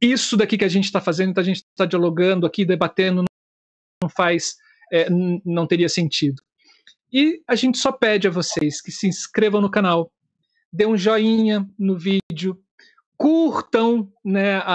[0.00, 3.24] isso daqui que a gente está fazendo, então a gente está dialogando aqui, debatendo,
[4.02, 4.56] não faz,
[4.92, 6.42] é, não teria sentido.
[7.12, 10.12] E a gente só pede a vocês que se inscrevam no canal,
[10.72, 12.62] dê um joinha no vídeo,
[13.16, 14.74] curtam né, a,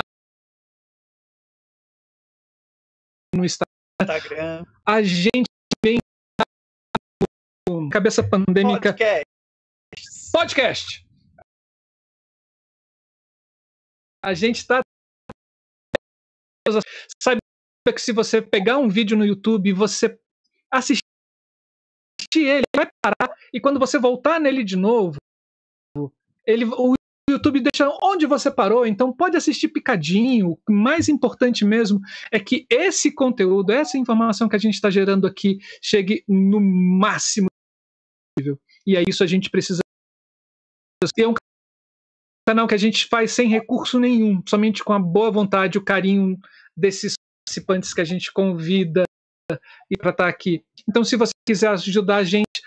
[4.02, 4.66] Instagram.
[4.86, 5.48] A gente
[5.84, 5.98] vem
[7.92, 9.26] cabeça pandêmica podcast.
[10.32, 11.12] podcast
[14.24, 14.82] a gente está.
[17.22, 17.40] Sabe
[17.94, 20.18] que se você pegar um vídeo no YouTube e você
[20.72, 21.02] assistir
[22.36, 25.18] ele, vai parar, e quando você voltar nele de novo,
[26.46, 26.94] ele, o
[27.30, 30.58] YouTube deixa onde você parou, então pode assistir picadinho.
[30.68, 32.00] O mais importante mesmo
[32.32, 37.48] é que esse conteúdo, essa informação que a gente está gerando aqui, chegue no máximo
[38.38, 38.60] possível.
[38.86, 39.82] E é isso a gente precisa
[41.16, 41.34] ter um
[42.48, 46.38] canal que a gente faz sem recurso nenhum, somente com a boa vontade, o carinho
[46.76, 47.14] desses
[47.46, 49.04] participantes que a gente convida
[49.90, 50.64] e para estar aqui.
[50.88, 52.62] Então, se você quiser ajudar a gente,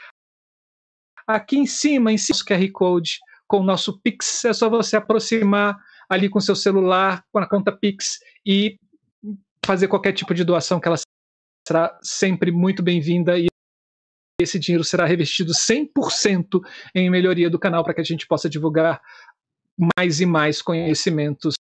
[1.26, 4.96] aqui em cima, em cima do QR Code, com o nosso Pix, é só você
[4.96, 5.76] aproximar
[6.08, 8.78] ali com seu celular, com a conta Pix e
[9.64, 10.96] fazer qualquer tipo de doação que ela
[11.66, 13.46] será sempre muito bem-vinda e
[14.40, 16.60] esse dinheiro será revestido 100%
[16.94, 19.00] em melhoria do canal para que a gente possa divulgar
[19.96, 21.54] mais e mais conhecimentos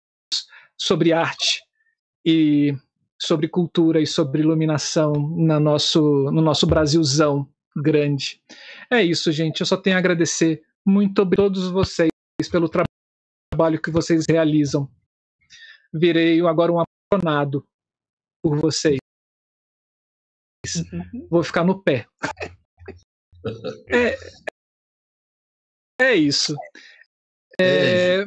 [0.78, 1.62] sobre arte
[2.26, 2.76] e
[3.22, 8.42] sobre cultura e sobre iluminação no nosso, no nosso Brasilzão grande.
[8.92, 9.62] É isso, gente.
[9.62, 12.10] Eu só tenho a agradecer muito a todos vocês
[12.52, 12.84] pelo tra
[13.52, 14.92] trabalho que vocês realizam.
[15.94, 17.66] Virei agora um apaixonado
[18.42, 18.98] por vocês.
[20.92, 21.28] Uhum.
[21.30, 22.08] Vou ficar no pé.
[23.90, 24.18] É,
[26.02, 26.56] é isso.
[27.60, 28.26] É,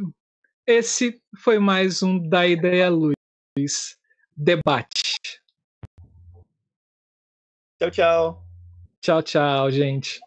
[0.67, 3.99] esse foi mais um da Ideia Luz
[4.37, 5.17] debate.
[7.79, 8.47] Tchau, tchau.
[9.01, 10.21] Tchau, tchau, gente.